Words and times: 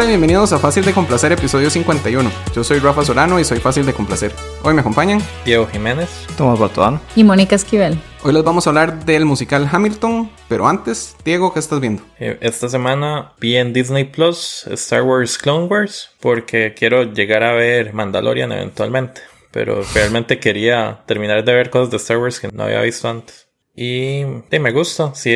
Hola 0.00 0.06
y 0.06 0.12
bienvenidos 0.12 0.50
a 0.54 0.58
Fácil 0.58 0.82
de 0.86 0.94
Complacer, 0.94 1.30
episodio 1.30 1.68
51. 1.68 2.32
Yo 2.54 2.64
soy 2.64 2.78
Rafa 2.78 3.04
Solano 3.04 3.38
y 3.38 3.44
soy 3.44 3.58
Fácil 3.58 3.84
de 3.84 3.92
Complacer. 3.92 4.32
Hoy 4.62 4.72
me 4.72 4.80
acompañan 4.80 5.20
Diego 5.44 5.66
Jiménez, 5.66 6.08
Tomás 6.38 6.58
Batuán 6.58 6.98
y 7.14 7.22
Mónica 7.22 7.54
Esquivel. 7.54 7.98
Hoy 8.22 8.32
les 8.32 8.42
vamos 8.42 8.66
a 8.66 8.70
hablar 8.70 9.04
del 9.04 9.26
musical 9.26 9.68
Hamilton, 9.70 10.30
pero 10.48 10.66
antes, 10.66 11.16
Diego, 11.22 11.52
¿qué 11.52 11.60
estás 11.60 11.80
viendo? 11.80 12.02
Eh, 12.18 12.38
esta 12.40 12.70
semana 12.70 13.34
vi 13.40 13.56
en 13.56 13.74
Disney 13.74 14.04
Plus 14.04 14.66
Star 14.68 15.02
Wars 15.02 15.36
Clone 15.36 15.66
Wars 15.66 16.12
porque 16.18 16.72
quiero 16.74 17.02
llegar 17.02 17.42
a 17.42 17.52
ver 17.52 17.92
Mandalorian 17.92 18.52
eventualmente, 18.52 19.20
pero 19.50 19.82
realmente 19.92 20.40
quería 20.40 21.02
terminar 21.04 21.44
de 21.44 21.52
ver 21.52 21.68
cosas 21.68 21.90
de 21.90 21.98
Star 21.98 22.16
Wars 22.16 22.40
que 22.40 22.48
no 22.48 22.62
había 22.62 22.80
visto 22.80 23.06
antes. 23.06 23.48
Y 23.76 24.22
sí, 24.50 24.58
me 24.58 24.72
gusta, 24.72 25.14
sí, 25.14 25.34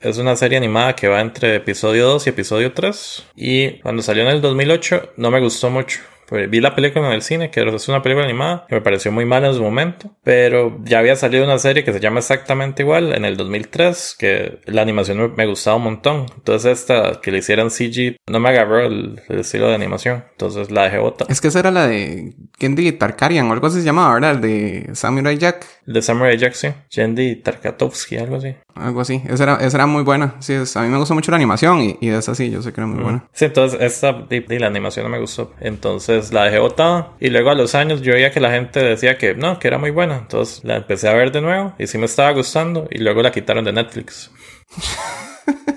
es 0.00 0.18
una 0.18 0.36
serie 0.36 0.58
animada 0.58 0.94
que 0.94 1.08
va 1.08 1.20
entre 1.20 1.56
episodio 1.56 2.06
2 2.08 2.26
y 2.26 2.30
episodio 2.30 2.72
3. 2.72 3.24
Y 3.36 3.78
cuando 3.80 4.02
salió 4.02 4.22
en 4.22 4.28
el 4.28 4.40
2008 4.40 5.14
no 5.16 5.30
me 5.30 5.40
gustó 5.40 5.70
mucho. 5.70 6.00
Pues 6.26 6.50
vi 6.50 6.60
la 6.60 6.74
película 6.74 7.06
en 7.06 7.12
el 7.12 7.22
cine, 7.22 7.50
que 7.50 7.60
es 7.60 7.88
una 7.88 8.02
película 8.02 8.24
animada, 8.24 8.66
que 8.68 8.74
me 8.74 8.80
pareció 8.80 9.12
muy 9.12 9.24
mala 9.24 9.48
en 9.48 9.54
su 9.54 9.62
momento, 9.62 10.10
pero 10.24 10.78
ya 10.84 10.98
había 10.98 11.16
salido 11.16 11.44
una 11.44 11.58
serie 11.58 11.84
que 11.84 11.92
se 11.92 12.00
llama 12.00 12.18
exactamente 12.18 12.82
igual 12.82 13.14
en 13.14 13.24
el 13.24 13.36
2003, 13.36 14.16
que 14.18 14.58
la 14.66 14.82
animación 14.82 15.34
me, 15.36 15.46
gustaba 15.46 15.76
un 15.76 15.84
montón. 15.84 16.26
Entonces 16.36 16.80
esta 16.80 17.20
que 17.22 17.30
le 17.30 17.38
hicieran 17.38 17.70
CG 17.70 18.16
no 18.26 18.40
me 18.40 18.48
agarró 18.48 18.80
el, 18.80 19.20
estilo 19.28 19.68
de 19.68 19.74
animación, 19.74 20.24
entonces 20.32 20.70
la 20.70 20.84
dejé 20.84 20.98
bota. 20.98 21.26
Es 21.28 21.40
que 21.40 21.48
esa 21.48 21.60
era 21.60 21.70
la 21.70 21.86
de 21.86 22.34
Gendy 22.58 22.92
Tarkarian 22.92 23.48
o 23.48 23.52
algo 23.52 23.68
así 23.68 23.78
se 23.78 23.84
llamaba, 23.84 24.14
¿verdad? 24.14 24.32
El 24.32 24.40
de 24.40 24.94
Samurai 24.94 25.38
Jack. 25.38 25.66
El 25.86 25.94
de 25.94 26.02
Samurai 26.02 26.36
Jack, 26.36 26.54
sí. 26.54 26.68
Gendy 26.90 27.36
Tarkatovsky, 27.36 28.16
algo 28.16 28.36
así. 28.36 28.54
Algo 28.74 29.00
así. 29.00 29.22
Esa 29.28 29.44
era, 29.44 29.54
esa 29.56 29.76
era 29.76 29.86
muy 29.86 30.02
buena. 30.02 30.36
Sí, 30.40 30.54
a 30.54 30.82
mí 30.82 30.88
me 30.88 30.98
gustó 30.98 31.14
mucho 31.14 31.30
la 31.30 31.36
animación 31.36 31.80
y, 31.80 31.98
y 32.00 32.08
esa 32.08 32.34
sí, 32.34 32.50
yo 32.50 32.62
sé 32.62 32.72
que 32.72 32.80
era 32.80 32.86
muy 32.86 33.02
buena. 33.02 33.28
Sí, 33.32 33.44
entonces 33.44 33.80
esta 33.80 34.26
y 34.30 34.58
la 34.58 34.66
animación 34.66 35.04
no 35.04 35.10
me 35.10 35.20
gustó. 35.20 35.52
Entonces 35.60 36.15
la 36.32 36.44
dejé 36.44 36.58
botada. 36.58 37.12
Y 37.20 37.30
luego 37.30 37.50
a 37.50 37.54
los 37.54 37.74
años 37.74 38.02
yo 38.02 38.12
veía 38.12 38.30
que 38.30 38.40
la 38.40 38.50
gente 38.50 38.80
decía 38.80 39.18
que 39.18 39.34
no, 39.34 39.58
que 39.58 39.68
era 39.68 39.78
muy 39.78 39.90
buena. 39.90 40.16
Entonces 40.16 40.64
la 40.64 40.76
empecé 40.76 41.08
a 41.08 41.14
ver 41.14 41.32
de 41.32 41.40
nuevo 41.40 41.74
y 41.78 41.86
sí 41.86 41.98
me 41.98 42.06
estaba 42.06 42.30
gustando. 42.32 42.88
Y 42.90 42.98
luego 42.98 43.22
la 43.22 43.32
quitaron 43.32 43.64
de 43.64 43.72
Netflix. 43.72 44.30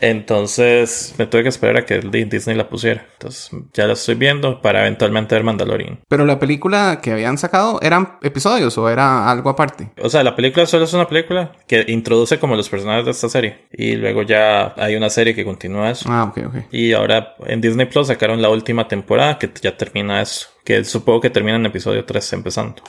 Entonces 0.00 1.14
me 1.18 1.26
tuve 1.26 1.42
que 1.42 1.48
esperar 1.48 1.76
a 1.78 1.86
que 1.86 2.00
Disney 2.00 2.56
la 2.56 2.68
pusiera. 2.68 3.06
Entonces 3.12 3.50
ya 3.72 3.86
la 3.86 3.94
estoy 3.94 4.14
viendo 4.14 4.60
para 4.60 4.80
eventualmente 4.80 5.34
ver 5.34 5.44
Mandalorian. 5.44 6.00
Pero 6.08 6.24
la 6.24 6.38
película 6.38 7.00
que 7.02 7.12
habían 7.12 7.38
sacado 7.38 7.80
eran 7.82 8.18
episodios 8.22 8.76
o 8.78 8.88
era 8.88 9.30
algo 9.30 9.50
aparte. 9.50 9.90
O 10.02 10.08
sea, 10.08 10.22
la 10.22 10.36
película 10.36 10.66
solo 10.66 10.84
es 10.84 10.92
una 10.92 11.06
película 11.06 11.52
que 11.66 11.84
introduce 11.88 12.38
como 12.38 12.56
los 12.56 12.68
personajes 12.68 13.04
de 13.04 13.10
esta 13.10 13.28
serie. 13.28 13.68
Y 13.72 13.96
luego 13.96 14.22
ya 14.22 14.74
hay 14.76 14.96
una 14.96 15.10
serie 15.10 15.34
que 15.34 15.44
continúa 15.44 15.90
eso. 15.90 16.08
Ah, 16.10 16.24
ok, 16.24 16.38
ok. 16.46 16.54
Y 16.72 16.92
ahora 16.92 17.34
en 17.46 17.60
Disney 17.60 17.86
Plus 17.86 18.08
sacaron 18.08 18.42
la 18.42 18.50
última 18.50 18.88
temporada 18.88 19.38
que 19.38 19.50
ya 19.60 19.76
termina 19.76 20.22
eso. 20.22 20.48
Que 20.64 20.84
supongo 20.84 21.20
que 21.20 21.30
termina 21.30 21.56
en 21.56 21.66
episodio 21.66 22.04
3 22.04 22.32
empezando. 22.34 22.82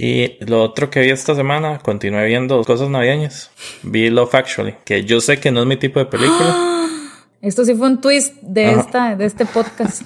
Y 0.00 0.36
lo 0.44 0.62
otro 0.62 0.90
que 0.90 1.00
vi 1.00 1.10
esta 1.10 1.34
semana, 1.34 1.80
continué 1.80 2.24
viendo 2.26 2.62
cosas 2.62 2.88
navideñas. 2.88 3.50
Vi 3.82 4.10
Love 4.10 4.32
Actually, 4.36 4.76
que 4.84 5.04
yo 5.04 5.20
sé 5.20 5.40
que 5.40 5.50
no 5.50 5.60
es 5.60 5.66
mi 5.66 5.76
tipo 5.76 5.98
de 5.98 6.06
película. 6.06 6.86
Esto 7.40 7.64
sí 7.64 7.74
fue 7.74 7.88
un 7.88 8.00
twist 8.00 8.34
de, 8.42 8.72
esta, 8.72 9.16
de 9.16 9.24
este 9.24 9.44
podcast. 9.44 10.02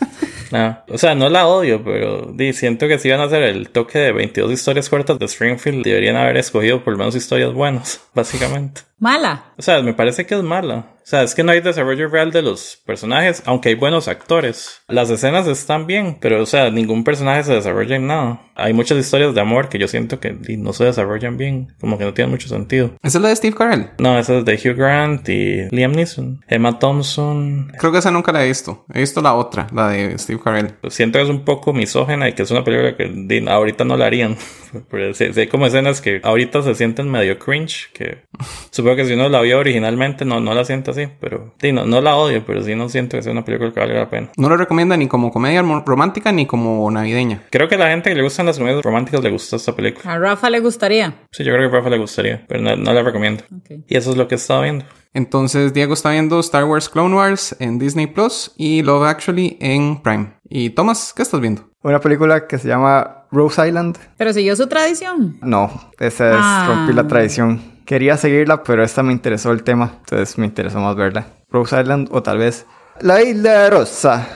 No, 0.50 0.78
o 0.88 0.98
sea, 0.98 1.14
no 1.14 1.28
la 1.28 1.46
odio, 1.46 1.82
pero 1.82 2.30
di, 2.32 2.52
siento 2.52 2.88
que 2.88 2.98
si 2.98 3.08
iban 3.08 3.20
a 3.20 3.24
hacer 3.24 3.42
el 3.42 3.70
toque 3.70 3.98
de 3.98 4.12
22 4.12 4.52
historias 4.52 4.88
cortas 4.88 5.18
de 5.18 5.26
Springfield, 5.26 5.82
deberían 5.82 6.16
haber 6.16 6.36
escogido 6.38 6.84
por 6.84 6.92
lo 6.92 6.98
menos 6.98 7.14
historias 7.14 7.52
buenas, 7.52 8.02
básicamente. 8.14 8.82
Mala. 9.02 9.52
O 9.58 9.62
sea, 9.62 9.82
me 9.82 9.94
parece 9.94 10.26
que 10.26 10.36
es 10.36 10.44
mala. 10.44 10.92
O 11.02 11.04
sea, 11.04 11.24
es 11.24 11.34
que 11.34 11.42
no 11.42 11.50
hay 11.50 11.60
desarrollo 11.60 12.06
real 12.08 12.30
de 12.30 12.42
los 12.42 12.80
personajes, 12.86 13.42
aunque 13.44 13.70
hay 13.70 13.74
buenos 13.74 14.06
actores. 14.06 14.82
Las 14.86 15.10
escenas 15.10 15.48
están 15.48 15.88
bien, 15.88 16.18
pero, 16.20 16.40
o 16.40 16.46
sea, 16.46 16.70
ningún 16.70 17.02
personaje 17.02 17.42
se 17.42 17.54
desarrolla 17.54 17.96
en 17.96 18.06
nada. 18.06 18.40
Hay 18.54 18.72
muchas 18.72 18.98
historias 18.98 19.34
de 19.34 19.40
amor 19.40 19.68
que 19.68 19.78
yo 19.78 19.88
siento 19.88 20.20
que 20.20 20.32
no 20.56 20.72
se 20.72 20.84
desarrollan 20.84 21.36
bien, 21.36 21.74
como 21.80 21.98
que 21.98 22.04
no 22.04 22.14
tienen 22.14 22.30
mucho 22.30 22.48
sentido. 22.48 22.92
¿Esa 23.02 23.18
es 23.18 23.22
la 23.22 23.30
de 23.30 23.36
Steve 23.36 23.56
Carell? 23.56 23.90
No, 23.98 24.16
esa 24.16 24.38
es 24.38 24.44
de 24.44 24.54
Hugh 24.54 24.76
Grant 24.76 25.28
y 25.28 25.68
Liam 25.70 25.92
Neeson. 25.92 26.44
Emma 26.46 26.78
Thompson. 26.78 27.72
Creo 27.78 27.90
que 27.90 27.98
esa 27.98 28.12
nunca 28.12 28.30
la 28.30 28.44
he 28.44 28.46
visto. 28.48 28.84
He 28.94 29.00
visto 29.00 29.20
la 29.20 29.34
otra, 29.34 29.66
la 29.72 29.88
de 29.88 30.16
Steve 30.18 30.40
Carell. 30.42 30.74
Siento 30.88 31.18
que 31.18 31.24
es 31.24 31.30
un 31.30 31.44
poco 31.44 31.72
misógena 31.72 32.28
y 32.28 32.34
que 32.34 32.42
es 32.42 32.50
una 32.52 32.62
película 32.62 32.96
que 32.96 33.44
ahorita 33.48 33.84
no 33.84 33.96
la 33.96 34.06
harían. 34.06 34.36
Pero 34.90 35.12
hay 35.36 35.46
como 35.48 35.66
escenas 35.66 36.00
que 36.00 36.20
ahorita 36.22 36.62
se 36.62 36.74
sienten 36.76 37.10
medio 37.10 37.38
cringe, 37.38 37.90
que 37.92 38.22
supongo 38.70 38.91
que 38.96 39.04
si 39.04 39.14
uno 39.14 39.28
la 39.28 39.40
vio 39.40 39.58
originalmente 39.58 40.24
no, 40.24 40.40
no 40.40 40.54
la 40.54 40.64
siente 40.64 40.90
así, 40.90 41.08
pero 41.20 41.54
sí, 41.60 41.72
no, 41.72 41.86
no 41.86 42.00
la 42.00 42.16
odio, 42.16 42.44
pero 42.46 42.62
sí 42.62 42.74
no 42.74 42.88
siento 42.88 43.16
que 43.16 43.22
sea 43.22 43.32
una 43.32 43.44
película 43.44 43.72
que 43.72 43.80
valga 43.80 44.00
la 44.00 44.10
pena. 44.10 44.30
No 44.36 44.48
lo 44.48 44.56
recomienda 44.56 44.96
ni 44.96 45.08
como 45.08 45.30
comedia 45.30 45.62
romántica 45.62 46.32
ni 46.32 46.46
como 46.46 46.90
navideña. 46.90 47.42
Creo 47.50 47.68
que 47.68 47.76
a 47.76 47.78
la 47.78 47.88
gente 47.88 48.10
que 48.10 48.16
le 48.16 48.22
gustan 48.22 48.46
las 48.46 48.58
comedias 48.58 48.82
románticas 48.82 49.22
le 49.22 49.30
gusta 49.30 49.56
esta 49.56 49.74
película. 49.74 50.12
A 50.12 50.18
Rafa 50.18 50.50
le 50.50 50.60
gustaría. 50.60 51.14
Sí, 51.30 51.44
yo 51.44 51.52
creo 51.52 51.70
que 51.70 51.76
a 51.76 51.78
Rafa 51.78 51.90
le 51.90 51.98
gustaría, 51.98 52.44
pero 52.48 52.62
no, 52.62 52.92
la 52.92 53.02
recomiendo. 53.02 53.44
Y 53.88 53.96
eso 53.96 54.10
es 54.10 54.16
lo 54.16 54.28
que 54.28 54.34
he 54.34 54.38
estado 54.38 54.62
viendo. 54.62 54.84
Entonces 55.14 55.74
Diego 55.74 55.92
está 55.92 56.10
viendo 56.10 56.40
Star 56.40 56.64
Wars 56.64 56.88
Clone 56.88 57.14
Wars 57.14 57.54
en 57.58 57.78
Disney 57.78 58.06
Plus 58.06 58.52
y 58.56 58.82
Love 58.82 59.04
Actually 59.04 59.58
en 59.60 60.02
Prime. 60.02 60.32
Y 60.48 60.70
Thomas, 60.70 61.12
¿qué 61.14 61.22
estás 61.22 61.40
viendo? 61.40 61.68
Una 61.82 62.00
película 62.00 62.46
que 62.46 62.58
se 62.58 62.68
llama 62.68 63.26
Rose 63.30 63.66
Island. 63.66 63.98
¿Pero 64.16 64.32
siguió 64.32 64.54
su 64.54 64.68
tradición? 64.68 65.38
No, 65.42 65.90
esa 65.98 66.30
es 66.30 66.36
ah. 66.38 66.66
rompí 66.68 66.92
la 66.92 67.06
tradición. 67.08 67.71
Quería 67.92 68.16
seguirla, 68.16 68.62
pero 68.62 68.82
esta 68.82 69.02
me 69.02 69.12
interesó 69.12 69.52
el 69.52 69.64
tema, 69.64 69.96
entonces 69.98 70.38
me 70.38 70.46
interesó 70.46 70.80
más 70.80 70.96
verla. 70.96 71.26
Rose 71.50 71.78
Island 71.78 72.08
o 72.10 72.22
tal 72.22 72.38
vez 72.38 72.64
La 73.02 73.22
Isla 73.22 73.68
Rosa. 73.68 74.26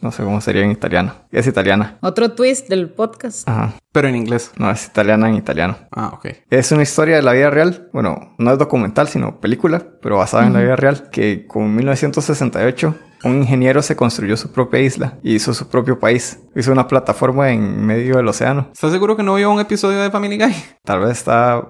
No 0.00 0.10
sé 0.10 0.24
cómo 0.24 0.40
sería 0.40 0.64
en 0.64 0.72
italiano. 0.72 1.14
Es 1.30 1.46
italiana. 1.46 1.98
Otro 2.00 2.32
twist 2.32 2.68
del 2.68 2.90
podcast. 2.90 3.48
Ajá. 3.48 3.74
Pero 3.92 4.08
en 4.08 4.16
inglés. 4.16 4.50
No, 4.56 4.68
es 4.72 4.86
italiana 4.86 5.28
en 5.28 5.36
italiano. 5.36 5.78
Ah, 5.92 6.10
ok. 6.14 6.30
Es 6.50 6.72
una 6.72 6.82
historia 6.82 7.14
de 7.14 7.22
la 7.22 7.32
vida 7.32 7.48
real. 7.48 7.88
Bueno, 7.92 8.34
no 8.38 8.52
es 8.52 8.58
documental, 8.58 9.06
sino 9.06 9.38
película, 9.40 9.84
pero 10.02 10.16
basada 10.16 10.44
en 10.44 10.54
la 10.54 10.60
vida 10.62 10.74
real. 10.74 11.08
Que 11.12 11.46
con 11.46 11.76
1968 11.76 12.92
un 13.24 13.38
ingeniero 13.38 13.82
se 13.82 13.96
construyó 13.96 14.36
su 14.36 14.50
propia 14.52 14.80
isla 14.80 15.18
y 15.22 15.34
hizo 15.34 15.54
su 15.54 15.68
propio 15.68 15.98
país. 15.98 16.38
Hizo 16.54 16.72
una 16.72 16.88
plataforma 16.88 17.50
en 17.50 17.84
medio 17.84 18.16
del 18.16 18.28
océano. 18.28 18.68
¿Estás 18.72 18.92
seguro 18.92 19.16
que 19.16 19.22
no 19.22 19.34
vio 19.34 19.50
un 19.50 19.60
episodio 19.60 20.00
de 20.00 20.10
Family 20.10 20.38
Guy? 20.38 20.54
Tal 20.84 21.00
vez 21.00 21.10
está... 21.10 21.68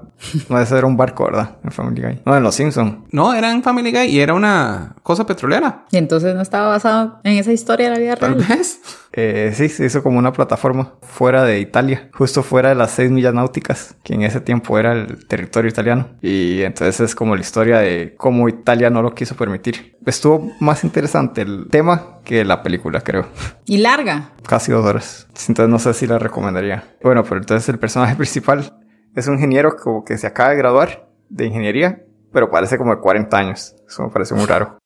No 0.48 0.56
debe 0.56 0.66
ser 0.66 0.84
un 0.84 0.96
barco, 0.96 1.24
¿verdad? 1.24 1.58
En 1.62 1.70
Family 1.70 2.02
Guy. 2.02 2.22
No, 2.24 2.36
en 2.36 2.42
Los 2.42 2.54
Simpsons. 2.54 3.04
No, 3.10 3.34
era 3.34 3.50
en 3.50 3.62
Family 3.62 3.90
Guy 3.92 4.06
y 4.06 4.20
era 4.20 4.34
una 4.34 4.96
cosa 5.02 5.26
petrolera. 5.26 5.84
Y 5.90 5.96
entonces 5.96 6.34
no 6.34 6.42
estaba 6.42 6.68
basado 6.68 7.20
en 7.24 7.36
esa 7.38 7.52
historia 7.52 7.90
de 7.90 7.94
la 7.94 7.98
vida 7.98 8.14
real. 8.14 8.36
Tal 8.36 8.56
vez. 8.56 8.80
Eh, 9.12 9.52
sí, 9.54 9.68
se 9.68 9.86
hizo 9.86 10.02
como 10.02 10.18
una 10.18 10.32
plataforma 10.32 10.94
fuera 11.00 11.44
de 11.44 11.58
Italia, 11.58 12.10
justo 12.12 12.42
fuera 12.42 12.68
de 12.68 12.74
las 12.74 12.90
seis 12.90 13.10
millas 13.10 13.32
náuticas, 13.32 13.96
que 14.02 14.14
en 14.14 14.22
ese 14.22 14.42
tiempo 14.42 14.78
era 14.78 14.92
el 14.92 15.26
territorio 15.26 15.70
italiano. 15.70 16.08
Y 16.20 16.62
entonces 16.62 17.00
es 17.00 17.14
como 17.14 17.34
la 17.34 17.40
historia 17.40 17.78
de 17.78 18.14
cómo 18.16 18.48
Italia 18.48 18.90
no 18.90 19.02
lo 19.02 19.14
quiso 19.14 19.34
permitir. 19.34 19.96
Estuvo 20.04 20.52
más 20.60 20.84
interesante 20.84 21.35
el 21.42 21.68
tema 21.70 22.20
que 22.24 22.44
la 22.44 22.62
película, 22.62 23.00
creo. 23.00 23.26
¿Y 23.66 23.78
larga? 23.78 24.30
Casi 24.46 24.72
dos 24.72 24.84
horas. 24.84 25.26
Entonces 25.48 25.68
no 25.68 25.78
sé 25.78 25.94
si 25.94 26.06
la 26.06 26.18
recomendaría. 26.18 26.84
Bueno, 27.02 27.22
pero 27.24 27.36
entonces 27.36 27.68
el 27.68 27.78
personaje 27.78 28.14
principal 28.16 28.78
es 29.14 29.26
un 29.28 29.34
ingeniero 29.34 29.76
como 29.76 30.04
que 30.04 30.18
se 30.18 30.26
acaba 30.26 30.50
de 30.50 30.56
graduar 30.56 31.08
de 31.28 31.46
ingeniería, 31.46 32.02
pero 32.32 32.50
parece 32.50 32.78
como 32.78 32.94
de 32.94 33.00
40 33.00 33.36
años. 33.36 33.76
Eso 33.86 34.02
me 34.04 34.10
parece 34.10 34.34
muy 34.34 34.46
raro. 34.46 34.78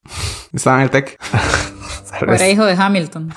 Estaba 0.52 0.76
en 0.76 0.82
el 0.82 0.90
tech. 0.90 1.18
era 2.20 2.48
hijo 2.48 2.64
de 2.64 2.74
Hamilton. 2.74 3.32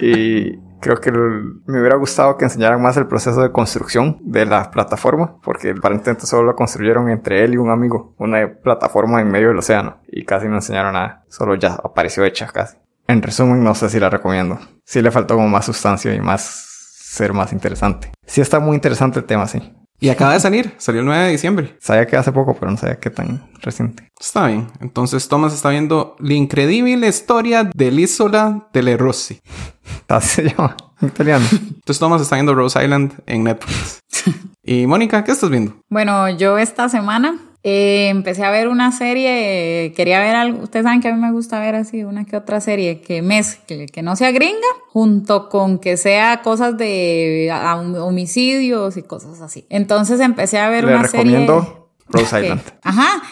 y 0.00 0.65
creo 0.80 0.96
que 0.96 1.10
me 1.12 1.80
hubiera 1.80 1.96
gustado 1.96 2.36
que 2.36 2.44
enseñaran 2.44 2.80
más 2.82 2.96
el 2.96 3.06
proceso 3.06 3.40
de 3.42 3.52
construcción 3.52 4.18
de 4.20 4.46
la 4.46 4.70
plataforma, 4.70 5.36
porque 5.42 5.70
aparentemente 5.76 6.26
solo 6.26 6.44
lo 6.44 6.56
construyeron 6.56 7.10
entre 7.10 7.44
él 7.44 7.54
y 7.54 7.56
un 7.56 7.70
amigo, 7.70 8.14
una 8.18 8.48
plataforma 8.62 9.20
en 9.20 9.30
medio 9.30 9.48
del 9.48 9.58
océano, 9.58 9.98
y 10.08 10.24
casi 10.24 10.48
no 10.48 10.56
enseñaron 10.56 10.94
nada, 10.94 11.24
solo 11.28 11.54
ya 11.54 11.74
apareció 11.74 12.24
hecha 12.24 12.46
casi. 12.46 12.76
En 13.08 13.22
resumen, 13.22 13.62
no 13.62 13.74
sé 13.74 13.88
si 13.88 14.00
la 14.00 14.10
recomiendo. 14.10 14.58
Sí 14.84 15.00
le 15.00 15.10
faltó 15.10 15.36
como 15.36 15.48
más 15.48 15.66
sustancia 15.66 16.12
y 16.14 16.20
más 16.20 16.42
ser 16.42 17.32
más 17.32 17.52
interesante. 17.52 18.12
Sí 18.26 18.40
está 18.40 18.58
muy 18.58 18.74
interesante 18.74 19.20
el 19.20 19.24
tema, 19.24 19.46
sí. 19.46 19.74
Y 19.98 20.10
acaba 20.10 20.34
de 20.34 20.40
salir, 20.40 20.74
salió 20.76 21.00
el 21.00 21.06
9 21.06 21.24
de 21.24 21.30
diciembre. 21.30 21.76
Sabía 21.80 22.06
que 22.06 22.16
hace 22.16 22.30
poco, 22.30 22.54
pero 22.54 22.70
no 22.70 22.76
sabía 22.76 23.00
qué 23.00 23.10
tan 23.10 23.48
reciente. 23.62 24.10
Está 24.20 24.46
bien. 24.46 24.66
Entonces 24.80 25.28
Thomas 25.28 25.54
está 25.54 25.70
viendo 25.70 26.16
la 26.18 26.34
increíble 26.34 27.08
historia 27.08 27.70
de 27.74 27.90
L'isola 27.90 28.68
delle 28.72 28.96
Rossi. 28.96 29.40
Así 30.08 30.42
se 30.42 30.50
llama, 30.50 30.76
en 31.00 31.08
italiano. 31.08 31.46
Entonces 31.50 31.98
Thomas 31.98 32.20
está 32.20 32.36
viendo 32.36 32.54
Rose 32.54 32.82
Island 32.82 33.14
en 33.26 33.44
Netflix. 33.44 34.00
y 34.62 34.86
Mónica, 34.86 35.24
¿qué 35.24 35.32
estás 35.32 35.50
viendo? 35.50 35.76
Bueno, 35.88 36.28
yo 36.28 36.58
esta 36.58 36.88
semana 36.88 37.38
eh, 37.68 38.10
empecé 38.10 38.44
a 38.44 38.50
ver 38.52 38.68
una 38.68 38.92
serie, 38.92 39.92
quería 39.96 40.20
ver 40.20 40.36
algo, 40.36 40.62
ustedes 40.62 40.84
saben 40.84 41.00
que 41.00 41.08
a 41.08 41.12
mí 41.12 41.20
me 41.20 41.32
gusta 41.32 41.58
ver 41.58 41.74
así 41.74 42.04
una 42.04 42.24
que 42.24 42.36
otra 42.36 42.60
serie 42.60 43.00
que 43.00 43.22
mezcle, 43.22 43.86
que 43.86 44.02
no 44.02 44.14
sea 44.14 44.30
gringa, 44.30 44.68
junto 44.92 45.48
con 45.48 45.80
que 45.80 45.96
sea 45.96 46.42
cosas 46.42 46.78
de 46.78 47.52
homicidios 48.00 48.96
y 48.96 49.02
cosas 49.02 49.40
así. 49.40 49.66
Entonces 49.68 50.20
empecé 50.20 50.60
a 50.60 50.68
ver 50.68 50.84
Le 50.84 50.94
una 50.94 51.02
recomiendo 51.02 51.85
Rose 52.08 52.40
Island. 52.40 52.62
Ajá. 52.82 53.22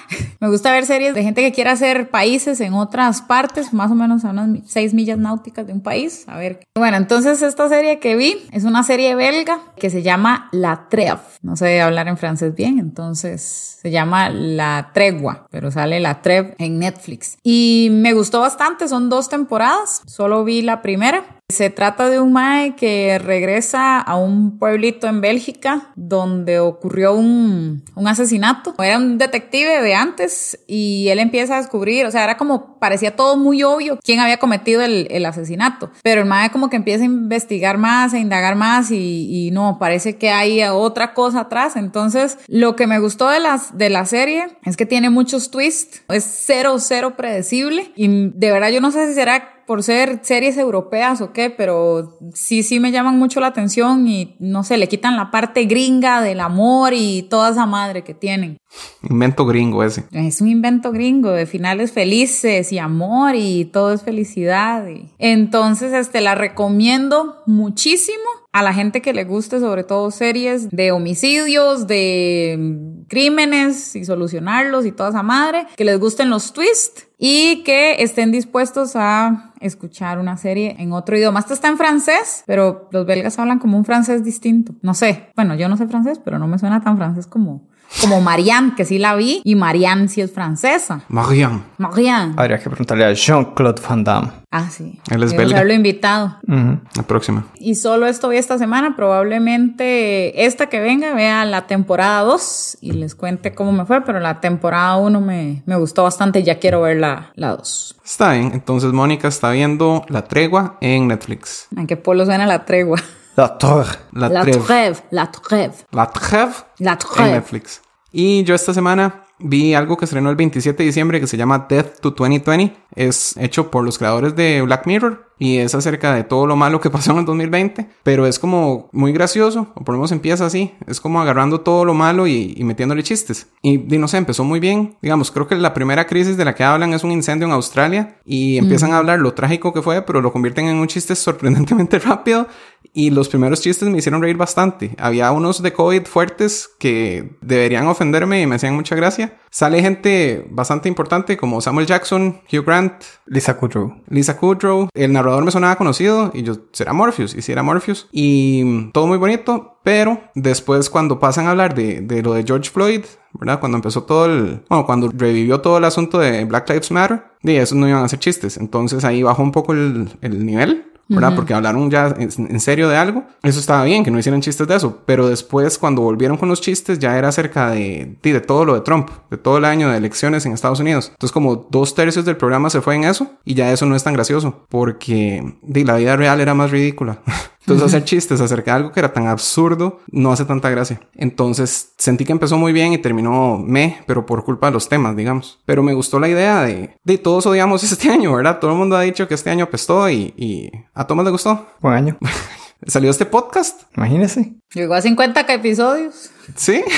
Me 0.41 0.49
gusta 0.49 0.73
ver 0.73 0.85
series 0.85 1.15
de 1.15 1.23
gente 1.23 1.43
que 1.43 1.53
quiere 1.53 1.71
hacer 1.71 2.11
países 2.11 2.61
en 2.61 2.75
otras 2.75 3.23
partes, 3.23 3.73
más 3.73 3.91
o 3.91 3.94
menos 3.94 4.25
a 4.25 4.31
unas 4.31 4.49
seis 4.67 4.94
millas 4.94 5.19
náuticas 5.19 5.67
de 5.67 5.73
un 5.73 5.81
país. 5.81 6.25
A 6.26 6.37
ver. 6.37 6.61
Bueno, 6.75 6.97
entonces 6.97 7.41
esta 7.43 7.69
serie 7.69 7.99
que 7.99 8.17
vi 8.17 8.47
es 8.53 8.65
una 8.65 8.82
serie 8.82 9.15
belga 9.15 9.61
que 9.76 9.91
se 9.91 10.03
llama 10.03 10.49
La 10.53 10.88
Trêve. 10.91 11.21
No 11.43 11.56
sé 11.56 11.81
hablar 11.81 12.09
en 12.09 12.17
francés 12.17 12.55
bien, 12.55 12.79
entonces 12.79 13.79
se 13.81 13.91
llama 13.91 14.31
La 14.31 14.91
Tregua, 14.93 15.47
pero 15.50 15.71
sale 15.71 16.00
La 16.00 16.23
Trêve 16.23 16.55
en 16.59 16.79
Netflix. 16.79 17.38
Y 17.43 17.88
me 17.93 18.12
gustó 18.12 18.41
bastante, 18.41 18.88
son 18.88 19.09
dos 19.09 19.29
temporadas, 19.29 20.03
solo 20.06 20.44
vi 20.44 20.62
la 20.62 20.82
primera. 20.82 21.25
Se 21.50 21.69
trata 21.69 22.08
de 22.08 22.20
un 22.20 22.32
mae 22.32 22.75
que 22.75 23.19
regresa 23.19 24.00
a 24.00 24.17
un 24.17 24.58
pueblito 24.58 25.08
en 25.08 25.20
Bélgica 25.20 25.93
donde 25.94 26.58
ocurrió 26.58 27.12
un, 27.12 27.85
asesinato. 28.06 28.75
Era 28.82 28.96
un 28.96 29.19
detective 29.19 29.82
de 29.82 29.94
antes 29.94 30.58
y 30.67 31.08
él 31.08 31.19
empieza 31.19 31.56
a 31.56 31.58
descubrir, 31.58 32.06
o 32.06 32.11
sea, 32.11 32.25
era 32.25 32.38
como, 32.38 32.79
parecía 32.79 33.14
todo 33.14 33.37
muy 33.37 33.62
obvio 33.62 33.99
quién 34.02 34.20
había 34.20 34.38
cometido 34.38 34.81
el, 34.81 35.26
asesinato. 35.26 35.91
Pero 36.02 36.23
el 36.23 36.26
mae 36.26 36.50
como 36.50 36.70
que 36.70 36.76
empieza 36.76 37.02
a 37.02 37.06
investigar 37.06 37.76
más, 37.76 38.14
a 38.14 38.19
indagar 38.19 38.56
más 38.56 38.90
y, 38.90 39.49
y 39.49 39.50
no, 39.50 39.79
parece 39.79 40.17
que 40.17 40.31
hay 40.31 40.62
otra 40.64 41.12
cosa 41.12 41.40
atrás. 41.40 41.76
Entonces, 41.76 42.38
lo 42.49 42.75
que 42.75 42.87
me 42.87 42.99
gustó 42.99 43.29
de, 43.29 43.40
las, 43.40 43.76
de 43.76 43.90
la 43.90 44.06
serie 44.06 44.47
es 44.64 44.79
que 44.79 44.87
tiene 44.87 45.11
muchos 45.11 45.50
twists, 45.50 46.05
es 46.08 46.25
cero, 46.25 46.76
cero 46.79 47.17
predecible 47.19 47.93
y 47.97 48.31
de 48.31 48.50
verdad 48.50 48.70
yo 48.70 48.81
no 48.81 48.90
sé 48.90 49.06
si 49.08 49.14
será 49.14 49.54
por 49.66 49.82
ser 49.82 50.20
series 50.22 50.56
europeas 50.56 51.20
o 51.20 51.32
qué, 51.32 51.50
pero 51.50 52.19
sí, 52.34 52.62
sí 52.62 52.81
me 52.81 52.93
llaman 52.93 53.19
mucho 53.19 53.40
la 53.40 53.49
atención 53.49 54.06
y 54.06 54.37
no 54.38 54.64
sé, 54.64 54.76
le 54.76 54.88
quitan 54.88 55.16
la 55.16 55.31
parte 55.31 55.64
gringa 55.64 56.22
del 56.22 56.40
amor 56.40 56.93
y 56.94 57.22
toda 57.22 57.50
esa 57.50 57.66
madre 57.66 58.05
que 58.05 58.14
tienen. 58.14 58.58
Invento 59.03 59.44
gringo 59.47 59.82
ese. 59.85 60.05
Es 60.12 60.41
un 60.41 60.49
invento 60.49 60.93
gringo 60.93 61.31
de 61.31 61.47
finales 61.47 61.93
felices 61.93 62.73
y 62.73 62.79
amor 62.79 63.35
y 63.35 63.67
todo 63.67 63.93
es 63.93 64.03
felicidad. 64.03 64.87
Entonces, 65.19 65.93
este, 65.93 66.21
la 66.21 66.35
recomiendo 66.35 67.43
muchísimo 67.47 68.25
a 68.53 68.62
la 68.62 68.73
gente 68.73 69.03
que 69.03 69.12
le 69.12 69.25
guste, 69.25 69.59
sobre 69.59 69.82
todo 69.82 70.12
series 70.12 70.71
de 70.71 70.93
homicidios, 70.93 71.88
de 71.88 73.05
crímenes 73.09 73.97
y 73.97 74.05
solucionarlos 74.05 74.87
y 74.87 74.93
toda 74.93 75.11
esa 75.11 75.25
madre, 75.25 75.67
que 75.76 75.85
les 75.85 75.99
gusten 75.99 76.31
los 76.31 76.53
twists 76.53 77.09
y 77.19 77.65
que 77.65 78.03
estén 78.03 78.31
dispuestos 78.31 78.93
a 78.94 79.53
escuchar 79.61 80.21
una 80.21 80.37
serie 80.37 80.76
en 80.79 80.93
otro 80.93 81.17
idioma. 81.17 81.41
Esta 81.41 81.55
está 81.55 81.69
en 81.69 81.76
francés, 81.76 82.44
pero 82.47 82.88
los 82.93 83.05
belgas 83.06 83.38
hablan 83.41 83.59
como 83.59 83.76
un 83.76 83.85
francés 83.85 84.23
distinto. 84.23 84.73
No 84.82 84.94
sé, 84.94 85.31
bueno, 85.35 85.56
yo 85.56 85.69
no 85.69 85.76
sé 85.76 85.88
francés, 85.88 86.21
pero 86.25 86.38
no 86.38 86.47
me 86.47 86.59
suena 86.59 86.81
tan 86.81 86.97
francés 86.97 87.26
como, 87.26 87.67
como 88.01 88.21
Marianne, 88.21 88.75
que 88.77 88.85
sí 88.85 88.99
la 88.99 89.15
vi, 89.15 89.41
y 89.45 89.55
Marianne 89.55 90.09
sí 90.09 90.21
es 90.21 90.33
francesa. 90.33 91.03
Marianne. 91.09 91.63
Marianne. 91.79 92.35
Habría 92.37 92.59
que 92.59 92.69
preguntarle 92.69 93.05
a 93.05 93.13
Jean-Claude 93.13 93.81
Van 93.89 94.05
Damme. 94.05 94.31
Ah, 94.51 94.69
sí. 94.71 95.01
Él 95.11 95.23
es 95.23 95.37
belga. 95.37 95.57
haberlo 95.57 95.75
invitado. 95.75 96.37
Ujú. 96.47 96.79
La 96.97 97.03
próxima. 97.03 97.47
Y 97.59 97.75
solo 97.75 98.07
esto 98.07 98.29
vi 98.29 98.37
esta 98.37 98.57
semana, 98.59 98.95
probablemente 98.95 100.45
esta 100.45 100.67
que 100.69 100.81
venga 100.81 101.15
vea 101.15 101.45
la 101.45 101.67
temporada 101.67 102.21
2 102.23 102.79
y 102.81 102.93
les 102.93 103.15
cuente 103.15 103.55
cómo 103.55 103.73
me 103.73 103.85
fue, 103.85 104.03
pero 104.03 104.21
la 104.21 104.41
temporada 104.41 104.97
1 104.97 105.21
me, 105.21 105.63
me 105.67 105.77
gustó 105.77 106.05
bastante 106.05 106.41
y 106.41 106.43
ya 106.45 106.59
quiero 106.59 106.83
ver 106.83 106.99
la, 106.99 107.33
la 107.35 107.57
2. 107.57 107.97
Está 108.05 108.33
bien. 108.33 108.51
Entonces 108.55 108.93
Mónica 108.93 109.29
está 109.29 109.51
viendo 109.51 110.05
La 110.09 110.23
Tregua 110.25 110.77
en 110.81 111.09
Netflix. 111.09 111.69
¿En 111.77 111.87
qué 111.87 111.97
polo 111.97 112.25
suena 112.25 112.47
la 112.47 112.65
tregua? 112.65 113.01
La 113.37 113.59
Torre. 113.59 113.99
La, 114.13 114.29
La 114.29 114.43
Trêve. 114.43 114.61
trêve, 114.61 114.97
la 115.11 115.27
trêve, 115.31 115.75
La 115.93 116.07
Trêve 116.07 116.55
la 116.79 116.93
en 116.93 116.99
trêve. 116.99 117.33
Netflix. 117.33 117.81
Y 118.13 118.45
yo 118.45 118.55
esta 118.55 118.73
semana 118.73 119.25
vi 119.41 119.75
algo 119.75 119.97
que 119.97 120.05
estrenó 120.05 120.31
el 120.31 120.37
27 120.37 120.81
de 120.83 120.87
diciembre 120.87 121.21
que 121.21 121.27
se 121.27 121.37
llama 121.37 121.67
Death 121.69 121.99
to 122.01 122.11
2020. 122.13 122.77
Es 122.95 123.37
hecho 123.37 123.73
por 123.73 123.85
los 123.85 123.99
creadores 123.99 124.37
de 124.37 124.63
Black 124.63 124.87
Mirror 124.87 125.33
y 125.37 125.59
es 125.59 125.75
acerca 125.75 126.15
de 126.15 126.23
todo 126.23 126.47
lo 126.47 126.55
malo 126.55 126.81
que 126.81 126.91
pasó 126.91 127.11
en 127.11 127.19
el 127.19 127.25
2020. 127.25 127.89
Pero 128.05 128.25
es 128.27 128.39
como 128.39 128.89
muy 128.93 129.13
gracioso, 129.13 129.67
o 129.75 129.83
por 129.83 129.95
lo 129.95 129.99
menos 129.99 130.13
empieza 130.13 130.47
así. 130.47 130.73
Es 130.87 131.01
como 131.01 131.21
agarrando 131.21 131.63
todo 131.63 131.85
lo 131.85 131.93
malo 131.93 132.29
y, 132.29 132.55
y 132.57 132.63
metiéndole 132.63 133.03
chistes. 133.03 133.49
Y, 133.63 133.93
y 133.93 133.99
no 133.99 134.07
sé, 134.07 134.19
empezó 134.19 134.45
muy 134.45 134.61
bien. 134.61 134.97
Digamos, 135.03 135.33
creo 135.33 135.49
que 135.49 135.57
la 135.57 135.75
primera 135.75 136.07
crisis 136.07 136.37
de 136.37 136.45
la 136.45 136.55
que 136.55 136.63
hablan 136.63 136.95
es 136.95 137.03
un 137.03 137.11
incendio 137.11 137.49
en 137.49 137.53
Australia 137.53 138.21
y 138.25 138.59
empiezan 138.59 138.93
a 138.93 138.99
hablar 138.99 139.19
lo 139.19 139.35
trágico 139.35 139.73
que 139.73 139.83
fue, 139.83 140.03
pero 140.03 140.21
lo 140.21 140.33
convierten 140.33 140.67
en 140.69 140.77
un 140.77 140.87
chiste 140.87 141.17
sorprendentemente 141.17 141.99
rápido. 141.99 142.47
Y 142.96 143.11
los 143.11 143.29
primeros 143.29 143.61
chistes 143.61 143.88
me 143.88 143.99
hicieron 143.99 144.23
reír 144.23 144.37
bastante. 144.37 144.94
Había 144.99 145.32
unos 145.32 145.61
de 145.61 145.73
COVID 145.73 146.05
fuertes 146.05 146.70
que 146.79 147.37
deberían 147.41 147.88
ofenderme 147.88 148.41
y 148.41 148.46
me 148.46 148.55
hacían 148.55 148.76
mucha 148.76 148.94
gracia. 148.94 149.37
Sale 149.50 149.82
gente 149.82 150.46
bastante 150.49 150.88
importante 150.88 151.37
como 151.37 151.61
Samuel 151.61 151.87
Jackson, 151.87 152.41
Hugh 152.52 152.64
Grant, 152.64 152.94
Lisa 153.26 153.56
Kudrow. 153.56 154.00
Lisa 154.08 154.37
Kudrow. 154.37 154.88
El 154.94 155.12
narrador 155.12 155.44
me 155.44 155.50
sonaba 155.50 155.75
conocido 155.75 156.31
y 156.32 156.44
yo, 156.44 156.55
¿será 156.73 156.93
Morpheus? 156.93 157.35
Y 157.35 157.43
si 157.43 157.50
era 157.50 157.64
Morpheus. 157.64 158.08
Y 158.12 158.62
mm, 158.64 158.93
todo 158.93 159.08
muy 159.08 159.19
bonito. 159.19 159.79
Pero 159.82 160.20
después 160.37 160.88
cuando 160.88 161.19
pasan 161.19 161.49
a 161.49 161.50
hablar 161.50 161.75
de, 161.75 162.00
de 162.00 162.23
lo 162.23 162.32
de 162.32 162.44
George 162.44 162.70
Floyd, 162.70 163.05
¿verdad? 163.32 163.58
Cuando 163.58 163.76
empezó 163.76 164.05
todo 164.05 164.26
el... 164.26 164.62
Bueno, 164.69 164.87
cuando 164.87 165.11
revivió 165.12 165.61
todo 165.61 165.79
el 165.79 165.85
asunto 165.85 166.20
de 166.20 166.44
Black 166.44 166.70
Lives 166.70 166.93
Matter, 166.93 167.25
de 167.43 167.61
esos 167.61 167.76
no 167.76 167.88
iban 167.88 168.05
a 168.05 168.08
ser 168.08 168.20
chistes. 168.20 168.56
Entonces 168.56 169.05
ahí 169.05 169.25
bajó 169.25 169.43
un 169.43 169.52
poco 169.52 169.73
el, 169.73 170.08
el 170.20 170.47
nivel. 170.47 170.93
¿Verdad? 171.09 171.35
Porque 171.35 171.55
hablaron 171.55 171.91
ya 171.91 172.15
en, 172.19 172.31
en 172.39 172.61
serio 172.61 172.89
de 172.89 172.97
algo. 172.97 173.25
Eso 173.43 173.61
estaba 173.61 173.85
bien, 173.85 174.05
que 174.05 174.11
no 174.11 174.19
hicieran 174.19 174.41
chistes 174.41 174.67
de 174.67 174.77
eso. 174.77 175.03
Pero 175.06 175.29
después, 175.29 175.79
cuando 175.79 176.03
volvieron 176.03 176.37
con 176.37 176.49
los 176.49 176.61
chistes, 176.61 176.99
ya 176.99 177.19
era 177.19 177.29
acerca 177.29 177.71
de, 177.71 178.17
de, 178.23 178.33
de 178.33 178.41
todo 178.41 178.65
lo 178.65 178.75
de 178.75 178.81
Trump, 178.81 179.11
de 179.31 179.37
todo 179.37 179.59
el 179.59 179.65
año 179.65 179.91
de 179.91 179.97
elecciones 179.97 180.47
en 180.47 180.53
Estados 180.53 180.81
Unidos. 180.81 181.11
Entonces, 181.12 181.33
como 181.33 181.67
dos 181.71 181.95
tercios 181.95 182.25
del 182.25 182.37
programa 182.37 182.71
se 182.71 182.81
fue 182.81 182.95
en 182.95 183.05
eso, 183.05 183.31
y 183.45 183.55
ya 183.55 183.73
eso 183.73 183.87
no 183.87 183.97
es 183.97 184.05
tan 184.05 184.15
gracioso, 184.15 184.65
porque 184.69 185.55
de, 185.62 185.85
la 185.85 185.97
vida 185.97 186.17
real 186.17 186.41
era 186.41 186.55
más 186.55 186.71
ridícula. 186.71 187.21
Entonces, 187.66 187.87
hacer 187.87 188.05
chistes 188.05 188.40
acerca 188.40 188.72
de 188.72 188.76
algo 188.76 188.93
que 188.93 189.00
era 189.00 189.12
tan 189.12 189.26
absurdo 189.26 190.00
no 190.11 190.32
hace 190.32 190.44
tanta 190.44 190.69
gracia. 190.69 191.00
Entonces, 191.14 191.93
sentí 191.96 192.25
que 192.25 192.32
empezó 192.32 192.58
muy 192.58 192.72
bien 192.72 192.93
y 192.93 192.99
terminó 192.99 193.58
me, 193.58 194.02
pero 194.06 194.26
por 194.26 194.44
culpa 194.44 194.66
de 194.66 194.75
los 194.75 194.88
temas, 194.88 195.16
digamos. 195.16 195.61
Pero 195.64 195.82
me 195.82 195.94
gustó 195.94 196.20
la 196.20 196.28
idea 196.28 196.62
de, 196.62 196.96
de 197.02 197.19
todos 197.19 197.46
odiamos 197.46 197.82
este 197.90 198.11
año, 198.11 198.34
¿verdad? 198.34 198.58
Todo 198.61 198.72
el 198.72 198.76
mundo 198.76 198.96
ha 198.96 199.02
dicho 199.02 199.26
que 199.26 199.34
este 199.34 199.50
año 199.50 199.64
apestó 199.64 200.08
y, 200.11 200.35
y 200.37 200.71
a 200.92 201.06
Tomás 201.06 201.25
le 201.25 201.30
gustó. 201.30 201.66
Buen 201.80 201.94
año. 201.94 202.18
Salió 202.87 203.11
este 203.11 203.25
podcast. 203.25 203.83
Imagínese. 203.97 204.52
Llegó 204.75 204.94
a 204.94 205.00
50 205.00 205.40
episodios. 205.40 206.30
Sí. 206.54 206.83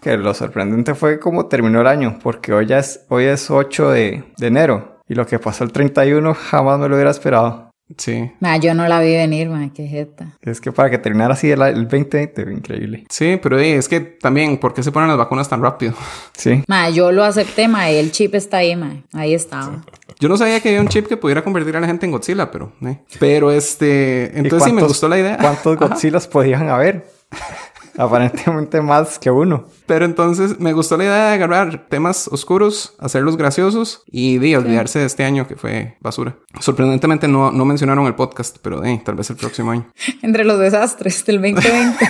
Que 0.00 0.16
lo 0.16 0.32
sorprendente 0.32 0.94
fue 0.94 1.20
cómo 1.20 1.44
terminó 1.44 1.82
el 1.82 1.86
año, 1.86 2.18
porque 2.22 2.54
hoy, 2.54 2.64
ya 2.64 2.78
es, 2.78 3.04
hoy 3.10 3.24
es 3.24 3.50
8 3.50 3.90
de, 3.90 4.24
de 4.38 4.46
enero. 4.46 4.98
Y 5.06 5.14
lo 5.14 5.26
que 5.26 5.38
pasó 5.38 5.62
el 5.62 5.72
31 5.72 6.32
jamás 6.32 6.78
me 6.78 6.88
lo 6.88 6.94
hubiera 6.94 7.10
esperado. 7.10 7.69
Sí. 7.96 8.30
Nah, 8.40 8.56
yo 8.56 8.74
no 8.74 8.86
la 8.88 9.00
vi 9.00 9.14
venir, 9.14 9.48
man, 9.48 9.70
qué 9.70 9.86
jeta. 9.86 10.36
Es 10.42 10.60
que 10.60 10.72
para 10.72 10.90
que 10.90 10.98
terminara 10.98 11.34
así 11.34 11.50
el, 11.50 11.60
el 11.62 11.82
2020, 11.88 12.42
increíble. 12.52 13.04
Sí, 13.08 13.38
pero 13.42 13.58
eh, 13.58 13.76
es 13.76 13.88
que 13.88 14.00
también, 14.00 14.58
¿por 14.58 14.74
qué 14.74 14.82
se 14.82 14.92
ponen 14.92 15.08
las 15.08 15.18
vacunas 15.18 15.48
tan 15.48 15.62
rápido? 15.62 15.94
Sí. 16.32 16.62
Ma, 16.68 16.88
yo 16.88 17.12
lo 17.12 17.22
acepté, 17.22 17.68
ma, 17.68 17.90
el 17.90 18.12
chip 18.12 18.34
está 18.34 18.58
ahí, 18.58 18.74
ma. 18.74 19.02
Ahí 19.12 19.34
estaba. 19.34 19.82
Yo 20.18 20.28
no 20.28 20.38
sabía 20.38 20.60
que 20.60 20.70
había 20.70 20.80
un 20.80 20.88
chip 20.88 21.06
que 21.06 21.18
pudiera 21.18 21.44
convertir 21.44 21.76
a 21.76 21.80
la 21.80 21.86
gente 21.86 22.06
en 22.06 22.12
Godzilla, 22.12 22.50
pero... 22.50 22.72
eh. 22.86 22.98
Pero 23.18 23.50
este... 23.50 24.32
¿Y 24.34 24.38
Entonces 24.38 24.68
sí 24.68 24.72
me 24.72 24.82
gustó 24.82 25.06
la 25.08 25.18
idea. 25.18 25.36
¿Cuántos 25.38 25.76
Godzillas 25.78 26.26
podían 26.26 26.68
haber? 26.70 27.06
Aparentemente 28.00 28.80
más 28.80 29.18
que 29.18 29.30
uno. 29.30 29.66
Pero 29.86 30.06
entonces 30.06 30.58
me 30.58 30.72
gustó 30.72 30.96
la 30.96 31.04
idea 31.04 31.26
de 31.26 31.34
agarrar 31.34 31.86
temas 31.88 32.28
oscuros, 32.28 32.94
hacerlos 32.98 33.36
graciosos 33.36 34.02
y 34.06 34.38
de 34.38 34.56
olvidarse 34.56 35.00
de 35.00 35.04
este 35.04 35.24
año 35.24 35.46
que 35.46 35.56
fue 35.56 35.98
basura. 36.00 36.36
Sorprendentemente 36.60 37.28
no, 37.28 37.52
no 37.52 37.64
mencionaron 37.66 38.06
el 38.06 38.14
podcast, 38.14 38.56
pero 38.62 38.82
eh, 38.84 39.02
tal 39.04 39.16
vez 39.16 39.28
el 39.28 39.36
próximo 39.36 39.72
año. 39.72 39.86
Entre 40.22 40.44
los 40.44 40.58
desastres 40.58 41.24
del 41.26 41.42
2020. 41.42 42.06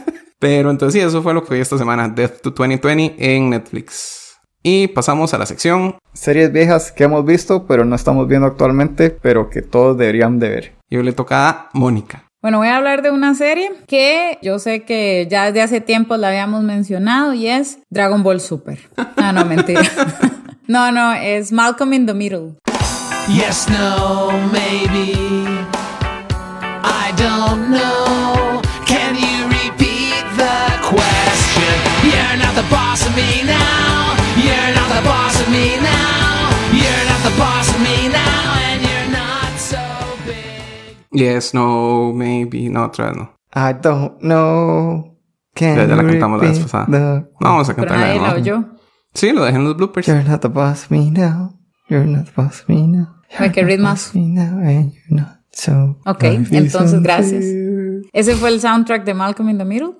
Pero 0.40 0.70
entonces 0.70 1.00
sí, 1.00 1.06
eso 1.06 1.22
fue 1.22 1.34
lo 1.34 1.44
que 1.44 1.54
vi 1.54 1.60
esta 1.60 1.76
semana. 1.76 2.08
Death 2.08 2.40
to 2.40 2.50
2020 2.50 3.14
en 3.18 3.50
Netflix. 3.50 4.40
Y 4.62 4.88
pasamos 4.88 5.34
a 5.34 5.38
la 5.38 5.44
sección 5.44 5.96
Series 6.14 6.50
viejas 6.50 6.92
que 6.92 7.04
hemos 7.04 7.24
visto, 7.24 7.66
pero 7.66 7.84
no 7.84 7.94
estamos 7.94 8.26
viendo 8.26 8.46
actualmente, 8.46 9.10
pero 9.10 9.48
que 9.48 9.62
todos 9.62 9.96
deberían 9.96 10.38
de 10.38 10.48
ver. 10.48 10.72
y 10.88 10.96
hoy 10.96 11.04
le 11.04 11.12
toca 11.12 11.48
a 11.48 11.68
Mónica. 11.72 12.29
Bueno, 12.42 12.56
voy 12.56 12.68
a 12.68 12.76
hablar 12.76 13.02
de 13.02 13.10
una 13.10 13.34
serie 13.34 13.70
que 13.86 14.38
yo 14.40 14.58
sé 14.58 14.84
que 14.84 15.28
ya 15.30 15.44
desde 15.46 15.60
hace 15.60 15.80
tiempo 15.82 16.16
la 16.16 16.28
habíamos 16.28 16.62
mencionado 16.62 17.34
y 17.34 17.48
es 17.48 17.80
Dragon 17.90 18.22
Ball 18.22 18.40
Super. 18.40 18.78
Ah, 19.16 19.32
no, 19.32 19.44
mentira. 19.44 19.82
No, 20.66 20.92
no, 20.92 21.12
es 21.14 21.50
Malcolm 21.50 21.92
in 21.94 22.06
the 22.06 22.14
Middle. 22.14 22.54
Yes, 23.26 23.66
no, 23.68 24.30
maybe. 24.52 25.16
I 26.84 27.12
don't 27.16 27.70
know. 27.70 27.99
Yes, 41.12 41.54
no, 41.54 42.12
maybe. 42.14 42.68
No, 42.68 42.84
otra 42.84 43.06
vez 43.08 43.16
no. 43.16 43.32
I 43.54 43.74
don't 43.80 44.18
know. 44.20 45.18
Can 45.54 45.76
Ya, 45.76 45.86
ya 45.86 45.96
la 45.96 46.04
cantamos 46.04 46.40
la 46.42 46.48
vez 46.48 46.58
pasada. 46.60 46.86
the- 46.86 47.28
No 47.40 47.50
vamos 47.50 47.68
a 47.68 47.74
cantarla 47.74 48.06
de 48.06 48.18
nuevo. 48.18 48.34
oyó. 48.36 48.64
Sí, 49.14 49.32
lo 49.32 49.44
dejé 49.44 49.56
en 49.56 49.64
los 49.64 49.76
bloopers. 49.76 50.06
You're 50.06 50.22
not 50.22 50.40
the 50.40 50.48
boss 50.48 50.84
of 50.84 50.90
me 50.92 51.10
now. 51.10 51.58
You're 51.88 52.06
not 52.06 52.26
the 52.26 52.32
boss 52.36 52.60
of 52.62 52.68
me 52.68 52.86
now. 52.86 53.08
Ay, 53.38 53.50
qué 53.50 53.62
ritmazo. 53.64 54.12
Me 54.18 54.26
now 54.28 54.58
and 54.60 54.92
you're 54.92 55.20
not. 55.22 55.40
So 55.52 55.98
Ok, 56.06 56.22
entonces, 56.24 57.02
gracias. 57.02 57.44
Ese 58.12 58.34
fue 58.36 58.50
el 58.50 58.60
soundtrack 58.60 59.04
de 59.04 59.14
Malcolm 59.14 59.48
in 59.50 59.58
the 59.58 59.64
Middle. 59.64 59.94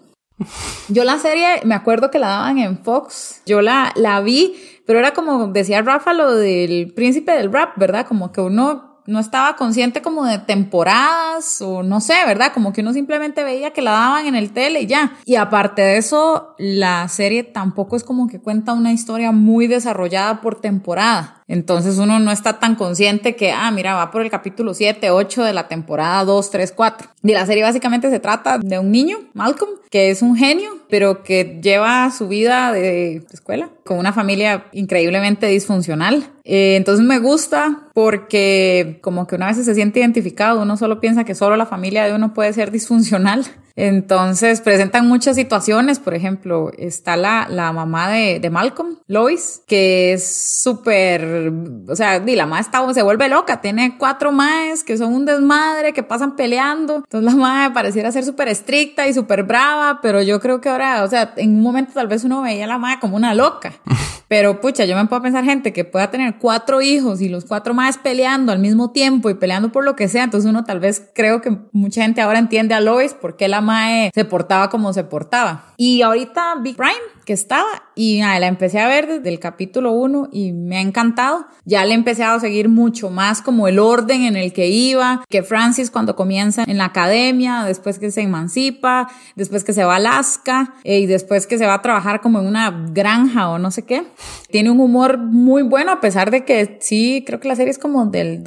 Yo 0.88 1.04
la 1.04 1.18
serie, 1.18 1.46
me 1.64 1.74
acuerdo 1.74 2.10
que 2.10 2.18
la 2.20 2.28
daban 2.28 2.58
en 2.58 2.78
Fox. 2.82 3.42
Yo 3.46 3.60
la, 3.60 3.92
la 3.96 4.20
vi, 4.20 4.54
pero 4.86 5.00
era 5.00 5.12
como 5.12 5.48
decía 5.48 5.82
Rafa 5.82 6.14
lo 6.14 6.34
del 6.34 6.92
príncipe 6.94 7.32
del 7.32 7.52
rap, 7.52 7.76
¿verdad? 7.76 8.06
Como 8.06 8.32
que 8.32 8.40
uno 8.40 8.89
no 9.10 9.18
estaba 9.18 9.56
consciente 9.56 10.02
como 10.02 10.24
de 10.24 10.38
temporadas 10.38 11.60
o 11.60 11.82
no 11.82 12.00
sé, 12.00 12.14
¿verdad? 12.26 12.52
Como 12.54 12.72
que 12.72 12.80
uno 12.80 12.92
simplemente 12.92 13.42
veía 13.42 13.72
que 13.72 13.82
la 13.82 13.90
daban 13.90 14.26
en 14.26 14.36
el 14.36 14.52
tele 14.52 14.82
y 14.82 14.86
ya. 14.86 15.18
Y 15.24 15.34
aparte 15.34 15.82
de 15.82 15.98
eso, 15.98 16.54
la 16.58 17.08
serie 17.08 17.42
tampoco 17.42 17.96
es 17.96 18.04
como 18.04 18.28
que 18.28 18.40
cuenta 18.40 18.72
una 18.72 18.92
historia 18.92 19.32
muy 19.32 19.66
desarrollada 19.66 20.40
por 20.40 20.60
temporada. 20.60 21.39
Entonces 21.50 21.98
uno 21.98 22.20
no 22.20 22.30
está 22.30 22.60
tan 22.60 22.76
consciente 22.76 23.34
que, 23.34 23.50
ah, 23.50 23.72
mira, 23.72 23.96
va 23.96 24.12
por 24.12 24.22
el 24.22 24.30
capítulo 24.30 24.72
7, 24.72 25.10
8 25.10 25.42
de 25.42 25.52
la 25.52 25.66
temporada 25.66 26.24
2, 26.24 26.48
3, 26.48 26.70
4. 26.70 27.08
Y 27.24 27.32
la 27.32 27.44
serie 27.44 27.64
básicamente 27.64 28.08
se 28.08 28.20
trata 28.20 28.58
de 28.58 28.78
un 28.78 28.92
niño, 28.92 29.18
Malcolm, 29.34 29.72
que 29.90 30.10
es 30.10 30.22
un 30.22 30.36
genio, 30.36 30.70
pero 30.88 31.24
que 31.24 31.58
lleva 31.60 32.08
su 32.12 32.28
vida 32.28 32.72
de 32.72 33.24
escuela 33.32 33.68
con 33.84 33.98
una 33.98 34.12
familia 34.12 34.66
increíblemente 34.70 35.48
disfuncional. 35.48 36.24
Eh, 36.44 36.76
entonces 36.76 37.04
me 37.04 37.18
gusta 37.18 37.88
porque 37.94 39.00
como 39.02 39.26
que 39.26 39.34
una 39.34 39.48
vez 39.48 39.56
se 39.56 39.74
siente 39.74 39.98
identificado, 39.98 40.62
uno 40.62 40.76
solo 40.76 41.00
piensa 41.00 41.24
que 41.24 41.34
solo 41.34 41.56
la 41.56 41.66
familia 41.66 42.04
de 42.04 42.14
uno 42.14 42.32
puede 42.32 42.52
ser 42.52 42.70
disfuncional. 42.70 43.44
Entonces 43.76 44.60
presentan 44.60 45.06
muchas 45.08 45.36
situaciones, 45.36 45.98
por 45.98 46.14
ejemplo, 46.14 46.70
está 46.76 47.16
la, 47.16 47.46
la 47.48 47.72
mamá 47.72 48.10
de, 48.10 48.40
de 48.40 48.50
Malcolm, 48.50 48.96
Lois, 49.06 49.62
que 49.66 50.12
es 50.12 50.26
súper, 50.62 51.52
o 51.88 51.96
sea, 51.96 52.20
di, 52.20 52.36
la 52.36 52.46
mamá 52.46 52.60
está, 52.60 52.92
se 52.92 53.02
vuelve 53.02 53.28
loca, 53.28 53.60
tiene 53.60 53.96
cuatro 53.98 54.32
maes 54.32 54.84
que 54.84 54.96
son 54.96 55.14
un 55.14 55.24
desmadre, 55.24 55.92
que 55.92 56.02
pasan 56.02 56.36
peleando, 56.36 56.96
entonces 56.96 57.24
la 57.24 57.32
mamá 57.32 57.72
pareciera 57.72 58.12
ser 58.12 58.24
súper 58.24 58.48
estricta 58.48 59.06
y 59.06 59.14
súper 59.14 59.42
brava, 59.44 60.00
pero 60.02 60.22
yo 60.22 60.40
creo 60.40 60.60
que 60.60 60.68
ahora, 60.68 61.04
o 61.04 61.08
sea, 61.08 61.34
en 61.36 61.50
un 61.50 61.62
momento 61.62 61.92
tal 61.94 62.08
vez 62.08 62.24
uno 62.24 62.42
veía 62.42 62.64
a 62.64 62.68
la 62.68 62.78
mamá 62.78 63.00
como 63.00 63.16
una 63.16 63.34
loca, 63.34 63.72
pero 64.30 64.60
pucha, 64.60 64.84
yo 64.84 64.94
me 64.94 65.06
puedo 65.06 65.22
pensar 65.22 65.44
gente 65.44 65.72
que 65.72 65.84
pueda 65.84 66.08
tener 66.08 66.36
cuatro 66.38 66.80
hijos 66.80 67.20
y 67.20 67.28
los 67.28 67.44
cuatro 67.44 67.74
maes 67.74 67.98
peleando 67.98 68.52
al 68.52 68.60
mismo 68.60 68.92
tiempo 68.92 69.28
y 69.28 69.34
peleando 69.34 69.72
por 69.72 69.84
lo 69.84 69.96
que 69.96 70.06
sea, 70.06 70.22
entonces 70.22 70.48
uno 70.48 70.62
tal 70.62 70.78
vez 70.78 71.10
creo 71.16 71.40
que 71.40 71.58
mucha 71.72 72.02
gente 72.02 72.20
ahora 72.20 72.38
entiende 72.38 72.74
a 72.74 72.80
Lois 72.80 73.12
porque 73.12 73.48
la 73.48 73.60
mae 73.60 74.12
se 74.14 74.24
portaba 74.24 74.70
como 74.70 74.92
se 74.92 75.02
portaba. 75.02 75.74
Y 75.76 76.02
ahorita 76.02 76.54
Big 76.62 76.76
Prime, 76.76 76.94
estaba, 77.32 77.68
y 77.94 78.20
nada, 78.20 78.38
la 78.40 78.46
empecé 78.46 78.80
a 78.80 78.88
ver 78.88 79.06
desde 79.06 79.28
el 79.28 79.38
capítulo 79.38 79.92
1 79.92 80.28
y 80.32 80.52
me 80.52 80.78
ha 80.78 80.80
encantado. 80.80 81.46
Ya 81.64 81.84
le 81.84 81.94
empecé 81.94 82.24
a 82.24 82.38
seguir 82.40 82.68
mucho 82.68 83.10
más 83.10 83.42
como 83.42 83.68
el 83.68 83.78
orden 83.78 84.22
en 84.22 84.36
el 84.36 84.52
que 84.52 84.68
iba, 84.68 85.24
que 85.28 85.42
Francis 85.42 85.90
cuando 85.90 86.16
comienza 86.16 86.64
en 86.66 86.78
la 86.78 86.86
academia, 86.86 87.64
después 87.64 87.98
que 87.98 88.10
se 88.10 88.22
emancipa, 88.22 89.08
después 89.36 89.64
que 89.64 89.72
se 89.72 89.84
va 89.84 89.94
a 89.94 89.96
Alaska 89.96 90.74
eh, 90.84 91.00
y 91.00 91.06
después 91.06 91.46
que 91.46 91.58
se 91.58 91.66
va 91.66 91.74
a 91.74 91.82
trabajar 91.82 92.20
como 92.20 92.40
en 92.40 92.46
una 92.46 92.86
granja 92.92 93.50
o 93.50 93.58
no 93.58 93.70
sé 93.70 93.82
qué. 93.84 94.04
Tiene 94.50 94.70
un 94.70 94.80
humor 94.80 95.18
muy 95.18 95.62
bueno 95.62 95.92
a 95.92 96.00
pesar 96.00 96.30
de 96.30 96.44
que 96.44 96.78
sí, 96.80 97.22
creo 97.26 97.40
que 97.40 97.48
la 97.48 97.56
serie 97.56 97.70
es 97.70 97.78
como 97.78 98.06
del 98.06 98.42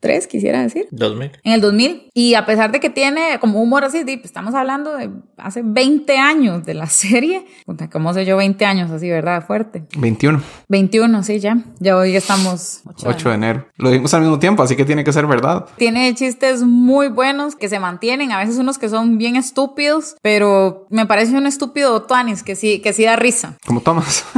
2003, 0.00 0.26
quisiera 0.26 0.62
decir. 0.62 0.86
2000. 0.90 1.32
En 1.42 1.52
el 1.52 1.60
2000. 1.60 2.10
Y 2.14 2.34
a 2.34 2.46
pesar 2.46 2.72
de 2.72 2.80
que 2.80 2.90
tiene 2.90 3.38
como 3.40 3.62
humor 3.62 3.84
así, 3.84 4.02
pues, 4.04 4.24
estamos 4.24 4.54
hablando 4.54 4.96
de 4.96 5.10
hace 5.36 5.62
20 5.64 6.18
años 6.18 6.64
de 6.64 6.74
la 6.74 6.86
serie. 6.88 7.46
¿Cómo 7.92 8.12
sé 8.14 8.24
yo 8.24 8.36
20 8.36 8.64
años 8.64 8.90
así, 8.90 9.08
verdad? 9.08 9.44
Fuerte. 9.46 9.84
21, 9.96 10.42
21, 10.68 11.22
sí, 11.22 11.40
ya. 11.40 11.58
Ya 11.80 11.96
hoy 11.96 12.16
estamos 12.16 12.82
8, 12.86 13.06
8 13.08 13.28
de 13.28 13.34
enero. 13.34 13.68
Lo 13.76 13.90
dimos 13.90 14.12
al 14.14 14.22
mismo 14.22 14.38
tiempo, 14.38 14.62
así 14.62 14.76
que 14.76 14.84
tiene 14.84 15.04
que 15.04 15.12
ser 15.12 15.26
verdad. 15.26 15.66
Tiene 15.76 16.14
chistes 16.14 16.62
muy 16.62 17.08
buenos 17.08 17.56
que 17.56 17.68
se 17.68 17.78
mantienen, 17.78 18.32
a 18.32 18.38
veces 18.38 18.58
unos 18.58 18.78
que 18.78 18.88
son 18.88 19.18
bien 19.18 19.36
estúpidos, 19.36 20.16
pero 20.22 20.86
me 20.90 21.06
parece 21.06 21.36
un 21.36 21.46
estúpido 21.46 22.02
Tuanis 22.02 22.42
que 22.42 22.56
sí, 22.56 22.80
que 22.80 22.92
sí 22.92 23.04
da 23.04 23.16
risa. 23.16 23.56
Como 23.66 23.80
Thomas. 23.80 24.24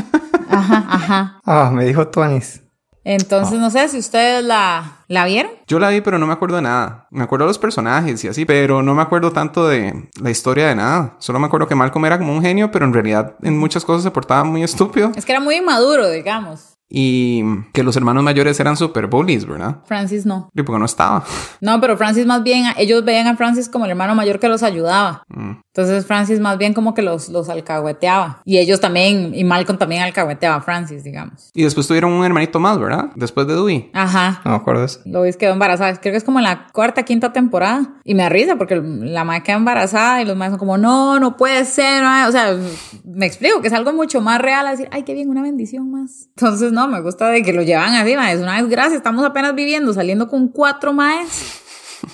Ajá, 0.49 0.87
ajá. 0.89 1.41
Ah, 1.45 1.71
me 1.73 1.85
dijo 1.85 2.09
Tuanis. 2.09 2.63
Entonces, 3.09 3.61
no 3.61 3.71
sé 3.71 3.89
si 3.89 3.99
ustedes 3.99 4.43
la, 4.43 4.97
la 5.07 5.25
vieron. 5.27 5.53
Yo 5.69 5.79
la 5.79 5.91
vi, 5.91 6.01
pero 6.01 6.19
no 6.19 6.27
me 6.27 6.33
acuerdo 6.33 6.57
de 6.57 6.63
nada. 6.63 7.07
Me 7.13 7.23
acuerdo 7.23 7.45
de 7.45 7.51
los 7.51 7.59
personajes 7.61 8.25
y 8.25 8.27
así, 8.29 8.45
pero 8.45 8.83
no 8.83 8.97
me 8.97 9.03
acuerdo 9.03 9.31
tanto 9.31 9.69
de 9.69 10.11
la 10.21 10.31
historia 10.33 10.67
de 10.67 10.75
nada. 10.75 11.15
Solo 11.21 11.39
me 11.39 11.47
acuerdo 11.47 11.69
que 11.69 11.77
Malcolm 11.77 12.05
era 12.05 12.19
como 12.19 12.33
un 12.33 12.43
genio, 12.43 12.73
pero 12.73 12.85
en 12.85 12.93
realidad 12.93 13.37
en 13.43 13.57
muchas 13.57 13.85
cosas 13.85 14.03
se 14.03 14.11
portaba 14.11 14.43
muy 14.43 14.63
estúpido. 14.65 15.13
Es 15.15 15.25
que 15.25 15.31
era 15.31 15.41
muy 15.41 15.55
inmaduro, 15.55 16.11
digamos. 16.11 16.76
Y 16.89 17.43
que 17.73 17.83
los 17.83 17.97
hermanos 17.97 18.23
mayores 18.23 18.61
eran 18.61 18.77
super 18.77 19.07
bullies, 19.09 19.45
¿verdad? 19.47 19.79
Francis 19.87 20.25
no. 20.25 20.49
Y 20.55 20.63
porque 20.63 20.79
no 20.79 20.85
estaba. 20.85 21.25
No, 21.61 21.81
pero 21.81 21.97
Francis 21.97 22.27
más 22.27 22.43
bien, 22.43 22.67
ellos 22.77 23.05
veían 23.05 23.27
a 23.27 23.37
Francis 23.37 23.69
como 23.69 23.85
el 23.87 23.91
hermano 23.91 24.15
mayor 24.15 24.39
que 24.39 24.49
los 24.49 24.63
ayudaba. 24.63 25.25
Mm. 25.29 25.53
Entonces 25.75 26.07
Francis 26.07 26.41
más 26.41 26.59
bien 26.59 26.75
como 26.75 26.95
que 26.95 27.03
los, 27.03 27.29
los 27.29 27.49
alcahueteaba. 27.49 28.41
Y 28.45 28.59
ellos 28.59 28.81
también, 28.81 29.35
y 29.35 29.45
Malcolm 29.45 29.79
también 29.79 30.03
alcahueteaba 30.03 30.57
a 30.57 30.61
Francis, 30.61 31.03
digamos. 31.05 31.51
Y 31.55 31.65
después 31.65 31.87
tuvieron 31.87 32.13
un 32.13 32.25
hermanito 32.25 32.61
más, 32.61 32.79
¿verdad? 32.79 33.11
Después 33.17 33.47
de 33.47 33.55
Dewey. 33.55 33.91
Ajá. 33.93 34.41
No 34.45 34.53
me 34.53 34.57
acuerdo. 34.57 34.87
Lois 35.05 35.37
quedó 35.37 35.53
embarazada. 35.53 35.95
Creo 36.01 36.13
que 36.13 36.19
es 36.19 36.25
como 36.25 36.39
en 36.39 36.45
la 36.45 36.69
cuarta, 36.73 37.03
quinta 37.03 37.33
temporada. 37.33 37.95
Y 38.05 38.15
me 38.15 38.23
da 38.23 38.29
risa 38.29 38.57
porque 38.57 38.77
la 38.77 39.25
madre 39.25 39.43
queda 39.43 39.57
embarazada 39.57 40.23
y 40.23 40.25
los 40.25 40.37
madres 40.37 40.53
son 40.53 40.59
como, 40.59 40.79
no, 40.79 41.19
no 41.19 41.37
puede 41.37 41.65
ser. 41.65 42.03
mae". 42.03 42.29
O 42.29 42.33
sea, 42.33 42.57
me 43.05 43.27
explico 43.27 43.61
que 43.61 43.69
es 43.69 43.73
algo 43.75 43.93
mucho 43.93 44.21
más 44.21 44.41
real 44.41 44.67
a 44.67 44.71
decir, 44.71 44.89
ay, 44.93 45.03
qué 45.03 45.15
bien, 45.15 45.29
una 45.29 45.43
bendición 45.43 45.91
más. 45.91 46.29
Entonces, 46.37 46.73
no, 46.77 46.89
me 46.89 47.01
gusta 47.01 47.31
de 47.31 47.43
que 47.43 47.55
lo 47.55 47.63
llevan 47.63 47.95
así. 47.95 48.13
Es 48.13 48.41
una 48.41 48.61
desgracia. 48.61 48.97
Estamos 48.97 49.25
apenas 49.25 49.55
viviendo, 49.55 49.95
saliendo 49.95 50.29
con 50.29 50.49
cuatro 50.49 50.93
maes. 50.93 51.63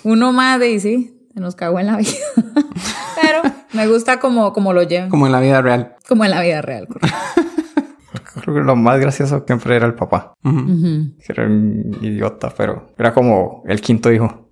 Uno 0.04 0.33
más 0.33 0.61
de, 0.61 0.71
y 0.71 0.78
sí, 0.78 1.19
se 1.35 1.40
nos 1.40 1.57
cagó 1.57 1.81
en 1.81 1.87
la 1.87 1.97
vida. 1.97 2.12
Pero 3.21 3.42
me 3.73 3.88
gusta 3.88 4.21
como, 4.21 4.52
como 4.52 4.73
lo 4.73 4.85
llevan. 4.85 5.11
Como 5.11 5.26
en 5.26 5.33
la 5.33 5.40
vida 5.40 5.61
real. 5.61 5.97
Como 6.09 6.25
en 6.25 6.31
la 6.31 6.40
vida 6.42 6.62
real. 6.62 6.87
correcto. 6.87 7.19
Creo 8.40 8.54
que 8.54 8.62
lo 8.62 8.76
más 8.76 9.00
gracioso 9.00 9.42
siempre 9.45 9.76
era 9.76 9.87
el 9.87 9.95
papá. 9.95 10.35
Que 10.42 11.33
era 11.33 11.45
un 11.45 11.99
idiota, 12.00 12.52
pero 12.57 12.87
era 12.97 13.12
como 13.12 13.62
el 13.66 13.81
quinto 13.81 14.12
hijo. 14.12 14.49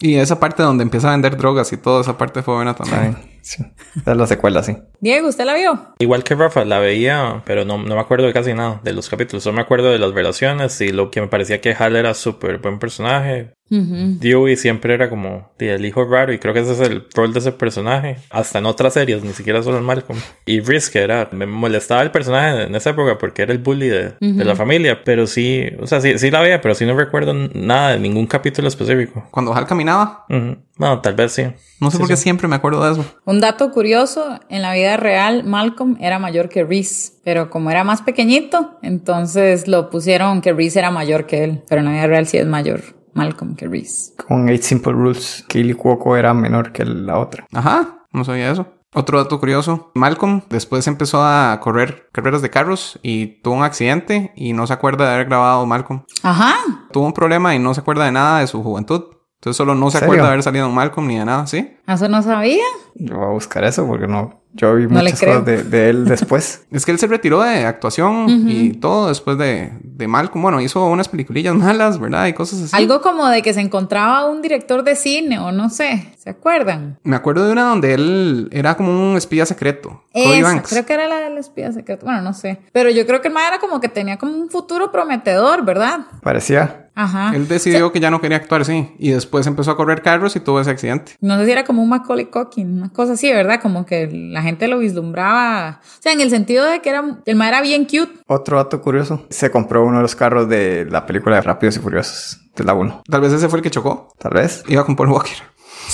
Y 0.00 0.14
esa 0.14 0.40
parte 0.40 0.62
donde 0.62 0.82
empieza 0.82 1.08
a 1.08 1.12
vender 1.12 1.36
drogas 1.36 1.72
y 1.72 1.76
toda 1.76 2.00
esa 2.00 2.16
parte 2.16 2.42
fue 2.42 2.54
buena 2.54 2.74
también. 2.74 3.31
Sí. 3.42 3.62
Esa 3.96 4.12
es 4.12 4.16
la 4.16 4.26
secuela, 4.26 4.62
sí. 4.62 4.76
Diego, 5.00 5.28
¿usted 5.28 5.44
la 5.44 5.54
vio? 5.54 5.94
Igual 5.98 6.24
que 6.24 6.34
Rafa, 6.34 6.64
la 6.64 6.78
veía, 6.78 7.42
pero 7.44 7.64
no, 7.64 7.76
no 7.78 7.94
me 7.94 8.00
acuerdo 8.00 8.26
de 8.26 8.32
casi 8.32 8.54
nada 8.54 8.80
de 8.84 8.92
los 8.92 9.08
capítulos. 9.08 9.42
Solo 9.42 9.56
me 9.56 9.62
acuerdo 9.62 9.90
de 9.90 9.98
las 9.98 10.12
relaciones 10.14 10.80
y 10.80 10.92
lo 10.92 11.10
que 11.10 11.20
me 11.20 11.26
parecía 11.26 11.60
que 11.60 11.74
Hal 11.78 11.96
era 11.96 12.14
súper 12.14 12.58
buen 12.58 12.78
personaje. 12.78 13.52
Ujú. 13.70 14.18
Dewey 14.20 14.56
siempre 14.56 14.92
era 14.92 15.08
como 15.08 15.50
el 15.58 15.84
hijo 15.86 16.04
raro 16.04 16.32
y 16.32 16.38
creo 16.38 16.52
que 16.52 16.60
ese 16.60 16.72
es 16.72 16.80
el 16.80 17.06
rol 17.14 17.32
de 17.32 17.38
ese 17.38 17.52
personaje. 17.52 18.18
Hasta 18.28 18.58
en 18.58 18.66
otras 18.66 18.92
series, 18.92 19.24
ni 19.24 19.32
siquiera 19.32 19.62
solo 19.62 19.78
en 19.78 19.84
Malcolm. 19.84 20.20
Y 20.44 20.60
que 20.62 20.98
era, 21.00 21.28
me 21.32 21.46
molestaba 21.46 22.02
el 22.02 22.10
personaje 22.10 22.64
en 22.64 22.74
esa 22.74 22.90
época 22.90 23.16
porque 23.18 23.42
era 23.42 23.52
el 23.52 23.58
bully 23.58 23.88
de, 23.88 24.12
de 24.20 24.44
la 24.44 24.54
familia. 24.54 25.02
Pero 25.04 25.26
sí, 25.26 25.64
o 25.80 25.86
sea, 25.86 26.00
sí, 26.00 26.18
sí 26.18 26.30
la 26.30 26.42
veía, 26.42 26.60
pero 26.60 26.74
sí 26.74 26.84
no 26.84 26.94
recuerdo 26.96 27.32
nada 27.54 27.92
de 27.92 27.98
ningún 27.98 28.26
capítulo 28.26 28.68
específico. 28.68 29.26
Cuando 29.30 29.54
Hal 29.54 29.66
caminaba, 29.66 30.26
Ujú. 30.28 30.58
Bueno, 30.78 31.00
tal 31.00 31.14
vez 31.14 31.32
sí. 31.32 31.42
no 31.80 31.90
sé 31.90 31.96
Sí, 31.96 32.00
por 32.00 32.08
qué 32.08 32.16
sí. 32.16 32.22
siempre 32.24 32.48
me 32.48 32.56
acuerdo 32.56 32.84
de 32.84 32.92
eso. 32.92 33.04
Un 33.24 33.40
dato 33.40 33.70
curioso, 33.70 34.40
en 34.48 34.62
la 34.62 34.72
vida 34.74 34.96
real 34.96 35.44
Malcolm 35.44 35.96
era 36.00 36.18
mayor 36.18 36.48
que 36.48 36.64
Reese, 36.64 37.12
pero 37.24 37.50
como 37.50 37.70
era 37.70 37.84
más 37.84 38.02
pequeñito, 38.02 38.78
entonces 38.82 39.68
lo 39.68 39.90
pusieron 39.90 40.40
que 40.40 40.52
Reese 40.52 40.78
era 40.78 40.90
mayor 40.90 41.26
que 41.26 41.44
él, 41.44 41.62
pero 41.68 41.80
en 41.80 41.86
la 41.86 41.92
vida 41.92 42.06
real 42.06 42.26
sí 42.26 42.38
es 42.38 42.46
mayor 42.46 42.80
Malcolm 43.14 43.54
que 43.56 43.68
Reese. 43.68 44.12
Con 44.26 44.48
Eight 44.48 44.62
Simple 44.62 44.92
Rules, 44.92 45.44
Kaylee 45.48 45.74
Cuoco 45.74 46.16
era 46.16 46.32
menor 46.32 46.72
que 46.72 46.84
la 46.84 47.18
otra. 47.18 47.46
Ajá, 47.52 48.06
no 48.12 48.24
sabía 48.24 48.50
eso. 48.50 48.66
Otro 48.94 49.16
dato 49.22 49.40
curioso, 49.40 49.90
Malcolm 49.94 50.42
después 50.50 50.86
empezó 50.86 51.22
a 51.24 51.58
correr 51.62 52.08
carreras 52.12 52.42
de 52.42 52.50
carros 52.50 52.98
y 53.02 53.40
tuvo 53.40 53.54
un 53.54 53.62
accidente 53.62 54.32
y 54.36 54.52
no 54.52 54.66
se 54.66 54.74
acuerda 54.74 55.06
de 55.08 55.14
haber 55.14 55.26
grabado 55.28 55.64
Malcolm. 55.64 56.04
Ajá, 56.22 56.56
Tuvo 56.92 57.06
un 57.06 57.14
problema 57.14 57.54
y 57.54 57.58
no 57.58 57.72
se 57.72 57.80
acuerda 57.80 58.04
de 58.04 58.12
nada 58.12 58.40
de 58.40 58.46
su 58.46 58.62
juventud. 58.62 59.04
Entonces 59.42 59.56
solo 59.56 59.74
no 59.74 59.90
se 59.90 59.98
acuerda 59.98 60.22
de 60.22 60.28
haber 60.28 60.42
salido 60.44 60.70
Malcolm 60.70 61.08
ni 61.08 61.18
de 61.18 61.24
nada, 61.24 61.48
¿sí? 61.48 61.68
Eso 61.86 62.08
no 62.08 62.22
sabía. 62.22 62.64
Yo 62.94 63.16
voy 63.16 63.26
a 63.26 63.30
buscar 63.30 63.64
eso 63.64 63.86
porque 63.86 64.06
no. 64.06 64.42
Yo 64.54 64.74
vi 64.74 64.86
No 64.86 65.00
muchas 65.00 65.20
cosas 65.20 65.44
de, 65.46 65.62
de 65.64 65.88
él 65.88 66.04
después. 66.04 66.66
Es 66.70 66.84
que 66.84 66.92
él 66.92 66.98
se 66.98 67.06
retiró 67.06 67.40
de 67.42 67.64
actuación 67.64 68.26
y 68.48 68.72
todo 68.74 69.08
después 69.08 69.38
de, 69.38 69.72
de 69.82 70.08
Malcolm. 70.08 70.42
Bueno, 70.42 70.60
hizo 70.60 70.84
unas 70.86 71.08
peliculillas 71.08 71.54
malas, 71.54 71.98
¿verdad? 71.98 72.26
Y 72.26 72.34
cosas 72.34 72.62
así. 72.62 72.76
Algo 72.76 73.00
como 73.00 73.28
de 73.28 73.42
que 73.42 73.54
se 73.54 73.60
encontraba 73.60 74.26
un 74.26 74.42
director 74.42 74.84
de 74.84 74.94
cine 74.94 75.38
o 75.38 75.52
no 75.52 75.70
sé, 75.70 76.12
¿se 76.18 76.30
acuerdan? 76.30 76.98
Me 77.02 77.16
acuerdo 77.16 77.46
de 77.46 77.52
una 77.52 77.64
donde 77.64 77.94
él 77.94 78.48
era 78.52 78.76
como 78.76 78.90
un 78.90 79.16
espía 79.16 79.46
secreto. 79.46 80.02
Esa, 80.12 80.62
creo 80.62 80.84
que 80.84 80.92
era 80.92 81.08
la 81.08 81.20
del 81.20 81.38
espía 81.38 81.72
secreto. 81.72 82.04
Bueno, 82.04 82.20
no 82.20 82.34
sé. 82.34 82.60
Pero 82.72 82.90
yo 82.90 83.06
creo 83.06 83.22
que 83.22 83.28
el 83.28 83.34
era 83.36 83.58
como 83.58 83.80
que 83.80 83.88
tenía 83.88 84.18
como 84.18 84.32
un 84.32 84.50
futuro 84.50 84.92
prometedor, 84.92 85.64
¿verdad? 85.64 86.00
Parecía. 86.22 86.90
Ajá. 86.94 87.32
Él 87.34 87.48
decidió 87.48 87.90
que 87.90 88.00
ya 88.00 88.10
no 88.10 88.20
quería 88.20 88.36
actuar 88.36 88.60
así. 88.60 88.92
Y 88.98 89.10
después 89.10 89.46
empezó 89.46 89.70
a 89.70 89.76
correr 89.76 90.02
carros 90.02 90.36
y 90.36 90.40
tuvo 90.40 90.60
ese 90.60 90.70
accidente. 90.70 91.12
No 91.20 91.38
sé 91.38 91.46
si 91.46 91.52
era 91.52 91.64
como 91.64 91.71
un 91.80 91.88
Macaulay 91.88 92.26
Culkin, 92.26 92.78
una 92.78 92.92
cosa 92.92 93.12
así, 93.12 93.32
¿verdad? 93.32 93.60
Como 93.62 93.86
que 93.86 94.08
la 94.12 94.42
gente 94.42 94.68
lo 94.68 94.78
vislumbraba. 94.78 95.80
O 95.82 96.02
sea, 96.02 96.12
en 96.12 96.20
el 96.20 96.30
sentido 96.30 96.66
de 96.66 96.80
que 96.80 96.90
era, 96.90 97.18
el 97.24 97.36
ma 97.36 97.48
era 97.48 97.62
bien 97.62 97.84
cute. 97.84 98.12
Otro 98.26 98.58
dato 98.58 98.82
curioso, 98.82 99.24
se 99.30 99.50
compró 99.50 99.84
uno 99.84 99.96
de 99.96 100.02
los 100.02 100.14
carros 100.14 100.48
de 100.48 100.86
la 100.90 101.06
película 101.06 101.36
de 101.36 101.42
Rápidos 101.42 101.76
y 101.76 101.80
Furiosos, 101.80 102.40
de 102.54 102.64
la 102.64 102.74
1. 102.74 103.04
Tal 103.08 103.20
vez 103.20 103.32
ese 103.32 103.48
fue 103.48 103.60
el 103.60 103.62
que 103.62 103.70
chocó. 103.70 104.12
Tal 104.18 104.32
vez. 104.34 104.64
Iba 104.68 104.84
con 104.84 104.96
Paul 104.96 105.10
Walker. 105.10 105.36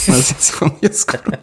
No 0.08 0.14
sé 0.14 0.34
si 0.38 0.52
fue 0.52 0.68
muy 0.68 0.90
oscuro. 0.90 1.38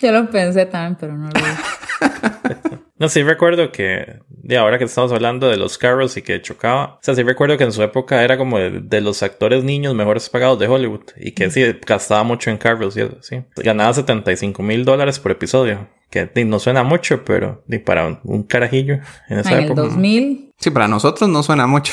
Yo 0.00 0.12
lo 0.12 0.30
pensé 0.30 0.66
también, 0.66 0.96
pero 0.98 1.16
no 1.16 1.28
lo 1.28 1.32
vi. 1.34 2.76
No, 2.96 3.08
sí 3.08 3.22
recuerdo 3.24 3.72
que, 3.72 4.20
de 4.28 4.56
ahora 4.56 4.78
que 4.78 4.84
estamos 4.84 5.10
hablando 5.10 5.48
de 5.48 5.56
los 5.56 5.78
carros 5.78 6.16
y 6.16 6.22
que 6.22 6.40
chocaba, 6.40 6.84
o 6.94 6.98
sea, 7.02 7.14
sí 7.16 7.22
recuerdo 7.24 7.58
que 7.58 7.64
en 7.64 7.72
su 7.72 7.82
época 7.82 8.22
era 8.22 8.38
como 8.38 8.58
de, 8.58 8.70
de 8.80 9.00
los 9.00 9.22
actores 9.24 9.64
niños 9.64 9.94
mejores 9.96 10.28
pagados 10.28 10.60
de 10.60 10.68
Hollywood 10.68 11.02
y 11.16 11.32
que 11.32 11.50
sí, 11.50 11.64
gastaba 11.84 12.22
mucho 12.22 12.50
en 12.50 12.56
carros 12.56 12.96
y 12.96 13.00
eso, 13.00 13.16
sí. 13.20 13.42
Ganaba 13.56 13.92
75 13.94 14.62
mil 14.62 14.84
dólares 14.84 15.18
por 15.18 15.32
episodio, 15.32 15.88
que 16.08 16.30
no 16.44 16.60
suena 16.60 16.84
mucho, 16.84 17.24
pero 17.24 17.64
di, 17.66 17.78
para 17.78 18.06
un, 18.06 18.20
un 18.22 18.42
carajillo 18.44 19.00
en 19.28 19.38
esa 19.40 19.52
en 19.52 19.58
el 19.58 19.64
época. 19.64 19.80
2000, 19.82 20.52
Sí, 20.56 20.70
para 20.70 20.86
nosotros 20.86 21.28
no 21.28 21.42
suena 21.42 21.66
mucho. 21.66 21.92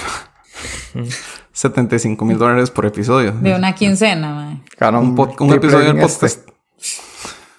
75 1.52 2.24
mil 2.26 2.38
dólares 2.38 2.70
por 2.70 2.86
episodio. 2.86 3.32
de 3.32 3.56
una 3.56 3.74
quincena. 3.74 4.62
Ganó 4.80 5.02
Un, 5.02 5.20
un 5.40 5.54
episodio 5.54 5.88
del 5.88 5.98
en 5.98 6.04
este. 6.04 6.28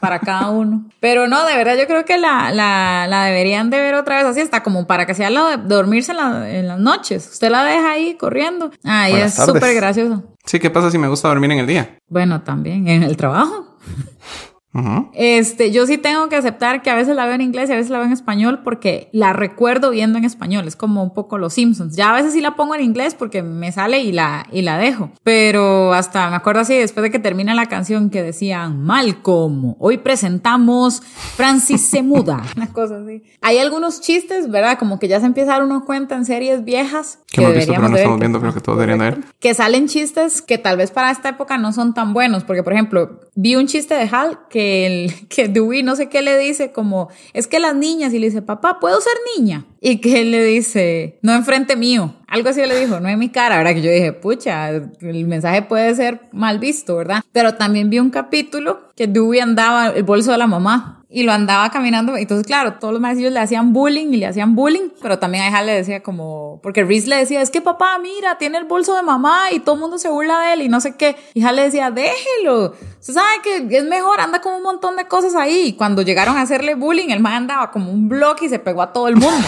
Para 0.02 0.18
cada 0.18 0.50
uno. 0.50 0.84
Pero 0.98 1.28
no, 1.28 1.46
de 1.46 1.56
verdad 1.56 1.76
yo 1.78 1.86
creo 1.86 2.04
que 2.04 2.18
la, 2.18 2.50
la, 2.50 3.06
la 3.08 3.24
deberían 3.26 3.70
de 3.70 3.78
ver 3.78 3.94
otra 3.94 4.16
vez 4.16 4.26
así, 4.26 4.40
hasta 4.40 4.64
como 4.64 4.84
para 4.88 5.06
que 5.06 5.14
sea 5.14 5.30
la 5.30 5.56
de 5.56 5.56
dormirse 5.58 6.10
en, 6.10 6.16
la- 6.18 6.50
en 6.50 6.66
las 6.66 6.80
noches. 6.80 7.28
Usted 7.32 7.50
la 7.50 7.62
deja 7.62 7.92
ahí 7.92 8.14
corriendo. 8.16 8.72
Ay, 8.82 9.12
Buenas 9.12 9.38
es 9.38 9.44
súper 9.46 9.74
gracioso. 9.76 10.24
Sí, 10.44 10.58
¿qué 10.58 10.70
pasa 10.70 10.90
si 10.90 10.98
me 10.98 11.06
gusta 11.06 11.28
dormir 11.28 11.52
en 11.52 11.60
el 11.60 11.66
día? 11.68 11.96
Bueno, 12.08 12.42
también 12.42 12.88
en 12.88 13.04
el 13.04 13.16
trabajo. 13.16 13.76
Ujú. 14.74 15.10
Este, 15.12 15.70
yo 15.70 15.86
sí 15.86 15.98
tengo 15.98 16.28
que 16.28 16.36
aceptar 16.36 16.82
que 16.82 16.90
a 16.90 16.94
veces 16.94 17.14
la 17.14 17.26
veo 17.26 17.34
en 17.34 17.42
inglés 17.42 17.68
y 17.68 17.72
a 17.72 17.76
veces 17.76 17.90
la 17.90 17.98
veo 17.98 18.06
en 18.06 18.12
español 18.12 18.60
porque 18.64 19.08
la 19.12 19.32
recuerdo 19.32 19.90
viendo 19.90 20.18
en 20.18 20.24
español. 20.24 20.66
Es 20.66 20.76
como 20.76 21.02
un 21.02 21.12
poco 21.12 21.36
los 21.36 21.54
Simpsons. 21.54 21.94
Ya 21.94 22.10
a 22.10 22.14
veces 22.14 22.32
sí 22.32 22.40
la 22.40 22.56
pongo 22.56 22.74
en 22.74 22.82
inglés 22.82 23.14
porque 23.14 23.42
me 23.42 23.70
sale 23.72 24.00
y 24.00 24.12
la, 24.12 24.46
y 24.50 24.62
la 24.62 24.78
dejo. 24.78 25.10
Pero 25.22 25.92
hasta 25.92 26.30
me 26.30 26.36
acuerdo 26.36 26.62
así, 26.62 26.74
después 26.74 27.02
de 27.02 27.10
que 27.10 27.18
termina 27.18 27.54
la 27.54 27.66
canción 27.66 28.08
que 28.08 28.22
decían 28.22 28.82
Malcolm, 28.82 29.74
hoy 29.78 29.98
presentamos 29.98 31.02
Francis 31.36 31.82
se 31.82 32.02
muda. 32.02 32.42
Una 32.56 32.72
cosa 32.72 32.98
así. 33.02 33.22
Hay 33.42 33.58
algunos 33.58 34.00
chistes, 34.00 34.50
¿verdad? 34.50 34.78
Como 34.78 34.98
que 34.98 35.08
ya 35.08 35.20
se 35.20 35.26
empieza 35.26 35.62
uno 35.62 35.84
cuenta 35.84 36.16
en 36.16 36.24
series 36.24 36.64
viejas. 36.64 37.18
Que 37.30 37.42
hemos 37.42 37.54
visto, 37.54 37.72
pero 37.72 37.82
no 37.82 37.90
ver, 37.90 37.98
estamos 37.98 38.20
viendo, 38.20 38.40
creo 38.40 38.54
que 38.54 38.60
todos 38.60 38.78
deberían 38.78 38.98
de 38.98 39.04
ver. 39.04 39.24
que 39.38 39.54
salen 39.54 39.86
chistes 39.86 40.40
que 40.42 40.58
tal 40.58 40.76
vez 40.76 40.90
para 40.90 41.10
esta 41.10 41.28
época 41.30 41.58
no 41.58 41.72
son 41.72 41.94
tan 41.94 42.14
buenos, 42.14 42.44
porque 42.44 42.62
por 42.62 42.72
ejemplo, 42.72 43.20
vi 43.34 43.56
un 43.56 43.66
chiste 43.66 43.94
de 43.94 44.08
Hal 44.10 44.40
que 44.48 44.61
el 44.62 45.12
que 45.28 45.48
Dewey 45.48 45.82
no 45.82 45.96
sé 45.96 46.08
qué 46.08 46.22
le 46.22 46.38
dice 46.38 46.72
como, 46.72 47.08
es 47.32 47.46
que 47.46 47.58
las 47.58 47.74
niñas 47.74 48.12
y 48.12 48.18
le 48.18 48.26
dice, 48.26 48.42
"Papá, 48.42 48.78
¿puedo 48.80 49.00
ser 49.00 49.14
niña?" 49.36 49.66
Y 49.80 50.00
que 50.00 50.20
él 50.20 50.30
le 50.30 50.44
dice, 50.44 51.18
"No 51.22 51.34
enfrente 51.34 51.76
mío." 51.76 52.14
Algo 52.32 52.48
así 52.48 52.64
le 52.64 52.80
dijo, 52.80 52.98
no 52.98 53.10
en 53.10 53.18
mi 53.18 53.28
cara, 53.28 53.58
¿verdad? 53.58 53.74
Que 53.74 53.82
yo 53.82 53.90
dije, 53.90 54.14
pucha, 54.14 54.70
el 54.70 55.26
mensaje 55.26 55.60
puede 55.60 55.94
ser 55.94 56.22
mal 56.32 56.58
visto, 56.58 56.96
¿verdad? 56.96 57.22
Pero 57.30 57.56
también 57.56 57.90
vi 57.90 57.98
un 57.98 58.08
capítulo 58.08 58.80
que 58.96 59.06
Dewey 59.06 59.40
andaba 59.40 59.88
el 59.88 60.02
bolso 60.02 60.32
de 60.32 60.38
la 60.38 60.46
mamá 60.46 61.01
y 61.12 61.24
lo 61.24 61.32
andaba 61.32 61.70
caminando. 61.70 62.16
Entonces, 62.16 62.46
claro, 62.46 62.74
todos 62.74 62.92
los 62.92 63.00
maestros 63.00 63.32
le 63.32 63.38
hacían 63.38 63.72
bullying 63.72 64.06
y 64.12 64.16
le 64.16 64.26
hacían 64.26 64.54
bullying, 64.54 64.88
pero 65.00 65.18
también 65.18 65.44
a 65.44 65.56
Hal 65.58 65.66
le 65.66 65.74
decía 65.74 66.02
como, 66.02 66.58
porque 66.62 66.84
Reese 66.84 67.08
le 67.08 67.16
decía, 67.16 67.42
es 67.42 67.50
que 67.50 67.60
papá, 67.60 67.98
mira, 67.98 68.38
tiene 68.38 68.58
el 68.58 68.64
bolso 68.64 68.96
de 68.96 69.02
mamá 69.02 69.52
y 69.52 69.60
todo 69.60 69.74
el 69.74 69.80
mundo 69.80 69.98
se 69.98 70.08
burla 70.08 70.40
de 70.40 70.52
él 70.54 70.62
y 70.62 70.68
no 70.68 70.80
sé 70.80 70.96
qué. 70.96 71.16
Hal 71.44 71.56
le 71.56 71.62
decía, 71.64 71.90
déjelo. 71.90 72.74
Usted 73.00 73.14
sabe 73.14 73.42
que 73.42 73.76
es 73.76 73.84
mejor, 73.84 74.20
anda 74.20 74.40
con 74.40 74.54
un 74.54 74.62
montón 74.62 74.96
de 74.96 75.06
cosas 75.06 75.34
ahí. 75.34 75.66
Y 75.66 75.72
cuando 75.74 76.02
llegaron 76.02 76.36
a 76.36 76.42
hacerle 76.42 76.74
bullying, 76.74 77.10
el 77.10 77.20
man 77.20 77.34
andaba 77.34 77.70
como 77.70 77.90
un 77.90 78.08
bloque 78.08 78.46
y 78.46 78.48
se 78.48 78.58
pegó 78.58 78.82
a 78.82 78.92
todo 78.92 79.08
el 79.08 79.16
mundo. 79.16 79.46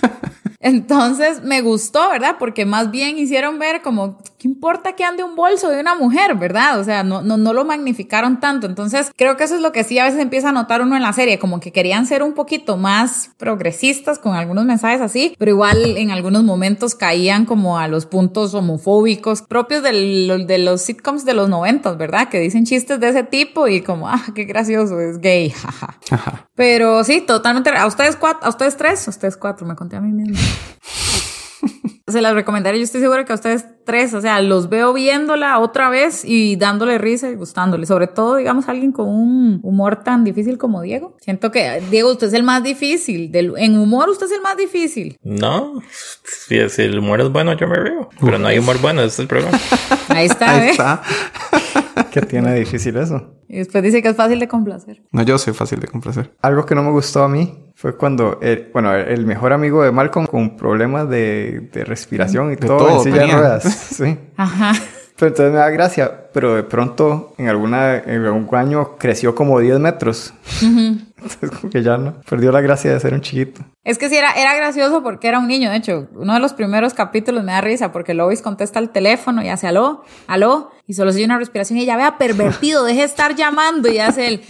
Entonces 0.60 1.42
me 1.42 1.62
gustó, 1.62 2.10
¿verdad? 2.10 2.36
Porque 2.38 2.66
más 2.66 2.90
bien 2.90 3.18
hicieron 3.18 3.58
ver 3.58 3.80
como, 3.80 4.18
¿qué 4.40 4.48
importa 4.48 4.94
que 4.94 5.04
ande 5.04 5.22
un 5.22 5.36
bolso 5.36 5.68
de 5.68 5.78
una 5.80 5.94
mujer, 5.94 6.34
verdad? 6.34 6.80
O 6.80 6.84
sea, 6.84 7.02
no, 7.04 7.20
no, 7.20 7.36
no 7.36 7.52
lo 7.52 7.64
magnificaron 7.66 8.40
tanto. 8.40 8.66
Entonces 8.66 9.12
creo 9.16 9.36
que 9.36 9.44
eso 9.44 9.54
es 9.56 9.60
lo 9.60 9.70
que 9.70 9.84
sí 9.84 9.98
a 9.98 10.04
veces 10.04 10.18
empieza 10.18 10.48
a 10.48 10.52
notar 10.52 10.80
uno 10.80 10.96
en 10.96 11.02
la 11.02 11.12
serie, 11.12 11.38
como 11.38 11.60
que 11.60 11.72
querían 11.72 12.06
ser 12.06 12.22
un 12.22 12.32
poquito 12.32 12.78
más 12.78 13.32
progresistas 13.36 14.18
con 14.18 14.34
algunos 14.34 14.64
mensajes 14.64 15.02
así, 15.02 15.34
pero 15.38 15.50
igual 15.50 15.96
en 15.98 16.10
algunos 16.10 16.42
momentos 16.42 16.94
caían 16.94 17.44
como 17.44 17.78
a 17.78 17.86
los 17.86 18.06
puntos 18.06 18.54
homofóbicos 18.54 19.42
propios 19.42 19.82
del- 19.82 20.46
de 20.46 20.58
los 20.58 20.80
sitcoms 20.80 21.24
de 21.26 21.34
los 21.34 21.48
noventas, 21.50 21.98
¿verdad? 21.98 22.28
Que 22.30 22.40
dicen 22.40 22.64
chistes 22.64 22.98
de 22.98 23.10
ese 23.10 23.22
tipo 23.24 23.68
y 23.68 23.82
como, 23.82 24.08
ah, 24.08 24.22
qué 24.34 24.44
gracioso, 24.44 24.98
es 25.00 25.18
gay, 25.18 25.50
jaja. 25.50 25.98
Ajá. 26.10 26.48
Pero 26.54 27.04
sí, 27.04 27.20
totalmente. 27.20 27.70
A 27.70 27.86
ustedes 27.86 28.16
cuatro, 28.16 28.46
a 28.46 28.48
ustedes 28.48 28.76
tres, 28.76 29.06
a 29.06 29.10
ustedes 29.10 29.36
cuatro, 29.36 29.66
me 29.66 29.74
conté 29.76 29.96
a 29.96 30.00
mí 30.00 30.12
misma. 30.12 30.38
Se 32.08 32.20
las 32.20 32.34
recomendaré, 32.34 32.78
yo 32.78 32.84
estoy 32.84 33.00
segura 33.00 33.24
que 33.24 33.32
a 33.32 33.36
ustedes 33.36 33.66
tres, 33.84 34.14
o 34.14 34.20
sea, 34.20 34.40
los 34.40 34.68
veo 34.68 34.92
viéndola 34.92 35.58
otra 35.60 35.90
vez 35.90 36.24
y 36.24 36.56
dándole 36.56 36.98
risa 36.98 37.30
y 37.30 37.36
gustándole. 37.36 37.86
Sobre 37.86 38.08
todo, 38.08 38.36
digamos, 38.36 38.68
alguien 38.68 38.90
con 38.90 39.08
un 39.08 39.60
humor 39.62 40.02
tan 40.02 40.24
difícil 40.24 40.58
como 40.58 40.82
Diego. 40.82 41.16
Siento 41.20 41.52
que, 41.52 41.80
Diego, 41.90 42.10
usted 42.10 42.26
es 42.26 42.34
el 42.34 42.42
más 42.42 42.62
difícil. 42.62 43.30
Del, 43.30 43.52
en 43.56 43.78
humor, 43.78 44.08
usted 44.08 44.26
es 44.26 44.32
el 44.32 44.40
más 44.40 44.56
difícil. 44.56 45.16
No, 45.22 45.80
si, 46.24 46.68
si 46.68 46.82
el 46.82 46.98
humor 46.98 47.20
es 47.20 47.30
bueno, 47.30 47.52
yo 47.52 47.68
me 47.68 47.76
río. 47.76 48.08
Pero 48.20 48.38
no 48.38 48.48
hay 48.48 48.58
humor 48.58 48.80
bueno, 48.80 49.02
ese 49.02 49.08
es 49.08 49.18
el 49.20 49.26
problema. 49.28 49.58
Ahí 50.08 50.26
está, 50.26 50.50
Ahí 50.50 50.68
¿eh? 50.68 50.70
está. 50.70 51.02
¿Qué 52.20 52.22
tiene 52.22 52.54
difícil 52.54 52.96
eso? 52.96 53.34
Y 53.48 53.58
después 53.58 53.82
dice 53.82 54.02
que 54.02 54.08
es 54.08 54.16
fácil 54.16 54.38
de 54.38 54.48
complacer. 54.48 55.02
No, 55.10 55.22
yo 55.22 55.38
soy 55.38 55.52
fácil 55.54 55.80
de 55.80 55.88
complacer. 55.88 56.32
Algo 56.40 56.64
que 56.66 56.74
no 56.74 56.82
me 56.82 56.90
gustó 56.90 57.24
a 57.24 57.28
mí 57.28 57.72
fue 57.74 57.96
cuando, 57.96 58.38
el, 58.40 58.70
bueno, 58.72 58.94
el 58.94 59.26
mejor 59.26 59.52
amigo 59.52 59.82
de 59.82 59.90
Malcolm 59.90 60.26
con 60.26 60.56
problemas 60.56 61.08
de, 61.08 61.68
de 61.72 61.84
respiración 61.84 62.52
y 62.52 62.56
De 62.56 62.66
todo, 62.66 62.78
todo 62.78 62.96
en 62.98 63.00
silla 63.04 63.26
de 63.26 63.32
ruedas. 63.32 63.64
Sí. 63.90 64.16
Ajá. 64.36 64.72
Pero 65.20 65.28
entonces 65.28 65.52
me 65.52 65.58
da 65.58 65.68
gracia, 65.68 66.28
pero 66.32 66.54
de 66.54 66.62
pronto 66.62 67.34
en 67.36 67.48
alguna 67.48 67.98
en 67.98 68.24
algún 68.24 68.48
año 68.56 68.96
creció 68.96 69.34
como 69.34 69.60
10 69.60 69.78
metros. 69.78 70.32
Entonces 70.62 71.50
como 71.50 71.70
que 71.70 71.82
ya 71.82 71.98
no, 71.98 72.22
perdió 72.22 72.50
la 72.50 72.62
gracia 72.62 72.90
de 72.90 72.98
ser 72.98 73.12
un 73.12 73.20
chiquito. 73.20 73.60
Es 73.84 73.98
que 73.98 74.08
sí, 74.08 74.16
era, 74.16 74.32
era 74.32 74.56
gracioso 74.56 75.02
porque 75.02 75.28
era 75.28 75.38
un 75.38 75.46
niño. 75.46 75.70
De 75.70 75.76
hecho, 75.76 76.08
uno 76.14 76.32
de 76.32 76.40
los 76.40 76.54
primeros 76.54 76.94
capítulos 76.94 77.44
me 77.44 77.52
da 77.52 77.60
risa 77.60 77.92
porque 77.92 78.14
Lois 78.14 78.40
contesta 78.40 78.78
al 78.78 78.88
teléfono 78.88 79.42
y 79.42 79.50
hace 79.50 79.66
aló, 79.66 80.04
aló, 80.26 80.70
y 80.86 80.94
solo 80.94 81.10
oye 81.10 81.26
una 81.26 81.36
respiración 81.36 81.78
y 81.78 81.82
ella 81.82 81.98
vea 81.98 82.16
pervertido, 82.16 82.84
deje 82.84 83.00
de 83.00 83.04
estar 83.04 83.36
llamando 83.36 83.92
y 83.92 83.98
hace 83.98 84.26
el 84.26 84.40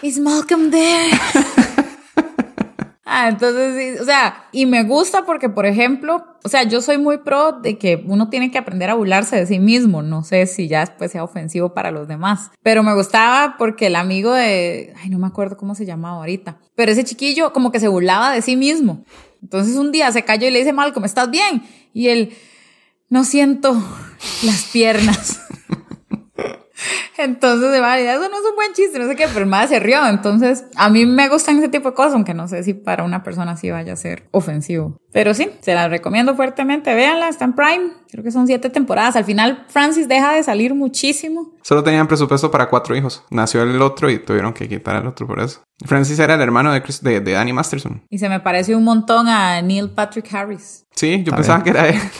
Is 0.00 0.18
Malcolm 0.18 0.70
there? 0.70 1.10
Ah, 3.12 3.28
entonces 3.28 4.00
o 4.00 4.04
sea, 4.04 4.44
y 4.52 4.66
me 4.66 4.84
gusta 4.84 5.26
porque, 5.26 5.48
por 5.48 5.66
ejemplo, 5.66 6.24
o 6.44 6.48
sea, 6.48 6.62
yo 6.62 6.80
soy 6.80 6.96
muy 6.96 7.18
pro 7.18 7.50
de 7.50 7.76
que 7.76 8.04
uno 8.06 8.28
tiene 8.28 8.52
que 8.52 8.58
aprender 8.58 8.88
a 8.88 8.94
burlarse 8.94 9.34
de 9.34 9.46
sí 9.46 9.58
mismo. 9.58 10.00
No 10.00 10.22
sé 10.22 10.46
si 10.46 10.68
ya 10.68 10.78
después 10.78 11.10
sea 11.10 11.24
ofensivo 11.24 11.74
para 11.74 11.90
los 11.90 12.06
demás, 12.06 12.52
pero 12.62 12.84
me 12.84 12.94
gustaba 12.94 13.56
porque 13.58 13.88
el 13.88 13.96
amigo 13.96 14.32
de, 14.32 14.94
ay, 15.02 15.10
no 15.10 15.18
me 15.18 15.26
acuerdo 15.26 15.56
cómo 15.56 15.74
se 15.74 15.86
llamaba 15.86 16.18
ahorita, 16.18 16.58
pero 16.76 16.92
ese 16.92 17.02
chiquillo 17.02 17.52
como 17.52 17.72
que 17.72 17.80
se 17.80 17.88
burlaba 17.88 18.30
de 18.32 18.42
sí 18.42 18.54
mismo. 18.54 19.04
Entonces 19.42 19.74
un 19.74 19.90
día 19.90 20.12
se 20.12 20.22
cayó 20.22 20.46
y 20.46 20.52
le 20.52 20.60
dice, 20.60 20.72
Malcolm, 20.72 21.04
¿estás 21.04 21.32
bien? 21.32 21.64
Y 21.92 22.10
él, 22.10 22.32
no 23.08 23.24
siento 23.24 23.72
las 24.44 24.66
piernas. 24.72 25.39
Entonces, 27.24 27.70
de 27.70 27.80
verdad, 27.80 28.00
eso 28.00 28.28
no 28.28 28.38
es 28.38 28.44
un 28.48 28.56
buen 28.56 28.72
chiste, 28.72 28.98
no 28.98 29.08
sé 29.08 29.16
qué, 29.16 29.26
pero 29.32 29.46
el 29.46 29.68
se 29.68 29.80
rió. 29.80 30.06
Entonces, 30.06 30.64
a 30.76 30.88
mí 30.88 31.06
me 31.06 31.28
gustan 31.28 31.58
ese 31.58 31.68
tipo 31.68 31.90
de 31.90 31.94
cosas, 31.94 32.14
aunque 32.14 32.34
no 32.34 32.48
sé 32.48 32.62
si 32.62 32.74
para 32.74 33.04
una 33.04 33.22
persona 33.22 33.52
así 33.52 33.70
vaya 33.70 33.92
a 33.92 33.96
ser 33.96 34.24
ofensivo. 34.30 34.96
Pero 35.12 35.34
sí, 35.34 35.50
se 35.60 35.74
las 35.74 35.90
recomiendo 35.90 36.36
fuertemente. 36.36 36.94
Véanla, 36.94 37.28
está 37.28 37.44
en 37.44 37.54
Prime. 37.54 37.90
Creo 38.10 38.24
que 38.24 38.30
son 38.30 38.46
siete 38.46 38.70
temporadas. 38.70 39.16
Al 39.16 39.24
final, 39.24 39.64
Francis 39.68 40.08
deja 40.08 40.34
de 40.34 40.42
salir 40.42 40.74
muchísimo. 40.74 41.52
Solo 41.62 41.82
tenían 41.82 42.06
presupuesto 42.08 42.50
para 42.50 42.68
cuatro 42.68 42.96
hijos. 42.96 43.24
Nació 43.30 43.62
el 43.62 43.80
otro 43.82 44.10
y 44.10 44.18
tuvieron 44.18 44.52
que 44.52 44.68
quitar 44.68 44.96
al 44.96 45.06
otro 45.06 45.26
por 45.26 45.40
eso. 45.40 45.60
Francis 45.86 46.18
era 46.18 46.34
el 46.34 46.40
hermano 46.42 46.72
de, 46.72 46.82
Chris- 46.82 47.00
de, 47.02 47.20
de 47.20 47.32
Danny 47.32 47.52
Masterson. 47.52 48.02
Y 48.10 48.18
se 48.18 48.28
me 48.28 48.40
parece 48.40 48.74
un 48.76 48.84
montón 48.84 49.28
a 49.28 49.62
Neil 49.62 49.90
Patrick 49.90 50.32
Harris. 50.34 50.84
Sí, 50.94 51.22
yo 51.24 51.32
A 51.32 51.36
pensaba 51.36 51.58
ver. 51.58 51.64
que 51.64 51.70
era 51.70 51.88
él. 51.88 52.00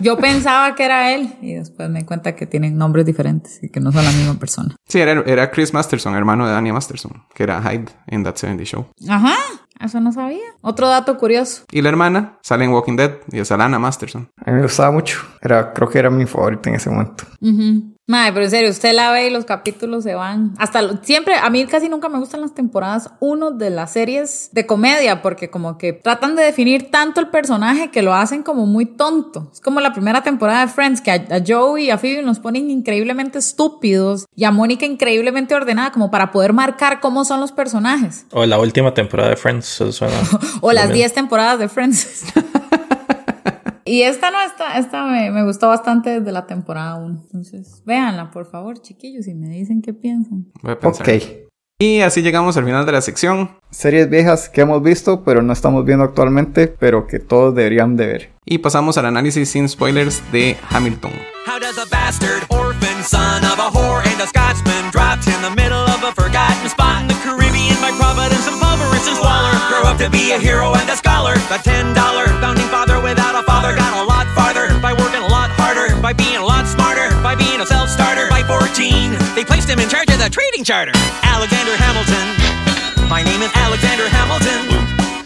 Yo 0.00 0.16
pensaba 0.16 0.76
que 0.76 0.84
era 0.84 1.12
él 1.12 1.34
y 1.42 1.54
después 1.54 1.90
me 1.90 1.98
di 1.98 2.04
cuenta 2.04 2.36
que 2.36 2.46
tienen 2.46 2.78
nombres 2.78 3.04
diferentes 3.04 3.58
y 3.64 3.68
que 3.68 3.80
no 3.80 3.90
son 3.90 4.04
la 4.04 4.12
misma 4.12 4.34
persona. 4.34 4.76
Sí, 4.86 5.00
era, 5.00 5.24
era 5.26 5.50
Chris 5.50 5.74
Masterson, 5.74 6.14
hermano 6.14 6.46
de 6.46 6.52
Danny 6.52 6.70
Masterson, 6.70 7.24
que 7.34 7.42
era 7.42 7.60
Hyde 7.60 7.90
en 8.06 8.22
That 8.22 8.36
70 8.36 8.62
Show. 8.62 8.86
Ajá, 9.08 9.34
eso 9.80 9.98
no 10.00 10.12
sabía. 10.12 10.38
Otro 10.60 10.86
dato 10.86 11.18
curioso. 11.18 11.64
Y 11.72 11.82
la 11.82 11.88
hermana 11.88 12.38
sale 12.42 12.64
en 12.64 12.70
Walking 12.70 12.94
Dead 12.94 13.16
y 13.32 13.40
es 13.40 13.50
Alana 13.50 13.80
Masterson. 13.80 14.30
A 14.46 14.50
mí 14.52 14.56
me 14.58 14.62
gustaba 14.62 14.92
mucho. 14.92 15.18
Era, 15.42 15.72
creo 15.72 15.88
que 15.88 15.98
era 15.98 16.10
mi 16.10 16.26
favorita 16.26 16.68
en 16.70 16.76
ese 16.76 16.90
momento. 16.90 17.24
Ujú. 17.40 17.96
Madre, 18.10 18.32
pero 18.32 18.44
en 18.46 18.50
serio, 18.50 18.70
usted 18.70 18.94
la 18.94 19.12
ve 19.12 19.26
y 19.26 19.30
los 19.30 19.44
capítulos 19.44 20.02
se 20.02 20.14
van. 20.14 20.54
Hasta 20.56 20.80
lo- 20.80 20.96
siempre, 21.02 21.34
a 21.36 21.50
mí 21.50 21.66
casi 21.66 21.90
nunca 21.90 22.08
me 22.08 22.18
gustan 22.18 22.40
las 22.40 22.54
temporadas 22.54 23.10
uno 23.20 23.50
de 23.50 23.68
las 23.68 23.92
series 23.92 24.48
de 24.52 24.64
comedia, 24.64 25.20
porque 25.20 25.50
como 25.50 25.76
que 25.76 25.92
tratan 25.92 26.34
de 26.34 26.42
definir 26.42 26.90
tanto 26.90 27.20
el 27.20 27.28
personaje 27.28 27.90
que 27.90 28.00
lo 28.00 28.14
hacen 28.14 28.42
como 28.42 28.64
muy 28.64 28.86
tonto. 28.86 29.50
Es 29.52 29.60
como 29.60 29.80
la 29.80 29.92
primera 29.92 30.22
temporada 30.22 30.62
de 30.64 30.72
Friends, 30.72 31.02
que 31.02 31.10
a, 31.10 31.14
a 31.16 31.42
Joey 31.46 31.84
y 31.84 31.90
a 31.90 31.98
Phoebe 31.98 32.22
nos 32.22 32.38
ponen 32.38 32.70
increíblemente 32.70 33.38
estúpidos 33.38 34.24
y 34.34 34.44
a 34.44 34.50
Mónica 34.52 34.86
increíblemente 34.86 35.54
ordenada, 35.54 35.92
como 35.92 36.10
para 36.10 36.32
poder 36.32 36.54
marcar 36.54 37.00
cómo 37.00 37.26
son 37.26 37.40
los 37.40 37.52
personajes. 37.52 38.24
O 38.32 38.46
la 38.46 38.58
última 38.58 38.94
temporada 38.94 39.28
de 39.28 39.36
Friends, 39.36 39.66
eso 39.82 39.92
suena. 39.92 40.14
O 40.62 40.72
las 40.72 40.84
también. 40.84 41.00
10 41.04 41.12
temporadas 41.12 41.58
de 41.58 41.68
Friends. 41.68 42.24
y 43.88 44.02
esta 44.02 44.30
no, 44.30 44.40
esta, 44.42 44.78
esta 44.78 45.04
me, 45.06 45.30
me 45.30 45.44
gustó 45.44 45.68
bastante 45.68 46.20
desde 46.20 46.32
la 46.32 46.46
temporada 46.46 46.96
1. 46.96 47.20
Entonces, 47.24 47.82
véanla, 47.86 48.30
por 48.30 48.46
favor, 48.46 48.80
chiquillos, 48.80 49.26
y 49.26 49.34
me 49.34 49.48
dicen 49.48 49.82
qué 49.82 49.94
piensan. 49.94 50.46
Voy 50.62 50.72
a 50.72 50.78
pensar. 50.78 51.08
Ok. 51.08 51.48
Y 51.80 52.00
así 52.00 52.22
llegamos 52.22 52.56
al 52.56 52.64
final 52.64 52.84
de 52.86 52.92
la 52.92 53.00
sección. 53.00 53.56
Series 53.70 54.10
viejas 54.10 54.48
que 54.48 54.62
hemos 54.62 54.82
visto, 54.82 55.22
pero 55.22 55.42
no 55.42 55.52
estamos 55.52 55.84
viendo 55.84 56.04
actualmente, 56.04 56.66
pero 56.66 57.06
que 57.06 57.20
todos 57.20 57.54
deberían 57.54 57.96
de 57.96 58.06
ver. 58.06 58.32
Y 58.44 58.58
pasamos 58.58 58.98
al 58.98 59.06
análisis 59.06 59.48
sin 59.48 59.68
spoilers 59.68 60.20
de 60.32 60.56
Hamilton. 60.70 61.12
How 61.46 61.60
does 61.60 61.78
a 61.78 61.86
bastard 61.88 62.42
orphan 62.50 63.04
son 63.04 63.44
of 63.44 63.60
a 63.60 63.70
whore 63.70 64.04
and 64.04 64.20
a 64.20 64.26
Scotsman 64.26 64.90
dropped 64.90 65.28
in 65.28 65.40
the 65.40 65.54
middle 65.54 65.86
of 65.86 66.02
a 66.02 66.12
forgotten 66.12 66.68
spot 66.68 67.02
in 67.02 67.08
the 67.08 67.14
Caribbean 67.22 67.78
by 67.80 67.92
providence 67.96 68.48
and 68.48 68.58
avarice 68.60 69.06
and 69.06 69.16
squalor 69.16 69.54
grow 69.70 69.88
up 69.88 69.98
to 69.98 70.10
be 70.10 70.32
a 70.32 70.38
hero 70.38 70.74
and 70.74 70.90
a 70.90 70.96
scholar? 70.96 71.34
The 71.48 71.62
ten 71.62 71.94
dollar 71.94 72.26
19, 78.78 79.34
they 79.34 79.44
placed 79.44 79.68
him 79.68 79.80
in 79.80 79.88
charge 79.88 80.08
of 80.08 80.20
the 80.20 80.30
trading 80.30 80.62
charter. 80.62 80.92
Alexander 81.24 81.74
Hamilton. 81.76 83.08
My 83.10 83.24
name 83.24 83.42
is 83.42 83.50
Alexander 83.52 84.08
Hamilton. 84.08 84.70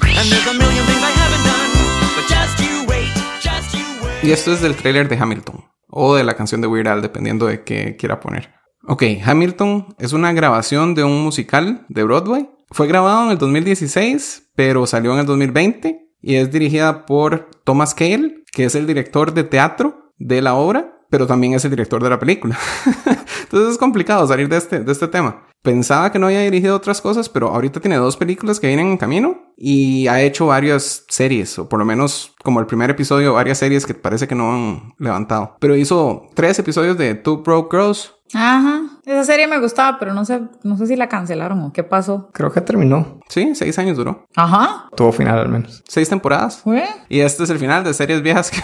And 0.01 0.27
there's 0.33 0.47
a 0.47 0.55
million 0.55 0.85
things 0.87 1.03
I 1.03 1.13
haven't 1.13 1.45
done. 1.45 1.71
But 2.17 2.25
just 2.33 2.59
you 2.65 2.87
wait, 2.89 3.13
just 3.43 3.75
you 3.75 3.85
wait. 4.03 4.25
Y 4.25 4.33
esto 4.33 4.55
es 4.55 4.63
del 4.63 4.75
tráiler 4.75 5.07
de 5.07 5.19
Hamilton. 5.19 5.67
O 5.91 6.15
de 6.15 6.25
la 6.25 6.33
canción 6.35 6.63
de 6.63 6.67
Weird 6.67 6.89
Al, 6.89 7.03
dependiendo 7.03 7.45
de 7.45 7.63
qué 7.63 7.97
quiera 7.99 8.21
poner. 8.21 8.49
Ok, 8.89 9.03
Hamilton 9.23 9.97
es 9.99 10.15
una 10.15 10.33
grabación 10.33 10.95
de 10.95 11.05
un 11.05 11.23
musical 11.23 11.85
de 11.91 12.05
Broadway. 12.05 12.49
Fue 12.71 12.87
grabado 12.87 13.27
en 13.27 13.33
el 13.33 13.39
2016, 13.39 14.51
pero 14.57 14.87
salió 14.87 15.13
en 15.13 15.19
el 15.19 15.27
2020 15.27 16.09
y 16.23 16.37
es 16.37 16.51
dirigida 16.51 17.05
por 17.05 17.51
Thomas 17.65 17.95
Cale, 17.95 18.45
que 18.51 18.65
es 18.65 18.75
el 18.75 18.87
director 18.87 19.35
de 19.35 19.45
teatro 19.45 20.11
de 20.17 20.41
la 20.41 20.55
obra 20.55 20.93
pero 21.13 21.27
también 21.27 21.53
es 21.53 21.63
el 21.67 21.71
director 21.71 22.03
de 22.03 22.09
la 22.09 22.19
película. 22.19 22.59
Entonces 23.43 23.73
es 23.73 23.79
complicado 23.79 24.27
salir 24.27 24.49
de 24.49 24.57
este, 24.57 24.81
de 24.81 24.91
este 24.91 25.09
tema. 25.09 25.45
Pensaba 25.61 26.11
que 26.11 26.19
no 26.19 26.29
había 26.29 26.41
dirigido 26.41 26.75
otras 26.75 27.03
cosas, 27.03 27.29
pero 27.29 27.49
ahorita 27.49 27.81
tiene 27.81 27.97
dos 27.97 28.17
películas 28.17 28.59
que 28.59 28.69
vienen 28.69 28.87
en 28.87 28.97
camino 28.97 29.53
y 29.55 30.09
ha 30.09 30.23
hecho 30.23 30.47
varias 30.47 31.05
series, 31.09 31.59
o 31.59 31.69
por 31.69 31.79
lo 31.79 31.85
menos 31.85 32.35
como 32.43 32.61
el 32.61 32.67
primer 32.67 32.89
episodio, 32.89 33.35
varias 33.35 33.59
series 33.59 33.85
que 33.85 33.93
parece 33.93 34.27
que 34.27 34.35
no 34.35 34.55
han 34.55 34.95
levantado. 34.99 35.55
Pero 35.61 35.77
hizo 35.77 36.31
tres 36.33 36.59
episodios 36.59 36.97
de 36.97 37.15
Two 37.15 37.43
Broke 37.43 37.77
Girls. 37.77 38.15
Ajá. 38.33 38.81
Esa 39.05 39.25
serie 39.25 39.47
me 39.47 39.61
gustaba, 39.61 39.99
pero 39.99 40.15
no 40.15 40.25
sé, 40.25 40.41
no 40.63 40.79
sé 40.79 40.87
si 40.87 40.97
la 40.97 41.11
cancelaron 41.11 41.61
o 41.63 41.75
qué 41.75 41.85
pasó. 41.85 42.31
Creo 42.33 42.51
que 42.51 42.63
terminó. 42.63 43.21
Sí, 43.29 43.55
seis 43.55 43.79
años 43.79 43.99
duró. 43.99 44.25
Ajá. 44.35 44.89
Tuvo 44.97 45.13
final 45.13 45.39
al 45.39 45.51
menos. 45.51 45.85
Seis 45.87 46.09
temporadas. 46.09 46.61
¿Fue? 46.61 46.85
Y 47.11 47.21
este 47.21 47.43
es 47.43 47.51
el 47.51 47.59
final 47.59 47.85
de 47.85 47.93
series 47.93 48.23
viejas 48.23 48.51
que... 48.51 48.63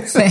Sí. 0.06 0.24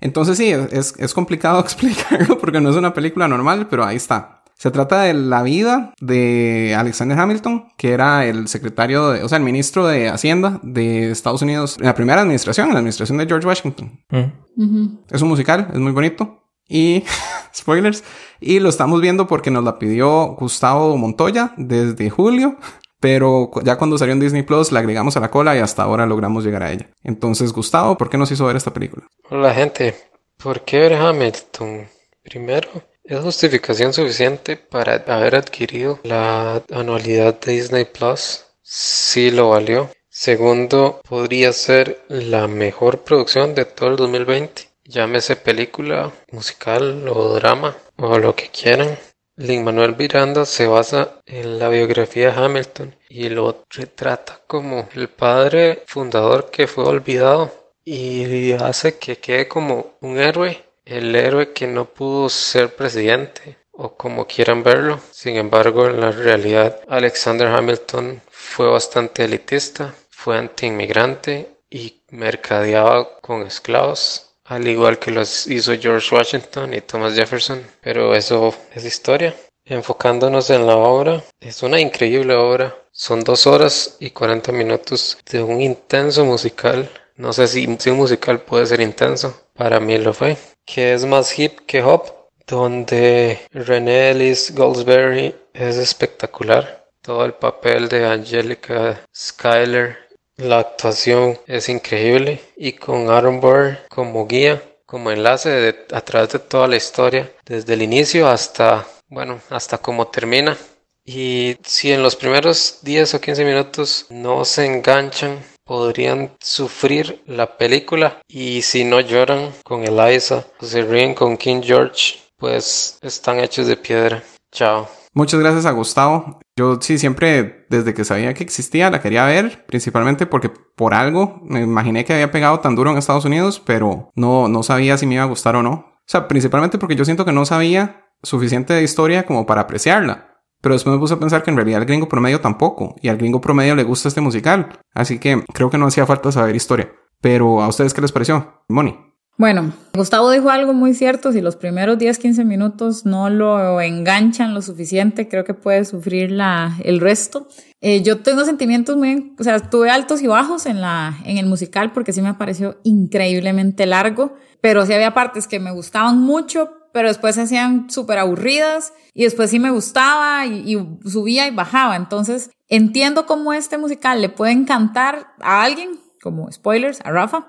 Entonces 0.00 0.36
sí, 0.38 0.50
es, 0.50 0.94
es 0.98 1.14
complicado 1.14 1.60
explicarlo 1.60 2.38
porque 2.38 2.60
no 2.60 2.70
es 2.70 2.76
una 2.76 2.94
película 2.94 3.28
normal, 3.28 3.66
pero 3.68 3.84
ahí 3.84 3.96
está. 3.96 4.38
Se 4.58 4.72
trata 4.72 5.02
de 5.02 5.14
la 5.14 5.44
vida 5.44 5.94
de 6.00 6.74
Alexander 6.76 7.16
Hamilton, 7.16 7.68
que 7.76 7.92
era 7.92 8.26
el 8.26 8.48
secretario, 8.48 9.10
de, 9.10 9.22
o 9.22 9.28
sea, 9.28 9.38
el 9.38 9.44
ministro 9.44 9.86
de 9.86 10.08
Hacienda 10.08 10.58
de 10.64 11.12
Estados 11.12 11.42
Unidos 11.42 11.76
en 11.78 11.86
la 11.86 11.94
primera 11.94 12.22
administración, 12.22 12.66
en 12.66 12.72
la 12.72 12.80
administración 12.80 13.18
de 13.18 13.26
George 13.26 13.46
Washington. 13.46 14.00
Mm. 14.10 14.86
Es 15.10 15.22
un 15.22 15.28
musical, 15.28 15.68
es 15.72 15.78
muy 15.78 15.92
bonito. 15.92 16.42
Y, 16.68 17.04
spoilers, 17.54 18.02
y 18.40 18.58
lo 18.58 18.68
estamos 18.68 19.00
viendo 19.00 19.28
porque 19.28 19.52
nos 19.52 19.62
la 19.62 19.78
pidió 19.78 20.34
Gustavo 20.34 20.96
Montoya 20.96 21.52
desde 21.56 22.10
julio. 22.10 22.56
Pero 23.00 23.50
ya 23.62 23.76
cuando 23.76 23.96
salió 23.98 24.12
en 24.12 24.20
Disney 24.20 24.42
Plus 24.42 24.72
la 24.72 24.80
agregamos 24.80 25.16
a 25.16 25.20
la 25.20 25.30
cola 25.30 25.56
y 25.56 25.60
hasta 25.60 25.82
ahora 25.82 26.06
logramos 26.06 26.44
llegar 26.44 26.62
a 26.62 26.72
ella. 26.72 26.88
Entonces, 27.04 27.52
Gustavo, 27.52 27.96
¿por 27.96 28.10
qué 28.10 28.18
nos 28.18 28.30
hizo 28.30 28.46
ver 28.46 28.56
esta 28.56 28.72
película? 28.72 29.06
Hola 29.30 29.54
gente, 29.54 29.94
¿por 30.36 30.62
qué 30.62 30.78
ver 30.78 30.94
Hamilton? 30.94 31.86
Primero, 32.22 32.68
es 33.04 33.20
justificación 33.20 33.92
suficiente 33.92 34.56
para 34.56 34.96
haber 35.06 35.36
adquirido 35.36 36.00
la 36.02 36.62
anualidad 36.70 37.38
de 37.40 37.52
Disney 37.52 37.84
Plus. 37.86 38.44
Sí 38.62 39.30
lo 39.30 39.50
valió. 39.50 39.90
Segundo, 40.10 41.00
podría 41.08 41.52
ser 41.52 42.04
la 42.08 42.48
mejor 42.48 42.98
producción 43.04 43.54
de 43.54 43.64
todo 43.64 43.90
el 43.90 43.96
2020. 43.96 44.62
Llámese 44.84 45.36
película, 45.36 46.12
musical 46.32 47.06
o 47.08 47.34
drama 47.34 47.76
o 47.96 48.18
lo 48.18 48.34
que 48.34 48.48
quieran. 48.48 48.98
Lin 49.40 49.62
Manuel 49.62 49.94
Miranda 49.96 50.44
se 50.44 50.66
basa 50.66 51.20
en 51.24 51.60
la 51.60 51.68
biografía 51.68 52.32
de 52.32 52.44
Hamilton 52.44 52.96
y 53.08 53.28
lo 53.28 53.62
retrata 53.70 54.40
como 54.48 54.88
el 54.96 55.08
padre 55.08 55.84
fundador 55.86 56.50
que 56.50 56.66
fue 56.66 56.82
olvidado 56.82 57.48
y 57.84 58.50
hace 58.50 58.98
que 58.98 59.18
quede 59.18 59.46
como 59.46 59.94
un 60.00 60.18
héroe, 60.18 60.64
el 60.84 61.14
héroe 61.14 61.52
que 61.52 61.68
no 61.68 61.84
pudo 61.84 62.28
ser 62.28 62.74
presidente 62.74 63.58
o 63.70 63.94
como 63.94 64.26
quieran 64.26 64.64
verlo. 64.64 64.98
Sin 65.12 65.36
embargo, 65.36 65.86
en 65.86 66.00
la 66.00 66.10
realidad, 66.10 66.80
Alexander 66.88 67.46
Hamilton 67.46 68.20
fue 68.28 68.68
bastante 68.68 69.24
elitista, 69.24 69.94
fue 70.10 70.36
anti-inmigrante 70.36 71.48
y 71.70 72.02
mercadeaba 72.10 73.20
con 73.20 73.42
esclavos 73.42 74.27
al 74.48 74.66
igual 74.66 74.98
que 74.98 75.10
los 75.10 75.46
hizo 75.46 75.74
George 75.78 76.14
Washington 76.14 76.72
y 76.72 76.80
Thomas 76.80 77.14
Jefferson, 77.14 77.62
pero 77.82 78.14
eso 78.14 78.54
es 78.74 78.84
historia. 78.84 79.34
Enfocándonos 79.66 80.48
en 80.48 80.66
la 80.66 80.76
obra, 80.76 81.22
es 81.38 81.62
una 81.62 81.78
increíble 81.78 82.34
obra. 82.34 82.74
Son 82.90 83.20
dos 83.20 83.46
horas 83.46 83.96
y 84.00 84.10
40 84.10 84.50
minutos 84.52 85.18
de 85.30 85.42
un 85.42 85.60
intenso 85.60 86.24
musical. 86.24 86.90
No 87.16 87.34
sé 87.34 87.46
si, 87.46 87.76
si 87.78 87.90
un 87.90 87.98
musical 87.98 88.40
puede 88.40 88.64
ser 88.64 88.80
intenso. 88.80 89.38
Para 89.54 89.78
mí 89.80 89.98
lo 89.98 90.14
fue. 90.14 90.38
Que 90.64 90.94
es 90.94 91.04
más 91.04 91.38
hip 91.38 91.60
que 91.66 91.82
hop. 91.82 92.14
Donde 92.46 93.40
Renée 93.52 94.12
Ellis 94.12 94.54
Goldsberry 94.54 95.34
es 95.52 95.76
espectacular. 95.76 96.88
Todo 97.02 97.26
el 97.26 97.34
papel 97.34 97.90
de 97.90 98.06
Angelica 98.06 99.02
Schuyler 99.14 100.07
la 100.38 100.60
actuación 100.60 101.38
es 101.46 101.68
increíble 101.68 102.40
y 102.56 102.72
con 102.72 103.10
Aaron 103.10 103.40
Burr 103.40 103.78
como 103.90 104.26
guía, 104.26 104.62
como 104.86 105.10
enlace 105.10 105.50
de- 105.50 105.76
a 105.92 106.00
través 106.00 106.30
de 106.30 106.38
toda 106.38 106.66
la 106.68 106.76
historia, 106.76 107.30
desde 107.44 107.74
el 107.74 107.82
inicio 107.82 108.26
hasta, 108.28 108.86
bueno, 109.08 109.40
hasta 109.50 109.78
cómo 109.78 110.06
termina. 110.08 110.56
Y 111.04 111.56
si 111.64 111.92
en 111.92 112.02
los 112.02 112.16
primeros 112.16 112.78
10 112.82 113.14
o 113.14 113.20
15 113.20 113.44
minutos 113.44 114.06
no 114.10 114.44
se 114.44 114.66
enganchan, 114.66 115.42
podrían 115.64 116.34
sufrir 116.40 117.22
la 117.26 117.56
película 117.58 118.20
y 118.28 118.62
si 118.62 118.84
no 118.84 119.00
lloran 119.00 119.52
con 119.64 119.84
Eliza 119.84 120.46
o 120.60 120.64
se 120.64 120.82
ríen 120.82 121.14
con 121.14 121.36
King 121.36 121.60
George, 121.62 122.18
pues 122.38 122.98
están 123.02 123.40
hechos 123.40 123.66
de 123.66 123.76
piedra. 123.76 124.22
Chao. 124.52 124.88
Muchas 125.18 125.40
gracias 125.40 125.66
a 125.66 125.72
Gustavo. 125.72 126.38
Yo 126.56 126.78
sí 126.80 126.96
siempre, 126.96 127.66
desde 127.70 127.92
que 127.92 128.04
sabía 128.04 128.34
que 128.34 128.44
existía, 128.44 128.88
la 128.88 129.00
quería 129.00 129.24
ver, 129.24 129.66
principalmente 129.66 130.26
porque 130.26 130.48
por 130.48 130.94
algo 130.94 131.40
me 131.42 131.62
imaginé 131.62 132.04
que 132.04 132.12
había 132.12 132.30
pegado 132.30 132.60
tan 132.60 132.76
duro 132.76 132.92
en 132.92 132.98
Estados 132.98 133.24
Unidos, 133.24 133.60
pero 133.66 134.12
no, 134.14 134.46
no 134.46 134.62
sabía 134.62 134.96
si 134.96 135.06
me 135.06 135.16
iba 135.16 135.24
a 135.24 135.26
gustar 135.26 135.56
o 135.56 135.62
no. 135.64 135.72
O 135.72 136.04
sea, 136.06 136.28
principalmente 136.28 136.78
porque 136.78 136.94
yo 136.94 137.04
siento 137.04 137.24
que 137.24 137.32
no 137.32 137.44
sabía 137.46 138.06
suficiente 138.22 138.74
de 138.74 138.84
historia 138.84 139.26
como 139.26 139.44
para 139.44 139.62
apreciarla. 139.62 140.36
Pero 140.60 140.76
después 140.76 140.94
me 140.94 141.00
puse 141.00 141.14
a 141.14 141.18
pensar 141.18 141.42
que 141.42 141.50
en 141.50 141.56
realidad 141.56 141.80
al 141.80 141.86
gringo 141.86 142.08
promedio 142.08 142.40
tampoco, 142.40 142.94
y 143.02 143.08
al 143.08 143.16
gringo 143.16 143.40
promedio 143.40 143.74
le 143.74 143.82
gusta 143.82 144.06
este 144.06 144.20
musical. 144.20 144.78
Así 144.94 145.18
que 145.18 145.42
creo 145.52 145.68
que 145.68 145.78
no 145.78 145.86
hacía 145.88 146.06
falta 146.06 146.30
saber 146.30 146.54
historia. 146.54 146.92
Pero 147.20 147.60
¿a 147.60 147.66
ustedes 147.66 147.92
qué 147.92 148.00
les 148.00 148.12
pareció? 148.12 148.62
Moni. 148.68 149.07
Bueno, 149.38 149.72
Gustavo 149.94 150.32
dijo 150.32 150.50
algo 150.50 150.72
muy 150.72 150.94
cierto, 150.94 151.30
si 151.30 151.40
los 151.40 151.54
primeros 151.54 151.96
10, 151.96 152.18
15 152.18 152.44
minutos 152.44 153.06
no 153.06 153.30
lo 153.30 153.80
enganchan 153.80 154.52
lo 154.52 154.62
suficiente, 154.62 155.28
creo 155.28 155.44
que 155.44 155.54
puede 155.54 155.84
sufrir 155.84 156.32
la, 156.32 156.76
el 156.82 156.98
resto. 156.98 157.46
Eh, 157.80 158.02
yo 158.02 158.18
tengo 158.18 158.44
sentimientos 158.44 158.96
muy, 158.96 159.36
o 159.38 159.44
sea, 159.44 159.60
tuve 159.60 159.90
altos 159.90 160.22
y 160.22 160.26
bajos 160.26 160.66
en, 160.66 160.80
la, 160.80 161.20
en 161.24 161.38
el 161.38 161.46
musical 161.46 161.92
porque 161.92 162.12
sí 162.12 162.20
me 162.20 162.34
pareció 162.34 162.80
increíblemente 162.82 163.86
largo, 163.86 164.34
pero 164.60 164.84
sí 164.84 164.92
había 164.92 165.14
partes 165.14 165.46
que 165.46 165.60
me 165.60 165.70
gustaban 165.70 166.18
mucho, 166.18 166.72
pero 166.92 167.06
después 167.06 167.36
se 167.36 167.42
hacían 167.42 167.88
súper 167.90 168.18
aburridas 168.18 168.92
y 169.14 169.22
después 169.22 169.50
sí 169.50 169.60
me 169.60 169.70
gustaba 169.70 170.46
y, 170.46 170.74
y 170.74 171.08
subía 171.08 171.46
y 171.46 171.54
bajaba. 171.54 171.94
Entonces 171.94 172.50
entiendo 172.66 173.24
cómo 173.24 173.52
este 173.52 173.78
musical 173.78 174.20
le 174.20 174.30
puede 174.30 174.50
encantar 174.50 175.28
a 175.38 175.62
alguien 175.62 175.90
como 176.22 176.50
spoilers, 176.50 177.00
a 177.04 177.10
Rafa, 177.10 177.48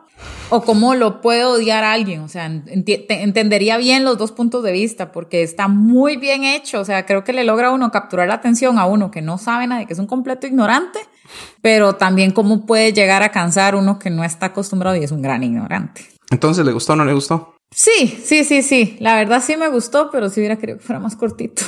o 0.49 0.61
cómo 0.63 0.95
lo 0.95 1.21
puede 1.21 1.45
odiar 1.45 1.83
a 1.83 1.93
alguien. 1.93 2.21
O 2.21 2.27
sea, 2.27 2.45
entendería 2.45 3.77
bien 3.77 4.03
los 4.03 4.17
dos 4.17 4.31
puntos 4.31 4.63
de 4.63 4.71
vista 4.71 5.11
porque 5.11 5.43
está 5.43 5.67
muy 5.67 6.17
bien 6.17 6.43
hecho. 6.43 6.79
O 6.79 6.85
sea, 6.85 7.05
creo 7.05 7.23
que 7.23 7.33
le 7.33 7.43
logra 7.43 7.69
a 7.69 7.71
uno 7.71 7.91
capturar 7.91 8.27
la 8.27 8.35
atención 8.35 8.79
a 8.79 8.85
uno 8.85 9.11
que 9.11 9.21
no 9.21 9.37
sabe 9.37 9.67
nada, 9.67 9.85
que 9.85 9.93
es 9.93 9.99
un 9.99 10.07
completo 10.07 10.47
ignorante, 10.47 10.99
pero 11.61 11.95
también 11.95 12.31
cómo 12.31 12.65
puede 12.65 12.93
llegar 12.93 13.23
a 13.23 13.31
cansar 13.31 13.75
uno 13.75 13.99
que 13.99 14.09
no 14.09 14.23
está 14.23 14.47
acostumbrado 14.47 14.95
y 14.95 15.03
es 15.03 15.11
un 15.11 15.21
gran 15.21 15.43
ignorante. 15.43 16.05
Entonces, 16.31 16.65
¿le 16.65 16.71
gustó 16.71 16.93
o 16.93 16.95
no 16.95 17.05
le 17.05 17.13
gustó? 17.13 17.55
Sí, 17.71 18.19
sí, 18.23 18.43
sí, 18.43 18.63
sí. 18.63 18.97
La 18.99 19.15
verdad 19.15 19.43
sí 19.45 19.55
me 19.57 19.69
gustó, 19.69 20.09
pero 20.11 20.29
sí 20.29 20.39
hubiera 20.39 20.57
querido 20.57 20.77
que 20.79 20.83
fuera 20.83 20.99
más 20.99 21.15
cortito. 21.15 21.63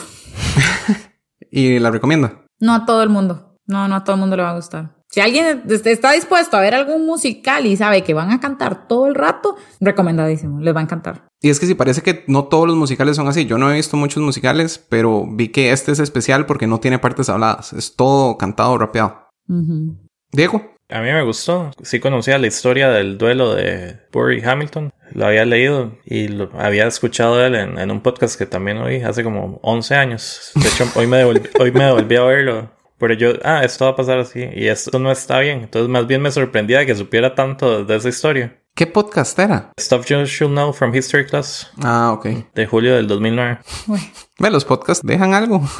¿Y 1.51 1.79
la 1.79 1.91
recomienda? 1.91 2.45
No 2.59 2.73
a 2.73 2.85
todo 2.85 3.03
el 3.03 3.09
mundo. 3.09 3.57
No, 3.67 3.87
no 3.87 3.95
a 3.95 4.03
todo 4.03 4.15
el 4.15 4.19
mundo 4.19 4.35
le 4.35 4.43
va 4.43 4.51
a 4.51 4.55
gustar. 4.55 5.00
Si 5.11 5.19
alguien 5.19 5.63
est- 5.69 5.85
está 5.87 6.13
dispuesto 6.13 6.55
a 6.57 6.61
ver 6.61 6.73
algún 6.73 7.05
musical 7.05 7.65
y 7.65 7.75
sabe 7.75 8.01
que 8.03 8.13
van 8.13 8.31
a 8.31 8.39
cantar 8.39 8.87
todo 8.87 9.07
el 9.07 9.15
rato, 9.15 9.57
recomendadísimo, 9.81 10.59
les 10.61 10.73
va 10.75 10.79
a 10.79 10.83
encantar. 10.83 11.27
Y 11.41 11.49
es 11.49 11.59
que 11.59 11.65
sí, 11.65 11.75
parece 11.75 12.01
que 12.01 12.23
no 12.27 12.45
todos 12.45 12.65
los 12.67 12.77
musicales 12.77 13.15
son 13.17 13.27
así. 13.27 13.45
Yo 13.45 13.57
no 13.57 13.69
he 13.71 13.75
visto 13.75 13.97
muchos 13.97 14.23
musicales, 14.23 14.83
pero 14.89 15.25
vi 15.27 15.49
que 15.49 15.71
este 15.71 15.91
es 15.91 15.99
especial 15.99 16.45
porque 16.45 16.67
no 16.67 16.79
tiene 16.79 16.97
partes 16.99 17.29
habladas. 17.29 17.73
Es 17.73 17.95
todo 17.95 18.37
cantado, 18.37 18.77
rapeado. 18.77 19.27
Ujú. 19.49 19.97
Diego, 20.31 20.61
A 20.89 20.99
mí 21.01 21.11
me 21.11 21.23
gustó. 21.23 21.71
Sí 21.83 21.99
conocía 21.99 22.37
la 22.37 22.47
historia 22.47 22.89
del 22.89 23.17
duelo 23.17 23.53
de 23.55 23.97
Burry 24.13 24.41
Hamilton. 24.43 24.91
Lo 25.13 25.25
había 25.25 25.43
leído 25.45 25.97
y 26.05 26.27
lo 26.29 26.49
había 26.57 26.87
escuchado 26.87 27.37
de 27.37 27.47
él 27.47 27.55
en, 27.55 27.77
en 27.79 27.91
un 27.91 28.01
podcast 28.01 28.37
que 28.37 28.45
también 28.45 28.77
oí 28.77 29.01
hace 29.01 29.23
como 29.23 29.59
11 29.63 29.95
años. 29.95 30.51
De 30.55 30.67
hecho, 30.69 30.85
hoy 30.95 31.07
me 31.07 31.17
devolví, 31.17 31.41
hoy 31.59 31.71
me 31.71 31.83
devolví 31.85 32.15
a 32.15 32.23
verlo. 32.23 32.71
Pero 33.01 33.15
yo, 33.15 33.33
ah, 33.43 33.63
esto 33.65 33.85
va 33.85 33.91
a 33.91 33.95
pasar 33.95 34.19
así 34.19 34.47
y 34.53 34.67
esto 34.67 34.99
no 34.99 35.11
está 35.11 35.39
bien. 35.39 35.61
Entonces, 35.63 35.89
más 35.89 36.07
bien 36.07 36.21
me 36.21 36.31
sorprendía 36.31 36.85
que 36.85 36.95
supiera 36.95 37.35
tanto 37.35 37.83
de 37.83 37.95
esa 37.95 38.09
historia. 38.09 38.60
¿Qué 38.75 38.87
podcast 38.87 39.37
era? 39.39 39.71
Stuff 39.79 40.05
You 40.07 40.25
Should 40.25 40.53
Know 40.53 40.73
from 40.73 40.93
History 40.95 41.25
Class 41.25 41.69
Ah, 41.83 42.11
ok. 42.13 42.27
de 42.53 42.65
julio 42.65 42.95
del 42.95 43.07
2009. 43.07 43.59
Uy. 43.87 43.99
Ve, 44.39 44.49
los 44.49 44.65
podcasts 44.65 45.05
dejan 45.05 45.33
algo. 45.33 45.61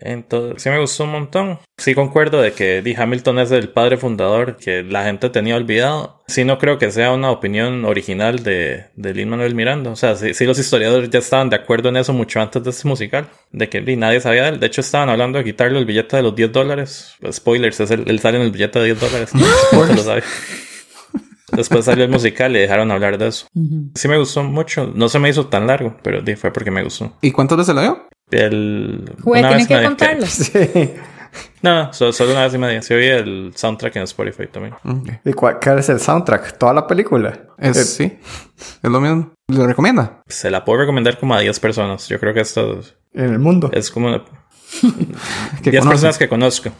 Entonces, 0.00 0.62
sí 0.62 0.68
me 0.70 0.78
gustó 0.78 1.04
un 1.04 1.12
montón. 1.12 1.58
Sí 1.78 1.94
concuerdo 1.94 2.40
de 2.40 2.52
que 2.52 2.82
Dee 2.82 2.94
Hamilton 2.96 3.38
es 3.38 3.50
el 3.50 3.70
padre 3.70 3.96
fundador 3.96 4.56
que 4.56 4.82
la 4.82 5.04
gente 5.04 5.30
tenía 5.30 5.56
olvidado. 5.56 6.22
Sí 6.28 6.44
no 6.44 6.58
creo 6.58 6.78
que 6.78 6.90
sea 6.90 7.12
una 7.12 7.30
opinión 7.30 7.84
original 7.84 8.42
de, 8.42 8.86
de 8.96 9.14
Lin-Manuel 9.14 9.54
Miranda. 9.54 9.90
O 9.90 9.96
sea, 9.96 10.14
sí, 10.16 10.34
sí 10.34 10.44
los 10.46 10.58
historiadores 10.58 11.10
ya 11.10 11.18
estaban 11.18 11.48
de 11.50 11.56
acuerdo 11.56 11.88
en 11.88 11.96
eso 11.96 12.12
mucho 12.12 12.40
antes 12.40 12.62
de 12.64 12.70
este 12.70 12.86
musical. 12.88 13.28
De 13.50 13.68
que 13.68 13.80
nadie 13.96 14.20
sabía 14.20 14.44
de 14.44 14.48
él. 14.50 14.60
De 14.60 14.66
hecho, 14.66 14.80
estaban 14.82 15.08
hablando 15.08 15.38
de 15.38 15.44
quitarle 15.44 15.78
el 15.78 15.86
billete 15.86 16.16
de 16.16 16.22
los 16.22 16.34
10 16.36 16.52
dólares. 16.52 17.14
Spoilers, 17.30 17.80
es 17.80 17.90
el, 17.90 18.08
él 18.08 18.20
sale 18.20 18.36
en 18.38 18.44
el 18.44 18.50
billete 18.52 18.78
de 18.78 18.84
10 18.86 19.00
dólares. 19.00 19.30
No 19.72 19.84
lo 19.86 19.96
sabe. 20.02 20.22
Después 21.52 21.84
salió 21.84 22.04
el 22.04 22.10
musical 22.10 22.54
y 22.56 22.58
dejaron 22.60 22.90
hablar 22.90 23.18
de 23.18 23.28
eso. 23.28 23.46
Sí 23.94 24.08
me 24.08 24.18
gustó 24.18 24.42
mucho. 24.42 24.90
No 24.94 25.08
se 25.08 25.18
me 25.18 25.28
hizo 25.28 25.46
tan 25.46 25.66
largo, 25.66 25.96
pero 26.02 26.20
fue 26.36 26.52
porque 26.52 26.70
me 26.70 26.82
gustó. 26.82 27.12
¿Y 27.20 27.30
cuántas 27.30 27.58
veces 27.58 27.74
lo 27.74 27.80
vio? 27.82 28.08
El, 28.30 29.12
Güey, 29.22 29.40
una 29.42 29.56
tiene 29.56 29.64
vez 29.64 29.68
que 29.80 29.84
contarlo. 29.86 30.26
Sí. 30.26 30.94
No, 31.60 31.74
no, 31.84 31.92
solo, 31.92 32.12
solo 32.14 32.30
una 32.32 32.44
vez 32.44 32.54
y 32.54 32.58
media. 32.58 32.80
Sí 32.80 32.94
oí 32.94 33.04
el 33.06 33.52
soundtrack 33.54 33.96
en 33.96 34.02
Spotify 34.04 34.46
también. 34.46 34.74
¿Y 35.24 35.32
cuál, 35.34 35.58
cuál 35.62 35.78
es 35.80 35.88
el 35.90 36.00
soundtrack? 36.00 36.56
¿Toda 36.56 36.72
la 36.72 36.86
película? 36.86 37.48
Es, 37.58 37.76
Eh, 37.76 37.84
sí, 37.84 38.18
es 38.82 38.90
lo 38.90 39.00
mismo. 39.00 39.32
¿Le 39.48 39.66
recomienda? 39.66 40.22
Se 40.26 40.50
la 40.50 40.64
puedo 40.64 40.80
recomendar 40.80 41.18
como 41.18 41.34
a 41.34 41.40
10 41.40 41.60
personas. 41.60 42.08
Yo 42.08 42.18
creo 42.18 42.32
que 42.32 42.40
esto 42.40 42.80
en 43.12 43.32
el 43.34 43.38
mundo. 43.38 43.70
es 43.72 43.90
como 43.90 44.06
una- 44.08 44.24
¿Que 45.62 45.70
10 45.70 45.82
conoce? 45.82 45.88
personas 45.88 46.18
que 46.18 46.28
conozco. 46.28 46.70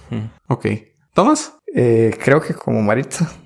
Ok. 0.48 0.66
¿Tomás? 1.12 1.55
Eh, 1.74 2.16
creo 2.22 2.40
que 2.40 2.54
como 2.54 2.82
Maritza. 2.82 3.30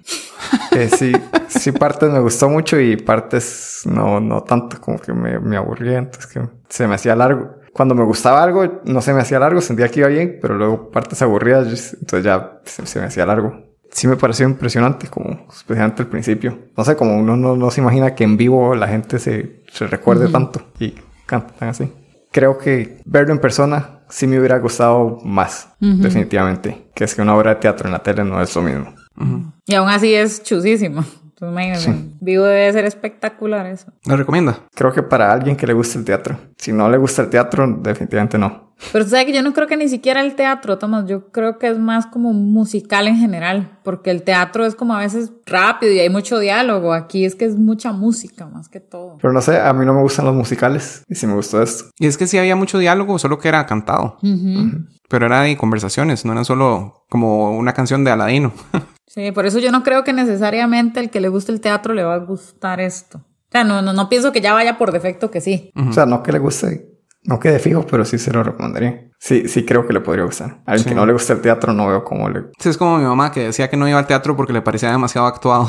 Eh, 0.72 0.88
sí, 0.88 1.12
sí, 1.48 1.70
partes 1.70 2.10
me 2.10 2.18
gustó 2.18 2.48
mucho 2.48 2.80
y 2.80 2.96
partes 2.96 3.82
no, 3.84 4.20
no 4.20 4.42
tanto, 4.42 4.80
como 4.80 4.98
que 4.98 5.12
me, 5.12 5.38
me 5.38 5.56
aburría, 5.56 5.98
entonces 5.98 6.26
que 6.26 6.40
se 6.68 6.88
me 6.88 6.94
hacía 6.94 7.14
largo. 7.14 7.56
Cuando 7.72 7.94
me 7.94 8.04
gustaba 8.04 8.42
algo, 8.42 8.80
no 8.84 9.00
se 9.00 9.12
me 9.12 9.20
hacía 9.20 9.38
largo, 9.38 9.60
sentía 9.60 9.88
que 9.88 10.00
iba 10.00 10.08
bien, 10.08 10.38
pero 10.40 10.56
luego 10.56 10.90
partes 10.90 11.20
aburridas, 11.22 11.94
entonces 11.94 12.24
ya 12.24 12.60
se, 12.64 12.86
se 12.86 13.00
me 13.00 13.06
hacía 13.06 13.26
largo. 13.26 13.52
Sí 13.90 14.06
me 14.06 14.16
pareció 14.16 14.46
impresionante, 14.46 15.08
como 15.08 15.46
especialmente 15.52 16.02
al 16.02 16.08
principio. 16.08 16.58
No 16.76 16.84
sé, 16.84 16.96
como 16.96 17.16
uno 17.16 17.36
no, 17.36 17.56
no 17.56 17.70
se 17.70 17.80
imagina 17.80 18.14
que 18.14 18.24
en 18.24 18.36
vivo 18.36 18.74
la 18.74 18.88
gente 18.88 19.18
se, 19.18 19.62
se 19.70 19.86
recuerde 19.86 20.28
tanto 20.28 20.62
y 20.78 20.94
canta 21.26 21.52
tan 21.54 21.68
así. 21.68 21.92
Creo 22.32 22.58
que 22.58 23.00
verlo 23.04 23.32
en 23.32 23.40
persona 23.40 24.00
sí 24.08 24.26
me 24.26 24.38
hubiera 24.38 24.58
gustado 24.58 25.18
más, 25.24 25.68
definitivamente. 25.80 26.90
Que 26.94 27.04
es 27.04 27.14
que 27.14 27.22
una 27.22 27.36
obra 27.36 27.54
de 27.54 27.60
teatro 27.60 27.86
en 27.86 27.92
la 27.92 28.02
tele 28.02 28.24
no 28.24 28.40
es 28.40 28.54
lo 28.54 28.62
mismo. 28.62 28.94
Y 29.66 29.74
aún 29.74 29.88
así 29.88 30.14
es 30.14 30.42
chusísimo. 30.42 31.04
Entonces, 31.40 31.86
en 31.86 32.16
vivo 32.20 32.44
debe 32.44 32.72
ser 32.72 32.84
espectacular 32.84 33.66
eso. 33.66 33.92
¿Le 34.04 34.16
recomienda? 34.16 34.58
Creo 34.74 34.92
que 34.92 35.02
para 35.02 35.32
alguien 35.32 35.56
que 35.56 35.66
le 35.66 35.72
guste 35.72 35.98
el 35.98 36.04
teatro. 36.04 36.38
Si 36.58 36.72
no 36.72 36.88
le 36.90 36.98
gusta 36.98 37.22
el 37.22 37.30
teatro, 37.30 37.66
definitivamente 37.80 38.36
no. 38.38 38.70
Pero 38.92 39.04
tú 39.04 39.10
sabes 39.10 39.26
que 39.26 39.32
yo 39.32 39.42
no 39.42 39.52
creo 39.52 39.66
que 39.66 39.76
ni 39.76 39.88
siquiera 39.88 40.22
el 40.22 40.34
teatro, 40.34 40.78
Tomás, 40.78 41.06
yo 41.06 41.30
creo 41.30 41.58
que 41.58 41.68
es 41.68 41.78
más 41.78 42.06
como 42.06 42.32
musical 42.32 43.08
en 43.08 43.16
general, 43.16 43.78
porque 43.82 44.10
el 44.10 44.22
teatro 44.22 44.64
es 44.64 44.74
como 44.74 44.94
a 44.94 44.98
veces 44.98 45.32
rápido 45.46 45.92
y 45.92 45.98
hay 46.00 46.08
mucho 46.08 46.38
diálogo, 46.38 46.94
aquí 46.94 47.24
es 47.24 47.34
que 47.34 47.44
es 47.44 47.56
mucha 47.56 47.92
música 47.92 48.46
más 48.46 48.68
que 48.68 48.80
todo. 48.80 49.18
Pero 49.20 49.32
no 49.32 49.42
sé, 49.42 49.60
a 49.60 49.72
mí 49.74 49.84
no 49.84 49.94
me 49.94 50.00
gustan 50.00 50.24
los 50.24 50.34
musicales. 50.34 51.04
Y 51.08 51.14
sí 51.14 51.26
me 51.26 51.34
gustó 51.34 51.62
esto. 51.62 51.90
Y 51.98 52.06
es 52.06 52.16
que 52.16 52.26
sí 52.26 52.38
había 52.38 52.56
mucho 52.56 52.78
diálogo, 52.78 53.18
solo 53.18 53.38
que 53.38 53.48
era 53.48 53.66
cantado. 53.66 54.18
Pero 55.08 55.26
era 55.26 55.42
de 55.42 55.56
conversaciones, 55.56 56.24
no 56.24 56.32
era 56.32 56.44
solo 56.44 57.04
como 57.08 57.56
una 57.56 57.72
canción 57.72 58.04
de 58.04 58.12
Aladino. 58.12 58.52
Sí, 59.12 59.32
por 59.32 59.44
eso 59.44 59.58
yo 59.58 59.72
no 59.72 59.82
creo 59.82 60.04
que 60.04 60.12
necesariamente 60.12 61.00
el 61.00 61.10
que 61.10 61.20
le 61.20 61.28
guste 61.28 61.50
el 61.50 61.60
teatro 61.60 61.94
le 61.94 62.04
va 62.04 62.14
a 62.14 62.18
gustar 62.18 62.80
esto. 62.80 63.18
O 63.18 63.50
sea, 63.50 63.64
no, 63.64 63.82
no, 63.82 63.92
no 63.92 64.08
pienso 64.08 64.30
que 64.30 64.40
ya 64.40 64.52
vaya 64.52 64.78
por 64.78 64.92
defecto 64.92 65.32
que 65.32 65.40
sí. 65.40 65.72
O 65.74 65.92
sea, 65.92 66.06
no 66.06 66.22
que 66.22 66.30
le 66.30 66.38
guste, 66.38 66.88
no 67.24 67.40
que 67.40 67.50
de 67.50 67.58
fijo, 67.58 67.84
pero 67.84 68.04
sí 68.04 68.18
se 68.18 68.32
lo 68.32 68.44
recomendaría. 68.44 69.10
Sí, 69.18 69.48
sí 69.48 69.64
creo 69.64 69.84
que 69.84 69.94
le 69.94 70.00
podría 70.00 70.24
gustar. 70.26 70.62
A 70.64 70.70
alguien 70.70 70.90
que 70.90 70.94
no 70.94 71.04
le 71.06 71.12
gusta 71.12 71.32
el 71.32 71.40
teatro, 71.40 71.72
no 71.72 71.88
veo 71.88 72.04
cómo 72.04 72.30
le... 72.30 72.52
Sí, 72.60 72.68
es 72.68 72.76
como 72.78 72.98
mi 72.98 73.04
mamá 73.04 73.32
que 73.32 73.40
decía 73.46 73.68
que 73.68 73.76
no 73.76 73.88
iba 73.88 73.98
al 73.98 74.06
teatro 74.06 74.36
porque 74.36 74.52
le 74.52 74.62
parecía 74.62 74.92
demasiado 74.92 75.26
actuado. 75.26 75.68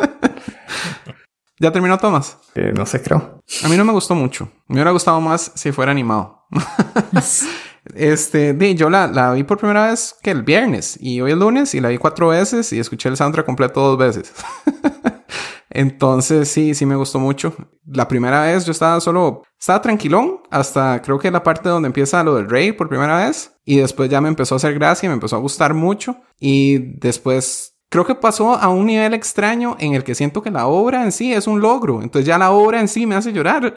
¿Ya 1.60 1.70
terminó 1.70 1.98
Tomás? 1.98 2.38
eh, 2.56 2.72
no 2.74 2.84
sé, 2.84 3.00
creo. 3.00 3.44
A 3.62 3.68
mí 3.68 3.76
no 3.76 3.84
me 3.84 3.92
gustó 3.92 4.16
mucho. 4.16 4.50
Me 4.66 4.74
hubiera 4.74 4.90
gustado 4.90 5.20
más 5.20 5.52
si 5.54 5.70
fuera 5.70 5.92
animado. 5.92 6.46
este, 7.94 8.54
di, 8.54 8.74
yo 8.74 8.88
la, 8.88 9.06
la 9.06 9.32
vi 9.32 9.42
por 9.44 9.58
primera 9.58 9.88
vez 9.88 10.14
que 10.22 10.30
el 10.30 10.42
viernes 10.42 10.96
y 11.00 11.20
hoy 11.20 11.32
es 11.32 11.38
lunes 11.38 11.74
y 11.74 11.80
la 11.80 11.88
vi 11.88 11.98
cuatro 11.98 12.28
veces 12.28 12.72
y 12.72 12.78
escuché 12.78 13.08
el 13.08 13.16
soundtrack 13.16 13.44
completo 13.44 13.80
dos 13.80 13.98
veces. 13.98 14.32
Entonces 15.70 16.48
sí, 16.48 16.74
sí 16.74 16.86
me 16.86 16.94
gustó 16.94 17.18
mucho. 17.18 17.54
La 17.86 18.06
primera 18.06 18.42
vez 18.42 18.64
yo 18.64 18.72
estaba 18.72 19.00
solo, 19.00 19.42
estaba 19.58 19.82
tranquilón 19.82 20.40
hasta 20.50 21.02
creo 21.02 21.18
que 21.18 21.30
la 21.30 21.42
parte 21.42 21.68
donde 21.68 21.88
empieza 21.88 22.22
lo 22.22 22.36
del 22.36 22.48
rey 22.48 22.72
por 22.72 22.88
primera 22.88 23.26
vez 23.26 23.52
y 23.64 23.78
después 23.78 24.08
ya 24.08 24.20
me 24.20 24.28
empezó 24.28 24.54
a 24.54 24.56
hacer 24.56 24.74
gracia, 24.74 25.08
me 25.08 25.14
empezó 25.14 25.36
a 25.36 25.40
gustar 25.40 25.74
mucho 25.74 26.16
y 26.38 26.78
después 26.98 27.76
creo 27.90 28.06
que 28.06 28.14
pasó 28.14 28.54
a 28.54 28.68
un 28.68 28.86
nivel 28.86 29.14
extraño 29.14 29.76
en 29.78 29.94
el 29.94 30.04
que 30.04 30.14
siento 30.14 30.42
que 30.42 30.50
la 30.50 30.66
obra 30.66 31.02
en 31.02 31.12
sí 31.12 31.32
es 31.32 31.46
un 31.46 31.60
logro. 31.60 32.02
Entonces 32.02 32.26
ya 32.26 32.38
la 32.38 32.50
obra 32.50 32.80
en 32.80 32.88
sí 32.88 33.04
me 33.04 33.14
hace 33.14 33.32
llorar. 33.32 33.74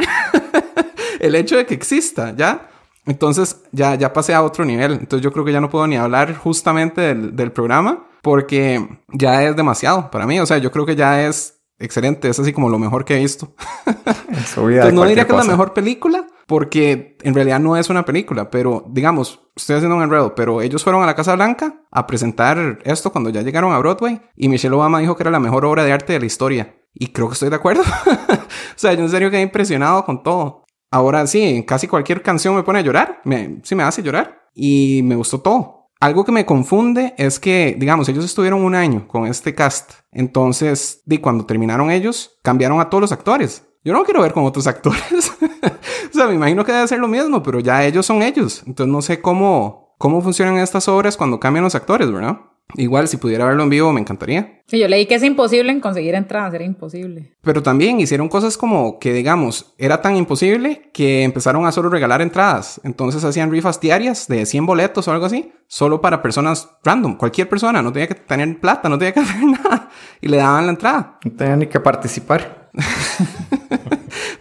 el 1.20 1.36
hecho 1.36 1.58
de 1.58 1.65
que 1.65 1.74
exista, 1.74 2.34
¿ya? 2.36 2.70
Entonces 3.08 3.63
ya, 3.72 3.96
ya 3.96 4.13
pasé 4.13 4.34
a 4.34 4.43
otro 4.43 4.65
nivel. 4.65 4.93
Entonces 4.93 5.22
yo 5.22 5.32
creo 5.32 5.43
que 5.43 5.52
ya 5.52 5.62
no 5.62 5.70
puedo 5.70 5.88
ni 5.88 5.98
hablar 5.98 6.36
justamente 6.36 7.02
del, 7.02 7.36
del 7.36 7.52
programa 7.52 8.08
porque 8.22 9.02
ya 9.13 9.43
es 9.43 9.56
demasiado 9.56 10.12
para 10.12 10.28
mí. 10.28 10.39
O 10.39 10.46
sea, 10.46 10.58
yo 10.58 10.72
creo 10.72 10.86
que 10.86 10.96
ya 10.96 11.26
es 11.26 11.58
excelente. 11.80 12.30
Es 12.30 12.39
así 12.39 12.54
como 12.54 12.70
lo 12.70 12.80
mejor 12.80 13.06
que 13.06 13.15
he 13.15 13.20
visto. 13.20 13.54
Entonces 14.30 14.93
no 14.93 15.06
diría 15.06 15.26
que 15.26 15.32
es 15.32 15.38
la 15.38 15.43
mejor 15.43 15.74
película 15.74 16.28
porque 16.46 17.17
en 17.24 17.34
realidad 17.34 17.60
no 17.60 17.76
es 17.76 17.89
una 17.89 18.06
película, 18.06 18.50
pero 18.50 18.86
digamos, 18.89 19.41
estoy 19.56 19.76
haciendo 19.76 19.98
un 19.98 20.04
enredo, 20.04 20.34
pero 20.34 20.62
ellos 20.62 20.84
fueron 20.84 21.04
a 21.04 21.06
la 21.06 21.15
Casa 21.15 21.36
Blanca 21.36 21.82
a 21.91 22.08
presentar 22.08 22.80
esto 22.84 23.12
cuando 23.12 23.30
ya 23.30 23.41
llegaron 23.41 23.74
a 23.74 23.80
Broadway 23.80 24.22
y 24.36 24.48
Michelle 24.48 24.76
Obama 24.76 25.00
dijo 25.00 25.15
que 25.15 25.24
era 25.24 25.32
la 25.32 25.39
mejor 25.39 25.65
obra 25.65 25.84
de 25.84 25.91
arte 25.91 26.13
de 26.13 26.20
la 26.20 26.26
historia. 26.26 26.76
Y 26.93 27.08
creo 27.08 27.28
que 27.28 27.34
estoy 27.34 27.50
de 27.50 27.56
acuerdo. 27.56 27.84
o 28.08 28.76
sea, 28.76 28.93
yo 28.93 29.02
en 29.04 29.10
serio 29.10 29.30
quedé 29.30 29.41
impresionado 29.41 30.04
con 30.04 30.24
todo. 30.24 30.65
Ahora 30.89 31.28
sí, 31.28 31.41
en 31.41 31.63
casi 31.63 31.88
cualquier 31.88 32.21
canción 32.21 32.56
me 32.56 32.63
pone 32.63 32.80
a 32.80 32.82
llorar, 32.82 33.21
me, 33.26 33.60
sí 33.63 33.76
me 33.76 33.84
hace 33.84 34.02
llorar 34.02 34.50
y 34.54 35.02
me 35.04 35.15
gustó 35.15 35.39
todo. 35.39 35.78
Algo 36.00 36.23
que 36.23 36.32
me 36.32 36.45
confunde 36.45 37.15
es 37.17 37.39
que, 37.39 37.76
digamos, 37.78 38.08
ellos 38.08 38.23
estuvieron 38.23 38.63
un 38.63 38.76
año 38.76 39.08
con 39.08 39.26
este 39.26 39.56
cast. 39.56 39.93
Entonces, 40.12 41.02
di, 41.06 41.17
cuando 41.17 41.45
terminaron 41.45 41.89
ellos, 41.89 42.38
cambiaron 42.43 42.80
a 42.80 42.89
todos 42.89 43.02
los 43.02 43.12
actores. 43.12 43.67
Yo 43.84 43.93
no 43.93 44.04
quiero 44.04 44.21
ver 44.21 44.34
con 44.34 44.45
otros 44.45 44.67
actores. 44.67 45.34
o 45.41 46.13
sea, 46.13 46.28
me 46.28 46.36
imagino 46.36 46.63
que 46.63 46.71
debe 46.71 46.88
ser 46.88 47.00
lo 47.00 47.08
mismo, 47.08 47.41
pero 47.41 47.60
ya 47.60 47.84
ellos 47.84 48.06
son 48.06 48.21
ellos. 48.21 48.63
Entonces 48.67 48.91
no 48.91 49.02
sé 49.02 49.21
cómo, 49.21 49.95
cómo 49.97 50.21
funcionan 50.21 50.58
estas 50.58 50.88
obras 50.88 51.17
cuando 51.17 51.39
cambian 51.39 51.63
los 51.63 51.73
actores, 51.73 52.12
¿verdad? 52.12 52.38
Igual, 52.76 53.08
si 53.08 53.18
pudiera 53.18 53.46
verlo 53.46 53.64
en 53.64 53.70
vivo, 53.70 53.94
me 53.94 54.02
encantaría. 54.02 54.62
Sí, 54.68 54.78
yo 54.78 54.90
leí 54.90 55.06
que 55.06 55.16
es 55.16 55.24
imposible 55.24 55.72
en 55.72 55.80
conseguir 55.80 56.16
entradas, 56.16 56.54
era 56.54 56.66
imposible. 56.66 57.32
Pero 57.42 57.64
también 57.64 58.02
hicieron 58.02 58.28
cosas 58.28 58.58
como 58.58 59.00
que, 59.00 59.14
digamos, 59.14 59.74
era 59.78 60.02
tan 60.02 60.18
imposible 60.18 60.90
que 60.92 61.24
empezaron 61.24 61.66
a 61.66 61.72
solo 61.72 61.90
regalar 61.90 62.22
entradas. 62.22 62.82
Entonces 62.84 63.24
hacían 63.24 63.52
rifas 63.52 63.80
diarias 63.80 64.28
de 64.28 64.46
100 64.46 64.66
boletos 64.66 65.08
o 65.08 65.12
algo 65.14 65.26
así, 65.26 65.54
solo 65.68 66.02
para 66.02 66.22
personas 66.22 66.70
random. 66.84 67.16
Cualquier 67.16 67.48
persona, 67.48 67.82
no 67.82 67.94
tenía 67.94 68.08
que 68.08 68.16
tener 68.16 68.60
plata, 68.60 68.90
no 68.90 68.98
tenía 68.98 69.14
que 69.14 69.20
hacer 69.22 69.44
nada. 69.44 69.90
Y 70.20 70.28
le 70.28 70.38
daban 70.38 70.66
la 70.66 70.72
entrada. 70.74 71.20
No 71.24 71.32
tenía 71.32 71.56
ni 71.56 71.68
que 71.68 71.80
participar. 71.80 72.70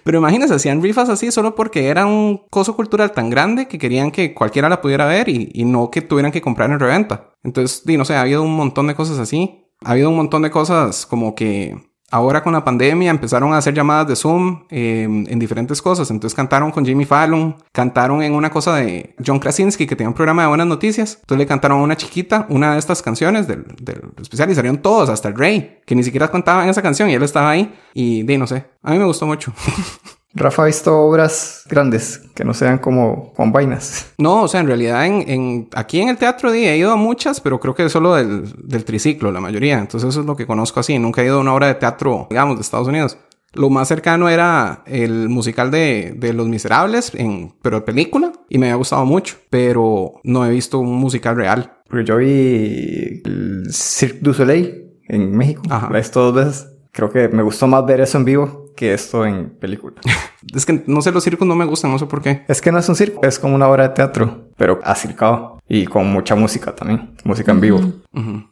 Pero 0.06 0.18
imagínense, 0.18 0.54
hacían 0.54 0.80
rifas 0.84 1.08
así 1.08 1.32
solo 1.32 1.56
porque 1.56 1.88
era 1.88 2.06
un 2.06 2.46
coso 2.48 2.76
cultural 2.76 3.10
tan 3.10 3.28
grande 3.28 3.66
que 3.66 3.76
querían 3.76 4.12
que 4.12 4.34
cualquiera 4.34 4.68
la 4.68 4.80
pudiera 4.80 5.04
ver 5.04 5.28
y, 5.28 5.50
y 5.52 5.64
no 5.64 5.90
que 5.90 6.00
tuvieran 6.00 6.30
que 6.30 6.40
comprar 6.40 6.70
en 6.70 6.78
reventa. 6.78 7.32
Entonces, 7.42 7.84
di, 7.84 7.96
no 7.96 8.04
sé, 8.04 8.14
ha 8.14 8.20
habido 8.20 8.44
un 8.44 8.54
montón 8.54 8.86
de 8.86 8.94
cosas 8.94 9.18
así. 9.18 9.66
Ha 9.84 9.90
habido 9.90 10.08
un 10.08 10.14
montón 10.14 10.42
de 10.42 10.52
cosas 10.52 11.06
como 11.06 11.34
que 11.34 11.74
ahora 12.10 12.42
con 12.42 12.52
la 12.52 12.64
pandemia 12.64 13.10
empezaron 13.10 13.52
a 13.52 13.58
hacer 13.58 13.74
llamadas 13.74 14.08
de 14.08 14.16
Zoom 14.16 14.64
eh, 14.70 15.04
en 15.04 15.38
diferentes 15.38 15.82
cosas. 15.82 16.10
Entonces 16.10 16.34
cantaron 16.34 16.70
con 16.70 16.84
Jimmy 16.84 17.04
Fallon, 17.04 17.56
cantaron 17.72 18.22
en 18.22 18.32
una 18.32 18.50
cosa 18.50 18.76
de 18.76 19.14
John 19.24 19.38
Krasinski 19.38 19.86
que 19.86 19.96
tenía 19.96 20.08
un 20.08 20.14
programa 20.14 20.42
de 20.42 20.48
buenas 20.48 20.66
noticias. 20.66 21.18
Entonces 21.20 21.38
le 21.38 21.46
cantaron 21.46 21.80
a 21.80 21.82
una 21.82 21.96
chiquita 21.96 22.46
una 22.48 22.72
de 22.72 22.78
estas 22.78 23.02
canciones 23.02 23.46
del, 23.46 23.64
del 23.80 24.02
especial 24.20 24.50
y 24.50 24.54
salieron 24.54 24.82
todos, 24.82 25.08
hasta 25.08 25.28
el 25.28 25.36
rey, 25.36 25.80
que 25.84 25.94
ni 25.94 26.02
siquiera 26.02 26.30
cantaban 26.30 26.68
esa 26.68 26.82
canción 26.82 27.10
y 27.10 27.14
él 27.14 27.22
estaba 27.22 27.50
ahí. 27.50 27.74
Y 27.94 28.22
di, 28.22 28.38
no 28.38 28.46
sé, 28.46 28.66
a 28.82 28.92
mí 28.92 28.98
me 28.98 29.04
gustó 29.04 29.26
mucho. 29.26 29.52
Rafa 30.36 30.62
ha 30.62 30.66
visto 30.66 30.96
obras 30.96 31.62
grandes 31.68 32.18
que 32.34 32.44
no 32.44 32.52
sean 32.54 32.78
como 32.78 33.32
con 33.34 33.52
vainas. 33.52 34.12
No, 34.18 34.42
o 34.42 34.48
sea, 34.48 34.60
en 34.60 34.66
realidad 34.66 35.04
en, 35.06 35.28
en- 35.28 35.68
aquí 35.74 36.00
en 36.00 36.08
el 36.08 36.16
teatro 36.16 36.52
di, 36.52 36.66
he 36.66 36.76
ido 36.76 36.92
a 36.92 36.96
muchas, 36.96 37.40
pero 37.40 37.58
creo 37.60 37.74
que 37.74 37.88
solo 37.88 38.14
del, 38.14 38.44
del 38.62 38.84
triciclo, 38.84 39.32
la 39.32 39.40
mayoría. 39.40 39.78
Entonces 39.78 40.08
eso 40.10 40.20
es 40.20 40.26
lo 40.26 40.36
que 40.36 40.46
conozco 40.46 40.80
así. 40.80 40.98
Nunca 40.98 41.22
he 41.22 41.26
ido 41.26 41.38
a 41.38 41.40
una 41.40 41.54
obra 41.54 41.66
de 41.68 41.74
teatro, 41.74 42.26
digamos, 42.30 42.56
de 42.56 42.62
Estados 42.62 42.88
Unidos. 42.88 43.16
Lo 43.52 43.70
más 43.70 43.88
cercano 43.88 44.28
era 44.28 44.82
el 44.86 45.28
musical 45.30 45.70
de, 45.70 46.14
de 46.16 46.32
Los 46.34 46.46
Miserables, 46.46 47.12
en, 47.14 47.54
pero 47.62 47.84
película, 47.86 48.32
y 48.50 48.58
me 48.58 48.66
había 48.66 48.76
gustado 48.76 49.06
mucho, 49.06 49.36
pero 49.48 50.20
no 50.24 50.44
he 50.44 50.50
visto 50.50 50.78
un 50.78 50.94
musical 50.96 51.36
real. 51.36 51.72
Porque 51.88 52.04
yo 52.04 52.16
vi 52.18 53.22
el 53.24 53.64
Cirque 53.70 54.18
du 54.20 54.34
Soleil 54.34 54.92
en 55.08 55.34
México. 55.36 55.62
Ajá. 55.70 55.88
La 55.90 55.98
he 55.98 56.00
visto 56.02 56.20
dos 56.30 56.34
veces. 56.34 56.66
Creo 56.92 57.10
que 57.10 57.28
me 57.28 57.42
gustó 57.42 57.66
más 57.66 57.86
ver 57.86 58.00
eso 58.00 58.18
en 58.18 58.24
vivo 58.24 58.65
que 58.76 58.94
esto 58.94 59.26
en 59.26 59.50
película. 59.50 59.96
Es 60.54 60.64
que 60.64 60.84
no 60.86 61.02
sé, 61.02 61.10
los 61.10 61.24
circos 61.24 61.48
no 61.48 61.56
me 61.56 61.64
gustan, 61.64 61.90
no 61.90 61.98
sé 61.98 62.06
por 62.06 62.22
qué. 62.22 62.44
es 62.46 62.60
que 62.60 62.70
no 62.70 62.78
es 62.78 62.88
un 62.88 62.94
circo, 62.94 63.20
es 63.26 63.40
como 63.40 63.56
una 63.56 63.66
obra 63.66 63.88
de 63.88 63.94
teatro, 63.94 64.50
pero 64.56 64.78
acircado. 64.84 65.58
Y 65.68 65.86
con 65.86 66.06
mucha 66.06 66.36
música 66.36 66.72
también. 66.72 67.16
Música 67.24 67.50
en 67.50 67.60
vivo. 67.60 67.80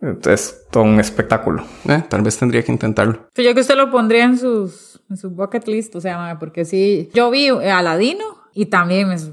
Entonces, 0.00 0.66
todo 0.72 0.82
un 0.82 0.98
espectáculo. 0.98 1.62
Eh, 1.88 2.02
tal 2.08 2.22
vez 2.22 2.36
tendría 2.36 2.64
que 2.64 2.72
intentarlo. 2.72 3.28
Yo 3.36 3.54
que 3.54 3.60
usted 3.60 3.76
lo 3.76 3.92
pondría 3.92 4.24
en 4.24 4.36
sus 4.36 5.00
en 5.08 5.16
su 5.16 5.30
bucket 5.30 5.68
list, 5.68 5.94
o 5.94 6.00
sea, 6.00 6.38
porque 6.40 6.64
sí, 6.64 7.10
yo 7.14 7.30
vi 7.30 7.48
Aladino 7.48 8.43
y 8.56 8.66
también 8.66 9.10
es, 9.10 9.24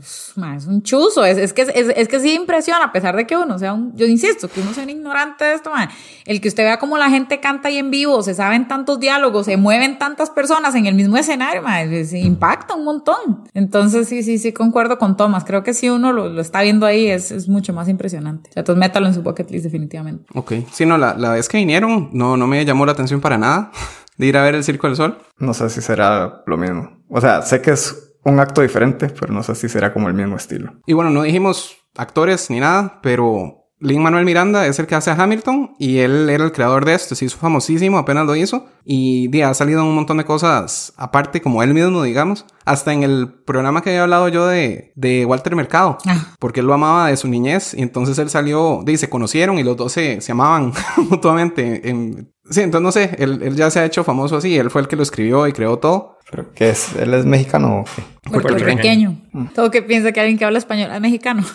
es 0.56 0.66
un 0.66 0.82
chuzo, 0.82 1.24
es, 1.24 1.38
es 1.38 1.54
que 1.54 1.62
es, 1.62 1.70
es 1.96 2.08
que 2.08 2.20
sí 2.20 2.34
impresiona, 2.34 2.86
a 2.86 2.92
pesar 2.92 3.16
de 3.16 3.28
que 3.28 3.38
uno 3.38 3.60
sea 3.60 3.72
un, 3.74 3.96
yo 3.96 4.08
insisto, 4.08 4.50
que 4.50 4.62
uno 4.62 4.74
sea 4.74 4.84
un 4.84 4.90
ignorante 4.90 5.46
de 5.46 5.54
esto, 5.54 5.70
mae, 5.70 5.90
el 6.26 6.42
que 6.42 6.48
usted 6.48 6.64
vea 6.64 6.80
cómo 6.80 6.98
la 6.98 7.10
gente 7.10 7.40
canta 7.40 7.68
ahí 7.68 7.78
en 7.78 7.92
vivo, 7.92 8.24
se 8.24 8.34
saben 8.34 8.68
tantos 8.68 9.00
diálogos, 9.00 9.46
se 9.46 9.58
mueven 9.58 10.00
tantas 10.00 10.32
personas 10.32 10.74
en 10.74 10.88
el 10.88 10.96
mismo 10.96 11.18
escenario, 11.18 11.62
se 12.06 12.18
impacta 12.18 12.74
un 12.74 12.84
montón. 12.84 13.44
Entonces 13.54 14.08
sí, 14.08 14.24
sí, 14.24 14.40
sí, 14.40 14.54
concuerdo 14.54 14.98
con 14.98 15.16
Thomas, 15.16 15.44
creo 15.46 15.62
que 15.62 15.76
si 15.76 15.90
uno 15.90 16.12
lo, 16.12 16.28
lo 16.28 16.42
está 16.42 16.64
viendo 16.64 16.88
ahí 16.88 17.08
es, 17.08 17.32
es 17.32 17.48
mucho 17.48 17.74
más 17.74 17.88
impresionante. 17.90 18.50
O 18.50 18.54
sea, 18.54 18.62
entonces 18.62 18.80
métalo 18.80 19.06
en 19.06 19.14
su 19.14 19.22
bucket 19.22 19.52
list 19.52 19.66
definitivamente. 19.66 20.26
Ok. 20.34 20.54
Sí, 20.72 20.88
no, 20.88 20.98
la, 20.98 21.14
la 21.14 21.32
vez 21.34 21.48
que 21.48 21.58
vinieron, 21.58 22.10
no, 22.12 22.38
no 22.38 22.48
me 22.48 22.66
llamó 22.66 22.88
la 22.88 22.94
atención 22.94 23.22
para 23.22 23.38
nada 23.38 23.72
de 24.18 24.26
ir 24.26 24.36
a 24.36 24.44
ver 24.44 24.56
el 24.56 24.64
Circo 24.64 24.88
del 24.88 24.96
Sol. 24.96 25.20
No 25.38 25.54
sé 25.54 25.70
si 25.70 25.82
será 25.82 26.42
lo 26.48 26.58
mismo. 26.58 27.04
O 27.08 27.22
sea, 27.22 27.44
sé 27.44 27.62
que 27.62 27.72
es 27.72 28.11
un 28.24 28.40
acto 28.40 28.62
diferente, 28.62 29.08
pero 29.20 29.34
no 29.34 29.44
sé 29.44 29.56
si 29.56 29.70
será 29.70 29.94
como 29.94 30.08
el 30.08 30.14
mismo 30.14 30.36
estilo. 30.36 30.74
Y 30.86 30.94
bueno, 30.94 31.10
no 31.10 31.24
dijimos 31.24 31.78
actores 31.98 32.50
ni 32.50 32.60
nada, 32.60 33.00
pero 33.02 33.58
Lin 33.80 34.04
Manuel 34.04 34.26
Miranda 34.26 34.68
es 34.68 34.78
el 34.78 34.86
que 34.86 34.94
hace 34.94 35.10
a 35.10 35.16
Hamilton 35.16 35.72
y 35.80 35.98
él 36.00 36.30
era 36.30 36.44
el 36.44 36.52
creador 36.52 36.86
de 36.86 36.94
esto, 36.94 37.16
se 37.16 37.26
hizo 37.26 37.38
famosísimo, 37.40 37.98
apenas 37.98 38.28
lo 38.28 38.36
hizo 38.36 38.68
y 38.86 39.28
di, 39.30 39.42
ha 39.42 39.54
salido 39.56 39.84
un 39.84 39.96
montón 39.96 40.18
de 40.18 40.24
cosas 40.24 40.94
aparte, 40.98 41.42
como 41.42 41.64
él 41.64 41.74
mismo, 41.74 42.04
digamos, 42.04 42.46
hasta 42.64 42.94
en 42.94 43.02
el 43.02 43.34
programa 43.44 43.82
que 43.82 43.90
había 43.90 44.04
hablado 44.04 44.28
yo 44.28 44.46
de, 44.46 44.94
de 44.96 45.26
Walter 45.26 45.56
Mercado, 45.56 45.98
Ah. 46.06 46.28
porque 46.38 46.60
él 46.60 46.68
lo 46.68 46.76
amaba 46.76 47.08
de 47.08 47.18
su 47.18 47.28
niñez 47.28 47.74
y 47.74 47.82
entonces 47.82 48.20
él 48.20 48.30
salió, 48.30 48.84
di, 48.86 48.98
se 48.98 49.10
conocieron 49.10 49.58
y 49.58 49.64
los 49.64 49.76
dos 49.76 49.92
se, 49.94 50.22
se 50.22 50.32
amaban 50.32 50.74
mutuamente. 51.10 51.90
En, 51.90 52.32
sí, 52.52 52.62
entonces 52.62 52.84
no 52.84 52.92
sé, 52.92 53.16
él, 53.18 53.42
él 53.44 53.56
ya 53.56 53.70
se 53.70 53.80
ha 53.80 53.86
hecho 53.86 54.04
famoso 54.04 54.38
así, 54.38 54.58
él 54.58 54.70
fue 54.70 54.82
el 54.82 54.88
que 54.88 54.96
lo 54.96 55.04
escribió 55.04 55.48
y 55.48 55.54
creó 55.54 55.78
todo. 55.80 56.20
¿Pero 56.32 56.54
qué 56.54 56.70
es? 56.70 56.96
¿Él 56.96 57.14
es 57.14 57.26
mexicano 57.26 57.82
o 57.82 57.84
qué? 57.84 58.30
Puertorriqueño. 58.30 59.18
Todo 59.54 59.70
que 59.70 59.82
piensa 59.82 60.14
que 60.14 60.22
alguien 60.22 60.38
que 60.38 60.46
habla 60.46 60.60
español 60.60 60.90
es 60.94 61.02
mexicano. 61.02 61.44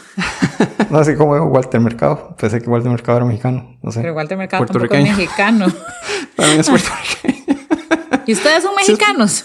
No, 0.88 0.98
así 0.98 1.16
como 1.16 1.34
Walter 1.34 1.80
Mercado. 1.80 2.36
Pensé 2.38 2.62
que 2.62 2.70
Walter 2.70 2.90
Mercado 2.90 3.18
era 3.18 3.26
mexicano. 3.26 3.76
No 3.82 3.90
sé. 3.90 4.00
Pero 4.00 4.14
Walter 4.14 4.38
Mercado 4.38 4.64
tampoco 4.64 4.94
es 4.94 5.02
mexicano. 5.02 5.66
También 6.36 6.60
es 6.60 6.70
puertorriqueño. 6.70 7.56
¿Y 8.26 8.32
ustedes 8.32 8.62
son 8.62 8.74
mexicanos? 8.74 9.44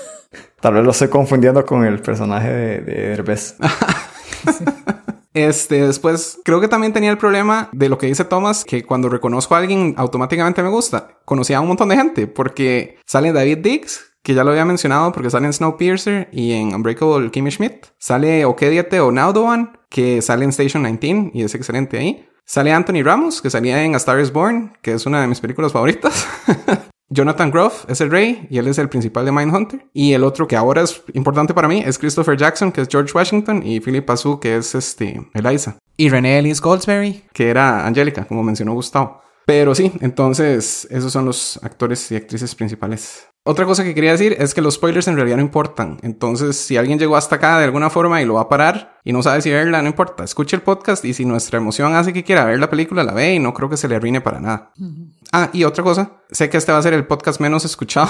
Tal 0.60 0.76
vez 0.76 0.84
lo 0.84 0.92
estoy 0.92 1.08
confundiendo 1.08 1.66
con 1.66 1.84
el 1.84 2.00
personaje 2.00 2.50
de, 2.50 2.82
de 2.82 3.08
Derbez. 3.10 3.56
Este, 5.34 5.86
después, 5.86 6.40
creo 6.44 6.60
que 6.60 6.68
también 6.68 6.94
tenía 6.94 7.12
el 7.12 7.18
problema 7.18 7.70
de 7.72 7.90
lo 7.90 7.98
que 7.98 8.08
dice 8.08 8.26
Thomas, 8.26 8.66
que 8.66 8.84
cuando 8.84 9.10
reconozco 9.10 9.56
a 9.56 9.60
alguien 9.60 9.94
automáticamente 9.98 10.62
me 10.62 10.70
gusta. 10.70 11.20
Conocí 11.26 11.54
a 11.54 11.62
un 11.62 11.68
montón 11.68 11.90
de 11.90 11.96
gente, 11.96 12.28
porque 12.28 12.98
sale 13.06 13.32
David 13.32 13.60
Diggs, 13.60 14.12
que 14.24 14.34
ya 14.34 14.44
lo 14.44 14.52
había 14.52 14.66
mencionado, 14.66 15.12
porque 15.12 15.30
sale 15.30 15.48
en 15.48 15.54
Snowpiercer 15.54 16.30
y 16.32 16.52
en 16.52 16.76
Unbreakable 16.76 17.32
Kimmy 17.32 17.52
Schmidt. 17.52 17.88
Sale 17.98 18.46
Okediete 18.46 19.00
o 19.00 19.12
Naudoan, 19.12 19.80
que 19.90 20.22
sale 20.22 20.44
en 20.44 20.50
Station 20.50 20.84
19 20.84 21.32
y 21.34 21.44
es 21.44 21.56
excelente 21.56 21.98
ahí. 21.98 22.28
Sale 22.46 22.74
Anthony 22.74 23.04
Ramos, 23.04 23.42
que 23.42 23.50
salía 23.50 23.84
en 23.84 23.94
A 23.94 23.98
Star 23.98 24.20
is 24.20 24.32
Born, 24.34 24.78
que 24.82 24.94
es 24.94 25.06
una 25.06 25.22
de 25.22 25.28
mis 25.28 25.40
películas 25.40 25.72
favoritas. 25.72 26.28
Jonathan 27.14 27.52
Groff 27.52 27.84
es 27.90 28.00
el 28.00 28.10
rey 28.10 28.48
y 28.50 28.58
él 28.58 28.68
es 28.68 28.78
el 28.78 28.88
principal 28.88 29.26
de 29.26 29.34
Mindhunter. 29.34 29.86
Y 29.94 30.14
el 30.14 30.24
otro 30.24 30.48
que 30.48 30.56
ahora 30.56 30.82
es 30.82 31.04
importante 31.14 31.54
para 31.54 31.68
mí 31.68 31.84
es 31.86 32.00
Christopher 32.00 32.38
Jackson, 32.38 32.72
que 32.72 32.82
es 32.82 32.88
George 32.90 33.12
Washington, 33.14 33.62
y 33.66 33.82
Philip 33.82 34.10
Azu, 34.10 34.40
que 34.40 34.56
es 34.56 34.74
este, 34.76 35.30
Eliza. 35.34 35.78
Y 35.98 36.08
Renee 36.08 36.40
Ellis 36.40 36.62
Goldsberry, 36.62 37.26
que 37.34 37.50
era 37.50 37.86
Angélica, 37.86 38.24
como 38.26 38.44
mencionó 38.44 38.74
Gustavo. 38.74 39.22
Pero 39.46 39.76
sí, 39.76 39.92
entonces 40.00 40.88
esos 40.90 41.12
son 41.12 41.26
los 41.26 41.60
actores 41.62 42.10
y 42.12 42.16
actrices 42.16 42.56
principales. 42.56 43.28
Otra 43.44 43.66
cosa 43.66 43.84
que 43.84 43.96
quería 43.96 44.12
decir 44.12 44.36
es 44.38 44.54
que 44.54 44.62
los 44.62 44.76
spoilers 44.76 45.08
en 45.08 45.16
realidad 45.16 45.38
no 45.38 45.42
importan. 45.42 45.98
Entonces, 46.04 46.58
si 46.58 46.78
alguien 46.78 47.00
llegó 47.00 47.16
hasta 47.16 47.38
acá 47.38 47.58
de 47.58 47.66
alguna 47.66 47.90
forma 47.90 48.22
y 48.22 48.26
lo 48.26 48.36
va 48.36 48.42
a 48.42 48.50
parar 48.50 49.00
y 49.04 49.14
no 49.14 49.24
sabe 49.24 49.42
si 49.42 49.50
verla, 49.50 49.82
no 49.82 49.88
importa. 49.88 50.24
Escuche 50.24 50.56
el 50.56 50.62
podcast 50.62 51.04
y 51.06 51.16
si 51.16 51.26
nuestra 51.26 51.58
emoción 51.58 51.96
hace 51.96 52.14
que 52.14 52.24
quiera 52.24 52.46
ver 52.46 52.60
la 52.60 52.70
película, 52.70 53.04
la 53.04 53.14
ve 53.14 53.34
y 53.34 53.40
no 53.40 53.52
creo 53.52 53.68
que 53.68 53.78
se 53.78 53.88
le 53.88 53.96
arruine 53.96 54.22
para 54.22 54.40
nada. 54.40 54.74
Ah, 55.32 55.50
y 55.54 55.64
otra 55.64 55.84
cosa, 55.84 56.22
sé 56.30 56.52
que 56.52 56.58
este 56.58 56.72
va 56.72 56.78
a 56.78 56.84
ser 56.84 56.94
el 56.94 57.08
podcast 57.08 57.42
menos 57.42 57.66
escuchado. 57.66 58.10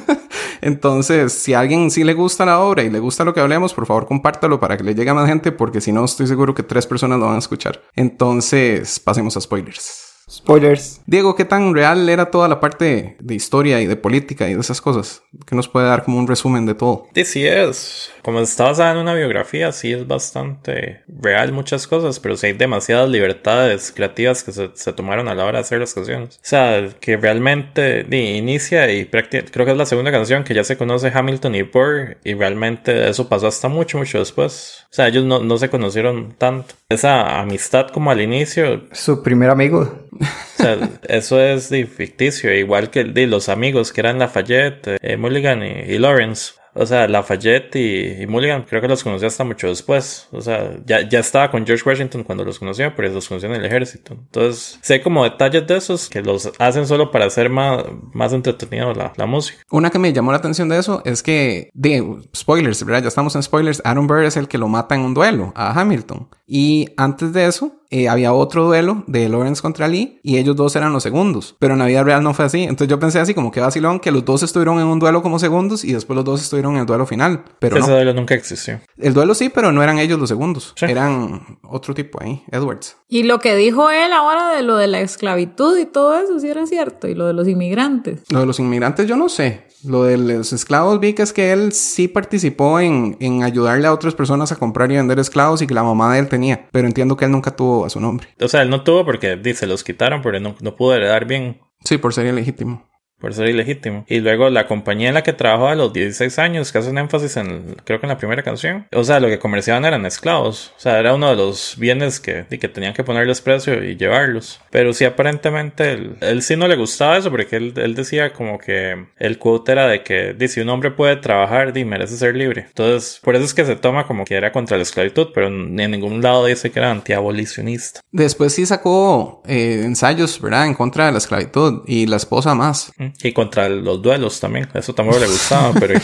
Entonces, 0.62 1.34
si 1.34 1.52
a 1.52 1.60
alguien 1.60 1.90
sí 1.90 2.02
le 2.02 2.14
gusta 2.14 2.46
la 2.46 2.60
obra 2.60 2.82
y 2.82 2.88
le 2.88 2.98
gusta 2.98 3.24
lo 3.24 3.34
que 3.34 3.40
hablemos, 3.40 3.74
por 3.74 3.84
favor 3.84 4.06
compártalo 4.06 4.58
para 4.58 4.78
que 4.78 4.84
le 4.84 4.94
llegue 4.94 5.10
a 5.10 5.14
más 5.14 5.28
gente, 5.28 5.52
porque 5.52 5.82
si 5.82 5.92
no, 5.92 6.02
estoy 6.02 6.26
seguro 6.26 6.54
que 6.54 6.62
tres 6.62 6.86
personas 6.86 7.18
lo 7.18 7.26
van 7.26 7.34
a 7.34 7.40
escuchar. 7.40 7.82
Entonces, 7.94 8.98
pasemos 9.00 9.36
a 9.36 9.42
spoilers. 9.42 10.11
Spoilers. 10.32 11.02
Diego, 11.06 11.36
¿qué 11.36 11.44
tan 11.44 11.74
real 11.74 12.08
era 12.08 12.30
toda 12.30 12.48
la 12.48 12.58
parte 12.58 13.16
de 13.20 13.34
historia 13.34 13.80
y 13.80 13.86
de 13.86 13.96
política 13.96 14.48
y 14.48 14.54
de 14.54 14.60
esas 14.60 14.80
cosas? 14.80 15.22
¿Qué 15.46 15.54
nos 15.54 15.68
puede 15.68 15.86
dar 15.86 16.04
como 16.04 16.18
un 16.18 16.26
resumen 16.26 16.64
de 16.64 16.74
todo? 16.74 17.06
Sí, 17.14 17.24
sí 17.24 17.46
es. 17.46 18.10
Como 18.22 18.40
está 18.40 18.64
basada 18.64 18.92
en 18.92 18.98
una 18.98 19.14
biografía, 19.14 19.72
sí 19.72 19.92
es 19.92 20.06
bastante 20.06 21.02
real 21.06 21.52
muchas 21.52 21.86
cosas, 21.86 22.18
pero 22.18 22.36
sí 22.36 22.46
hay 22.46 22.52
demasiadas 22.54 23.10
libertades 23.10 23.92
creativas 23.92 24.42
que 24.42 24.52
se, 24.52 24.70
se 24.74 24.92
tomaron 24.92 25.28
a 25.28 25.34
la 25.34 25.44
hora 25.44 25.58
de 25.58 25.62
hacer 25.62 25.80
las 25.80 25.92
canciones. 25.92 26.36
O 26.36 26.40
sea, 26.42 26.88
que 27.00 27.16
realmente 27.16 28.06
inicia 28.10 28.90
y 28.90 29.06
creo 29.06 29.28
que 29.28 29.70
es 29.70 29.76
la 29.76 29.86
segunda 29.86 30.10
canción 30.10 30.44
que 30.44 30.54
ya 30.54 30.64
se 30.64 30.78
conoce 30.78 31.12
Hamilton 31.12 31.54
y 31.54 31.62
Burr 31.62 32.16
y 32.24 32.34
realmente 32.34 33.08
eso 33.08 33.28
pasó 33.28 33.48
hasta 33.48 33.68
mucho, 33.68 33.98
mucho 33.98 34.18
después. 34.18 34.81
O 34.92 34.94
sea, 34.94 35.08
ellos 35.08 35.24
no, 35.24 35.38
no 35.38 35.56
se 35.56 35.70
conocieron 35.70 36.34
tanto. 36.36 36.74
Esa 36.90 37.40
amistad 37.40 37.88
como 37.88 38.10
al 38.10 38.20
inicio, 38.20 38.82
Su 38.92 39.22
primer 39.22 39.48
amigo. 39.48 40.06
o 40.20 40.62
sea, 40.62 40.90
eso 41.08 41.40
es 41.40 41.70
ficticio, 41.96 42.52
igual 42.54 42.90
que 42.90 43.04
di, 43.04 43.24
los 43.24 43.48
amigos 43.48 43.90
que 43.90 44.02
eran 44.02 44.18
Lafayette, 44.18 44.98
eh, 45.00 45.16
Mulligan 45.16 45.62
y, 45.62 45.70
y 45.70 45.98
Lawrence. 45.98 46.52
O 46.74 46.86
sea, 46.86 47.06
Lafayette 47.06 47.76
y, 47.76 48.26
Mulligan 48.26 48.62
creo 48.62 48.80
que 48.80 48.88
los 48.88 49.04
conocí 49.04 49.26
hasta 49.26 49.44
mucho 49.44 49.68
después. 49.68 50.28
O 50.32 50.40
sea, 50.40 50.76
ya, 50.86 51.06
ya 51.08 51.20
estaba 51.20 51.50
con 51.50 51.66
George 51.66 51.88
Washington 51.88 52.24
cuando 52.24 52.44
los 52.44 52.58
conoció, 52.58 52.94
pero 52.96 53.12
los 53.12 53.28
conoció 53.28 53.48
en 53.48 53.56
el 53.56 53.64
ejército. 53.64 54.14
Entonces, 54.14 54.78
sé 54.82 55.02
como 55.02 55.24
detalles 55.24 55.66
de 55.66 55.76
esos 55.76 56.08
que 56.08 56.22
los 56.22 56.50
hacen 56.58 56.86
solo 56.86 57.10
para 57.10 57.26
hacer 57.26 57.50
más, 57.50 57.84
más 58.12 58.32
entretenido 58.32 58.94
la, 58.94 59.12
la 59.16 59.26
música. 59.26 59.58
Una 59.70 59.90
que 59.90 59.98
me 59.98 60.12
llamó 60.12 60.32
la 60.32 60.38
atención 60.38 60.68
de 60.68 60.78
eso 60.78 61.02
es 61.04 61.22
que, 61.22 61.70
de 61.74 62.20
spoilers, 62.34 62.84
¿verdad? 62.84 63.02
Ya 63.02 63.08
estamos 63.08 63.34
en 63.36 63.42
spoilers. 63.42 63.82
Aaron 63.84 64.06
Burr 64.06 64.24
es 64.24 64.36
el 64.36 64.48
que 64.48 64.58
lo 64.58 64.68
mata 64.68 64.94
en 64.94 65.02
un 65.02 65.14
duelo 65.14 65.52
a 65.54 65.78
Hamilton. 65.78 66.28
Y 66.46 66.88
antes 66.96 67.32
de 67.32 67.46
eso, 67.46 67.81
eh, 67.92 68.08
había 68.08 68.32
otro 68.32 68.64
duelo 68.64 69.04
de 69.06 69.28
Lawrence 69.28 69.60
contra 69.62 69.86
Lee 69.86 70.18
y 70.22 70.38
ellos 70.38 70.56
dos 70.56 70.74
eran 70.76 70.92
los 70.94 71.02
segundos. 71.02 71.54
Pero 71.58 71.74
en 71.74 71.78
la 71.80 71.86
vida 71.86 72.02
real 72.02 72.22
no 72.22 72.32
fue 72.32 72.46
así. 72.46 72.62
Entonces 72.62 72.88
yo 72.88 72.98
pensé 72.98 73.20
así 73.20 73.34
como 73.34 73.52
que 73.52 73.60
vacilón 73.60 74.00
que 74.00 74.10
los 74.10 74.24
dos 74.24 74.42
estuvieron 74.42 74.78
en 74.80 74.86
un 74.86 74.98
duelo 74.98 75.22
como 75.22 75.38
segundos 75.38 75.84
y 75.84 75.92
después 75.92 76.16
los 76.16 76.24
dos 76.24 76.40
estuvieron 76.42 76.74
en 76.74 76.80
el 76.80 76.86
duelo 76.86 77.04
final. 77.06 77.44
Pero 77.58 77.76
Ese 77.76 77.86
no. 77.88 77.94
duelo 77.94 78.14
nunca 78.14 78.34
existió. 78.34 78.80
El 78.96 79.12
duelo 79.12 79.34
sí, 79.34 79.50
pero 79.50 79.70
no 79.72 79.82
eran 79.82 79.98
ellos 79.98 80.18
los 80.18 80.30
segundos. 80.30 80.72
Sí. 80.74 80.86
Eran 80.86 81.58
otro 81.62 81.92
tipo 81.94 82.18
ahí, 82.22 82.42
Edwards. 82.50 82.96
Y 83.08 83.24
lo 83.24 83.40
que 83.40 83.54
dijo 83.54 83.90
él 83.90 84.12
ahora 84.14 84.54
de 84.56 84.62
lo 84.62 84.76
de 84.76 84.86
la 84.86 85.00
esclavitud 85.00 85.76
y 85.78 85.84
todo 85.84 86.18
eso, 86.18 86.40
sí 86.40 86.48
era 86.48 86.66
cierto. 86.66 87.08
Y 87.08 87.14
lo 87.14 87.26
de 87.26 87.34
los 87.34 87.46
inmigrantes. 87.46 88.22
Lo 88.30 88.40
de 88.40 88.46
los 88.46 88.58
inmigrantes 88.58 89.06
yo 89.06 89.16
no 89.16 89.28
sé. 89.28 89.66
Lo 89.84 90.04
de 90.04 90.16
los 90.16 90.52
esclavos 90.52 91.00
vi 91.00 91.12
que 91.12 91.22
es 91.22 91.32
que 91.32 91.52
él 91.52 91.72
sí 91.72 92.08
participó 92.08 92.80
en, 92.80 93.16
en 93.20 93.42
ayudarle 93.42 93.86
a 93.86 93.92
otras 93.92 94.14
personas 94.14 94.52
a 94.52 94.56
comprar 94.56 94.90
y 94.92 94.96
vender 94.96 95.18
esclavos 95.18 95.62
y 95.62 95.66
que 95.66 95.74
la 95.74 95.82
mamá 95.82 96.12
de 96.12 96.20
él 96.20 96.28
tenía. 96.28 96.68
Pero 96.70 96.86
entiendo 96.86 97.16
que 97.16 97.24
él 97.24 97.30
nunca 97.32 97.56
tuvo 97.56 97.84
a 97.84 97.90
su 97.90 98.00
nombre. 98.00 98.28
O 98.40 98.48
sea, 98.48 98.62
él 98.62 98.70
no 98.70 98.84
tuvo 98.84 99.04
porque 99.04 99.36
dice, 99.36 99.66
los 99.66 99.84
quitaron, 99.84 100.22
pero 100.22 100.38
no, 100.40 100.54
no 100.60 100.76
pudo 100.76 100.94
heredar 100.94 101.26
bien 101.26 101.60
Sí, 101.84 101.98
por 101.98 102.14
ser 102.14 102.26
ilegítimo. 102.26 102.84
Por 103.22 103.32
ser 103.34 103.48
ilegítimo. 103.48 104.04
Y 104.08 104.18
luego 104.18 104.50
la 104.50 104.66
compañía 104.66 105.08
en 105.08 105.14
la 105.14 105.22
que 105.22 105.32
trabajó 105.32 105.68
a 105.68 105.76
los 105.76 105.92
16 105.92 106.38
años, 106.40 106.72
que 106.72 106.78
hace 106.78 106.90
un 106.90 106.98
énfasis 106.98 107.36
en, 107.36 107.76
creo 107.84 108.00
que 108.00 108.06
en 108.06 108.10
la 108.10 108.18
primera 108.18 108.42
canción, 108.42 108.86
o 108.92 109.04
sea, 109.04 109.20
lo 109.20 109.28
que 109.28 109.38
comerciaban 109.38 109.84
eran 109.84 110.04
esclavos. 110.04 110.72
O 110.76 110.80
sea, 110.80 110.98
era 110.98 111.14
uno 111.14 111.30
de 111.30 111.36
los 111.36 111.76
bienes 111.78 112.18
que, 112.18 112.46
y 112.50 112.58
que 112.58 112.68
tenían 112.68 112.94
que 112.94 113.04
ponerles 113.04 113.40
precio 113.40 113.82
y 113.84 113.96
llevarlos. 113.96 114.60
Pero 114.70 114.92
sí, 114.92 115.04
aparentemente, 115.04 115.92
él, 115.92 116.16
él 116.20 116.42
sí 116.42 116.56
no 116.56 116.66
le 116.66 116.74
gustaba 116.74 117.16
eso, 117.16 117.30
porque 117.30 117.54
él, 117.54 117.72
él 117.76 117.94
decía 117.94 118.32
como 118.32 118.58
que 118.58 119.06
el 119.18 119.38
quote 119.38 119.70
era 119.70 119.86
de 119.86 120.02
que, 120.02 120.36
si 120.48 120.60
un 120.60 120.68
hombre 120.68 120.90
puede 120.90 121.14
trabajar, 121.14 121.72
di, 121.72 121.84
merece 121.84 122.16
ser 122.16 122.34
libre. 122.34 122.66
Entonces, 122.66 123.20
por 123.22 123.36
eso 123.36 123.44
es 123.44 123.54
que 123.54 123.64
se 123.64 123.76
toma 123.76 124.04
como 124.04 124.24
que 124.24 124.34
era 124.34 124.50
contra 124.50 124.76
la 124.76 124.82
esclavitud, 124.82 125.28
pero 125.32 125.48
ni 125.48 125.84
en 125.84 125.92
ningún 125.92 126.20
lado 126.20 126.44
dice 126.44 126.72
que 126.72 126.80
era 126.80 126.90
antiabolicionista. 126.90 128.00
Después 128.10 128.52
sí 128.52 128.66
sacó 128.66 129.42
eh, 129.46 129.82
ensayos, 129.84 130.40
¿verdad? 130.40 130.66
En 130.66 130.74
contra 130.74 131.06
de 131.06 131.12
la 131.12 131.18
esclavitud 131.18 131.84
y 131.86 132.06
la 132.06 132.16
esposa 132.16 132.56
más. 132.56 132.92
Mm. 132.98 133.11
Y 133.22 133.32
contra 133.32 133.68
los 133.68 134.00
duelos 134.02 134.38
también. 134.40 134.68
Eso 134.74 134.94
tampoco 134.94 135.18
le 135.18 135.26
gustaba, 135.26 135.72
pero... 135.80 135.98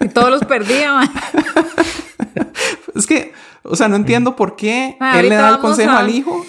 Y 0.00 0.08
todos 0.08 0.30
los 0.30 0.44
perdía, 0.44 0.92
man. 0.94 1.10
Es 2.94 3.06
que, 3.06 3.32
o 3.62 3.76
sea, 3.76 3.88
no 3.88 3.96
entiendo 3.96 4.36
por 4.36 4.56
qué 4.56 4.96
Ah, 5.00 5.20
él 5.20 5.28
le 5.28 5.34
da 5.36 5.50
el 5.50 5.58
consejo 5.58 5.90
a- 5.92 5.98
al 6.00 6.10
hijo. 6.10 6.44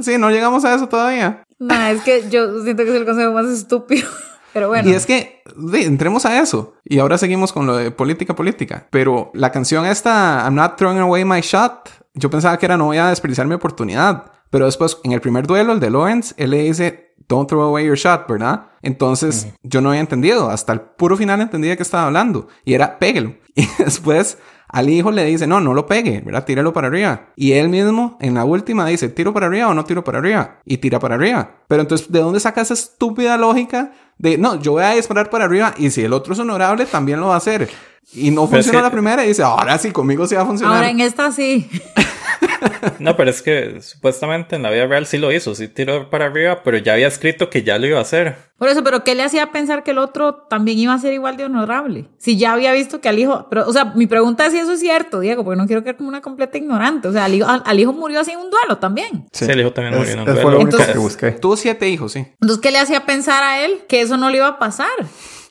Sí, 0.00 0.18
no 0.18 0.30
llegamos 0.30 0.64
a 0.64 0.74
eso 0.74 0.88
todavía. 0.88 1.42
Nah, 1.58 1.90
es 1.90 2.02
que 2.02 2.28
yo 2.28 2.62
siento 2.62 2.84
que 2.84 2.90
es 2.90 2.96
el 2.96 3.06
consejo 3.06 3.32
más 3.32 3.46
estúpido. 3.46 4.06
Pero 4.52 4.68
bueno. 4.68 4.88
Y 4.88 4.94
es 4.94 5.04
que, 5.06 5.42
sí, 5.72 5.82
entremos 5.84 6.24
a 6.26 6.40
eso. 6.40 6.74
Y 6.84 6.98
ahora 6.98 7.18
seguimos 7.18 7.52
con 7.52 7.66
lo 7.66 7.76
de 7.76 7.90
política, 7.90 8.34
política. 8.34 8.86
Pero 8.90 9.30
la 9.34 9.52
canción 9.52 9.84
esta, 9.86 10.42
I'm 10.44 10.54
not 10.54 10.76
throwing 10.76 10.98
away 10.98 11.24
my 11.24 11.40
shot, 11.42 11.90
yo 12.14 12.30
pensaba 12.30 12.58
que 12.58 12.64
era 12.66 12.76
no 12.78 12.86
voy 12.86 12.96
a 12.98 13.08
desperdiciar 13.08 13.46
mi 13.46 13.54
oportunidad. 13.54 14.32
Pero 14.50 14.64
después, 14.66 14.98
en 15.04 15.12
el 15.12 15.20
primer 15.20 15.46
duelo, 15.46 15.72
el 15.74 15.80
de 15.80 15.90
Lawrence, 15.90 16.34
él 16.38 16.50
le 16.50 16.62
dice, 16.62 17.05
don't 17.28 17.48
throw 17.48 17.62
away 17.62 17.84
your 17.84 17.96
shot, 17.96 18.28
¿verdad? 18.28 18.66
Entonces, 18.82 19.48
yo 19.62 19.80
no 19.80 19.90
había 19.90 20.00
entendido. 20.00 20.48
Hasta 20.48 20.72
el 20.72 20.80
puro 20.80 21.16
final 21.16 21.40
entendía 21.40 21.76
qué 21.76 21.82
estaba 21.82 22.06
hablando. 22.06 22.48
Y 22.64 22.74
era, 22.74 22.98
péguelo. 22.98 23.34
Y 23.58 23.66
después, 23.78 24.36
al 24.68 24.90
hijo 24.90 25.10
le 25.10 25.24
dice, 25.24 25.46
no, 25.46 25.60
no 25.60 25.72
lo 25.72 25.86
pegue, 25.86 26.20
¿verdad? 26.20 26.44
Tíralo 26.44 26.72
para 26.72 26.88
arriba. 26.88 27.28
Y 27.36 27.52
él 27.52 27.70
mismo, 27.70 28.18
en 28.20 28.34
la 28.34 28.44
última, 28.44 28.86
dice, 28.86 29.08
¿tiro 29.08 29.32
para 29.32 29.46
arriba 29.46 29.68
o 29.68 29.74
no 29.74 29.84
tiro 29.84 30.04
para 30.04 30.18
arriba? 30.18 30.58
Y 30.64 30.76
tira 30.76 30.98
para 30.98 31.14
arriba. 31.14 31.62
Pero 31.66 31.82
entonces, 31.82 32.12
¿de 32.12 32.20
dónde 32.20 32.38
saca 32.38 32.60
esa 32.60 32.74
estúpida 32.74 33.36
lógica 33.38 33.92
de, 34.18 34.36
no, 34.36 34.60
yo 34.60 34.72
voy 34.72 34.82
a 34.82 34.90
disparar 34.90 35.30
para 35.30 35.46
arriba 35.46 35.72
y 35.78 35.90
si 35.90 36.02
el 36.02 36.12
otro 36.12 36.34
es 36.34 36.38
honorable, 36.38 36.84
también 36.84 37.20
lo 37.20 37.28
va 37.28 37.34
a 37.34 37.38
hacer? 37.38 37.70
Y 38.14 38.30
no 38.30 38.48
Pero 38.48 38.60
es 38.60 38.66
funcionó 38.66 38.78
que- 38.78 38.82
la 38.82 38.90
primera 38.92 39.24
y 39.24 39.28
dice, 39.28 39.42
ahora 39.42 39.78
sí, 39.78 39.90
conmigo 39.90 40.26
sí 40.26 40.34
va 40.34 40.42
a 40.42 40.46
funcionar. 40.46 40.76
Ahora 40.76 40.90
en 40.90 41.00
esta 41.00 41.30
sí. 41.32 41.68
No, 42.98 43.16
pero 43.16 43.30
es 43.30 43.42
que 43.42 43.80
supuestamente 43.82 44.56
en 44.56 44.62
la 44.62 44.70
vida 44.70 44.86
real 44.86 45.06
sí 45.06 45.18
lo 45.18 45.30
hizo, 45.32 45.54
sí 45.54 45.68
tiró 45.68 46.08
para 46.10 46.26
arriba, 46.26 46.62
pero 46.64 46.78
ya 46.78 46.94
había 46.94 47.06
escrito 47.06 47.50
que 47.50 47.62
ya 47.62 47.78
lo 47.78 47.86
iba 47.86 47.98
a 47.98 48.02
hacer. 48.02 48.36
Por 48.58 48.68
eso, 48.68 48.82
pero 48.82 49.04
¿qué 49.04 49.14
le 49.14 49.22
hacía 49.22 49.52
pensar 49.52 49.82
que 49.82 49.90
el 49.90 49.98
otro 49.98 50.34
también 50.48 50.78
iba 50.78 50.94
a 50.94 50.98
ser 50.98 51.12
igual 51.12 51.36
de 51.36 51.44
honorable? 51.44 52.08
Si 52.18 52.38
ya 52.38 52.52
había 52.52 52.72
visto 52.72 53.00
que 53.00 53.08
al 53.08 53.18
hijo, 53.18 53.46
pero, 53.50 53.66
o 53.68 53.72
sea, 53.72 53.86
mi 53.94 54.06
pregunta 54.06 54.46
es 54.46 54.52
si 54.52 54.58
eso 54.58 54.72
es 54.72 54.80
cierto, 54.80 55.20
Diego, 55.20 55.44
porque 55.44 55.58
no 55.60 55.66
quiero 55.66 55.82
quedar 55.82 55.96
como 55.96 56.08
una 56.08 56.22
completa 56.22 56.56
ignorante. 56.56 57.08
O 57.08 57.12
sea, 57.12 57.26
al 57.26 57.34
hijo, 57.34 57.46
al, 57.46 57.62
al 57.66 57.80
hijo 57.80 57.92
murió 57.92 58.20
así 58.20 58.30
en 58.32 58.38
un 58.38 58.50
duelo 58.50 58.78
también. 58.78 59.26
Sí, 59.32 59.44
el 59.44 59.60
hijo 59.60 59.72
también 59.72 59.94
Es- 59.94 60.00
murió 60.00 60.12
en 60.14 60.20
un 60.20 60.28
es 60.28 60.34
fue 60.34 60.42
duelo. 60.42 60.50
lo 60.50 60.56
único 60.62 60.70
Entonces- 60.78 60.92
que 60.94 60.98
busqué. 60.98 61.30
Tuvo 61.32 61.56
siete 61.56 61.88
hijos, 61.88 62.12
sí. 62.12 62.26
Entonces, 62.40 62.58
¿qué 62.62 62.70
le 62.70 62.78
hacía 62.78 63.04
pensar 63.04 63.42
a 63.42 63.64
él 63.64 63.80
que 63.88 64.00
eso 64.00 64.16
no 64.16 64.30
le 64.30 64.38
iba 64.38 64.48
a 64.48 64.58
pasar? 64.58 64.88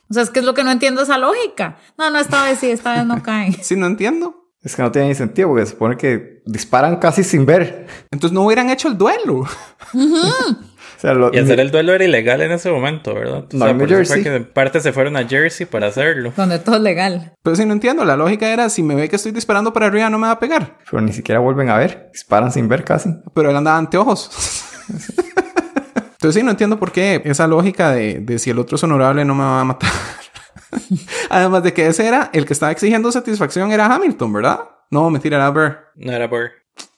O 0.10 0.14
sea, 0.14 0.24
es 0.24 0.30
que 0.30 0.39
es 0.39 0.45
lo 0.45 0.53
que 0.53 0.64
no 0.64 0.72
entiendo 0.72 1.01
esa 1.01 1.18
lógica. 1.18 1.78
No, 1.97 2.10
no, 2.10 2.20
esta 2.20 2.43
vez 2.43 2.60
sí, 2.60 2.70
esta 2.70 2.93
vez 2.95 3.06
no 3.06 3.22
caen. 3.24 3.53
Sí, 3.62 3.76
no 3.76 3.88
entiendo. 3.88 4.41
Es 4.62 4.76
que 4.76 4.82
no 4.82 4.91
tiene 4.91 5.10
ni 5.10 5.16
sentido, 5.16 5.49
porque 5.49 5.66
se 5.66 5.74
supone 5.74 5.95
que 5.95 6.41
disparan 6.47 6.95
casi 6.97 7.24
sin 7.24 7.45
ver. 7.45 7.86
Entonces 8.12 8.34
no 8.34 8.41
hubieran 8.43 8.70
hecho 8.72 8.88
el 8.88 8.97
duelo. 8.97 9.41
O 9.41 9.47
sea, 10.97 11.14
lo- 11.14 11.32
Y 11.34 11.38
hacer 11.38 11.60
el 11.60 11.70
duelo 11.70 11.93
era 11.93 12.03
ilegal 12.03 12.41
en 12.41 12.51
ese 12.51 12.72
momento, 12.72 13.14
¿verdad? 13.14 13.45
O 13.53 13.58
No, 13.58 13.66
sea, 13.66 13.78
por 13.78 13.84
eso 13.84 13.95
fue 13.95 13.97
Jersey. 13.97 14.24
que 14.24 14.36
en 14.36 14.45
parte 14.45 14.80
se 14.82 14.91
fueron 14.91 15.18
a 15.18 15.28
Jersey 15.28 15.68
para 15.68 15.88
hacerlo. 15.88 16.34
Donde 16.36 16.58
todo 16.58 16.78
es 16.78 16.82
legal. 16.82 17.34
Pero 17.43 17.56
sí, 17.56 17.64
no 17.66 17.74
entiendo. 17.74 18.06
La 18.06 18.16
lógica 18.18 18.51
era, 18.51 18.70
si 18.70 18.82
me 18.82 18.95
ve 18.95 19.08
que 19.08 19.18
estoy 19.18 19.34
disparando 19.34 19.72
para 19.72 19.86
arriba, 19.86 20.10
no 20.10 20.18
me 20.18 20.26
va 20.28 20.34
a 20.34 20.39
pegar. 20.39 20.80
pero 20.89 21.01
ni 21.01 21.14
siquiera 21.14 21.39
vuelven 21.39 21.70
a 21.70 21.78
ver. 21.78 22.10
Disparan 22.12 22.51
sin 22.51 22.68
ver 22.68 22.84
casi. 22.84 23.10
Pero 23.36 23.51
él 23.51 23.56
andaba 23.56 23.78
anteojos. 23.78 24.32
Entonces 26.16 26.39
sí, 26.39 26.43
no 26.43 26.51
entiendo 26.51 26.80
por 26.80 26.91
qué 26.91 27.22
esa 27.26 27.47
lógica 27.47 27.91
de, 27.91 28.20
de 28.20 28.39
si 28.39 28.49
el 28.49 28.59
otro 28.59 28.76
es 28.76 28.84
honorable 28.84 29.24
no 29.26 29.36
me 29.36 29.43
va 29.43 29.61
a 29.61 29.66
matar. 29.66 29.89
Además 31.30 31.63
de 31.63 31.74
que 31.74 31.88
ese 31.88 32.07
era 32.07 32.30
el 32.34 32.45
que 32.45 32.53
estaba 32.53 32.72
exigiendo 32.72 33.11
satisfacción 33.11 33.72
era 33.72 33.86
Hamilton, 33.93 34.34
¿verdad? 34.34 34.59
No, 34.91 35.09
mentira, 35.09 35.38
era 35.38 35.49
Burr. 35.49 35.78
No 35.95 36.11
era 36.11 36.30
por... 36.30 36.51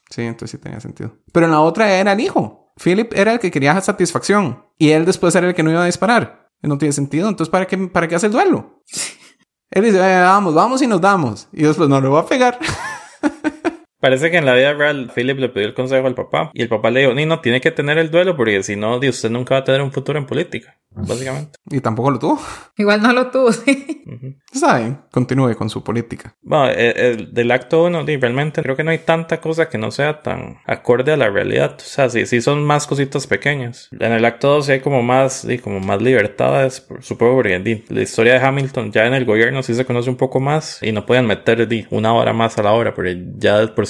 Sí, 0.09 0.22
entonces 0.22 0.51
sí 0.51 0.57
tenía 0.63 0.80
sentido. 0.80 1.18
Pero 1.32 1.45
en 1.45 1.51
la 1.51 1.59
otra 1.61 1.91
era 1.93 2.13
el 2.13 2.20
hijo. 2.20 2.72
Philip 2.82 3.11
era 3.13 3.34
el 3.34 3.39
que 3.39 3.51
quería 3.51 3.80
satisfacción. 3.82 4.65
Y 4.78 4.91
él 4.91 5.05
después 5.05 5.36
era 5.36 5.47
el 5.47 5.55
que 5.55 5.63
no 5.63 5.72
iba 5.72 5.84
a 5.84 5.86
disparar. 5.86 6.49
No 6.61 6.78
tiene 6.78 6.93
sentido. 6.93 7.28
Entonces, 7.28 7.51
¿para 7.51 7.65
qué, 7.68 7.78
para 7.78 8.07
qué 8.07 8.15
hace 8.15 8.28
el 8.28 8.32
duelo? 8.32 8.84
Él 9.70 9.84
dice, 9.84 9.97
"Eh, 9.97 10.22
vamos, 10.22 10.53
vamos 10.55 10.82
y 10.82 10.88
nos 10.88 11.01
damos. 11.01 11.49
Y 11.51 11.63
después 11.63 11.89
no 11.89 11.99
lo 11.99 12.11
va 12.11 12.22
a 12.22 12.26
pegar. 12.26 12.57
Parece 14.00 14.30
que 14.32 14.38
en 14.38 14.45
la 14.45 14.54
vida 14.54 14.74
real 14.74 15.12
Philip 15.14 15.39
le 15.39 15.50
pidió 15.50 15.68
el 15.68 15.74
consejo 15.74 16.06
al 16.08 16.16
papá 16.16 16.52
y 16.54 16.62
el 16.62 16.70
papá 16.70 16.91
le 16.91 17.02
dijo, 17.02 17.14
ni 17.14 17.26
no, 17.26 17.39
tiene 17.41 17.62
que 17.62 17.72
tener 17.72 17.98
el 17.98 18.12
duelo 18.12 18.36
porque 18.38 18.62
si 18.64 18.76
no, 18.76 18.98
usted 18.98 19.30
nunca 19.30 19.56
va 19.56 19.60
a 19.62 19.64
tener 19.64 19.82
un 19.82 19.91
futuro 19.91 20.20
en 20.20 20.26
política, 20.26 20.78
básicamente. 20.91 21.58
y 21.72 21.80
tampoco 21.82 22.12
lo 22.12 22.20
tuvo. 22.20 22.39
Igual 22.78 23.02
no 23.02 23.12
lo 23.14 23.32
tuvo, 23.32 23.52
sí. 23.52 24.04
¿Saben? 24.54 25.00
Continúe 25.12 25.56
con 25.56 25.70
su 25.70 25.84
política. 25.84 26.36
Bueno, 26.41 26.70
el, 26.70 26.98
el- 26.98 27.34
del 27.34 27.52
acto 27.52 27.84
1, 27.86 28.04
realmente 28.06 28.62
creo 28.62 28.76
que 28.76 28.84
no 28.84 28.91
hay 28.91 29.00
tanta 29.00 29.41
cosa 29.41 29.68
que 29.70 29.78
no 29.78 29.91
sea 29.91 30.22
tan 30.22 30.58
acorde 30.66 31.12
a 31.14 31.18
la 31.18 31.30
realidad. 31.30 31.76
O 31.78 31.84
sea, 31.84 32.10
sí, 32.10 32.26
sí 32.26 32.41
son 32.41 32.64
más 32.64 32.88
cositas 32.88 33.28
pequeñas. 33.28 33.89
En 34.00 34.12
el 34.12 34.26
acto 34.26 34.50
2 34.50 34.66
sí 34.68 34.72
hay 34.74 34.80
como 34.80 35.02
más, 35.04 35.45
di, 35.48 35.58
como 35.58 35.80
más 35.80 36.02
libertades, 36.02 36.82
por- 36.82 37.04
supongo 37.04 37.36
porque 37.38 37.84
la 37.89 38.02
historia 38.02 38.34
de 38.34 38.45
Hamilton 38.45 38.91
ya 38.91 39.06
en 39.08 39.14
el 39.14 39.26
gobierno 39.26 39.64
sí 39.64 39.74
se 39.74 39.86
conoce 39.86 40.10
un 40.10 40.18
poco 40.18 40.39
más 40.39 40.82
y 40.84 40.91
no 40.91 41.06
pueden 41.06 41.26
meter 41.26 41.68
di, 41.68 41.86
una 41.89 42.14
hora 42.14 42.34
más 42.34 42.58
a 42.58 42.64
la 42.64 42.72
hora 42.74 42.93
porque 42.93 43.18
ya 43.38 43.68
por 43.76 43.87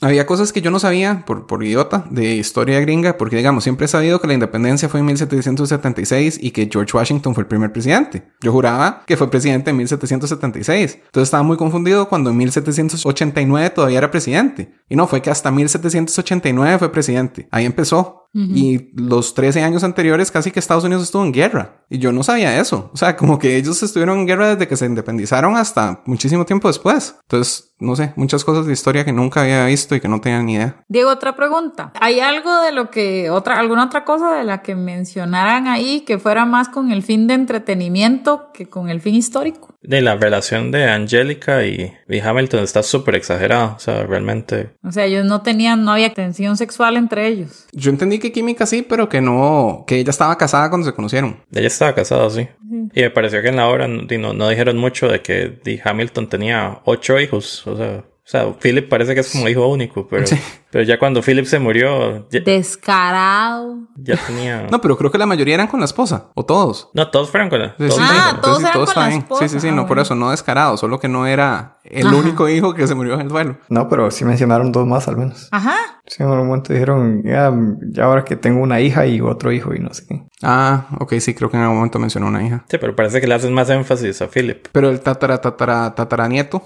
Había 0.00 0.26
cosas 0.26 0.52
que 0.52 0.60
yo 0.60 0.70
no 0.70 0.78
sabía 0.78 1.24
por, 1.26 1.46
por 1.46 1.62
idiota 1.62 2.04
de 2.10 2.36
historia 2.36 2.80
gringa, 2.80 3.16
porque 3.16 3.36
digamos, 3.36 3.64
siempre 3.64 3.86
he 3.86 3.88
sabido 3.88 4.20
que 4.20 4.26
la 4.26 4.34
independencia 4.34 4.88
fue 4.88 5.00
en 5.00 5.06
1776 5.06 6.38
y 6.42 6.50
que 6.50 6.68
George 6.70 6.96
Washington 6.96 7.34
fue 7.34 7.42
el 7.42 7.48
primer 7.48 7.72
presidente. 7.72 8.28
Yo 8.40 8.52
juraba 8.52 9.02
que 9.06 9.16
fue 9.16 9.30
presidente 9.30 9.70
en 9.70 9.76
1776. 9.76 10.98
Entonces 11.06 11.26
estaba 11.26 11.42
muy 11.42 11.56
confundido 11.56 12.08
cuando 12.08 12.30
en 12.30 12.36
1789 12.36 13.70
todavía 13.70 13.98
era 13.98 14.10
presidente. 14.10 14.74
Y 14.88 14.96
no, 14.96 15.06
fue 15.06 15.22
que 15.22 15.30
hasta 15.30 15.50
1789 15.50 16.78
fue 16.78 16.92
presidente. 16.92 17.48
Ahí 17.50 17.64
empezó. 17.64 18.27
Y 18.34 18.90
los 18.94 19.34
13 19.34 19.62
años 19.62 19.82
anteriores 19.82 20.30
casi 20.30 20.50
que 20.50 20.60
Estados 20.60 20.84
Unidos 20.84 21.02
estuvo 21.02 21.24
en 21.24 21.32
guerra. 21.32 21.84
Y 21.88 21.98
yo 21.98 22.12
no 22.12 22.22
sabía 22.22 22.60
eso. 22.60 22.90
O 22.92 22.96
sea, 22.96 23.16
como 23.16 23.38
que 23.38 23.56
ellos 23.56 23.82
estuvieron 23.82 24.20
en 24.20 24.26
guerra 24.26 24.50
desde 24.50 24.68
que 24.68 24.76
se 24.76 24.86
independizaron 24.86 25.56
hasta 25.56 26.02
muchísimo 26.04 26.44
tiempo 26.44 26.68
después. 26.68 27.16
Entonces, 27.22 27.74
no 27.80 27.96
sé, 27.96 28.12
muchas 28.16 28.44
cosas 28.44 28.66
de 28.66 28.72
historia 28.72 29.04
que 29.04 29.12
nunca 29.12 29.40
había 29.40 29.64
visto 29.66 29.94
y 29.94 30.00
que 30.00 30.08
no 30.08 30.20
tenía 30.20 30.42
ni 30.42 30.54
idea. 30.54 30.84
Diego, 30.88 31.10
otra 31.10 31.34
pregunta. 31.34 31.92
¿Hay 32.00 32.20
algo 32.20 32.60
de 32.60 32.72
lo 32.72 32.90
que, 32.90 33.30
otra, 33.30 33.58
alguna 33.58 33.86
otra 33.86 34.04
cosa 34.04 34.32
de 34.34 34.44
la 34.44 34.62
que 34.62 34.74
mencionaran 34.74 35.66
ahí 35.66 36.02
que 36.02 36.18
fuera 36.18 36.44
más 36.44 36.68
con 36.68 36.92
el 36.92 37.02
fin 37.02 37.26
de 37.26 37.34
entretenimiento 37.34 38.50
que 38.52 38.68
con 38.68 38.88
el 38.90 39.00
fin 39.00 39.14
histórico? 39.14 39.67
De 39.80 40.00
la 40.00 40.16
relación 40.16 40.70
de 40.72 40.84
Angélica 40.84 41.64
y, 41.64 41.92
y 42.08 42.18
Hamilton 42.18 42.64
está 42.64 42.82
súper 42.82 43.14
exagerada. 43.14 43.74
O 43.76 43.78
sea, 43.78 44.04
realmente 44.04 44.70
O 44.82 44.90
sea, 44.90 45.04
ellos 45.04 45.24
no 45.24 45.42
tenían, 45.42 45.84
no 45.84 45.92
había 45.92 46.12
tensión 46.12 46.56
sexual 46.56 46.96
entre 46.96 47.28
ellos. 47.28 47.66
Yo 47.72 47.90
entendí 47.90 48.18
que 48.18 48.32
química 48.32 48.66
sí, 48.66 48.82
pero 48.82 49.08
que 49.08 49.20
no, 49.20 49.84
que 49.86 49.98
ella 49.98 50.10
estaba 50.10 50.36
casada 50.36 50.68
cuando 50.68 50.86
se 50.86 50.94
conocieron. 50.94 51.44
Ella 51.52 51.68
estaba 51.68 51.94
casada, 51.94 52.28
sí. 52.30 52.48
Y 52.92 53.00
me 53.00 53.10
pareció 53.10 53.40
que 53.40 53.48
en 53.48 53.56
la 53.56 53.68
obra 53.68 53.86
no, 53.88 54.02
no, 54.18 54.32
no 54.32 54.48
dijeron 54.48 54.76
mucho 54.78 55.08
de 55.08 55.22
que 55.22 55.80
Hamilton 55.84 56.28
tenía 56.28 56.80
ocho 56.84 57.18
hijos. 57.20 57.66
O 57.66 57.76
sea, 57.76 58.04
O 58.28 58.30
sea, 58.30 58.52
Philip 58.60 58.90
parece 58.90 59.14
que 59.14 59.20
es 59.20 59.32
como 59.32 59.48
hijo 59.48 59.66
único, 59.68 60.06
pero, 60.06 60.26
pero 60.70 60.84
ya 60.84 60.98
cuando 60.98 61.22
Philip 61.22 61.46
se 61.46 61.58
murió, 61.58 62.28
ya, 62.28 62.40
Descarado. 62.40 63.78
ya 63.96 64.16
tenía... 64.18 64.66
No, 64.70 64.82
pero 64.82 64.98
creo 64.98 65.10
que 65.10 65.16
la 65.16 65.24
mayoría 65.24 65.54
eran 65.54 65.66
con 65.66 65.80
la 65.80 65.86
esposa. 65.86 66.26
O 66.34 66.44
todos. 66.44 66.90
No, 66.92 67.10
todos 67.10 67.30
fueron 67.30 67.48
con 67.48 67.60
la... 67.60 67.68
Sí, 67.70 67.74
todos 67.88 67.94
sí, 67.94 68.00
Ah, 68.06 68.38
todos 68.42 68.56
sí, 68.58 68.62
eran 68.64 68.72
todo 68.74 68.84
con 68.84 69.02
la 69.02 69.08
esposa. 69.14 69.48
Sí, 69.48 69.54
sí, 69.54 69.60
sí, 69.60 69.68
Ah, 69.68 69.72
no 69.72 69.82
por 69.82 69.88
bueno. 69.96 70.02
eso, 70.02 70.14
no 70.14 70.30
descarado, 70.30 70.76
solo 70.76 71.00
que 71.00 71.08
no 71.08 71.26
era 71.26 71.78
el 71.84 72.06
Ajá. 72.06 72.16
único 72.16 72.50
hijo 72.50 72.74
que 72.74 72.86
se 72.86 72.94
murió 72.94 73.14
en 73.14 73.20
el 73.22 73.28
duelo. 73.28 73.56
No, 73.70 73.88
pero 73.88 74.10
sí 74.10 74.26
mencionaron 74.26 74.72
dos 74.72 74.86
más 74.86 75.08
al 75.08 75.16
menos. 75.16 75.48
Ajá. 75.50 75.76
Sí, 76.06 76.22
en 76.22 76.28
algún 76.28 76.48
momento 76.48 76.74
dijeron, 76.74 77.22
ya, 77.24 77.50
ya 77.92 78.04
ahora 78.04 78.24
que 78.26 78.36
tengo 78.36 78.60
una 78.60 78.78
hija 78.82 79.06
y 79.06 79.22
otro 79.22 79.52
hijo 79.52 79.74
y 79.74 79.78
no 79.78 79.94
sé 79.94 80.04
qué. 80.06 80.22
Ah, 80.42 80.88
ok, 81.00 81.14
sí, 81.20 81.32
creo 81.34 81.50
que 81.50 81.56
en 81.56 81.62
algún 81.62 81.76
momento 81.78 81.98
mencionó 81.98 82.26
una 82.26 82.44
hija. 82.46 82.64
Sí, 82.68 82.76
pero 82.78 82.94
parece 82.94 83.22
que 83.22 83.26
le 83.26 83.34
hacen 83.34 83.54
más 83.54 83.70
énfasis 83.70 84.20
a 84.20 84.28
Philip. 84.28 84.66
Pero 84.70 84.90
el 84.90 85.00
tatara, 85.00 85.40
tatara, 85.40 85.94
tataranieto 85.94 86.62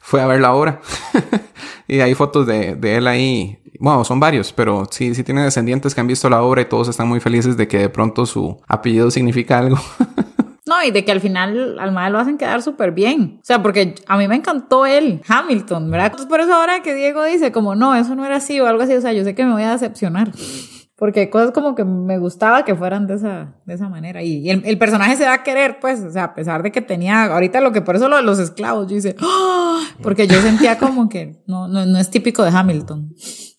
fue 0.00 0.20
a 0.20 0.26
ver 0.26 0.40
la 0.40 0.54
obra. 0.54 0.80
y 1.86 2.00
hay 2.00 2.14
fotos 2.14 2.46
de, 2.46 2.78
él 2.82 3.06
ahí. 3.06 3.58
Bueno, 3.78 4.04
son 4.04 4.18
varios, 4.20 4.52
pero 4.52 4.86
sí, 4.90 5.14
sí 5.14 5.22
tiene 5.22 5.42
descendientes 5.42 5.94
que 5.94 6.00
han 6.00 6.06
visto 6.06 6.28
la 6.28 6.42
obra 6.42 6.62
y 6.62 6.64
todos 6.66 6.88
están 6.88 7.08
muy 7.08 7.20
felices 7.20 7.56
de 7.56 7.68
que 7.68 7.78
de 7.78 7.88
pronto 7.88 8.26
su 8.26 8.60
apellido 8.66 9.10
significa 9.10 9.58
algo. 9.58 9.78
No, 10.66 10.84
y 10.84 10.92
de 10.92 11.04
que 11.04 11.10
al 11.10 11.20
final 11.20 11.80
al 11.80 11.90
madre 11.90 12.12
lo 12.12 12.20
hacen 12.20 12.38
quedar 12.38 12.62
súper 12.62 12.92
bien. 12.92 13.38
O 13.42 13.44
sea, 13.44 13.60
porque 13.60 13.96
a 14.06 14.16
mí 14.16 14.28
me 14.28 14.36
encantó 14.36 14.86
él, 14.86 15.20
Hamilton, 15.26 15.90
¿verdad? 15.90 16.12
Por 16.28 16.38
eso 16.38 16.54
ahora 16.54 16.80
que 16.80 16.94
Diego 16.94 17.24
dice 17.24 17.50
como, 17.50 17.74
no, 17.74 17.96
eso 17.96 18.14
no 18.14 18.24
era 18.24 18.36
así 18.36 18.60
o 18.60 18.68
algo 18.68 18.84
así, 18.84 18.94
o 18.94 19.00
sea, 19.00 19.12
yo 19.12 19.24
sé 19.24 19.34
que 19.34 19.44
me 19.44 19.52
voy 19.52 19.64
a 19.64 19.72
decepcionar. 19.72 20.30
Porque 21.00 21.20
hay 21.20 21.30
cosas 21.30 21.50
como 21.52 21.74
que 21.74 21.82
me 21.82 22.18
gustaba 22.18 22.62
que 22.64 22.74
fueran 22.76 23.06
de 23.06 23.14
esa, 23.14 23.54
de 23.64 23.72
esa 23.72 23.88
manera. 23.88 24.22
Y, 24.22 24.46
y 24.46 24.50
el, 24.50 24.62
el 24.66 24.76
personaje 24.76 25.16
se 25.16 25.24
da 25.24 25.32
a 25.32 25.42
querer, 25.42 25.80
pues, 25.80 26.00
o 26.00 26.10
sea, 26.10 26.24
a 26.24 26.34
pesar 26.34 26.62
de 26.62 26.70
que 26.70 26.82
tenía, 26.82 27.24
ahorita 27.24 27.62
lo 27.62 27.72
que 27.72 27.80
por 27.80 27.96
eso 27.96 28.06
lo 28.10 28.16
de 28.16 28.22
los 28.22 28.38
esclavos, 28.38 28.86
yo 28.86 28.96
hice, 28.96 29.16
¡Ah! 29.18 29.80
porque 30.02 30.26
yo 30.26 30.40
sentía 30.42 30.76
como 30.78 31.08
que 31.08 31.42
no, 31.46 31.68
no, 31.68 31.86
no 31.86 31.98
es 31.98 32.10
típico 32.10 32.44
de 32.44 32.50
Hamilton. 32.50 33.14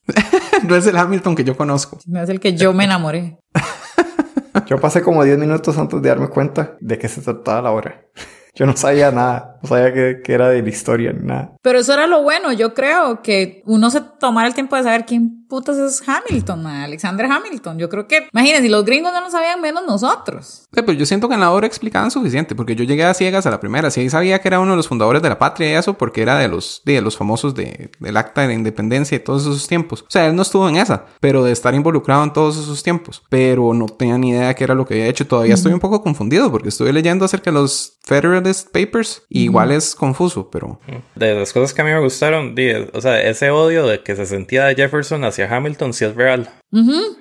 no 0.67 0.75
es 0.75 0.85
el 0.85 0.95
Hamilton 0.95 1.35
que 1.35 1.43
yo 1.43 1.57
conozco. 1.57 1.97
No 2.05 2.21
es 2.21 2.29
el 2.29 2.39
que 2.39 2.55
yo 2.55 2.73
me 2.73 2.83
enamoré. 2.85 3.39
Yo 4.67 4.79
pasé 4.79 5.01
como 5.01 5.23
10 5.23 5.37
minutos 5.37 5.77
antes 5.77 6.01
de 6.01 6.07
darme 6.07 6.29
cuenta 6.29 6.77
de 6.79 6.97
qué 6.97 7.09
se 7.09 7.21
trataba 7.21 7.61
la 7.61 7.71
obra. 7.71 8.05
Yo 8.55 8.65
no 8.65 8.77
sabía 8.77 9.11
nada. 9.11 9.57
No 9.61 9.67
sabía 9.67 9.93
que, 9.93 10.21
que 10.23 10.33
era 10.33 10.49
de 10.49 10.61
la 10.61 10.69
historia 10.69 11.11
ni 11.11 11.25
nada. 11.25 11.55
Pero 11.61 11.79
eso 11.79 11.93
era 11.93 12.05
lo 12.07 12.21
bueno, 12.21 12.51
yo 12.51 12.73
creo, 12.73 13.21
que 13.21 13.63
uno 13.65 13.89
se 13.89 14.01
tomara 14.01 14.47
el 14.47 14.53
tiempo 14.53 14.75
de 14.75 14.83
saber 14.83 15.05
quién 15.05 15.40
putas 15.51 15.77
es 15.77 16.01
Hamilton, 16.07 16.63
ma, 16.63 16.85
Alexander 16.85 17.25
Hamilton. 17.25 17.77
Yo 17.77 17.89
creo 17.89 18.07
que, 18.07 18.29
imagínense, 18.31 18.63
si 18.63 18.69
los 18.69 18.85
gringos 18.85 19.11
no 19.11 19.19
lo 19.19 19.29
sabían, 19.29 19.59
menos 19.59 19.83
nosotros. 19.85 20.63
Sí, 20.73 20.81
pero 20.81 20.93
yo 20.93 21.05
siento 21.05 21.27
que 21.27 21.33
en 21.33 21.41
la 21.41 21.51
obra 21.51 21.67
explicaban 21.67 22.09
suficiente, 22.09 22.55
porque 22.55 22.73
yo 22.73 22.85
llegué 22.85 23.03
a 23.03 23.13
ciegas 23.13 23.45
a 23.45 23.51
la 23.51 23.59
primera. 23.59 23.91
Sí 23.91 24.09
sabía 24.09 24.39
que 24.39 24.47
era 24.47 24.61
uno 24.61 24.71
de 24.71 24.77
los 24.77 24.87
fundadores 24.87 25.21
de 25.21 25.27
la 25.27 25.37
patria 25.37 25.69
y 25.69 25.73
eso, 25.73 25.97
porque 25.97 26.21
era 26.21 26.39
de 26.39 26.47
los, 26.47 26.81
de 26.85 27.01
los 27.01 27.17
famosos 27.17 27.53
de, 27.53 27.91
del 27.99 28.15
acta 28.15 28.41
de 28.41 28.47
la 28.47 28.53
independencia 28.53 29.17
y 29.17 29.19
todos 29.19 29.41
esos 29.41 29.67
tiempos. 29.67 30.03
O 30.03 30.09
sea, 30.09 30.25
él 30.25 30.35
no 30.35 30.41
estuvo 30.41 30.69
en 30.69 30.77
esa, 30.77 31.05
pero 31.19 31.43
de 31.43 31.51
estar 31.51 31.75
involucrado 31.75 32.23
en 32.23 32.31
todos 32.31 32.57
esos 32.57 32.81
tiempos. 32.81 33.21
Pero 33.27 33.73
no 33.73 33.87
tenía 33.87 34.17
ni 34.17 34.29
idea 34.29 34.53
qué 34.53 34.63
era 34.63 34.73
lo 34.73 34.85
que 34.85 34.93
había 34.93 35.07
hecho. 35.07 35.27
Todavía 35.27 35.55
estoy 35.55 35.73
un 35.73 35.81
poco 35.81 36.01
confundido, 36.01 36.49
porque 36.49 36.69
estuve 36.69 36.93
leyendo 36.93 37.25
acerca 37.25 37.51
de 37.51 37.55
los 37.59 37.97
Federalist 38.03 38.69
Papers. 38.71 39.23
y 39.27 39.43
Igual 39.43 39.73
es 39.73 39.95
confuso, 39.95 40.49
pero... 40.49 40.79
De 41.15 41.35
las 41.35 41.51
cosas 41.51 41.73
que 41.73 41.81
a 41.81 41.85
mí 41.85 41.91
me 41.91 41.99
gustaron, 41.99 42.55
o 42.93 43.01
sea, 43.01 43.21
ese 43.21 43.51
odio 43.51 43.85
de 43.85 44.01
que 44.01 44.15
se 44.15 44.25
sentía 44.25 44.65
de 44.65 44.75
Jefferson 44.75 45.25
hacia 45.25 45.40
Hamilton 45.43 45.93
sí 45.93 46.05
es 46.05 46.15
real. 46.15 46.49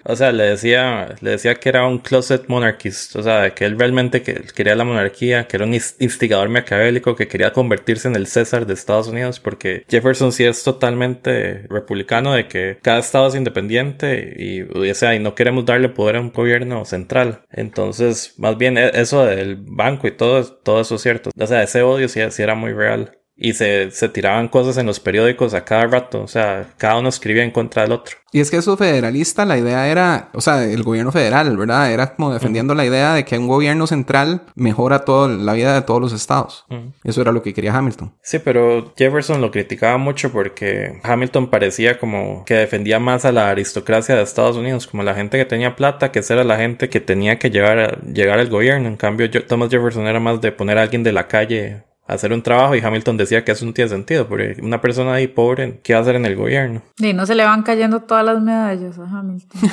O 0.04 0.14
sea, 0.14 0.30
le 0.30 0.44
decía, 0.44 1.16
le 1.20 1.32
decía 1.32 1.56
que 1.56 1.68
era 1.70 1.84
un 1.84 1.98
closet 1.98 2.44
monarchist, 2.46 3.16
o 3.16 3.22
sea, 3.24 3.50
que 3.52 3.64
él 3.64 3.76
realmente 3.78 4.22
que- 4.22 4.44
quería 4.54 4.76
la 4.76 4.84
monarquía, 4.84 5.48
que 5.48 5.56
era 5.56 5.66
un 5.66 5.72
ins- 5.72 5.96
instigador 5.98 6.48
maquiavélico, 6.50 7.16
que 7.16 7.26
quería 7.26 7.52
convertirse 7.52 8.06
en 8.06 8.14
el 8.14 8.28
César 8.28 8.64
de 8.66 8.74
Estados 8.74 9.08
Unidos, 9.08 9.40
porque 9.40 9.84
Jefferson 9.88 10.30
sí 10.30 10.44
es 10.44 10.62
totalmente 10.62 11.66
republicano 11.68 12.32
de 12.34 12.46
que 12.46 12.78
cada 12.80 13.00
estado 13.00 13.26
es 13.26 13.34
independiente 13.34 14.34
y, 14.38 14.62
o 14.62 14.94
sea, 14.94 15.16
y 15.16 15.18
no 15.18 15.34
queremos 15.34 15.64
darle 15.66 15.88
poder 15.88 16.16
a 16.16 16.20
un 16.20 16.30
gobierno 16.32 16.84
central. 16.84 17.40
Entonces, 17.50 18.34
más 18.38 18.56
bien 18.56 18.78
e- 18.78 18.90
eso 18.94 19.24
del 19.24 19.56
banco 19.58 20.06
y 20.06 20.12
todo, 20.12 20.44
todo 20.44 20.80
eso 20.80 20.94
es 20.94 21.02
cierto. 21.02 21.30
O 21.36 21.46
sea, 21.46 21.62
ese 21.62 21.82
odio 21.82 22.08
sí, 22.08 22.20
sí 22.30 22.42
era 22.42 22.54
muy 22.54 22.72
real. 22.72 23.16
Y 23.42 23.54
se, 23.54 23.90
se 23.90 24.10
tiraban 24.10 24.48
cosas 24.48 24.76
en 24.76 24.84
los 24.84 25.00
periódicos 25.00 25.54
a 25.54 25.64
cada 25.64 25.86
rato. 25.86 26.22
O 26.22 26.28
sea, 26.28 26.68
cada 26.76 26.98
uno 26.98 27.08
escribía 27.08 27.42
en 27.42 27.50
contra 27.50 27.82
del 27.82 27.92
otro. 27.92 28.18
Y 28.32 28.40
es 28.40 28.50
que 28.50 28.58
eso 28.58 28.76
federalista, 28.76 29.44
la 29.46 29.56
idea 29.58 29.88
era, 29.88 30.28
o 30.34 30.40
sea, 30.42 30.62
el 30.64 30.82
gobierno 30.84 31.10
federal, 31.10 31.56
¿verdad? 31.56 31.90
Era 31.90 32.14
como 32.14 32.32
defendiendo 32.32 32.74
la 32.74 32.84
idea 32.84 33.14
de 33.14 33.24
que 33.24 33.38
un 33.38 33.48
gobierno 33.48 33.86
central 33.88 34.42
mejora 34.54 35.04
toda 35.04 35.26
la 35.28 35.54
vida 35.54 35.74
de 35.74 35.82
todos 35.82 36.00
los 36.00 36.12
estados. 36.12 36.64
Eso 37.02 37.22
era 37.22 37.32
lo 37.32 37.42
que 37.42 37.54
quería 37.54 37.74
Hamilton. 37.74 38.14
Sí, 38.22 38.38
pero 38.38 38.92
Jefferson 38.96 39.40
lo 39.40 39.50
criticaba 39.50 39.96
mucho 39.96 40.30
porque 40.30 41.00
Hamilton 41.02 41.48
parecía 41.50 41.98
como 41.98 42.44
que 42.44 42.54
defendía 42.54 43.00
más 43.00 43.24
a 43.24 43.32
la 43.32 43.48
aristocracia 43.50 44.14
de 44.14 44.22
Estados 44.22 44.56
Unidos, 44.56 44.86
como 44.86 45.02
la 45.02 45.14
gente 45.14 45.38
que 45.38 45.44
tenía 45.46 45.74
plata, 45.74 46.12
que 46.12 46.18
esa 46.20 46.34
era 46.34 46.44
la 46.44 46.58
gente 46.58 46.88
que 46.88 47.00
tenía 47.00 47.38
que 47.38 47.50
llevar 47.50 47.78
a- 47.78 47.98
llegar 48.12 48.38
al 48.38 48.48
gobierno. 48.50 48.86
En 48.86 48.96
cambio, 48.96 49.26
yo- 49.26 49.44
Thomas 49.46 49.70
Jefferson 49.70 50.06
era 50.06 50.20
más 50.20 50.40
de 50.40 50.52
poner 50.52 50.78
a 50.78 50.82
alguien 50.82 51.02
de 51.02 51.12
la 51.12 51.26
calle 51.26 51.82
hacer 52.14 52.32
un 52.32 52.42
trabajo 52.42 52.74
y 52.74 52.80
Hamilton 52.80 53.16
decía 53.16 53.44
que 53.44 53.52
eso 53.52 53.64
no 53.66 53.72
tiene 53.72 53.88
sentido, 53.90 54.26
porque 54.28 54.56
una 54.62 54.80
persona 54.80 55.14
ahí 55.14 55.26
pobre, 55.28 55.80
¿qué 55.82 55.92
va 55.94 56.00
a 56.00 56.02
hacer 56.02 56.16
en 56.16 56.26
el 56.26 56.36
gobierno? 56.36 56.82
Y 56.98 57.12
no 57.12 57.26
se 57.26 57.34
le 57.34 57.44
van 57.44 57.62
cayendo 57.62 58.00
todas 58.02 58.24
las 58.24 58.40
medallas 58.42 58.98
a 58.98 59.02
Hamilton. 59.04 59.60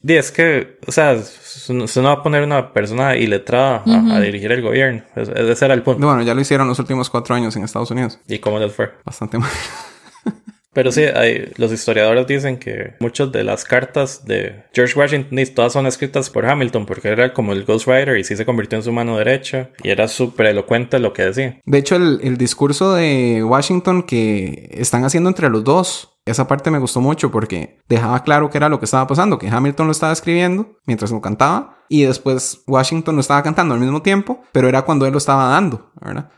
Y 0.00 0.14
es 0.14 0.30
que, 0.30 0.78
o 0.86 0.92
sea, 0.92 1.18
se 1.20 1.74
no 1.74 1.84
va 2.04 2.12
a 2.12 2.22
poner 2.22 2.44
una 2.44 2.72
persona 2.72 3.16
iletrada 3.16 3.82
a, 3.84 4.16
a 4.16 4.20
dirigir 4.20 4.50
el 4.52 4.62
gobierno. 4.62 5.02
Es- 5.16 5.28
Ese 5.28 5.64
era 5.64 5.74
el 5.74 5.82
punto. 5.82 6.06
Bueno, 6.06 6.22
ya 6.22 6.34
lo 6.34 6.40
hicieron 6.40 6.68
los 6.68 6.78
últimos 6.78 7.10
cuatro 7.10 7.34
años 7.34 7.56
en 7.56 7.64
Estados 7.64 7.90
Unidos. 7.90 8.18
¿Y 8.28 8.38
cómo 8.38 8.58
les 8.60 8.72
fue? 8.72 8.92
Bastante 9.04 9.38
mal. 9.38 9.50
Pero 10.78 10.92
sí, 10.92 11.02
hay, 11.02 11.50
los 11.56 11.72
historiadores 11.72 12.24
dicen 12.28 12.56
que 12.56 12.94
muchas 13.00 13.32
de 13.32 13.42
las 13.42 13.64
cartas 13.64 14.24
de 14.26 14.62
George 14.72 14.96
Washington 14.96 15.36
todas 15.52 15.72
son 15.72 15.88
escritas 15.88 16.30
por 16.30 16.46
Hamilton 16.46 16.86
porque 16.86 17.08
era 17.08 17.32
como 17.34 17.52
el 17.52 17.64
ghostwriter 17.64 18.16
y 18.16 18.22
sí 18.22 18.36
se 18.36 18.46
convirtió 18.46 18.78
en 18.78 18.84
su 18.84 18.92
mano 18.92 19.18
derecha 19.18 19.70
y 19.82 19.90
era 19.90 20.06
súper 20.06 20.46
elocuente 20.46 21.00
lo 21.00 21.12
que 21.12 21.24
decía. 21.24 21.60
De 21.64 21.78
hecho, 21.78 21.96
el, 21.96 22.20
el 22.22 22.36
discurso 22.36 22.94
de 22.94 23.42
Washington 23.42 24.04
que 24.04 24.68
están 24.70 25.04
haciendo 25.04 25.28
entre 25.28 25.50
los 25.50 25.64
dos, 25.64 26.16
esa 26.24 26.46
parte 26.46 26.70
me 26.70 26.78
gustó 26.78 27.00
mucho 27.00 27.32
porque 27.32 27.80
dejaba 27.88 28.22
claro 28.22 28.48
qué 28.48 28.58
era 28.58 28.68
lo 28.68 28.78
que 28.78 28.84
estaba 28.84 29.08
pasando, 29.08 29.36
que 29.36 29.48
Hamilton 29.48 29.86
lo 29.86 29.90
estaba 29.90 30.12
escribiendo 30.12 30.78
mientras 30.86 31.10
lo 31.10 31.20
cantaba 31.20 31.78
y 31.88 32.02
después 32.02 32.62
Washington 32.68 33.16
lo 33.16 33.20
estaba 33.20 33.42
cantando 33.42 33.74
al 33.74 33.80
mismo 33.80 34.02
tiempo, 34.02 34.44
pero 34.52 34.68
era 34.68 34.82
cuando 34.82 35.06
él 35.06 35.10
lo 35.12 35.18
estaba 35.18 35.48
dando, 35.48 35.90
¿verdad? 36.00 36.30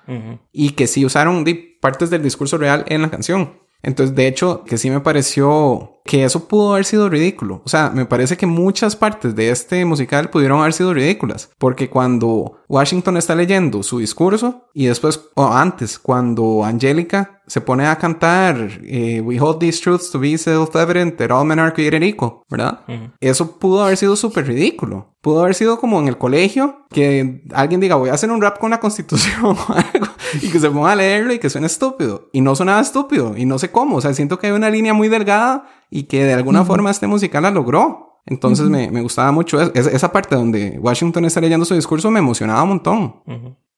Y 0.50 0.70
que 0.70 0.86
sí 0.86 1.04
usaron 1.04 1.44
partes 1.82 2.08
del 2.08 2.22
discurso 2.22 2.56
real 2.56 2.86
en 2.88 3.02
la 3.02 3.10
canción. 3.10 3.60
Entonces, 3.82 4.14
de 4.14 4.26
hecho, 4.26 4.64
que 4.64 4.78
sí 4.78 4.90
me 4.90 5.00
pareció 5.00 6.00
que 6.04 6.24
eso 6.24 6.48
pudo 6.48 6.72
haber 6.72 6.84
sido 6.84 7.08
ridículo. 7.08 7.62
O 7.64 7.68
sea, 7.68 7.90
me 7.90 8.06
parece 8.06 8.36
que 8.36 8.46
muchas 8.46 8.96
partes 8.96 9.34
de 9.34 9.50
este 9.50 9.84
musical 9.84 10.30
pudieron 10.30 10.60
haber 10.60 10.72
sido 10.72 10.92
ridículas. 10.92 11.50
Porque 11.58 11.88
cuando 11.88 12.60
Washington 12.68 13.16
está 13.16 13.34
leyendo 13.34 13.82
su 13.82 13.98
discurso 13.98 14.68
y 14.74 14.86
después, 14.86 15.20
o 15.34 15.46
antes, 15.46 15.98
cuando 15.98 16.64
Angélica 16.64 17.40
se 17.46 17.60
pone 17.60 17.86
a 17.86 17.96
cantar 17.96 18.80
eh, 18.84 19.20
We 19.20 19.40
hold 19.40 19.58
these 19.58 19.80
truths 19.80 20.10
to 20.12 20.20
be 20.20 20.38
self-evident 20.38 21.16
that 21.18 21.32
all 21.32 21.44
men 21.44 21.58
are 21.58 21.72
created 21.72 22.02
equal, 22.02 22.42
¿verdad? 22.48 22.80
Eso 23.20 23.58
pudo 23.58 23.82
haber 23.82 23.96
sido 23.96 24.14
súper 24.14 24.46
ridículo. 24.46 25.16
Pudo 25.20 25.40
haber 25.40 25.54
sido 25.54 25.78
como 25.78 26.00
en 26.00 26.08
el 26.08 26.16
colegio, 26.16 26.86
que 26.90 27.42
alguien 27.52 27.80
diga, 27.80 27.96
voy 27.96 28.10
a 28.10 28.14
hacer 28.14 28.30
un 28.30 28.40
rap 28.40 28.58
con 28.58 28.70
la 28.70 28.80
constitución 28.80 29.44
o 29.44 29.56
algo, 29.68 30.09
y 30.42 30.50
que 30.50 30.58
se 30.60 30.70
ponga 30.70 30.92
a 30.92 30.96
leerlo 30.96 31.32
y 31.32 31.38
que 31.38 31.50
suene 31.50 31.66
estúpido. 31.66 32.28
Y 32.32 32.40
no 32.40 32.54
sonaba 32.56 32.80
estúpido, 32.80 33.36
y 33.36 33.44
no 33.46 33.58
sé 33.58 33.70
cómo. 33.70 33.96
O 33.96 34.00
sea, 34.00 34.12
siento 34.14 34.38
que 34.38 34.46
hay 34.48 34.52
una 34.52 34.70
línea 34.70 34.92
muy 34.94 35.08
delgada 35.08 35.66
y 35.90 36.04
que 36.04 36.24
de 36.24 36.32
alguna 36.34 36.64
forma 36.64 36.90
este 36.90 37.06
musical 37.06 37.42
la 37.42 37.50
logró. 37.50 38.20
Entonces 38.26 38.68
me, 38.68 38.90
me 38.90 39.00
gustaba 39.02 39.32
mucho 39.32 39.60
es- 39.60 39.70
es- 39.74 39.86
esa 39.86 40.12
parte 40.12 40.36
donde 40.36 40.78
Washington 40.80 41.24
está 41.24 41.40
leyendo 41.40 41.64
su 41.64 41.74
discurso, 41.74 42.10
me 42.10 42.18
emocionaba 42.18 42.62
un 42.62 42.68
montón. 42.68 43.14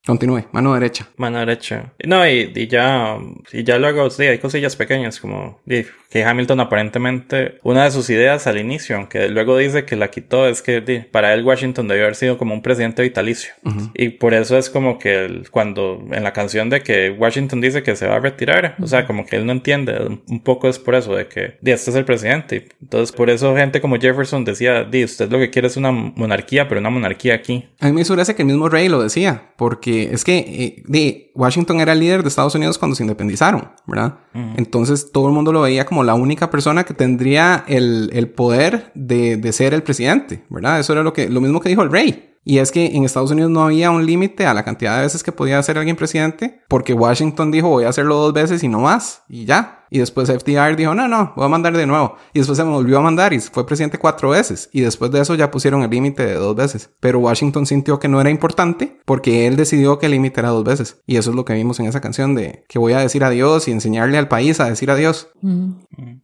Continúe, 0.05 0.43
mano 0.51 0.73
derecha. 0.73 1.07
Mano 1.15 1.39
derecha. 1.39 1.93
No, 2.05 2.27
y, 2.27 2.51
y 2.53 2.67
ya, 2.67 3.17
y 3.53 3.63
ya 3.63 3.77
luego, 3.77 4.09
sí, 4.09 4.23
hay 4.23 4.37
cosillas 4.37 4.75
pequeñas 4.75 5.19
como 5.21 5.61
que 5.65 6.23
Hamilton 6.25 6.59
aparentemente, 6.59 7.59
una 7.63 7.85
de 7.85 7.91
sus 7.91 8.09
ideas 8.09 8.45
al 8.45 8.57
inicio, 8.59 8.97
aunque 8.97 9.29
luego 9.29 9.57
dice 9.57 9.85
que 9.85 9.95
la 9.95 10.11
quitó, 10.11 10.47
es 10.47 10.61
que 10.61 11.07
para 11.11 11.33
él 11.33 11.43
Washington 11.45 11.87
debió 11.87 12.03
haber 12.03 12.15
sido 12.15 12.37
como 12.37 12.53
un 12.53 12.61
presidente 12.61 13.01
vitalicio. 13.01 13.53
Y 13.95 14.09
por 14.09 14.33
eso 14.33 14.57
es 14.57 14.69
como 14.69 14.99
que 14.99 15.25
el- 15.25 15.49
cuando 15.49 16.05
en 16.11 16.23
la 16.23 16.33
canción 16.33 16.69
de 16.69 16.81
que 16.81 17.09
Washington 17.09 17.61
dice 17.61 17.81
que 17.81 17.95
se 17.95 18.05
va 18.05 18.17
a 18.17 18.19
retirar, 18.19 18.75
o 18.81 18.87
sea, 18.87 19.07
como 19.07 19.25
que 19.25 19.37
él 19.37 19.45
no 19.45 19.53
entiende, 19.53 19.97
un, 20.27 20.43
poco 20.43 20.67
es 20.69 20.77
por 20.79 20.95
eso, 20.95 21.15
de 21.15 21.27
que 21.27 21.57
di, 21.61 21.71
este 21.71 21.91
es 21.91 21.95
el 21.95 22.03
presidente. 22.05 22.67
Entonces, 22.81 23.15
por 23.15 23.29
eso 23.29 23.55
gente 23.55 23.79
como 23.81 23.95
Jefferson 23.97 24.43
decía, 24.43 24.83
di, 24.83 25.03
usted 25.05 25.31
lo 25.31 25.39
que 25.39 25.49
quiere 25.49 25.67
es 25.69 25.77
una 25.77 25.91
monarquía, 25.91 26.67
pero 26.67 26.81
una 26.81 26.89
monarquía 26.89 27.33
aquí. 27.35 27.69
A 27.79 27.87
mí 27.87 27.93
me 27.93 28.03
gracia 28.03 28.35
que 28.35 28.41
el 28.43 28.47
mismo 28.47 28.67
Rey 28.69 28.89
lo 28.89 29.01
decía, 29.01 29.53
porque 29.57 29.92
es 30.01 30.23
que 30.23 30.37
eh, 30.37 30.83
de 30.87 31.31
Washington 31.35 31.79
era 31.79 31.93
el 31.93 31.99
líder 31.99 32.23
de 32.23 32.29
Estados 32.29 32.55
Unidos 32.55 32.77
cuando 32.77 32.95
se 32.95 33.03
independizaron, 33.03 33.69
¿verdad? 33.87 34.19
Entonces 34.57 35.11
todo 35.11 35.27
el 35.27 35.33
mundo 35.33 35.51
lo 35.51 35.61
veía 35.61 35.85
como 35.85 36.03
la 36.03 36.15
única 36.15 36.49
persona 36.49 36.83
que 36.83 36.93
tendría 36.93 37.63
el, 37.67 38.09
el 38.13 38.29
poder 38.29 38.91
de, 38.95 39.37
de 39.37 39.53
ser 39.53 39.73
el 39.73 39.83
presidente, 39.83 40.43
¿verdad? 40.49 40.79
Eso 40.79 40.93
era 40.93 41.03
lo 41.03 41.13
que 41.13 41.29
lo 41.29 41.41
mismo 41.41 41.59
que 41.59 41.69
dijo 41.69 41.81
el 41.83 41.91
Rey. 41.91 42.32
Y 42.45 42.57
es 42.57 42.71
que 42.71 42.85
en 42.85 43.05
Estados 43.05 43.31
Unidos 43.31 43.51
no 43.51 43.63
había 43.63 43.91
un 43.91 44.05
límite 44.05 44.45
a 44.45 44.53
la 44.53 44.63
cantidad 44.63 44.97
de 44.97 45.03
veces 45.03 45.23
que 45.23 45.31
podía 45.31 45.61
ser 45.63 45.77
alguien 45.77 45.95
presidente, 45.95 46.61
porque 46.67 46.93
Washington 46.93 47.51
dijo 47.51 47.69
voy 47.69 47.85
a 47.85 47.89
hacerlo 47.89 48.15
dos 48.15 48.33
veces 48.33 48.63
y 48.63 48.67
no 48.67 48.79
más, 48.79 49.23
y 49.29 49.45
ya. 49.45 49.79
Y 49.89 49.99
después 49.99 50.27
FDR 50.27 50.75
dijo, 50.75 50.95
no, 50.95 51.07
no, 51.07 51.33
voy 51.35 51.45
a 51.45 51.49
mandar 51.49 51.77
de 51.77 51.85
nuevo. 51.85 52.15
Y 52.33 52.39
después 52.39 52.57
se 52.57 52.63
me 52.63 52.71
volvió 52.71 52.97
a 52.97 53.01
mandar 53.01 53.31
y 53.31 53.39
fue 53.39 53.63
presidente 53.63 53.99
cuatro 53.99 54.31
veces. 54.31 54.67
Y 54.73 54.81
después 54.81 55.11
de 55.11 55.21
eso 55.21 55.35
ya 55.35 55.51
pusieron 55.51 55.83
el 55.83 55.91
límite 55.91 56.25
de 56.25 56.33
dos 56.33 56.55
veces. 56.55 56.89
Pero 56.99 57.19
Washington 57.19 57.67
sintió 57.67 57.99
que 57.99 58.07
no 58.07 58.19
era 58.19 58.31
importante 58.31 58.97
porque 59.05 59.45
él 59.45 59.55
decidió 59.55 59.99
que 59.99 60.07
el 60.07 60.13
límite 60.13 60.39
era 60.39 60.49
dos 60.49 60.63
veces. 60.63 60.97
Y 61.05 61.17
eso 61.17 61.29
es 61.29 61.35
lo 61.35 61.45
que 61.45 61.53
vimos 61.53 61.79
en 61.79 61.85
esa 61.85 62.01
canción 62.01 62.33
de 62.33 62.65
que 62.67 62.79
voy 62.79 62.93
a 62.93 62.99
decir 63.01 63.23
adiós 63.23 63.67
y 63.67 63.71
enseñarle 63.71 64.17
al 64.17 64.27
país 64.27 64.59
a 64.59 64.65
decir 64.65 64.89
adiós. 64.89 65.27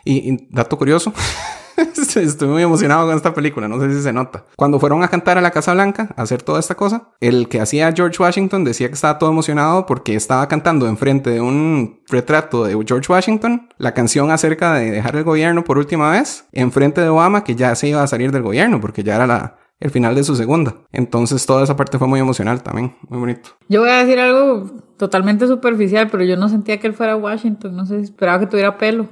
Y, 0.04 0.32
y 0.32 0.48
dato 0.50 0.76
curioso. 0.80 1.14
Estoy 2.16 2.48
muy 2.48 2.64
emocionado 2.64 3.08
con 3.08 3.16
esta 3.16 3.34
película, 3.34 3.68
no 3.68 3.80
sé 3.80 3.94
si 3.94 4.02
se 4.02 4.14
nota. 4.14 4.46
Cuando 4.56 4.80
fueron 4.80 5.04
a 5.04 5.08
cantar 5.08 5.38
a 5.38 5.42
la 5.42 5.52
Casa 5.52 5.74
Blanca, 5.74 6.10
a 6.16 6.22
hacer 6.24 6.42
toda 6.42 6.60
esta 6.60 6.76
cosa, 6.76 7.10
el 7.20 7.48
que 7.48 7.62
hacía 7.62 7.92
George 7.94 8.22
Washington 8.22 8.64
decía 8.64 8.88
que 8.88 8.94
estaba 8.94 9.18
todo 9.18 9.30
emocionado 9.30 9.86
porque 9.86 10.16
estaba 10.16 10.48
cantando 10.48 10.88
enfrente 10.88 11.30
de 11.30 11.42
un 11.42 12.02
retrato 12.10 12.64
de 12.64 12.72
George 12.86 13.12
Washington 13.12 13.70
la 13.78 13.94
canción 13.94 14.32
acerca 14.32 14.74
de 14.74 14.92
dejar 14.92 15.16
el 15.16 15.24
gobierno 15.24 15.64
por 15.64 15.78
última 15.78 16.12
vez, 16.12 16.46
enfrente 16.52 17.02
de 17.02 17.10
Obama 17.10 17.44
que 17.44 17.56
ya 17.56 17.76
se 17.76 17.88
iba 17.88 18.04
a 18.04 18.08
salir 18.08 18.32
del 18.32 18.44
gobierno 18.44 18.82
porque 18.82 19.04
ya 19.04 19.16
era 19.16 19.28
la, 19.28 19.58
el 19.80 19.92
final 19.92 20.16
de 20.16 20.24
su 20.24 20.36
segunda. 20.36 20.76
Entonces 20.92 21.46
toda 21.46 21.64
esa 21.64 21.76
parte 21.76 21.98
fue 21.98 22.08
muy 22.08 22.20
emocional 22.20 22.62
también, 22.62 22.96
muy 23.08 23.20
bonito. 23.20 23.52
Yo 23.68 23.82
voy 23.82 23.90
a 23.90 24.04
decir 24.04 24.20
algo 24.20 24.70
totalmente 24.98 25.48
superficial, 25.48 26.10
pero 26.12 26.24
yo 26.24 26.36
no 26.36 26.50
sentía 26.50 26.80
que 26.80 26.88
él 26.88 26.94
fuera 26.94 27.16
Washington, 27.16 27.76
no 27.76 27.86
sé, 27.86 28.00
esperaba 28.02 28.40
que 28.40 28.48
tuviera 28.48 28.78
pelo. 28.78 29.08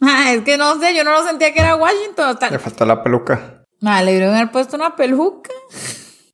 Ah, 0.00 0.32
es 0.32 0.42
que 0.42 0.56
no 0.56 0.78
sé, 0.80 0.94
yo 0.96 1.04
no 1.04 1.12
lo 1.12 1.24
sentía 1.24 1.52
que 1.52 1.60
era 1.60 1.76
Washington. 1.76 2.36
Tal- 2.38 2.52
Le 2.52 2.58
faltó 2.58 2.84
la 2.84 3.02
peluca. 3.02 3.64
Ah, 3.84 4.02
le 4.02 4.24
haber 4.24 4.50
puesto 4.50 4.76
una 4.76 4.96
peluca. 4.96 5.50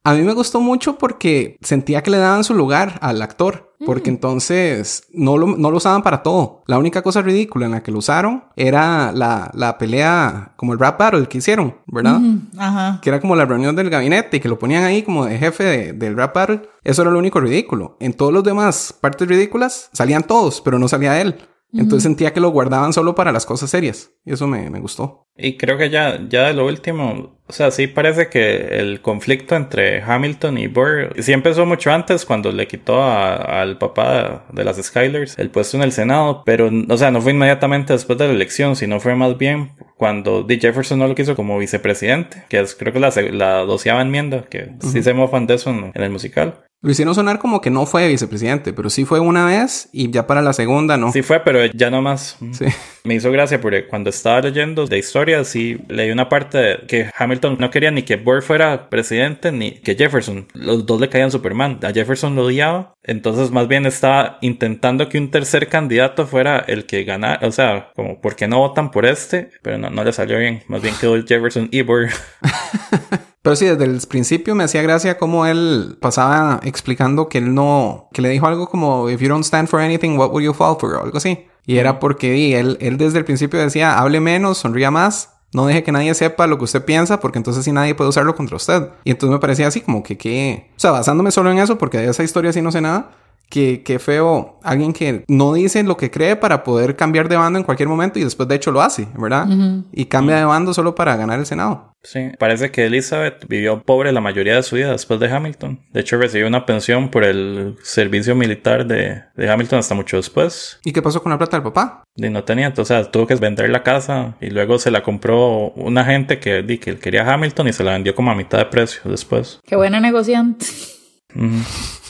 A 0.07 0.13
mí 0.13 0.23
me 0.23 0.35
gustó 0.35 0.61
mucho 0.61 0.99
porque 0.99 1.57
sentía 1.63 2.03
que 2.03 2.11
le 2.11 2.19
daban 2.19 2.45
su 2.45 2.55
lugar 2.55 2.99
al 3.01 3.23
actor. 3.23 3.71
Porque 3.87 4.09
entonces 4.09 5.03
no 5.13 5.37
lo, 5.37 5.47
no 5.59 5.71
lo 5.71 5.77
usaban 5.77 6.03
para 6.03 6.23
todo. 6.23 6.63
La 6.67 6.79
única 6.79 7.03
cosa 7.03 7.21
ridícula 7.21 7.67
en 7.67 7.73
la 7.73 7.83
que 7.83 7.91
lo 7.93 7.99
usaron 7.99 8.45
era 8.57 9.13
la, 9.13 9.51
la 9.53 9.77
pelea, 9.77 10.55
como 10.57 10.73
el 10.73 10.79
rap 10.79 10.99
battle 10.99 11.27
que 11.27 11.37
hicieron, 11.39 11.77
¿verdad? 11.87 12.19
Ajá. 12.57 12.99
Que 13.03 13.11
era 13.11 13.21
como 13.21 13.37
la 13.37 13.45
reunión 13.45 13.77
del 13.77 13.91
gabinete 13.91 14.39
y 14.39 14.41
que 14.41 14.49
lo 14.49 14.59
ponían 14.59 14.85
ahí 14.85 15.03
como 15.03 15.27
de 15.27 15.37
jefe 15.39 15.65
de- 15.65 15.93
del 15.93 16.17
rap 16.17 16.35
battle. 16.35 16.63
Eso 16.83 17.03
era 17.03 17.11
lo 17.11 17.19
único 17.19 17.41
ridículo. 17.41 17.99
En 18.01 18.15
todos 18.15 18.33
los 18.33 18.43
demás 18.43 18.95
partes 18.99 19.29
ridículas 19.29 19.91
salían 19.93 20.23
todos, 20.23 20.63
pero 20.63 20.79
no 20.79 20.89
salía 20.89 21.21
él. 21.21 21.47
Entonces 21.75 22.05
sentía 22.05 22.33
que 22.33 22.41
lo 22.41 22.51
guardaban 22.51 22.93
solo 22.93 23.15
para 23.15 23.33
las 23.33 23.47
cosas 23.47 23.69
serias. 23.71 24.11
Y 24.25 24.33
eso 24.33 24.47
me, 24.47 24.71
me 24.71 24.81
gustó. 24.81 25.27
Y 25.37 25.57
creo 25.57 25.77
que 25.77 25.91
ya, 25.91 26.21
ya 26.29 26.47
de 26.47 26.55
lo 26.55 26.67
último, 26.67 27.37
o 27.49 27.53
sea, 27.53 27.71
sí 27.73 27.89
parece 27.89 28.29
que 28.29 28.79
el 28.79 29.01
conflicto 29.03 29.57
entre 29.57 30.01
Hamilton 30.03 30.59
y 30.59 30.69
Burr 30.69 31.13
sí 31.21 31.33
empezó 31.33 31.67
mucho 31.67 31.91
antes 31.91 32.25
cuando 32.25 32.53
le 32.53 32.69
quitó 32.69 33.03
a- 33.03 33.61
al 33.61 33.77
papá 33.79 34.47
de 34.53 34.63
las 34.65 34.77
Skylers 34.81 35.37
el 35.39 35.51
puesto 35.51 35.77
en 35.77 35.83
el 35.83 35.91
Senado, 35.91 36.43
pero, 36.47 36.71
o 36.89 36.97
sea, 36.97 37.11
no 37.11 37.21
fue 37.21 37.33
inmediatamente 37.33 37.93
después 37.93 38.17
de 38.19 38.29
la 38.29 38.33
elección, 38.35 38.77
sino 38.77 39.01
fue 39.01 39.17
más 39.17 39.37
bien 39.37 39.73
cuando 39.97 40.45
D. 40.45 40.59
Jefferson 40.61 41.01
no 41.01 41.09
lo 41.09 41.15
quiso 41.17 41.35
como 41.35 41.59
vicepresidente, 41.59 42.45
que 42.49 42.61
es 42.61 42.75
creo 42.77 42.93
que 42.93 43.01
la, 43.01 43.11
la 43.33 43.59
doceava 43.65 44.03
enmienda, 44.03 44.45
que 44.49 44.71
sí 44.81 45.03
se 45.03 45.15
mofan 45.15 45.47
de 45.49 45.55
eso 45.55 45.71
en, 45.71 45.91
en 45.93 46.03
el 46.03 46.11
musical. 46.11 46.61
Lo 46.85 46.91
hicieron 46.91 47.15
sonar 47.15 47.39
como 47.39 47.63
que 47.63 47.71
no 47.71 47.87
fue 47.87 48.07
vicepresidente, 48.09 48.75
pero 48.75 48.91
sí 48.91 49.07
fue 49.07 49.19
una 49.19 49.47
vez 49.47 49.89
y 49.91 50.11
ya 50.11 50.27
para 50.27 50.43
la 50.43 50.53
segunda 50.53 50.99
no. 50.99 51.13
Sí 51.13 51.23
fue, 51.23 51.41
pero 51.41 51.65
ya 51.65 51.91
no 51.91 52.03
más. 52.03 52.37
Sí. 52.53 52.67
Me 53.05 53.15
hizo 53.15 53.33
gracia 53.33 53.59
porque 53.59 53.87
cuando 53.87 54.11
estaba 54.11 54.43
leyendo 54.43 54.87
de 54.87 54.99
historia, 54.99 55.43
sí 55.45 55.79
leí 55.89 56.11
una 56.11 56.29
parte 56.29 56.59
de 56.59 56.87
que 56.87 57.11
Hamilton 57.17 57.57
no 57.59 57.71
quería 57.71 57.91
ni 57.91 58.03
que 58.03 58.17
Burr 58.17 58.43
fuera 58.43 58.91
presidente 58.91 59.51
ni 59.51 59.73
que 59.73 59.95
Jefferson. 59.95 60.47
Los 60.53 60.85
dos 60.85 61.01
le 61.01 61.09
caían 61.09 61.31
Superman. 61.31 61.79
A 61.83 61.91
Jefferson 61.91 62.37
lo 62.37 62.45
odiaba. 62.45 62.93
Entonces, 63.03 63.51
más 63.51 63.67
bien 63.67 63.87
estaba 63.87 64.37
intentando 64.43 65.09
que 65.09 65.17
un 65.17 65.31
tercer 65.31 65.71
candidato 65.71 66.27
fuera 66.27 66.59
el 66.59 66.85
que 66.85 67.05
ganara. 67.05 67.47
O 67.47 67.51
sea, 67.51 67.93
como, 67.97 68.21
¿por 68.21 68.37
qué 68.37 68.47
no 68.47 68.59
votan 68.59 68.91
por 68.91 69.07
este? 69.07 69.49
Pero 69.63 69.79
no, 69.79 69.89
no 69.89 70.05
le 70.05 70.13
salió 70.13 70.39
bien. 70.39 70.63
Más 70.69 70.83
bien 70.83 70.95
quedó 71.01 71.15
Jefferson 71.25 71.69
y 71.71 71.81
Burr. 71.81 72.11
Pero 73.45 73.57
sí, 73.57 73.67
desde 73.67 73.85
el 73.85 74.01
principio 74.09 74.55
me 74.55 74.65
hacía 74.65 74.81
gracia 74.81 75.19
como 75.19 75.45
él 75.45 75.99
pasaba 76.01 76.61
explicando 76.63 77.29
que 77.29 77.37
él 77.37 77.55
no, 77.55 78.09
que 78.15 78.23
le 78.23 78.31
dijo 78.31 78.47
algo 78.47 78.69
como, 78.69 79.11
if 79.11 79.21
you 79.21 79.29
don't 79.29 79.45
stand 79.45 79.69
for 79.69 79.83
anything, 79.83 80.17
what 80.17 80.31
will 80.33 80.43
you 80.43 80.55
fall 80.55 80.79
for? 80.81 80.95
O 80.95 81.03
algo 81.03 81.19
así. 81.19 81.45
Y 81.67 81.77
era 81.77 82.01
porque 82.01 82.39
y 82.39 82.55
él, 82.55 82.79
él 82.81 82.97
desde 82.97 83.19
el 83.19 83.27
principio 83.27 83.61
decía, 83.61 83.99
hable 83.99 84.21
menos, 84.21 84.57
sonría 84.57 84.91
más, 84.91 85.35
no 85.53 85.67
deje 85.67 85.83
que 85.83 85.93
nadie 85.93 86.15
sepa 86.15 86.47
lo 86.47 86.57
que 86.57 86.65
usted 86.65 86.87
piensa, 86.87 87.21
porque 87.21 87.37
entonces 87.37 87.67
sí 87.67 87.71
nadie 87.71 87.95
puede 87.95 88.09
usarlo 88.09 88.35
contra 88.35 88.57
usted. 88.57 88.89
Y 89.05 89.11
entonces 89.11 89.35
me 89.35 89.41
parecía 89.41 89.67
así 89.67 89.83
como 89.83 90.03
que, 90.03 90.17
que, 90.17 90.71
o 90.75 90.81
sea, 90.81 90.93
basándome 90.93 91.31
solo 91.31 91.53
en 91.53 91.59
eso, 91.59 91.77
porque 91.77 91.99
de 91.99 92.09
esa 92.09 92.25
historia 92.25 92.51
sí 92.51 92.63
no 92.63 92.73
sé 92.73 92.81
nada, 92.81 93.11
que, 93.49 93.83
que 93.83 93.99
feo 93.99 94.59
alguien 94.63 94.93
que 94.93 95.25
no 95.29 95.53
dice 95.53 95.83
lo 95.83 95.97
que 95.97 96.11
cree 96.11 96.37
para 96.37 96.65
poder 96.65 96.97
cambiar 96.97 97.29
de 97.29 97.37
bando 97.37 97.59
en 97.59 97.65
cualquier 97.65 97.89
momento 97.89 98.19
y 98.19 98.25
después 98.25 98.49
de 98.49 98.57
hecho 98.57 98.73
lo 98.73 98.83
hace, 98.83 99.09
¿verdad? 99.17 99.47
Y 99.93 100.07
cambia 100.07 100.37
de 100.37 100.45
bando 100.45 100.75
solo 100.75 100.95
para 100.95 101.17
ganar 101.17 101.39
el 101.39 101.47
Senado. 101.47 101.95
Sí, 102.03 102.33
parece 102.39 102.71
que 102.71 102.85
Elizabeth 102.85 103.47
vivió 103.49 103.83
pobre 103.83 104.13
la 104.13 104.21
mayoría 104.21 104.57
de 104.57 104.63
su 104.63 104.77
vida 104.77 104.91
después 104.93 105.19
de 105.21 105.31
Hamilton. 105.31 105.81
De 105.91 106.01
hecho, 106.01 106.19
recibió 106.19 106.47
una 106.47 106.67
pensión 106.67 107.11
por 107.11 107.25
el 107.25 107.77
servicio 107.83 108.35
militar 108.35 108.87
de, 108.87 109.23
de 109.35 109.51
Hamilton 109.51 109.79
hasta 109.79 109.95
mucho 109.95 110.19
después. 110.19 110.79
¿Y 110.85 110.93
qué 110.93 111.01
pasó 111.01 111.23
con 111.23 111.33
la 111.33 111.39
plata 111.39 111.57
del 111.57 111.65
papá? 111.65 112.05
Y 112.15 112.29
no 112.29 112.45
tenía, 112.45 112.73
o 112.77 112.85
sea, 112.85 113.11
tuvo 113.11 113.27
que 113.27 113.35
vender 113.37 113.71
la 113.71 113.83
casa 113.83 114.37
y 114.41 114.51
luego 114.51 114.79
se 114.79 114.91
la 114.91 115.03
compró 115.03 115.71
una 115.71 116.05
gente 116.05 116.39
que, 116.39 116.65
que 116.79 116.91
él 116.91 116.99
quería 116.99 117.33
Hamilton 117.33 117.69
y 117.69 117.73
se 117.73 117.85
la 117.85 117.93
vendió 117.93 118.15
como 118.15 118.31
a 118.31 118.35
mitad 118.35 118.59
de 118.59 118.67
precio 118.67 119.01
después. 119.05 119.61
Qué 119.65 119.75
buena 119.75 119.99
negociante. 119.99 120.67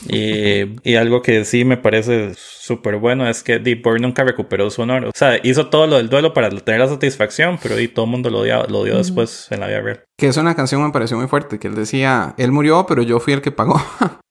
Y, 0.09 0.77
y 0.89 0.97
algo 0.97 1.23
que 1.23 1.45
sí 1.45 1.65
me 1.65 1.77
parece 1.77 2.33
súper 2.37 2.97
bueno 2.97 3.27
es 3.29 3.43
que 3.43 3.59
Deep 3.59 3.83
Burr 3.83 4.01
nunca 4.01 4.23
recuperó 4.25 4.69
su 4.71 4.83
honor. 4.83 5.07
O 5.07 5.11
sea, 5.15 5.39
hizo 5.43 5.69
todo 5.69 5.87
lo 5.87 5.97
del 5.97 6.09
duelo 6.11 6.35
para 6.35 6.51
tener 6.51 6.81
la 6.81 6.89
satisfacción, 6.89 7.59
pero 7.63 7.79
y 7.81 7.89
todo 7.89 8.05
el 8.05 8.11
mundo 8.11 8.29
lo 8.31 8.41
odiaba- 8.41 8.67
lo 8.69 8.81
odió 8.81 8.99
después 8.99 9.47
en 9.51 9.61
la 9.61 9.69
vida 9.69 9.81
real. 9.81 10.01
Que 10.19 10.27
es 10.29 10.37
una 10.37 10.55
canción 10.55 10.83
me 10.83 10.91
pareció 10.93 11.17
muy 11.17 11.27
fuerte, 11.27 11.59
que 11.59 11.69
él 11.69 11.75
decía, 11.75 12.35
él 12.37 12.53
murió, 12.53 12.85
pero 12.87 13.03
yo 13.03 13.19
fui 13.21 13.33
el 13.33 13.41
que 13.43 13.51
pagó. 13.53 13.81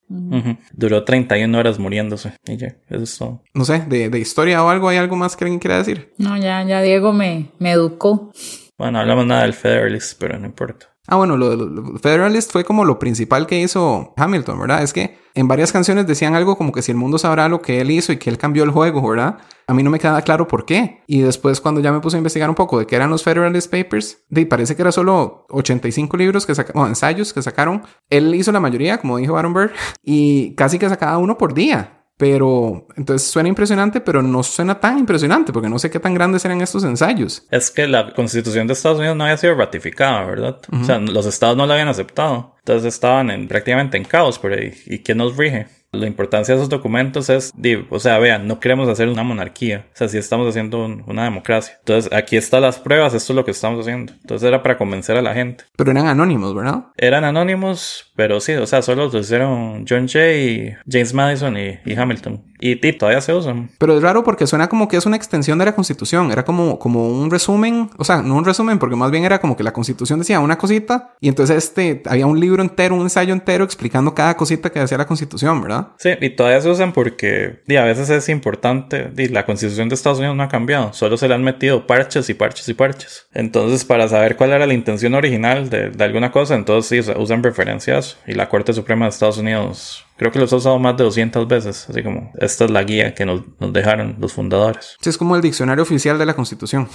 Ujú. 0.10 0.58
Duró 0.74 1.04
31 1.06 1.58
horas 1.58 1.80
muriéndose. 1.80 2.34
Y 2.46 2.58
ya, 2.58 2.76
eso 2.90 3.04
es 3.04 3.18
todo. 3.18 3.42
no 3.56 3.66
sé, 3.66 3.84
de, 3.88 4.10
de 4.10 4.20
historia 4.20 4.64
o 4.64 4.70
algo, 4.70 4.90
¿hay 4.90 4.98
algo 4.98 5.16
más 5.16 5.36
que 5.36 5.46
alguien 5.46 5.60
quiera 5.60 5.78
decir? 5.80 6.14
No, 6.20 6.38
ya, 6.38 6.62
ya 6.64 6.82
Diego 6.84 7.14
me, 7.14 7.48
me 7.58 7.72
educó. 7.72 8.32
Bueno, 8.78 9.00
hablamos 9.00 9.26
nada 9.26 9.44
del 9.44 9.54
Federalist, 9.54 10.20
pero 10.20 10.38
no 10.38 10.46
importa. 10.46 10.93
Ah, 11.08 11.18
bueno, 11.18 11.36
lo, 11.36 11.56
lo- 11.56 11.98
Federalist 12.00 12.52
fue 12.52 12.64
como 12.64 12.86
lo 12.86 12.98
principal 12.98 13.46
que 13.46 13.60
hizo 13.60 14.14
Hamilton, 14.16 14.60
¿verdad? 14.60 14.84
Es 14.84 14.94
que 14.94 15.18
en 15.36 15.48
varias 15.50 15.74
canciones 15.74 16.08
decían 16.08 16.34
algo 16.36 16.56
como 16.56 16.72
que 16.72 16.82
si 16.82 16.92
el 16.92 16.98
mundo 16.98 17.18
sabrá 17.18 17.50
lo 17.50 17.62
que 17.62 17.82
él 17.82 17.92
hizo 17.92 18.14
y 18.14 18.18
que 18.18 18.30
él 18.30 18.38
cambió 18.38 18.64
el 18.64 18.70
juego, 18.72 19.06
¿verdad? 19.08 19.40
A 19.68 19.74
mí 19.74 19.84
no 19.84 19.90
me 19.90 20.00
queda 20.00 20.22
claro 20.22 20.48
por 20.48 20.66
qué. 20.66 21.02
Y 21.08 21.20
después 21.22 21.60
cuando 21.60 21.82
ya 21.82 21.92
me 21.92 22.00
puse 22.00 22.16
a 22.16 22.20
investigar 22.20 22.50
un 22.50 22.56
poco 22.56 22.80
de 22.80 22.86
qué 22.88 22.96
eran 22.96 23.10
los 23.10 23.24
Federalist 23.24 23.70
Papers, 23.70 24.20
de, 24.30 24.46
parece 24.46 24.76
que 24.78 24.82
era 24.82 24.92
solo 24.94 25.46
85 25.50 26.16
libros 26.16 26.46
que 26.46 26.56
sacaron, 26.56 26.88
ensayos 26.88 27.34
que 27.34 27.42
sacaron. 27.42 27.84
Él 28.10 28.34
hizo 28.36 28.52
la 28.54 28.60
mayoría, 28.62 28.98
como 29.00 29.18
dijo 29.18 29.38
Aaron 29.38 29.54
Burr, 29.54 29.72
y 30.04 30.56
casi 30.56 30.80
que 30.80 30.88
sacaba 30.88 31.18
uno 31.18 31.38
por 31.38 31.54
día. 31.54 32.03
Pero 32.24 32.88
entonces 32.96 33.28
suena 33.30 33.50
impresionante, 33.50 34.00
pero 34.00 34.22
no 34.22 34.44
suena 34.44 34.80
tan 34.80 34.98
impresionante 34.98 35.52
porque 35.52 35.68
no 35.68 35.78
sé 35.78 35.92
qué 35.92 36.00
tan 36.00 36.14
grandes 36.14 36.46
eran 36.46 36.62
estos 36.62 36.86
ensayos. 36.86 37.46
Es 37.52 37.70
que 37.70 37.86
la 37.86 38.14
constitución 38.14 38.66
de 38.66 38.72
Estados 38.72 39.00
Unidos 39.00 39.18
no 39.18 39.26
había 39.26 39.36
sido 39.36 39.56
ratificada, 39.56 40.24
¿verdad? 40.26 40.58
O 40.72 40.86
sea, 40.86 41.00
los 41.00 41.26
estados 41.26 41.58
no 41.58 41.66
la 41.66 41.74
habían 41.74 41.90
aceptado. 41.90 42.56
Entonces 42.60 42.94
estaban 42.94 43.30
en, 43.30 43.50
prácticamente 43.50 43.98
en 43.98 44.06
caos 44.06 44.40
por 44.40 44.54
ahí. 44.54 44.74
¿Y 44.86 45.00
quién 45.00 45.18
nos 45.18 45.36
rige? 45.36 45.68
La 45.92 46.08
importancia 46.08 46.56
de 46.56 46.60
esos 46.60 46.70
documentos 46.70 47.30
es, 47.30 47.52
o 47.92 48.00
sea, 48.00 48.18
vean, 48.18 48.48
no 48.48 48.60
queremos 48.60 48.90
hacer 48.90 49.10
una 49.10 49.22
monarquía. 49.22 49.86
O 49.94 49.96
sea, 49.98 50.08
sí 50.08 50.18
estamos 50.18 50.48
haciendo 50.48 50.84
un- 50.84 51.04
una 51.06 51.26
democracia. 51.26 51.76
Entonces, 51.80 52.12
aquí 52.12 52.36
están 52.36 52.62
las 52.64 52.80
pruebas, 52.80 53.14
esto 53.14 53.34
es 53.34 53.36
lo 53.36 53.46
que 53.46 53.52
estamos 53.52 53.82
haciendo. 53.82 54.12
Entonces 54.22 54.48
era 54.48 54.64
para 54.64 54.76
convencer 54.78 55.18
a 55.18 55.22
la 55.22 55.36
gente. 55.36 55.66
Pero 55.76 55.92
eran 55.92 56.08
anónimos, 56.08 56.56
¿verdad? 56.56 56.86
Eran 56.98 57.26
anónimos, 57.26 58.12
pero 58.16 58.40
sí, 58.40 58.54
o 58.54 58.66
sea, 58.68 58.82
solo 58.82 59.10
lo 59.10 59.20
hicieron 59.20 59.86
John 59.88 60.08
Jay, 60.08 60.76
James 60.90 61.14
Madison 61.14 61.58
y, 61.58 61.80
y 61.86 61.96
Hamilton. 61.96 62.42
Y, 62.60 62.88
y 62.88 62.94
todavía 62.94 63.20
se 63.20 63.34
usan. 63.34 63.70
Pero 63.78 63.98
es 63.98 64.02
raro 64.02 64.24
porque 64.24 64.48
suena 64.48 64.70
como 64.70 64.88
que 64.88 64.96
es 64.96 65.06
una 65.06 65.18
extensión 65.18 65.60
de 65.60 65.66
la 65.66 65.76
Constitución. 65.76 66.32
Era 66.32 66.46
como, 66.46 66.80
como 66.80 67.10
un 67.10 67.30
resumen. 67.30 67.90
O 67.98 68.06
sea, 68.06 68.22
no 68.22 68.36
un 68.38 68.46
resumen, 68.46 68.80
porque 68.80 68.96
más 68.96 69.12
bien 69.12 69.26
era 69.26 69.40
como 69.42 69.58
que 69.58 69.64
la 69.64 69.74
Constitución 69.74 70.20
decía 70.20 70.40
una 70.40 70.58
cosita. 70.58 71.14
Y 71.20 71.28
entonces 71.28 71.58
este 71.58 72.02
había 72.06 72.26
un 72.26 72.40
libro 72.40 72.62
entero, 72.64 72.96
un 72.96 73.02
ensayo 73.02 73.34
entero 73.34 73.66
explicando 73.66 74.16
cada 74.16 74.38
cosita 74.38 74.70
que 74.70 74.80
decía 74.80 74.98
la 74.98 75.08
Constitución, 75.08 75.62
¿verdad? 75.62 75.90
Sí, 75.98 76.12
y 76.22 76.30
todavía 76.30 76.62
se 76.62 76.70
usan 76.70 76.94
porque 76.94 77.62
di, 77.68 77.76
a 77.76 77.84
veces 77.84 78.10
es 78.10 78.30
importante. 78.30 79.10
di, 79.14 79.28
la 79.28 79.46
constitución 79.46 79.90
de 79.90 79.96
Estados 79.96 80.20
Unidos 80.20 80.38
no 80.38 80.44
ha 80.44 80.48
cambiado, 80.48 80.94
solo 80.94 81.18
se 81.18 81.28
le 81.28 81.34
han 81.34 81.44
metido 81.44 81.86
parches 81.86 82.30
y 82.30 82.34
parches 82.34 82.70
y 82.70 82.74
parches. 82.74 83.28
Entonces, 83.34 83.84
para 83.84 84.08
saber 84.08 84.38
cuál 84.38 84.52
era 84.52 84.66
la 84.66 84.74
intención 84.74 85.16
original 85.16 85.70
de, 85.70 85.90
de 85.90 86.04
alguna 86.06 86.32
cosa, 86.32 86.56
entonces 86.56 86.88
sí 86.88 87.00
usa- 87.00 87.20
usan 87.20 87.44
referencias. 87.44 88.03
Y 88.28 88.34
la 88.34 88.50
Corte 88.50 88.74
Suprema 88.74 89.06
de 89.06 89.10
Estados 89.10 89.38
Unidos 89.38 90.06
creo 90.18 90.32
que 90.32 90.40
los 90.40 90.52
ha 90.54 90.58
usado 90.58 90.80
más 90.80 90.96
de 90.98 91.04
200 91.04 91.48
veces. 91.48 91.90
Así 91.90 92.04
como 92.04 92.32
esta 92.40 92.66
es 92.66 92.72
la 92.72 92.84
guía 92.84 93.14
que 93.14 93.26
nos, 93.26 93.42
nos 93.60 93.74
dejaron 93.74 94.18
los 94.20 94.34
fundadores, 94.34 94.98
Sí, 95.02 95.10
es 95.10 95.18
como 95.18 95.36
el 95.36 95.42
diccionario 95.42 95.84
oficial 95.84 96.18
de 96.18 96.26
la 96.26 96.34
Constitución. 96.36 96.88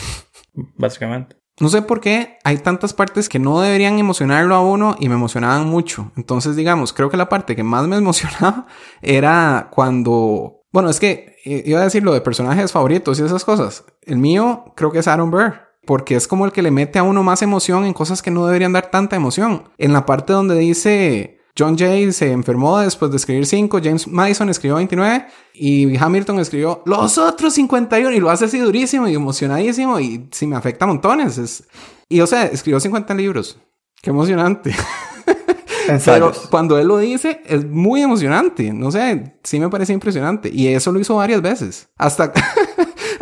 básicamente. 0.76 1.36
No 1.60 1.68
sé 1.68 1.82
por 1.82 2.00
qué 2.00 2.38
hay 2.44 2.58
tantas 2.58 2.92
partes 2.94 3.28
que 3.28 3.40
no 3.40 3.60
deberían 3.60 3.98
emocionarlo 3.98 4.54
a 4.54 4.60
uno 4.60 4.96
y 5.00 5.08
me 5.08 5.16
emocionaban 5.16 5.66
mucho. 5.66 6.12
Entonces, 6.16 6.54
digamos, 6.54 6.92
creo 6.92 7.10
que 7.10 7.16
la 7.16 7.28
parte 7.28 7.56
que 7.56 7.64
más 7.64 7.86
me 7.88 7.96
emocionaba 8.04 8.66
era 9.02 9.68
cuando... 9.72 10.62
Bueno, 10.70 10.88
es 10.90 11.00
que 11.00 11.36
eh, 11.44 11.62
iba 11.66 11.80
a 11.80 11.84
decir 11.84 12.02
lo 12.04 12.12
de 12.12 12.20
personajes 12.20 12.70
favoritos 12.70 13.18
y 13.18 13.24
esas 13.24 13.44
cosas. 13.44 13.84
El 14.02 14.18
mío 14.18 14.72
creo 14.76 14.92
que 14.92 14.98
es 15.00 15.08
Aaron 15.08 15.30
Burr. 15.30 15.67
Porque 15.88 16.16
es 16.16 16.28
como 16.28 16.44
el 16.44 16.52
que 16.52 16.60
le 16.60 16.70
mete 16.70 16.98
a 16.98 17.02
uno 17.02 17.22
más 17.22 17.40
emoción 17.40 17.86
en 17.86 17.94
cosas 17.94 18.20
que 18.20 18.30
no 18.30 18.44
deberían 18.44 18.74
dar 18.74 18.90
tanta 18.90 19.16
emoción. 19.16 19.70
En 19.78 19.94
la 19.94 20.04
parte 20.04 20.34
donde 20.34 20.54
dice 20.58 21.40
John 21.58 21.78
Jay 21.78 22.12
se 22.12 22.30
enfermó 22.30 22.78
después 22.78 23.10
de 23.10 23.16
escribir 23.16 23.46
5, 23.46 23.80
James 23.82 24.06
Madison 24.06 24.50
escribió 24.50 24.76
29 24.76 25.26
y 25.54 25.96
Hamilton 25.96 26.40
escribió 26.40 26.82
los 26.84 27.16
otros 27.16 27.54
51 27.54 28.14
y 28.14 28.20
lo 28.20 28.28
hace 28.28 28.44
así 28.44 28.58
durísimo 28.58 29.08
y 29.08 29.14
emocionadísimo 29.14 29.98
y 29.98 30.28
sí 30.30 30.46
me 30.46 30.56
afecta 30.56 30.86
montones. 30.86 31.38
Es... 31.38 31.66
Y 32.10 32.20
o 32.20 32.26
sea, 32.26 32.44
escribió 32.44 32.78
50 32.80 33.14
libros. 33.14 33.58
Qué 34.02 34.10
emocionante. 34.10 34.76
Pero 36.04 36.32
cuando 36.50 36.78
él 36.78 36.86
lo 36.86 36.98
dice, 36.98 37.40
es 37.46 37.64
muy 37.64 38.02
emocionante. 38.02 38.74
No 38.74 38.90
sé, 38.90 39.38
sí 39.42 39.58
me 39.58 39.70
parece 39.70 39.94
impresionante. 39.94 40.50
Y 40.52 40.68
eso 40.68 40.92
lo 40.92 41.00
hizo 41.00 41.16
varias 41.16 41.40
veces. 41.40 41.88
Hasta, 41.96 42.30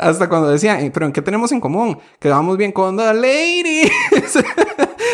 hasta 0.09 0.29
cuando 0.29 0.49
decía, 0.49 0.81
"Eh, 0.81 0.91
pero 0.93 1.07
¿en 1.07 1.13
qué 1.13 1.23
tenemos 1.23 1.53
en 1.53 1.61
común? 1.61 1.99
Que 2.19 2.29
vamos 2.29 2.57
bien 2.57 2.73
con 2.73 2.97
The 2.97 3.15
Lady. 3.15 3.91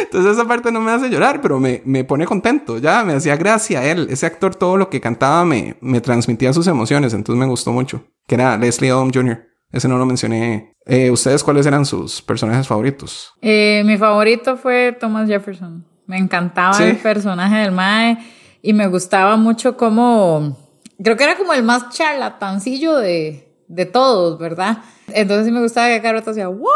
Entonces 0.05 0.33
esa 0.33 0.47
parte 0.47 0.71
no 0.71 0.81
me 0.81 0.91
hace 0.93 1.09
llorar, 1.09 1.41
pero 1.41 1.59
me, 1.59 1.83
me 1.85 2.05
pone 2.05 2.27
contento. 2.27 2.79
Ya 2.79 3.05
me 3.05 3.15
hacía 3.15 3.37
gracia 3.37 3.81
a 3.81 3.85
él. 3.85 4.09
Ese 4.11 4.27
actor, 4.27 4.55
todo 4.55 4.77
lo 4.77 4.91
que 4.91 5.01
cantaba 5.01 5.45
me, 5.45 5.77
me 5.81 6.01
transmitía 6.01 6.53
sus 6.53 6.67
emociones. 6.67 7.15
Entonces 7.15 7.39
me 7.41 7.47
gustó 7.47 7.73
mucho. 7.73 8.05
Que 8.27 8.35
era 8.37 8.57
Leslie 8.57 8.93
Odom 8.93 9.11
Jr. 9.13 9.47
Ese 9.71 9.89
no 9.89 9.97
lo 9.99 10.05
mencioné. 10.07 10.75
Eh, 10.87 11.11
¿Ustedes 11.11 11.43
cuáles 11.43 11.65
eran 11.67 11.87
sus 11.87 12.21
personajes 12.23 12.67
favoritos? 12.69 13.33
Eh, 13.41 13.83
mi 13.87 13.97
favorito 13.97 14.57
fue 14.57 14.97
Thomas 14.99 15.29
Jefferson. 15.29 15.87
Me 16.07 16.19
encantaba 16.19 16.75
Sí. 16.75 16.83
el 16.85 16.97
personaje 16.97 17.57
del 17.57 17.73
Mae 17.73 18.19
y 18.61 18.73
me 18.73 18.87
gustaba 18.89 19.37
mucho 19.37 19.77
como... 19.77 20.59
Creo 21.03 21.17
que 21.17 21.25
era 21.25 21.37
como 21.37 21.53
el 21.53 21.63
más 21.63 21.89
charlatancillo 21.91 22.97
de, 22.99 23.52
de 23.73 23.87
todos, 23.87 24.39
¿verdad? 24.39 24.79
Entonces 25.09 25.47
sí 25.47 25.53
me 25.53 25.61
gustaba 25.61 25.89
que 25.89 26.01
cada 26.01 26.15
rato 26.15 26.31
hacía, 26.31 26.49
¿what? 26.49 26.71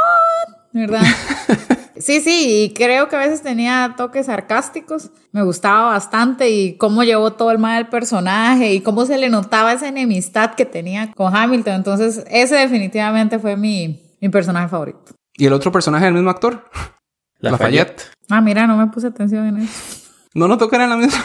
¿Verdad? 0.73 1.03
Sí, 1.99 2.21
sí, 2.21 2.65
y 2.65 2.75
creo 2.75 3.09
que 3.09 3.17
a 3.17 3.21
veces 3.21 3.43
tenía 3.43 3.95
toques 3.97 4.27
sarcásticos. 4.27 5.11
Me 5.33 5.43
gustaba 5.43 5.93
bastante 5.93 6.51
y 6.51 6.77
cómo 6.77 7.03
llevó 7.05 7.33
todo 7.33 7.51
el 7.51 7.59
mal 7.59 7.83
del 7.83 7.89
personaje 7.89 8.75
y 8.75 8.81
cómo 8.83 9.07
se 9.07 9.17
le 9.17 9.31
notaba 9.31 9.73
esa 9.73 9.89
enemistad 9.89 10.55
que 10.55 10.67
tenía 10.67 11.11
con 11.13 11.35
Hamilton. 11.35 11.75
Entonces, 11.75 12.23
ese 12.31 12.57
definitivamente 12.57 13.39
fue 13.39 13.57
mi, 13.57 13.99
mi 14.21 14.29
personaje 14.29 14.69
favorito. 14.69 15.15
¿Y 15.39 15.47
el 15.47 15.55
otro 15.55 15.73
personaje 15.73 16.05
del 16.05 16.15
mismo 16.15 16.29
actor? 16.29 16.65
Lafayette. 17.39 18.03
Ah, 18.29 18.43
mira, 18.43 18.67
no 18.67 18.77
me 18.77 18.89
puse 18.89 19.07
atención 19.07 19.47
en 19.47 19.59
eso. 19.63 20.11
No 20.35 20.49
noto 20.49 20.69
que 20.69 20.77
era 20.77 20.87
la 20.87 20.97
misma. 20.97 21.25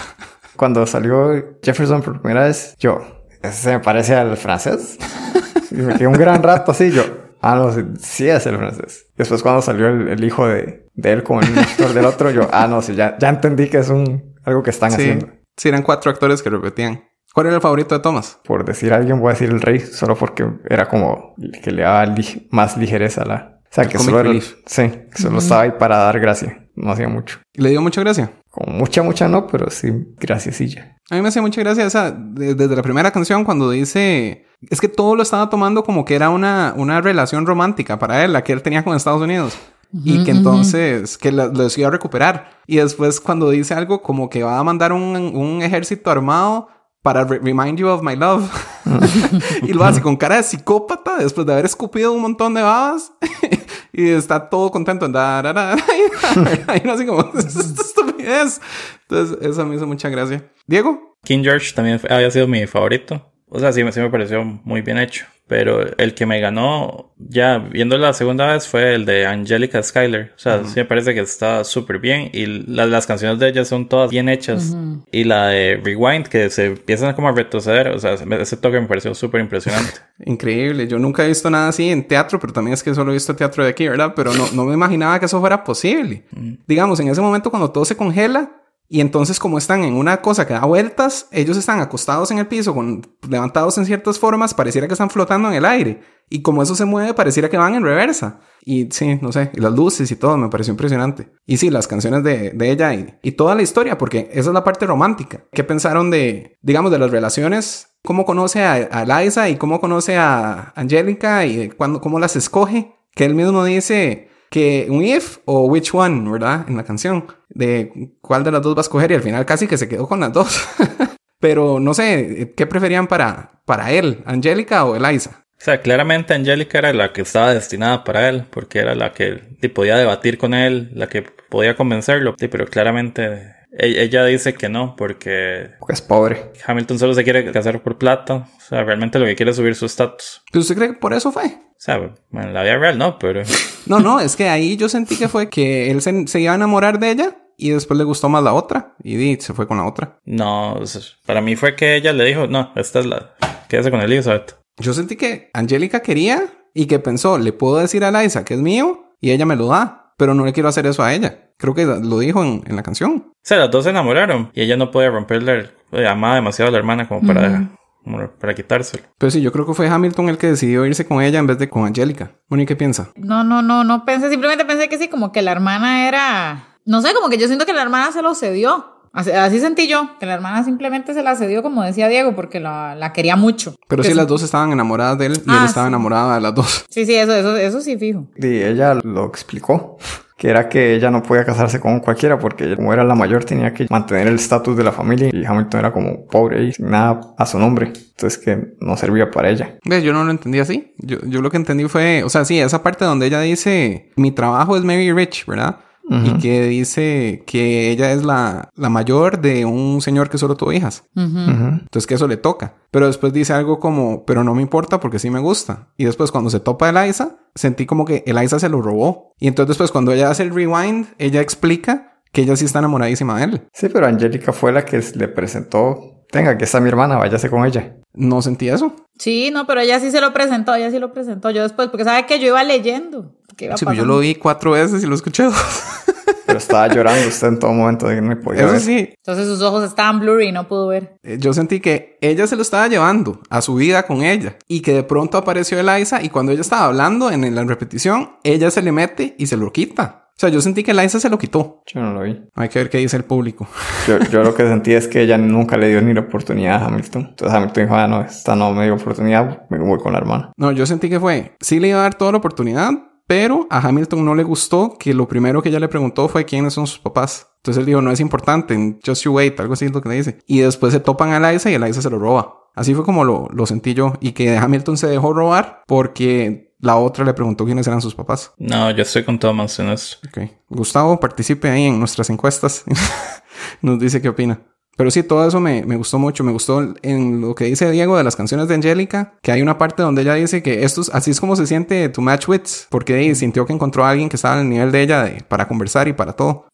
Cuando 0.56 0.86
salió 0.86 1.60
Jefferson 1.62 2.02
por 2.02 2.22
primera 2.22 2.46
vez, 2.46 2.76
yo, 2.80 3.02
ese 3.42 3.62
se 3.62 3.72
me 3.72 3.80
parece 3.80 4.16
al 4.16 4.38
francés. 4.38 4.98
Y 5.72 5.76
me 5.76 5.94
quedé 5.96 6.08
un 6.08 6.14
gran 6.14 6.44
rato 6.44 6.72
así, 6.72 6.92
yo, 6.92 7.04
ah, 7.42 7.56
no, 7.56 7.72
sí, 7.72 7.82
sí 8.00 8.30
es 8.30 8.46
el 8.46 8.58
francés. 8.58 9.08
Después 9.18 9.42
cuando 9.42 9.62
salió 9.62 9.88
el, 9.88 10.08
el 10.10 10.24
hijo 10.24 10.48
de, 10.48 10.88
de 10.94 11.12
él 11.12 11.24
con 11.24 11.44
el 11.44 11.58
actor 11.58 11.94
del 11.94 12.06
otro, 12.06 12.30
yo, 12.32 12.48
ah, 12.52 12.68
no, 12.68 12.82
sí, 12.82 12.94
ya, 12.96 13.18
ya 13.18 13.30
entendí 13.30 13.70
que 13.70 13.78
es 13.80 13.90
un, 13.90 14.36
algo 14.44 14.62
que 14.64 14.70
están 14.72 14.92
Sí, 14.92 14.98
haciendo. 15.02 15.30
sí, 15.58 15.70
eran 15.70 15.84
cuatro 15.84 16.12
actores 16.12 16.42
que 16.42 16.50
repetían. 16.50 17.04
¿Cuál 17.34 17.46
era 17.48 17.56
el 17.56 17.62
favorito 17.62 17.96
de 17.96 18.02
Thomas? 18.02 18.40
Por 18.44 18.66
decir 18.66 18.92
a 18.92 18.98
alguien, 18.98 19.20
voy 19.22 19.30
a 19.30 19.34
decir 19.34 19.50
el 19.50 19.62
rey, 19.62 19.80
solo 19.80 20.16
porque 20.16 20.46
era 20.70 20.90
como 20.90 21.34
el 21.42 21.62
que 21.62 21.72
le 21.72 21.84
daba 21.84 22.06
li- 22.06 22.48
más 22.52 22.76
ligereza 22.76 23.22
a 23.22 23.26
la... 23.26 23.58
O 23.64 23.74
sea, 23.74 23.86
El 23.86 23.90
que 23.90 24.00
solo 24.00 24.20
era, 24.20 24.32
sí, 24.66 24.90
que 24.90 25.22
solo 25.22 25.38
estaba 25.40 25.62
ahí 25.62 25.72
para 25.80 25.96
dar 25.96 26.20
gracia. 26.20 26.68
No 26.76 26.92
hacía 26.92 27.08
mucho. 27.08 27.40
¿Le 27.54 27.70
dio 27.70 27.82
mucha 27.82 28.02
gracia? 28.02 28.34
Como 28.52 28.74
mucha, 28.78 29.02
mucha 29.02 29.28
no, 29.30 29.48
pero 29.48 29.70
sí, 29.70 29.92
graciasilla. 30.20 30.98
A 31.10 31.16
mí 31.16 31.22
me 31.22 31.30
hacía 31.30 31.42
mucha 31.42 31.62
gracia 31.62 31.86
esa, 31.86 32.12
de- 32.12 32.54
desde 32.54 32.76
la 32.76 32.82
primera 32.84 33.10
canción 33.12 33.46
cuando 33.46 33.70
dice, 33.72 34.46
es 34.70 34.82
que 34.82 34.90
todo 34.90 35.16
lo 35.16 35.24
estaba 35.24 35.50
tomando 35.50 35.84
como 35.84 36.04
que 36.06 36.16
era 36.16 36.30
una, 36.30 36.74
una 36.76 37.00
relación 37.02 37.46
romántica 37.46 37.98
para 37.98 38.24
él, 38.26 38.34
la 38.34 38.44
que 38.44 38.52
él 38.54 38.62
tenía 38.62 38.84
con 38.84 38.96
Estados 38.96 39.22
Unidos. 39.22 39.58
Y 39.94 40.24
que 40.24 40.32
entonces, 40.32 41.18
que 41.18 41.32
la- 41.34 41.48
lo 41.48 41.68
iba 41.76 41.88
a 41.88 41.92
recuperar. 41.92 42.50
Y 42.68 42.78
después 42.78 43.20
cuando 43.20 43.50
dice 43.50 43.74
algo 43.74 44.02
como 44.02 44.30
que 44.30 44.42
va 44.44 44.58
a 44.58 44.64
mandar 44.64 44.94
un, 44.94 45.02
un 45.36 45.62
ejército 45.62 46.10
armado 46.12 46.70
para 47.02 47.24
re- 47.26 47.40
remind 47.40 47.78
you 47.78 47.88
of 47.88 48.02
my 48.02 48.16
love. 48.16 48.50
y 49.64 49.74
lo 49.74 49.84
hace 49.84 50.02
con 50.02 50.16
cara 50.16 50.38
de 50.38 50.44
psicópata 50.44 51.18
después 51.18 51.46
de 51.46 51.54
haber 51.54 51.66
escupido 51.66 52.14
un 52.14 52.22
montón 52.22 52.54
de 52.54 52.62
babas. 52.62 53.12
y 53.94 54.10
está 54.10 54.50
todo 54.50 54.72
contento. 54.72 55.08
Da, 55.08 55.42
da, 55.42 55.54
da, 55.54 55.76
da, 55.76 56.78
y 56.78 56.88
así 56.90 57.06
como, 57.06 57.32
"¿Qué 57.32 57.40
es 57.40 57.56
esta 57.56 57.82
estupidez. 57.84 58.62
Entonces, 59.08 59.38
eso 59.42 59.66
me 59.66 59.76
hizo 59.76 59.88
mucha 59.88 60.10
gracia. 60.10 60.50
Diego. 60.68 61.18
King 61.24 61.44
George 61.44 61.74
también 61.74 62.00
había 62.10 62.32
sido 62.32 62.48
mi 62.48 62.66
favorito. 62.68 63.31
O 63.54 63.60
sea, 63.60 63.72
sí, 63.74 63.84
me- 63.84 63.92
sí 63.92 64.00
me 64.00 64.10
pareció 64.10 64.44
muy 64.44 64.82
bien 64.82 64.98
hecho. 64.98 65.26
Pero 65.48 65.82
el 65.98 66.14
que 66.14 66.26
me 66.26 66.40
ganó, 66.40 67.12
ya 67.18 67.58
viendo 67.58 67.98
la 67.98 68.14
segunda 68.14 68.54
vez, 68.54 68.70
fue 68.70 68.96
el 68.96 69.06
de 69.06 69.26
Angelica 69.26 69.84
Schuyler. 69.84 70.32
O 70.34 70.40
sea, 70.40 70.64
sí 70.64 70.76
me 70.80 70.86
parece 70.86 71.14
que 71.14 71.20
está 71.20 71.66
súper 71.66 72.00
bien. 72.00 72.30
Y 72.32 72.46
la- 72.46 72.86
las 72.86 73.06
canciones 73.06 73.38
de 73.40 73.50
ella 73.50 73.66
son 73.66 73.90
todas 73.90 74.10
bien 74.12 74.30
hechas. 74.30 74.74
Y 75.12 75.26
la 75.26 75.48
de 75.48 75.82
Rewind, 75.84 76.28
que 76.28 76.50
se 76.50 76.68
empiezan 76.68 77.14
como 77.14 77.28
a 77.28 77.34
retroceder. 77.34 77.90
O 77.90 78.00
sea, 78.00 78.14
ese 78.14 78.56
toque 78.56 78.80
me 78.80 78.88
pareció 78.88 79.14
súper 79.14 79.42
impresionante. 79.42 79.92
Increíble. 80.26 80.88
Yo 80.88 80.98
nunca 81.00 81.26
he 81.26 81.28
visto 81.28 81.50
nada 81.50 81.68
así 81.68 81.90
en 81.90 82.08
teatro, 82.08 82.40
pero 82.40 82.54
también 82.54 82.74
es 82.76 82.82
que 82.84 82.96
solo 82.96 83.12
he 83.12 83.16
visto 83.16 83.36
teatro 83.36 83.66
de 83.66 83.72
aquí, 83.72 83.90
¿verdad? 83.90 84.14
Pero 84.16 84.34
no, 84.34 84.46
no 84.54 84.64
me 84.64 84.74
imaginaba 84.74 85.20
que 85.20 85.26
eso 85.26 85.42
fuera 85.42 85.66
posible. 85.66 86.24
Digamos, 86.66 86.98
en 87.02 87.10
ese 87.10 87.20
momento 87.20 87.50
cuando 87.50 87.72
todo 87.72 87.84
se 87.84 87.98
congela 87.98 88.52
y 88.94 89.00
entonces 89.00 89.40
como 89.40 89.58
están 89.58 89.86
en 89.86 89.94
una 89.94 90.22
cosa 90.22 90.46
que 90.46 90.54
da 90.54 90.66
vueltas, 90.66 91.30
ellos 91.32 91.56
están 91.56 91.80
acostados 91.80 92.30
en 92.30 92.40
el 92.40 92.48
piso, 92.48 92.76
con, 92.76 93.02
levantados 93.30 93.78
en 93.78 93.86
ciertas 93.86 94.20
formas, 94.20 94.54
pareciera 94.54 94.86
que 94.86 94.96
están 94.96 95.10
flotando 95.10 95.48
en 95.48 95.54
el 95.54 95.64
aire. 95.64 96.02
Y 96.30 96.42
como 96.42 96.62
eso 96.62 96.76
se 96.76 96.84
mueve, 96.84 97.14
pareciera 97.14 97.48
que 97.48 97.56
van 97.56 97.74
en 97.74 97.84
reversa. 97.84 98.42
Y 98.66 98.90
sí, 98.92 99.18
no 99.22 99.32
sé, 99.32 99.50
y 99.54 99.62
las 99.62 99.72
luces 99.72 100.12
y 100.12 100.18
todo, 100.18 100.36
me 100.36 100.50
pareció 100.50 100.72
impresionante. 100.72 101.32
Y 101.46 101.56
sí, 101.56 101.70
las 101.70 101.88
canciones 101.88 102.22
de, 102.26 102.50
de 102.50 102.70
ella 102.70 102.94
y, 102.94 103.18
y 103.24 103.32
toda 103.32 103.56
la 103.56 103.62
historia, 103.62 103.98
porque 103.98 104.28
esa 104.34 104.50
es 104.50 104.54
la 104.54 104.66
parte 104.66 104.86
romántica. 104.86 105.46
¿Qué 105.54 105.64
pensaron 105.64 106.12
de, 106.12 106.58
digamos, 106.62 106.92
de 106.92 107.00
las 107.00 107.12
relaciones? 107.12 107.96
¿Cómo 108.04 108.26
conoce 108.26 108.62
a, 108.66 108.74
a 108.74 109.06
Liza 109.06 109.48
y 109.48 109.56
cómo 109.56 109.80
conoce 109.80 110.18
a 110.18 110.74
Angélica 110.76 111.46
y 111.46 111.56
de 111.56 111.72
cuándo, 111.72 112.02
cómo 112.02 112.20
las 112.20 112.36
escoge? 112.36 112.94
Que 113.16 113.24
él 113.24 113.36
mismo 113.36 113.64
dice 113.64 114.31
que 114.52 114.88
un 114.90 115.04
if 115.04 115.38
o 115.46 115.66
which 115.66 115.96
one, 115.96 116.30
¿verdad? 116.30 116.66
En 116.68 116.76
la 116.76 116.84
canción, 116.84 117.26
de 117.50 118.12
cuál 118.20 118.44
de 118.44 118.52
las 118.52 118.62
dos 118.62 118.76
va 118.76 118.80
a 118.80 118.82
escoger 118.82 119.10
y 119.12 119.16
al 119.16 119.22
final 119.22 119.46
casi 119.46 119.66
que 119.66 119.78
se 119.78 119.88
quedó 119.88 120.08
con 120.08 120.20
las 120.20 120.34
dos. 120.34 120.68
Pero 121.40 121.80
no 121.80 121.94
sé, 121.94 122.54
¿qué 122.56 122.68
preferían 122.68 123.08
para, 123.08 123.62
para 123.66 123.92
él, 123.92 124.22
Angélica 124.26 124.84
o 124.86 124.96
Eliza? 124.96 125.46
O 125.54 125.64
sea, 125.64 125.82
claramente 125.82 126.34
Angélica 126.34 126.80
era 126.80 126.92
la 126.92 127.14
que 127.14 127.22
estaba 127.22 127.54
destinada 127.54 128.04
para 128.04 128.28
él, 128.28 128.44
porque 128.50 128.80
era 128.80 128.94
la 128.94 129.14
que 129.14 129.40
podía 129.74 129.96
debatir 129.96 130.38
con 130.38 130.54
él, 130.54 130.92
la 130.94 131.08
que 131.08 131.22
podía 131.22 131.76
convencerlo. 131.76 132.36
Pero 132.38 132.66
claramente 132.68 133.56
ella 133.72 134.26
dice 134.26 134.54
que 134.54 134.70
no, 134.70 134.96
porque 134.96 135.72
Porque 135.80 135.94
es 135.94 136.02
pobre. 136.02 136.52
Hamilton 136.66 137.00
solo 137.00 137.14
se 137.14 137.24
quiere 137.24 137.52
casar 137.52 137.82
por 137.82 137.98
plata. 137.98 138.48
O 138.58 138.62
sea, 138.62 138.84
realmente 138.84 139.18
lo 139.20 139.26
que 139.26 139.36
quiere 139.36 139.52
es 139.52 139.58
subir 139.58 139.76
su 139.76 139.86
estatus. 139.86 140.42
¿Pero 140.52 140.62
usted 140.62 140.76
cree 140.76 140.88
que 140.90 140.98
por 140.98 141.14
eso 141.14 141.32
fue? 141.32 141.46
O 141.46 141.84
sea, 141.84 141.96
en 141.96 142.54
la 142.54 142.64
vida 142.64 142.78
real 142.78 142.98
no, 142.98 143.18
pero... 143.18 143.42
No, 143.88 144.00
no, 144.00 144.20
es 144.20 144.36
que 144.36 144.48
ahí 144.48 144.78
yo 144.78 144.88
sentí 144.90 145.18
que 145.18 145.28
fue 145.28 145.50
que 145.50 145.90
él 145.90 146.02
se, 146.02 146.28
se 146.28 146.40
iba 146.40 146.52
a 146.52 146.56
enamorar 146.56 147.00
de 147.00 147.12
ella 147.12 147.38
y 147.58 147.72
después 147.72 147.98
le 147.98 148.04
gustó 148.04 148.30
más 148.30 148.44
la 148.44 148.54
otra 148.54 148.96
y 149.04 149.36
se 149.38 149.54
fue 149.54 149.68
con 149.68 149.78
la 149.78 149.88
otra. 149.88 150.20
No, 150.24 150.80
para 151.26 151.42
mí 151.42 151.56
fue 151.56 151.76
que 151.76 151.96
ella 151.96 152.14
le 152.14 152.26
dijo, 152.26 152.48
no, 152.48 152.72
esta 152.76 153.00
es 153.00 153.06
la... 153.06 153.34
Quédese 153.68 153.90
con 153.90 154.02
Elizabeth. 154.02 154.56
Yo 154.78 154.94
sentí 154.94 155.16
que 155.16 155.50
Angélica 155.54 156.02
quería 156.02 156.46
y 156.74 156.86
que 156.86 157.00
pensó, 157.00 157.38
le 157.38 157.54
puedo 157.54 157.78
decir 157.78 158.04
a 158.04 158.10
Eliza 158.10 158.46
que 158.46 158.54
es 158.54 158.60
mío 158.60 159.16
y 159.20 159.32
ella 159.32 159.46
me 159.46 159.56
lo 159.56 159.68
da, 159.68 160.14
pero 160.18 160.34
no 160.34 160.46
le 160.46 160.54
quiero 160.54 160.70
hacer 160.70 160.86
eso 160.86 161.04
a 161.04 161.14
ella. 161.14 161.52
Creo 161.58 161.74
que 161.74 161.86
lo 161.86 162.20
dijo 162.20 162.44
en, 162.44 162.64
en 162.68 162.76
la 162.76 162.84
canción. 162.84 163.31
O 163.44 163.44
sea, 163.44 163.58
las 163.58 163.72
dos 163.72 163.84
se 163.86 163.90
enamoraron 163.90 164.52
y 164.54 164.62
ella 164.62 164.78
no 164.78 164.92
podía 164.92 165.10
romperle, 165.10 165.72
eh, 165.92 166.08
amaba 166.08 166.36
demasiado 166.36 166.70
a 166.70 166.72
la 166.72 166.78
hermana 166.78 167.08
como 167.08 167.26
para, 167.26 167.70
como 168.04 168.28
para 168.40 168.54
quitárselo. 168.54 169.04
Pero 169.18 169.32
sí, 169.32 169.42
yo 169.42 169.52
creo 169.52 169.66
que 169.66 169.74
fue 169.74 169.88
Hamilton 169.90 170.30
el 170.30 170.38
que 170.38 170.48
decidió 170.48 170.86
irse 170.86 171.08
con 171.08 171.24
ella 171.24 171.40
en 171.40 171.48
vez 171.48 171.58
de 171.58 171.68
con 171.70 171.86
Angélica. 171.86 172.32
Moni, 172.50 172.66
¿qué 172.68 172.76
piensa? 172.76 173.10
No, 173.16 173.44
no, 173.44 173.62
no, 173.64 173.84
no 173.84 174.06
pensé, 174.06 174.30
simplemente 174.30 174.64
pensé 174.66 174.90
que 174.90 174.98
sí, 175.00 175.08
como 175.08 175.32
que 175.32 175.42
la 175.42 175.52
hermana 175.54 176.08
era, 176.08 176.78
no 176.86 177.02
sé, 177.02 177.14
como 177.16 177.30
que 177.30 177.38
yo 177.40 177.48
siento 177.48 177.66
que 177.66 177.74
la 177.74 177.82
hermana 177.82 178.12
se 178.12 178.22
lo 178.22 178.36
cedió. 178.36 178.86
Así, 179.14 179.30
así 179.32 179.60
sentí 179.60 179.90
yo, 179.90 180.12
que 180.22 180.26
la 180.26 180.36
hermana 180.36 180.64
simplemente 180.64 181.14
se 181.14 181.22
la 181.22 181.36
cedió, 181.36 181.62
como 181.64 181.84
decía 181.84 182.08
Diego, 182.08 182.34
porque 182.34 182.62
la, 182.62 182.96
la 182.96 183.12
quería 183.12 183.36
mucho. 183.36 183.76
Pero 183.90 184.04
sí, 184.04 184.10
sí. 184.12 184.16
las 184.16 184.26
dos 184.26 184.42
estaban 184.42 184.72
enamoradas 184.72 185.18
de 185.18 185.26
él 185.26 185.34
y 185.46 185.50
Ah, 185.50 185.58
él 185.60 185.66
estaba 185.66 185.88
sí. 185.88 185.90
enamorada 185.90 186.36
de 186.36 186.42
las 186.42 186.56
dos. 186.56 186.86
Sí, 186.90 187.06
sí, 187.06 187.16
eso, 187.16 187.34
eso, 187.36 187.58
eso 187.58 187.82
sí 187.82 187.98
fijo. 187.98 188.28
Y 188.38 188.62
ella 188.62 188.94
lo 189.04 189.26
explicó. 189.26 189.98
Que 190.42 190.50
era 190.50 190.68
que 190.70 190.96
ella 190.96 191.12
no 191.12 191.22
podía 191.22 191.46
casarse 191.46 191.80
con 191.80 192.00
cualquiera 192.00 192.40
porque 192.40 192.64
ella, 192.64 192.76
como 192.76 192.92
era 192.92 193.04
la 193.04 193.14
mayor 193.14 193.46
tenía 193.46 193.76
que 193.76 193.86
mantener 193.92 194.26
el 194.26 194.34
estatus 194.34 194.76
de 194.76 194.84
la 194.84 194.92
familia 194.92 195.30
y 195.32 195.46
Hamilton 195.46 195.80
era 195.80 195.94
como 195.94 196.26
pobre 196.26 196.64
y 196.64 196.74
sin 196.74 196.90
nada 196.90 197.22
a 197.38 197.46
su 197.46 197.60
nombre. 197.60 197.94
Entonces 197.96 198.40
que 198.40 198.74
no 198.80 198.98
servía 198.98 199.30
para 199.30 199.52
ella. 199.52 199.78
Yo 199.84 200.14
no 200.14 200.24
lo 200.24 200.32
entendí 200.32 200.58
así. 200.58 200.94
Yo, 200.98 201.20
yo 201.26 201.44
lo 201.44 201.52
que 201.52 201.58
entendí 201.58 201.88
fue, 201.88 202.24
o 202.24 202.30
sea, 202.30 202.44
sí, 202.44 202.60
esa 202.60 202.82
parte 202.82 203.06
donde 203.06 203.28
ella 203.28 203.40
dice, 203.40 204.10
mi 204.16 204.32
trabajo 204.32 204.76
es 204.76 204.84
Mary 204.84 205.14
Rich, 205.14 205.46
¿verdad? 205.46 205.78
Y 206.12 206.40
que 206.40 206.64
dice 206.64 207.44
que 207.46 207.90
ella 207.90 208.12
es 208.12 208.26
la, 208.26 208.70
la 208.76 208.90
mayor 208.90 209.40
de 209.40 209.64
un 209.64 210.02
señor 210.02 210.30
que 210.30 210.38
solo 210.38 210.58
tuvo 210.58 210.74
hijas. 210.74 211.06
Entonces 211.16 212.06
que 212.06 212.16
eso 212.16 212.28
le 212.28 212.38
toca. 212.38 212.76
Pero 212.92 213.08
después 213.08 213.32
dice 213.32 213.54
algo 213.54 213.80
como, 213.80 214.26
pero 214.26 214.44
no 214.44 214.54
me 214.54 214.62
importa 214.62 215.00
porque 215.00 215.20
sí 215.20 215.30
me 215.30 215.40
gusta. 215.40 215.88
Y 215.96 216.04
después 216.04 216.32
cuando 216.32 216.50
se 216.50 216.60
topa 216.60 216.90
Eliza, 216.90 217.38
sentí 217.56 217.86
como 217.86 218.04
que 218.04 218.24
Eliza 218.28 218.60
se 218.60 218.68
lo 218.68 218.82
robó. 218.82 219.34
Y 219.40 219.48
entonces 219.48 219.70
después 219.70 219.92
cuando 219.92 220.12
ella 220.12 220.30
hace 220.30 220.44
el 220.44 220.54
rewind, 220.54 221.08
ella 221.18 221.40
explica 221.40 222.20
que 222.32 222.42
ella 222.42 222.56
sí 222.56 222.66
está 222.66 222.80
enamoradísima 222.80 223.38
de 223.38 223.44
él. 223.44 223.62
Sí, 223.74 223.88
pero 223.92 224.08
Angélica 224.08 224.54
fue 224.54 224.72
la 224.72 224.86
que 224.86 225.02
le 225.16 225.28
presentó, 225.28 226.11
tenga, 226.32 226.58
que 226.58 226.64
está 226.66 226.80
mi 226.80 226.90
hermana, 226.90 227.18
váyase 227.18 227.50
con 227.50 227.66
ella. 227.66 227.96
No 228.14 228.42
sentí 228.42 228.68
eso. 228.70 228.94
Sí, 229.18 229.52
no, 229.54 229.66
pero 229.68 229.82
ella 229.82 230.00
sí 230.00 230.12
se 230.12 230.20
lo 230.20 230.34
presentó, 230.34 230.74
ella 230.74 230.90
sí 230.92 231.00
lo 231.00 231.14
presentó. 231.14 231.50
Yo 231.52 231.62
después, 231.64 231.90
porque 231.90 232.04
sabe 232.04 232.26
que 232.26 232.40
yo 232.40 232.48
iba 232.48 232.64
leyendo. 232.64 233.36
que 233.56 233.66
iba 233.66 233.78
Sí, 233.78 233.86
pues 233.86 233.98
yo 233.98 234.06
lo 234.06 234.20
vi 234.20 234.36
cuatro 234.36 234.72
veces 234.72 235.04
y 235.04 235.08
lo 235.08 235.16
escuché 235.16 235.44
dos. 235.44 235.56
Pero 236.46 236.58
estaba 236.58 236.88
llorando 236.90 237.28
usted 237.30 237.48
en 237.48 237.60
todo 237.60 237.72
momento 237.72 238.08
de 238.08 238.16
que 238.16 238.22
no 238.22 238.28
me 238.28 238.36
podía 238.36 238.64
Eso 238.64 238.72
ver. 238.74 238.82
sí, 238.82 239.14
Entonces 239.16 239.46
sus 239.48 239.62
ojos 239.62 239.86
estaban 239.86 240.20
blurry 240.20 240.48
y 240.48 240.52
no 240.52 240.68
pudo 240.68 240.88
ver. 240.88 241.16
eh, 241.24 241.38
yo 241.40 241.54
sentí 241.54 241.80
que 241.80 242.18
ella 242.20 242.46
se 242.48 242.58
lo 242.58 242.62
estaba 242.62 242.88
llevando 242.90 243.40
a 243.50 243.62
su 243.62 243.76
vida 243.76 244.04
con 244.04 244.22
ella 244.24 244.58
y 244.68 244.82
que 244.82 244.94
de 244.94 245.04
pronto 245.04 245.38
apareció 245.38 245.80
Eliza 245.80 246.22
y 246.22 246.28
cuando 246.30 246.52
ella 246.52 246.62
estaba 246.62 246.86
hablando 246.86 247.32
en 247.32 247.56
la 247.56 247.64
repetición, 247.64 248.32
ella 248.44 248.70
se 248.70 248.82
le 248.82 248.92
mete 248.92 249.36
y 249.38 249.48
se 249.48 249.56
lo 249.56 249.72
quita. 249.72 250.21
O 250.32 250.40
sea, 250.42 250.50
yo 250.50 250.60
sentí 250.60 250.84
que 250.84 250.92
Eliza 250.92 251.20
se 251.20 251.30
lo 251.30 251.38
quitó. 251.38 251.84
Yo 251.86 252.02
no 252.02 252.14
lo 252.14 252.22
vi. 252.22 252.42
Hay 252.56 252.70
que 252.70 252.80
ver 252.80 252.90
qué 252.90 252.98
dice 252.98 253.16
el 253.18 253.26
público. 253.26 253.68
Yo, 254.08 254.18
yo 254.32 254.42
lo 254.42 254.56
que 254.56 254.64
sentí 254.64 254.94
es 254.94 255.08
que 255.08 255.22
ella 255.22 255.38
nunca 255.38 255.78
le 255.78 255.90
dio 255.90 256.02
ni 256.02 256.14
la 256.14 256.22
oportunidad 256.22 256.82
a 256.82 256.88
Hamilton. 256.88 257.28
Entonces 257.30 257.56
Hamilton 257.56 257.84
dijo, 257.84 257.96
ah, 257.96 258.08
no, 258.08 258.22
esta 258.22 258.56
no 258.56 258.74
me 258.74 258.86
dio 258.86 258.96
oportunidad, 258.96 259.70
me 259.70 259.78
voy 259.78 260.00
con 260.00 260.14
la 260.14 260.18
hermana. 260.18 260.52
No, 260.58 260.72
yo 260.72 260.88
sentí 260.88 261.08
que 261.08 261.20
fue, 261.20 261.56
sí 261.60 261.80
le 261.80 261.90
iba 261.90 262.00
a 262.00 262.04
dar 262.04 262.16
toda 262.16 262.32
la 262.32 262.40
oportunidad, 262.40 262.90
pero 263.28 263.68
a 263.70 263.88
Hamilton 263.88 264.26
no 264.26 264.34
le 264.34 264.44
gustó 264.44 264.98
que 264.98 265.14
lo 265.14 265.28
primero 265.28 265.62
que 265.62 265.70
ella 265.70 265.80
le 265.80 265.88
preguntó 265.88 266.28
fue 266.28 266.46
quiénes 266.46 266.74
son 266.74 266.88
sus 266.88 266.98
papás. 266.98 267.48
Entonces 267.58 267.80
él 267.80 267.86
dijo, 267.86 268.02
no 268.02 268.12
es 268.12 268.20
importante, 268.20 268.98
just 269.06 269.24
you 269.24 269.34
wait, 269.34 269.60
algo 269.60 269.74
así 269.74 269.86
es 269.86 269.94
lo 269.94 270.02
que 270.02 270.10
le 270.10 270.16
dice. 270.16 270.40
Y 270.48 270.62
después 270.62 270.92
se 270.92 271.00
topan 271.00 271.32
a 271.32 271.50
Eliza 271.50 271.70
y 271.70 271.76
Eliza 271.76 272.02
se 272.02 272.10
lo 272.10 272.18
roba. 272.18 272.56
Así 272.74 272.96
fue 272.96 273.04
como 273.04 273.24
lo, 273.24 273.48
lo 273.54 273.66
sentí 273.66 273.94
yo. 273.94 274.14
Y 274.20 274.32
que 274.32 274.58
Hamilton 274.58 274.98
se 274.98 275.08
dejó 275.08 275.34
robar 275.34 275.84
porque 275.88 276.71
la 276.82 276.98
otra 276.98 277.24
le 277.24 277.34
preguntó 277.34 277.64
quiénes 277.66 277.88
eran 277.88 278.02
sus 278.02 278.14
papás. 278.16 278.52
No, 278.58 278.92
yo 278.92 279.02
estoy 279.04 279.24
con 279.24 279.40
Thomas 279.40 279.78
en 279.80 279.90
eso. 279.90 280.18
Ok. 280.28 280.50
Gustavo, 280.70 281.20
participe 281.20 281.70
ahí 281.70 281.86
en 281.86 282.00
nuestras 282.00 282.30
encuestas. 282.30 282.84
Nos 283.82 284.00
dice 284.00 284.22
qué 284.22 284.30
opina. 284.30 284.62
Pero 284.98 285.10
sí, 285.10 285.24
todo 285.24 285.48
eso 285.48 285.60
me, 285.60 285.84
me 285.86 285.96
gustó 285.96 286.20
mucho. 286.20 286.44
Me 286.44 286.52
gustó 286.52 286.94
en 287.02 287.42
lo 287.42 287.56
que 287.56 287.66
dice 287.66 287.90
Diego 287.92 288.18
de 288.18 288.24
las 288.24 288.36
canciones 288.36 288.68
de 288.68 288.76
Angélica, 288.76 289.36
que 289.42 289.52
hay 289.52 289.62
una 289.62 289.78
parte 289.78 290.04
donde 290.04 290.22
ella 290.22 290.34
dice 290.36 290.62
que 290.62 290.84
esto 290.84 291.02
es, 291.02 291.10
así 291.14 291.32
es 291.32 291.40
como 291.40 291.56
se 291.56 291.66
siente 291.66 292.10
tu 292.10 292.22
match 292.22 292.48
wits, 292.50 292.88
porque 292.90 293.20
ella 293.20 293.34
sintió 293.36 293.66
que 293.66 293.74
encontró 293.74 294.04
a 294.06 294.10
alguien 294.10 294.28
que 294.30 294.36
estaba 294.36 294.60
al 294.60 294.68
nivel 294.70 294.92
de 294.92 295.02
ella 295.02 295.24
de- 295.24 295.44
para 295.44 295.68
conversar 295.68 296.08
y 296.08 296.14
para 296.14 296.34
todo. 296.34 296.68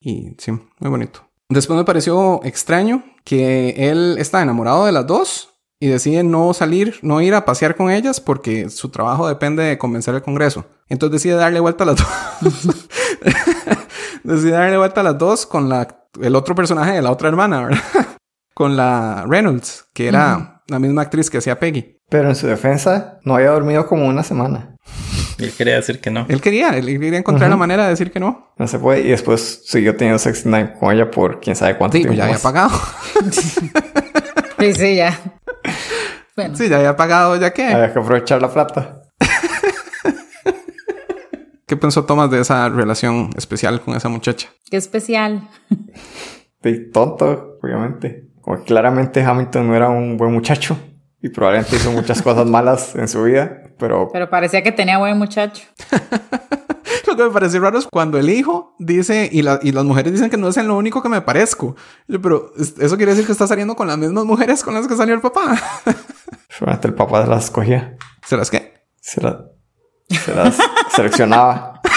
Y 0.00 0.34
sí, 0.38 0.50
muy 0.52 0.90
bonito. 0.90 1.24
Después 1.48 1.76
me 1.76 1.84
pareció 1.84 2.40
extraño 2.44 3.04
que 3.24 3.74
él 3.90 4.16
está 4.18 4.40
enamorado 4.42 4.86
de 4.86 4.92
las 4.92 5.06
dos 5.06 5.51
y 5.82 5.88
decide 5.88 6.22
no 6.22 6.54
salir, 6.54 7.00
no 7.02 7.20
ir 7.20 7.34
a 7.34 7.44
pasear 7.44 7.74
con 7.74 7.90
ellas 7.90 8.20
porque 8.20 8.70
su 8.70 8.90
trabajo 8.90 9.26
depende 9.26 9.64
de 9.64 9.78
convencer 9.78 10.14
al 10.14 10.22
Congreso. 10.22 10.64
Entonces 10.88 11.20
decide 11.20 11.34
darle 11.34 11.58
vuelta 11.58 11.82
a 11.82 11.88
las 11.88 11.96
dos. 12.40 12.76
decide 14.22 14.52
darle 14.52 14.78
vuelta 14.78 15.00
a 15.00 15.04
las 15.04 15.18
dos 15.18 15.44
con 15.44 15.68
la, 15.68 15.88
el 16.20 16.36
otro 16.36 16.54
personaje 16.54 16.92
de 16.92 17.02
la 17.02 17.10
otra 17.10 17.28
hermana, 17.28 17.64
¿verdad? 17.64 17.80
con 18.54 18.76
la 18.76 19.24
Reynolds, 19.26 19.86
que 19.92 20.06
era 20.06 20.62
la 20.68 20.78
misma 20.78 21.02
actriz 21.02 21.28
que 21.30 21.38
hacía 21.38 21.58
Peggy. 21.58 21.98
Pero 22.08 22.28
en 22.28 22.36
su 22.36 22.46
defensa, 22.46 23.18
no 23.24 23.34
había 23.34 23.50
dormido 23.50 23.84
como 23.88 24.06
una 24.06 24.22
semana. 24.22 24.76
Él 25.38 25.50
quería 25.58 25.74
decir 25.74 26.00
que 26.00 26.12
no. 26.12 26.26
Él 26.28 26.40
quería, 26.40 26.68
él 26.78 26.86
quería 26.86 27.18
encontrar 27.18 27.50
la 27.50 27.56
manera 27.56 27.82
de 27.82 27.88
decir 27.90 28.12
que 28.12 28.20
no. 28.20 28.52
No 28.56 28.68
se 28.68 28.78
puede. 28.78 29.00
Y 29.00 29.08
después 29.08 29.62
siguió 29.66 29.96
teniendo 29.96 30.20
sex 30.20 30.46
night 30.46 30.78
con 30.78 30.94
ella 30.94 31.10
por 31.10 31.40
quién 31.40 31.56
sabe 31.56 31.76
cuánto 31.76 31.96
Sí, 31.96 32.04
pues 32.04 32.14
tiempo. 32.14 32.16
ya 32.16 32.24
había 32.24 32.38
pagado. 32.40 32.70
Sí, 34.62 34.74
sí, 34.74 34.94
ya. 34.94 35.18
Bueno, 36.34 36.56
sí, 36.56 36.68
ya 36.68 36.76
había 36.76 36.96
pagado, 36.96 37.36
ya 37.36 37.52
que. 37.52 37.64
Había 37.64 37.92
que 37.92 37.98
aprovechar 37.98 38.40
la 38.40 38.50
plata. 38.50 39.02
¿Qué 41.66 41.76
pensó 41.76 42.04
Thomas 42.04 42.30
de 42.30 42.40
esa 42.40 42.68
relación 42.68 43.30
especial 43.36 43.80
con 43.80 43.96
esa 43.96 44.08
muchacha? 44.08 44.48
qué 44.70 44.76
especial. 44.78 45.48
De 46.62 46.78
tonto, 46.78 47.58
obviamente. 47.62 48.28
Como 48.40 48.64
claramente 48.64 49.22
Hamilton 49.22 49.68
no 49.68 49.76
era 49.76 49.90
un 49.90 50.16
buen 50.16 50.32
muchacho. 50.32 50.76
Y 51.20 51.28
probablemente 51.28 51.76
hizo 51.76 51.92
muchas 51.92 52.22
cosas 52.22 52.46
malas 52.46 52.96
en 52.96 53.06
su 53.08 53.22
vida. 53.24 53.62
Pero 53.78 54.08
Pero 54.12 54.30
parecía 54.30 54.62
que 54.62 54.72
tenía 54.72 54.98
buen 54.98 55.18
muchacho. 55.18 55.62
Lo 57.12 57.16
que 57.18 57.24
me 57.24 57.30
pareció 57.30 57.60
raro 57.60 57.78
es 57.78 57.86
cuando 57.92 58.18
el 58.18 58.30
hijo 58.30 58.74
dice, 58.78 59.28
y, 59.30 59.42
la- 59.42 59.60
y 59.62 59.72
las 59.72 59.84
mujeres 59.84 60.12
dicen 60.12 60.30
que 60.30 60.36
no 60.38 60.48
es 60.48 60.56
en 60.56 60.66
lo 60.66 60.76
único 60.76 61.02
que 61.02 61.08
me 61.10 61.20
parezco. 61.20 61.76
Yo, 62.08 62.20
pero 62.22 62.52
es- 62.56 62.74
eso 62.78 62.96
quiere 62.96 63.12
decir 63.12 63.26
que 63.26 63.32
está 63.32 63.46
saliendo 63.46 63.76
con 63.76 63.86
las 63.86 63.98
mismas 63.98 64.24
mujeres 64.24 64.64
con 64.64 64.72
las 64.74 64.88
que 64.88 64.96
salió 64.96 65.14
el 65.14 65.20
papá. 65.20 65.56
probablemente 66.58 66.88
el 66.88 66.94
papá 66.94 67.26
las 67.26 67.44
escogía. 67.44 67.96
¿Se 68.26 68.36
las 68.36 68.50
qué? 68.50 68.86
Se, 69.00 69.20
la- 69.20 69.44
se 70.08 70.34
las 70.34 70.56
seleccionaba. 70.94 71.80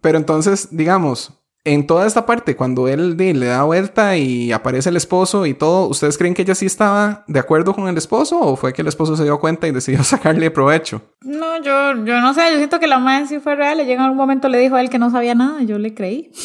Pero 0.00 0.18
entonces, 0.18 0.68
digamos, 0.70 1.37
en 1.72 1.86
toda 1.86 2.06
esta 2.06 2.26
parte, 2.26 2.56
cuando 2.56 2.88
él 2.88 3.16
le 3.16 3.46
da 3.46 3.62
vuelta 3.64 4.16
y 4.16 4.52
aparece 4.52 4.88
el 4.90 4.96
esposo 4.96 5.46
y 5.46 5.54
todo, 5.54 5.86
¿ustedes 5.88 6.18
creen 6.18 6.34
que 6.34 6.42
ella 6.42 6.54
sí 6.54 6.66
estaba 6.66 7.24
de 7.28 7.38
acuerdo 7.38 7.74
con 7.74 7.88
el 7.88 7.96
esposo 7.96 8.38
o 8.40 8.56
fue 8.56 8.72
que 8.72 8.82
el 8.82 8.88
esposo 8.88 9.16
se 9.16 9.24
dio 9.24 9.38
cuenta 9.40 9.66
y 9.68 9.72
decidió 9.72 10.02
sacarle 10.04 10.50
provecho? 10.50 11.02
No, 11.22 11.56
yo, 11.62 12.04
yo 12.04 12.20
no 12.20 12.34
sé, 12.34 12.42
yo 12.50 12.56
siento 12.58 12.80
que 12.80 12.86
la 12.86 12.98
madre 12.98 13.26
sí 13.26 13.38
fue 13.40 13.54
real. 13.56 13.78
Llega 13.78 13.94
en 13.94 14.00
algún 14.00 14.16
momento 14.16 14.48
le 14.48 14.58
dijo 14.58 14.76
a 14.76 14.80
él 14.80 14.90
que 14.90 14.98
no 14.98 15.10
sabía 15.10 15.34
nada, 15.34 15.62
yo 15.62 15.78
le 15.78 15.94
creí. 15.94 16.32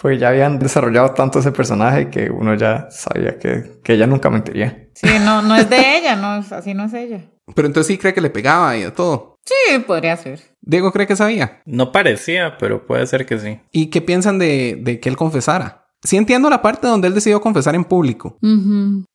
Porque 0.00 0.18
ya 0.18 0.28
habían 0.28 0.58
desarrollado 0.58 1.10
tanto 1.12 1.38
ese 1.38 1.52
personaje 1.52 2.10
que 2.10 2.30
uno 2.30 2.54
ya 2.54 2.88
sabía 2.90 3.38
que, 3.38 3.80
que 3.82 3.94
ella 3.94 4.06
nunca 4.06 4.28
mentiría. 4.28 4.88
Sí, 4.94 5.08
no, 5.24 5.40
no 5.42 5.56
es 5.56 5.68
de 5.70 5.76
ella, 5.98 6.16
no, 6.16 6.36
es- 6.36 6.52
así 6.52 6.74
no 6.74 6.84
es 6.84 6.92
ella. 6.94 7.20
Pero 7.54 7.66
entonces 7.68 7.86
sí 7.88 7.98
cree 7.98 8.12
que 8.12 8.20
le 8.20 8.30
pegaba 8.30 8.76
y 8.76 8.82
de 8.82 8.90
todo. 8.90 9.35
Sí, 9.46 9.78
podría 9.78 10.16
ser. 10.16 10.40
Diego 10.60 10.92
cree 10.92 11.06
que 11.06 11.16
sabía. 11.16 11.62
No 11.64 11.92
parecía, 11.92 12.58
pero 12.58 12.84
puede 12.86 13.06
ser 13.06 13.24
que 13.24 13.38
sí. 13.38 13.60
¿Y 13.72 13.86
qué 13.86 14.02
piensan 14.02 14.38
de, 14.38 14.76
de 14.82 14.98
que 15.00 15.08
él 15.08 15.16
confesara? 15.16 15.84
Sí 16.02 16.16
entiendo 16.16 16.50
la 16.50 16.62
parte 16.62 16.86
donde 16.86 17.08
él 17.08 17.14
decidió 17.14 17.40
confesar 17.40 17.74
en 17.74 17.84
público. 17.84 18.36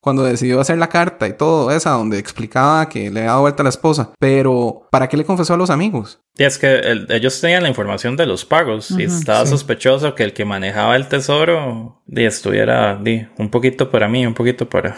Cuando 0.02 0.24
decidió 0.24 0.60
hacer 0.60 0.78
la 0.78 0.90
carta 0.90 1.28
y 1.28 1.34
todo 1.38 1.72
esa, 1.72 1.92
donde 1.92 2.18
explicaba 2.18 2.90
que 2.90 3.10
le 3.12 3.20
había 3.22 3.30
dado 3.32 3.42
vuelta 3.42 3.62
a 3.62 3.66
la 3.66 3.70
esposa. 3.70 4.12
Pero, 4.20 4.88
¿para 4.92 5.08
qué 5.08 5.16
le 5.16 5.24
confesó 5.24 5.54
a 5.54 5.58
los 5.58 5.70
amigos? 5.70 6.20
Y 6.38 6.44
es 6.44 6.58
que 6.58 6.76
el- 6.80 7.08
ellos 7.10 7.40
tenían 7.40 7.64
la 7.64 7.70
información 7.70 8.18
de 8.18 8.26
los 8.26 8.44
pagos 8.46 8.92
y 8.92 9.04
estaba 9.04 9.46
sospechoso 9.46 10.16
que 10.16 10.24
el 10.24 10.34
que 10.34 10.44
manejaba 10.44 10.96
el 10.96 11.08
tesoro 11.08 12.02
di, 12.08 12.26
estuviera 12.26 12.96
di, 12.98 13.26
un 13.38 13.50
poquito 13.50 13.90
para 13.90 14.10
mí, 14.10 14.26
un 14.26 14.34
poquito 14.34 14.68
para... 14.68 14.98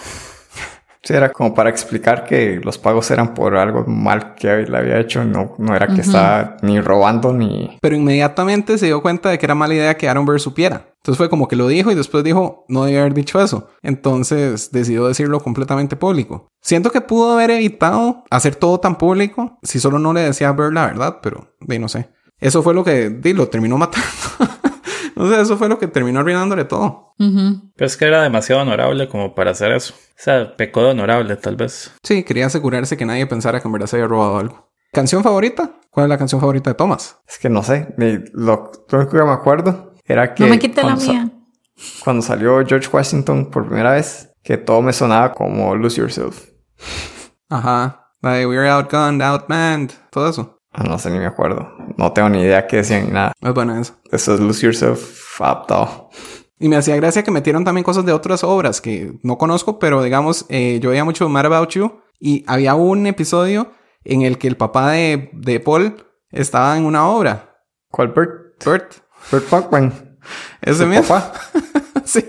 Sí, 1.04 1.14
era 1.14 1.34
como 1.34 1.54
para 1.54 1.70
explicar 1.70 2.24
que 2.24 2.62
los 2.64 2.78
pagos 2.78 3.12
eran 3.12 3.34
por 3.34 3.58
algo 3.58 3.84
mal 3.86 4.36
que 4.36 4.48
le 4.64 4.78
había 4.78 5.00
hecho. 5.00 5.26
No, 5.26 5.54
no 5.58 5.76
era 5.76 5.88
que 5.88 6.00
estaba 6.00 6.56
ni 6.62 6.80
robando 6.80 7.34
ni... 7.34 7.78
Pero 7.82 7.98
inmediatamente 7.98 8.78
se 8.78 8.86
dio 8.86 9.02
cuenta 9.02 9.30
de 9.30 9.38
que 9.38 9.46
era 9.46 9.54
mala 9.54 9.74
idea 9.74 9.98
que 9.98 10.08
Aaron 10.08 10.26
Burr 10.26 10.40
supiera. 10.40 10.94
Entonces 11.00 11.18
fue 11.18 11.30
como 11.30 11.50
que 11.50 11.58
lo 11.58 11.68
dijo 11.68 11.92
y 11.92 11.96
después 11.96 12.24
dijo, 12.24 12.64
no 12.70 12.86
debía 12.86 13.02
haber 13.02 13.14
dicho 13.14 13.42
eso. 13.42 13.68
Entonces 13.82 14.72
decidió 14.72 15.06
decirlo 15.06 15.42
completamente 15.42 15.98
público. 15.98 16.48
Siento 16.62 16.90
que 16.90 17.02
pudo 17.02 17.34
haber 17.34 17.52
evitado 17.52 18.24
hacer 18.30 18.56
todo 18.56 18.80
tan 18.80 18.98
público 18.98 19.60
si 19.62 19.82
solo 19.82 20.00
no 20.00 20.14
le 20.14 20.22
decía 20.22 20.48
a 20.48 20.52
Burr 20.54 20.74
la 20.74 20.86
verdad, 20.86 21.20
pero 21.22 21.50
di, 21.60 21.80
no 21.80 21.90
sé. 21.90 22.12
Eso 22.40 22.64
fue 22.64 22.74
lo 22.74 22.86
que 22.86 23.10
di, 23.10 23.34
lo 23.34 23.50
terminó 23.50 23.78
matando. 23.78 24.08
no 25.16 25.30
sé, 25.30 25.42
eso 25.42 25.58
fue 25.58 25.70
lo 25.70 25.78
que 25.80 25.88
terminó 25.88 26.20
arruinándole 26.22 26.66
todo. 26.66 27.14
Pero 27.18 27.86
es 27.86 27.96
que 27.98 28.06
era 28.06 28.22
demasiado 28.24 28.62
honorable 28.64 29.08
como 29.08 29.34
para 29.36 29.52
hacer 29.52 29.72
eso. 29.72 29.94
O 29.94 30.14
sea, 30.18 30.56
pecó 30.58 30.84
de 30.84 30.92
honorable 30.92 31.36
tal 31.38 31.56
vez. 31.56 31.92
Sí, 32.04 32.24
quería 32.24 32.48
asegurarse 32.48 32.98
que 32.98 33.06
nadie 33.06 33.26
pensara 33.28 33.62
que 33.62 33.68
en 33.68 33.72
verdad 33.72 33.88
se 33.88 33.96
había 33.98 34.08
robado 34.08 34.38
algo. 34.40 34.72
¿Canción 34.92 35.24
favorita? 35.24 35.80
¿Cuál 35.90 36.06
es 36.06 36.10
la 36.10 36.18
canción 36.18 36.40
favorita 36.42 36.70
de 36.72 36.76
Thomas? 36.76 37.18
Es 37.28 37.38
que 37.40 37.50
no 37.50 37.64
sé. 37.64 37.94
ni- 37.98 38.20
lo, 38.34 38.72
lo 38.90 38.98
único 39.00 39.18
que 39.18 39.24
me 39.24 39.32
acuerdo 39.32 39.94
era 40.06 40.34
que... 40.34 40.44
No 40.44 40.50
me 40.50 40.60
quite 40.60 40.84
la 40.84 40.98
sa- 40.98 41.12
mía. 41.12 41.30
cuando 42.04 42.22
salió 42.22 42.64
George 42.66 42.90
Washington 42.92 43.50
por 43.50 43.66
primera 43.68 43.92
vez, 43.94 44.32
que 44.44 44.58
todo 44.58 44.82
me 44.82 44.92
sonaba 44.94 45.32
como 45.34 45.76
Lose 45.76 46.00
Yourself. 46.02 46.50
Ajá. 47.50 48.10
La 48.22 48.34
de 48.34 48.48
We're 48.48 48.70
outgunned, 48.70 49.22
outmanned, 49.22 49.92
todo 50.12 50.30
eso. 50.30 50.58
Ah, 50.74 50.84
no 50.84 50.98
sé 50.98 51.12
ni 51.12 51.20
me 51.20 51.28
acuerdo. 51.28 51.72
No 51.98 52.12
tengo 52.14 52.30
ni 52.30 52.42
idea 52.42 52.66
qué 52.66 52.78
decían 52.78 53.06
ni 53.06 53.12
nada. 53.12 53.34
Es 53.40 53.54
buena 53.54 53.80
eso. 53.80 53.96
Eso 54.12 54.34
es 54.34 54.40
Lose 54.40 54.66
Yourself 54.66 55.40
adaptado. 55.40 56.10
Y 56.60 56.68
me 56.68 56.78
hacía 56.78 56.96
gracia 56.96 57.24
que 57.24 57.32
metieron 57.32 57.64
también 57.64 57.84
cosas 57.84 58.06
de 58.06 58.14
otras 58.14 58.44
obras 58.44 58.82
que 58.82 59.14
no 59.22 59.38
conozco, 59.38 59.78
pero 59.80 60.02
digamos, 60.02 60.46
eh, 60.50 60.80
yo 60.82 60.90
veía 60.90 61.04
mucho 61.04 61.30
Mad 61.30 61.46
About 61.46 61.70
You 61.72 62.00
y 62.20 62.44
había 62.48 62.74
un 62.74 63.06
episodio 63.06 63.72
en 64.04 64.22
el 64.24 64.38
que 64.38 64.48
el 64.48 64.58
papá 64.58 64.92
de, 64.92 65.30
de 65.34 65.60
Paul 65.60 65.96
estaba 66.32 66.76
en 66.78 66.86
una 66.86 67.08
obra. 67.08 67.60
¿Cuál 67.92 68.10
Bert? 68.10 68.64
Bert, 68.66 68.96
Bert 69.32 69.46
Pacman. 69.46 70.18
ese 70.62 70.86
mismo. 70.86 71.04
papá. 71.04 71.34
sí, 72.06 72.24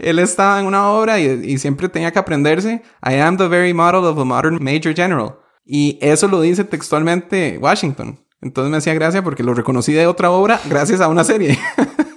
él 0.00 0.18
estaba 0.18 0.58
en 0.58 0.66
una 0.66 0.90
obra 0.90 1.20
y, 1.20 1.26
y 1.26 1.58
siempre 1.58 1.88
tenía 1.88 2.10
que 2.10 2.18
aprenderse 2.18 2.82
I 3.04 3.14
am 3.20 3.36
the 3.36 3.46
very 3.46 3.72
model 3.72 4.04
of 4.04 4.18
a 4.18 4.24
modern 4.24 4.58
major 4.62 4.94
general. 4.94 5.38
Y 5.66 5.98
eso 6.00 6.28
lo 6.28 6.40
dice 6.40 6.64
textualmente 6.64 7.58
Washington. 7.60 8.20
Entonces 8.40 8.70
me 8.70 8.76
hacía 8.76 8.94
gracia 8.94 9.24
porque 9.24 9.42
lo 9.42 9.52
reconocí 9.52 9.92
de 9.92 10.06
otra 10.06 10.30
obra 10.30 10.60
gracias 10.68 11.00
a 11.00 11.08
una 11.08 11.24
serie. 11.24 11.58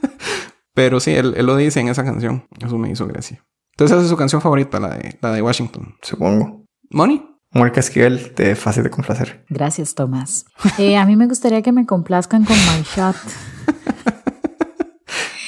Pero 0.74 1.00
sí, 1.00 1.12
él, 1.12 1.34
él 1.36 1.46
lo 1.46 1.58
dice 1.58 1.80
en 1.80 1.88
esa 1.90 2.04
canción. 2.04 2.48
Eso 2.64 2.78
me 2.78 2.92
hizo 2.92 3.08
gracia. 3.08 3.44
Entonces 3.72 3.98
esa 3.98 4.04
es 4.04 4.10
su 4.10 4.18
canción 4.18 4.42
favorita, 4.42 4.80
la 4.80 4.90
de, 4.90 5.18
la 5.22 5.32
de 5.32 5.42
Washington. 5.42 5.96
Supongo. 6.02 6.66
¿Money? 6.92 7.26
Mónica 7.52 7.80
Esquivel, 7.80 8.36
de 8.36 8.56
fácil 8.56 8.84
de 8.84 8.92
complacer. 8.92 9.44
Gracias, 9.50 9.96
Tomás. 9.96 10.46
Eh, 10.78 10.98
a 10.98 11.06
mí 11.06 11.16
me 11.16 11.26
gustaría 11.26 11.64
que 11.64 11.72
me 11.72 11.86
complazcan 11.86 12.46
con 12.46 12.56
My 12.56 12.84
Shot. 12.84 13.16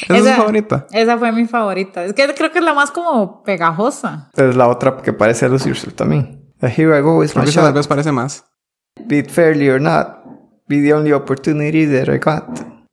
¿Esa 0.10 0.18
es 0.18 0.26
su 0.26 0.42
favorita? 0.42 0.88
Esa 0.92 1.18
fue 1.18 1.32
mi 1.32 1.46
favorita. 1.46 2.04
Es 2.04 2.14
que 2.14 2.34
creo 2.34 2.52
que 2.52 2.60
es 2.60 2.66
la 2.66 2.74
más 2.74 2.90
como 2.90 3.44
pegajosa. 3.44 4.32
Es 4.34 4.56
la 4.56 4.68
otra 4.68 4.98
que 4.98 5.14
parece 5.14 5.46
a 5.46 5.50
Yourself 5.50 5.94
también. 5.94 6.41
The 6.62 6.68
Here 6.70 6.98
I 6.98 7.02
Go 7.02 7.24
is 7.24 7.34
Creo 7.34 7.42
my 7.42 7.46
que 7.46 7.50
esa 7.50 7.62
tal 7.62 7.70
shot. 7.70 7.76
vez 7.76 7.88
parece 7.88 8.12
más. 8.12 8.46
Be 9.08 9.20
it 9.20 9.30
fairly 9.30 9.70
or 9.70 9.80
not. 9.82 10.24
Be 10.68 10.82
the 10.82 10.94
only 10.94 11.12
opportunity 11.12 11.86
that 11.86 12.08
I 12.08 12.18
got. 12.20 12.44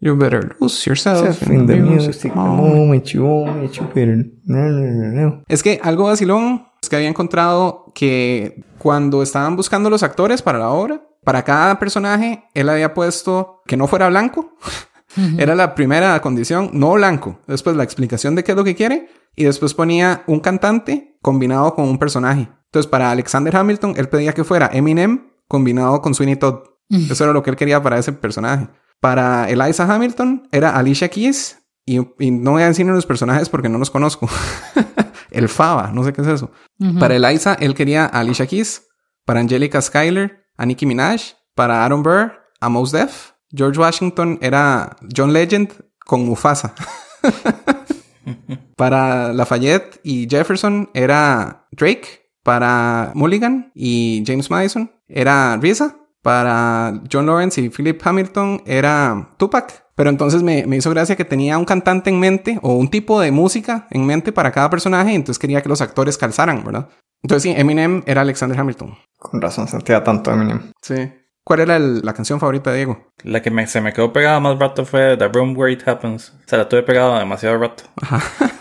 You 0.01 0.17
better 0.17 0.57
lose 0.61 0.87
yourself 0.87 1.25
Self 1.39 1.51
in 1.51 1.67
the 1.67 1.77
music, 1.77 2.23
the 2.23 2.29
moment 2.31 3.13
you 3.13 3.25
want 3.25 3.65
it, 3.65 3.73
you 3.73 3.85
better. 3.89 4.25
No, 4.45 4.59
no, 4.69 4.87
no, 4.93 5.21
no. 5.21 5.43
Es 5.49 5.63
que 5.63 5.81
algo 5.83 6.05
vacilón 6.05 6.67
es 6.81 6.89
que 6.89 6.97
había 6.97 7.09
encontrado 7.09 7.93
que 7.95 8.63
cuando 8.79 9.23
estaban 9.23 9.57
buscando 9.57 9.91
los 9.91 10.05
actores 10.05 10.41
para 10.41 10.59
la 10.61 10.71
obra, 10.71 11.03
para 11.25 11.43
cada 11.43 11.79
personaje, 11.81 12.45
él 12.55 12.69
había 12.69 12.95
puesto 12.95 13.61
que 13.67 13.77
no 13.77 13.89
fuera 13.89 14.09
blanco. 14.09 14.55
Era 15.37 15.57
la 15.57 15.75
primera 15.75 16.21
condición, 16.21 16.71
no 16.75 16.93
blanco. 16.93 17.41
Después 17.49 17.75
la 17.75 17.83
explicación 17.83 18.37
de 18.37 18.45
qué 18.45 18.53
es 18.53 18.57
lo 18.57 18.63
que 18.63 18.77
quiere. 18.77 19.09
Y 19.35 19.45
después 19.45 19.75
ponía 19.75 20.23
un 20.29 20.39
cantante 20.39 21.19
combinado 21.23 21.75
con 21.75 21.89
un 21.89 21.99
personaje. 21.99 22.49
Entonces, 22.69 22.89
para 22.89 23.11
Alexander 23.11 23.55
Hamilton, 23.57 23.95
él 23.97 24.09
pedía 24.09 24.33
que 24.33 24.45
fuera 24.45 24.71
Eminem 24.73 25.31
combinado 25.49 26.03
con 26.03 26.15
Sweeney 26.15 26.37
Todd. 26.37 26.61
Eso 26.91 27.25
era 27.25 27.33
lo 27.33 27.43
que 27.43 27.51
él 27.51 27.57
quería 27.57 27.83
para 27.83 27.99
ese 27.99 28.13
personaje. 28.13 28.69
Para 29.01 29.49
Eliza 29.49 29.93
Hamilton, 29.93 30.49
era 30.53 30.77
Alicia 30.77 31.09
Keys. 31.09 31.59
Y, 31.87 32.01
y 32.19 32.31
no 32.31 32.53
voy 32.53 32.63
a 32.63 32.69
decir 32.69 32.85
los 32.87 33.07
personajes 33.07 33.49
porque 33.49 33.69
no 33.69 33.79
los 33.79 33.91
conozco. 33.91 34.29
el 35.31 35.49
Fava, 35.49 35.91
no 35.93 36.05
sé 36.05 36.13
qué 36.13 36.23
es 36.23 36.29
eso. 36.29 36.51
Para 36.99 37.17
Eliza, 37.17 37.55
él 37.55 37.75
quería 37.75 38.05
a 38.05 38.21
Alicia 38.21 38.47
Keys. 38.47 38.87
Para 39.25 39.41
Angelica 39.41 39.81
Schuyler, 39.81 40.45
a 40.57 40.67
Nicki 40.67 40.87
Minaj. 40.87 41.35
Para 41.55 41.85
Aaron 41.85 42.03
Burr, 42.03 42.33
a 42.61 42.69
Mos 42.69 42.93
Def. 42.93 43.33
George 43.51 43.79
Washington 43.79 44.39
era 44.43 44.97
John 45.15 45.33
Legend 45.33 45.73
con 46.05 46.25
Mufasa. 46.25 46.75
Para 48.77 49.33
Lafayette 49.33 50.01
y 50.03 50.29
Jefferson 50.29 50.91
era 50.95 51.67
Drake. 51.73 52.28
Para 52.49 53.13
Mulligan 53.15 53.71
y 53.75 54.25
James 54.27 54.51
Madison 54.51 54.91
era 55.07 55.59
Risa. 55.59 55.97
Para 56.23 57.03
John 57.13 57.27
Lawrence 57.27 57.61
y 57.61 57.69
Philip 57.69 58.01
Hamilton 58.03 58.63
era 58.65 59.35
Tupac. 59.37 59.85
Pero 59.95 60.09
entonces 60.09 60.43
me, 60.43 60.67
me 60.67 60.79
hizo 60.79 60.89
gracia 60.89 61.15
que 61.15 61.27
tenía 61.27 61.59
un 61.59 61.67
cantante 61.67 62.09
en 62.09 62.19
mente 62.19 62.59
o 62.63 62.73
un 62.73 62.89
tipo 62.89 63.21
de 63.21 63.33
música 63.33 63.87
en 63.91 64.07
mente 64.07 64.33
para 64.33 64.51
cada 64.51 64.71
personaje. 64.71 65.13
Entonces 65.13 65.39
quería 65.39 65.61
que 65.61 65.69
los 65.69 65.83
actores 65.83 66.17
calzaran, 66.17 66.65
¿verdad? 66.65 66.89
Entonces 67.23 67.43
sí, 67.43 67.55
Eminem 67.55 68.03
era 68.07 68.23
Alexander 68.23 68.59
Hamilton. 68.59 68.97
Con 69.19 69.43
razón 69.43 69.69
sentía 69.69 70.03
tanto 70.03 70.31
Eminem. 70.31 70.73
Sí. 70.81 70.95
¿Cuál 71.49 71.61
era 71.61 71.77
el- 71.77 72.01
la 72.05 72.13
canción 72.13 72.39
favorita 72.39 72.71
de 72.71 72.77
Diego? 72.77 73.07
La 73.25 73.41
que 73.41 73.51
me, 73.51 73.67
se 73.67 73.81
me 73.81 73.95
quedó 73.95 74.13
pegada 74.13 74.39
más 74.39 74.59
rato 74.59 74.85
fue 74.85 75.17
The 75.17 75.29
Room 75.29 75.57
Where 75.57 75.73
It 75.73 75.89
Happens. 75.89 76.35
Se 76.45 76.59
la 76.59 76.69
tuve 76.69 76.83
pegada 76.83 77.19
demasiado 77.19 77.57
rato. 77.57 77.85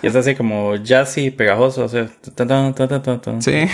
Y 0.01 0.07
es 0.07 0.15
así 0.15 0.35
como 0.35 0.75
jazzy, 0.77 1.31
pegajoso. 1.31 1.83
O 1.83 1.89
sea, 1.89 2.07
tan, 2.33 2.47
tan, 2.47 2.73
tan, 2.73 2.88
tan, 2.88 3.01
tan, 3.01 3.19
tan. 3.21 3.41
Sí. 3.41 3.65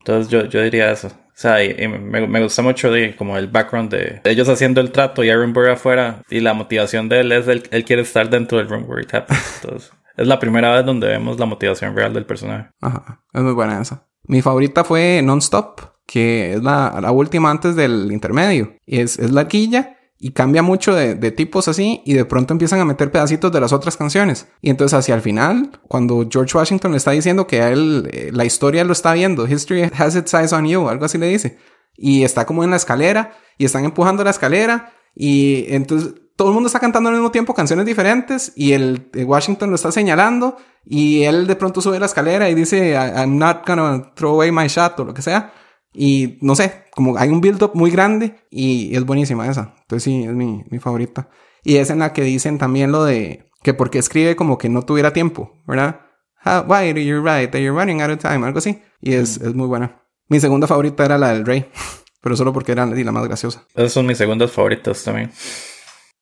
Entonces 0.00 0.28
yo, 0.30 0.44
yo 0.44 0.60
diría 0.62 0.90
eso. 0.92 1.08
O 1.08 1.36
sea, 1.36 1.64
y, 1.64 1.74
y 1.82 1.88
me, 1.88 2.26
me 2.26 2.42
gusta 2.42 2.60
mucho 2.60 2.92
de, 2.92 3.16
como 3.16 3.38
el 3.38 3.48
background 3.48 3.90
de 3.90 4.20
ellos 4.24 4.46
haciendo 4.50 4.82
el 4.82 4.92
trato 4.92 5.24
y 5.24 5.30
Aaron 5.30 5.54
Burr 5.54 5.70
afuera. 5.70 6.20
Y 6.28 6.40
la 6.40 6.52
motivación 6.52 7.08
de 7.08 7.20
él 7.20 7.32
es 7.32 7.48
él, 7.48 7.62
él 7.70 7.84
quiere 7.86 8.02
estar 8.02 8.28
dentro 8.28 8.58
del 8.58 8.68
room 8.68 8.84
where 8.86 9.02
it 9.02 9.14
happens. 9.14 9.60
Entonces, 9.64 9.90
es 10.18 10.26
la 10.26 10.38
primera 10.38 10.70
vez 10.74 10.84
donde 10.84 11.08
vemos 11.08 11.40
la 11.40 11.46
motivación 11.46 11.96
real 11.96 12.12
del 12.12 12.26
personaje. 12.26 12.68
Ajá. 12.82 13.22
Es 13.32 13.40
muy 13.40 13.54
buena 13.54 13.80
esa. 13.80 14.06
Mi 14.26 14.42
favorita 14.42 14.84
fue 14.84 15.22
Non-Stop, 15.24 15.80
que 16.14 16.54
es 16.54 16.62
la, 16.62 16.96
la 17.02 17.10
última 17.10 17.50
antes 17.50 17.74
del 17.74 18.12
intermedio. 18.12 18.76
Es, 18.86 19.18
es 19.18 19.32
larguilla 19.32 19.96
y 20.16 20.30
cambia 20.30 20.62
mucho 20.62 20.94
de, 20.94 21.16
de 21.16 21.32
tipos 21.32 21.66
así 21.66 22.02
y 22.06 22.14
de 22.14 22.24
pronto 22.24 22.54
empiezan 22.54 22.78
a 22.78 22.84
meter 22.84 23.10
pedacitos 23.10 23.50
de 23.50 23.60
las 23.60 23.72
otras 23.72 23.96
canciones. 23.96 24.46
Y 24.62 24.70
entonces 24.70 24.96
hacia 24.96 25.16
el 25.16 25.22
final, 25.22 25.72
cuando 25.88 26.24
George 26.30 26.56
Washington 26.56 26.92
le 26.92 26.98
está 26.98 27.10
diciendo 27.10 27.48
que 27.48 27.58
él 27.66 28.08
eh, 28.12 28.30
la 28.32 28.44
historia 28.44 28.84
lo 28.84 28.92
está 28.92 29.12
viendo, 29.12 29.48
History 29.48 29.90
has 29.98 30.14
its 30.14 30.32
eyes 30.34 30.52
on 30.52 30.66
you, 30.66 30.88
algo 30.88 31.04
así 31.04 31.18
le 31.18 31.26
dice. 31.26 31.58
Y 31.96 32.22
está 32.22 32.46
como 32.46 32.62
en 32.62 32.70
la 32.70 32.76
escalera 32.76 33.32
y 33.58 33.64
están 33.64 33.84
empujando 33.84 34.22
la 34.22 34.30
escalera 34.30 34.92
y 35.16 35.66
entonces 35.68 36.14
todo 36.36 36.48
el 36.48 36.54
mundo 36.54 36.68
está 36.68 36.78
cantando 36.80 37.08
al 37.10 37.14
mismo 37.16 37.30
tiempo 37.32 37.54
canciones 37.54 37.84
diferentes 37.86 38.52
y 38.56 38.72
el 38.72 39.08
eh, 39.14 39.24
Washington 39.24 39.70
lo 39.70 39.76
está 39.76 39.90
señalando 39.92 40.56
y 40.86 41.22
él 41.24 41.46
de 41.46 41.54
pronto 41.56 41.80
sube 41.80 41.98
la 42.00 42.06
escalera 42.06 42.48
y 42.50 42.54
dice 42.54 42.90
"I- 42.92 43.20
I'm 43.20 43.36
not 43.38 43.66
gonna 43.66 44.12
throw 44.14 44.32
away 44.34 44.50
my 44.52 44.66
shot 44.68 44.98
o 45.00 45.04
lo 45.04 45.12
que 45.14 45.22
sea. 45.22 45.52
Y 45.94 46.38
no 46.40 46.56
sé, 46.56 46.84
como 46.94 47.16
hay 47.16 47.30
un 47.30 47.40
build-up 47.40 47.70
muy 47.74 47.90
grande 47.90 48.36
y 48.50 48.94
es 48.96 49.04
buenísima 49.04 49.48
esa. 49.48 49.74
Entonces 49.82 50.02
sí, 50.02 50.24
es 50.24 50.32
mi, 50.32 50.64
mi 50.70 50.80
favorita. 50.80 51.28
Y 51.62 51.76
es 51.76 51.90
en 51.90 52.00
la 52.00 52.12
que 52.12 52.22
dicen 52.22 52.58
también 52.58 52.92
lo 52.92 53.04
de 53.04 53.46
que 53.62 53.72
porque 53.72 53.98
escribe 53.98 54.36
como 54.36 54.58
que 54.58 54.68
no 54.68 54.82
tuviera 54.82 55.12
tiempo, 55.12 55.62
¿verdad? 55.66 56.00
How, 56.44 56.64
why 56.66 56.92
do 56.92 57.00
you 57.00 57.22
write 57.22 57.48
that 57.48 57.60
you're 57.60 57.78
running 57.78 58.02
out 58.02 58.10
of 58.10 58.18
time? 58.18 58.44
Algo 58.44 58.58
así. 58.58 58.82
Y 59.00 59.14
es, 59.14 59.38
es 59.38 59.54
muy 59.54 59.66
buena. 59.66 60.02
Mi 60.28 60.40
segunda 60.40 60.66
favorita 60.66 61.04
era 61.04 61.16
la 61.16 61.32
del 61.32 61.46
rey, 61.46 61.66
pero 62.20 62.36
solo 62.36 62.52
porque 62.52 62.72
era 62.72 62.84
la 62.86 63.12
más 63.12 63.24
graciosa. 63.24 63.64
Esas 63.74 63.92
son 63.92 64.06
mis 64.06 64.18
segundas 64.18 64.50
favoritas 64.50 65.02
también. 65.04 65.30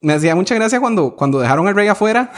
Me 0.01 0.13
hacía 0.13 0.35
mucha 0.35 0.55
gracia 0.55 0.81
cuando, 0.81 1.15
cuando 1.17 1.41
dejaron 1.41 1.67
al 1.69 1.75
rey 1.75 1.89
afuera, 1.89 2.33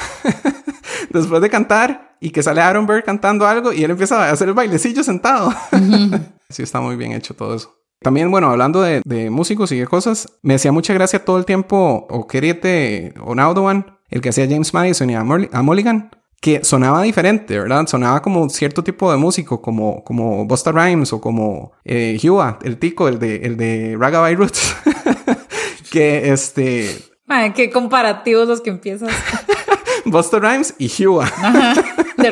después 1.10 1.40
de 1.40 1.50
cantar, 1.50 2.16
y 2.20 2.30
que 2.30 2.42
sale 2.42 2.60
Aaron 2.60 2.86
Burr 2.86 3.02
cantando 3.02 3.46
algo, 3.46 3.72
y 3.72 3.82
él 3.82 3.90
empieza 3.90 4.22
a 4.22 4.30
hacer 4.30 4.48
el 4.48 4.54
bailecillo 4.54 5.02
sentado. 5.02 5.52
sí, 6.48 6.62
está 6.62 6.80
muy 6.80 6.96
bien 6.96 7.12
hecho 7.12 7.34
todo 7.34 7.54
eso. 7.54 7.74
También, 8.00 8.30
bueno, 8.30 8.50
hablando 8.50 8.82
de, 8.82 9.00
de 9.04 9.30
músicos 9.30 9.72
y 9.72 9.78
de 9.78 9.86
cosas, 9.86 10.28
me 10.42 10.54
hacía 10.54 10.72
mucha 10.72 10.92
gracia 10.92 11.24
todo 11.24 11.38
el 11.38 11.46
tiempo, 11.46 12.06
o 12.10 12.26
Queriete, 12.26 13.14
o 13.24 13.34
Naudoan, 13.34 13.98
el 14.10 14.20
que 14.20 14.28
hacía 14.28 14.46
James 14.48 14.72
Madison 14.74 15.10
y 15.10 15.14
a, 15.14 15.24
Mulligan, 15.24 16.10
que 16.40 16.62
sonaba 16.62 17.02
diferente, 17.02 17.58
¿verdad? 17.58 17.86
Sonaba 17.86 18.20
como 18.20 18.48
cierto 18.50 18.84
tipo 18.84 19.10
de 19.10 19.16
músico, 19.16 19.62
como, 19.62 20.04
como 20.04 20.44
Busta 20.44 20.70
Rhymes 20.70 21.12
o 21.12 21.20
como 21.20 21.72
eh, 21.84 22.18
Hua, 22.22 22.58
el 22.62 22.78
tico, 22.78 23.08
el 23.08 23.18
de, 23.18 23.36
el 23.36 23.56
de 23.56 23.96
Ragabay 23.98 24.34
Roots. 24.34 24.76
que 25.90 26.30
este, 26.30 26.90
Ay, 27.26 27.52
qué 27.52 27.70
comparativos 27.70 28.46
los 28.46 28.60
que 28.60 28.70
empiezas. 28.70 29.08
Busta 30.04 30.38
Rhymes 30.38 30.74
y 30.78 31.06
Hua. 31.06 31.26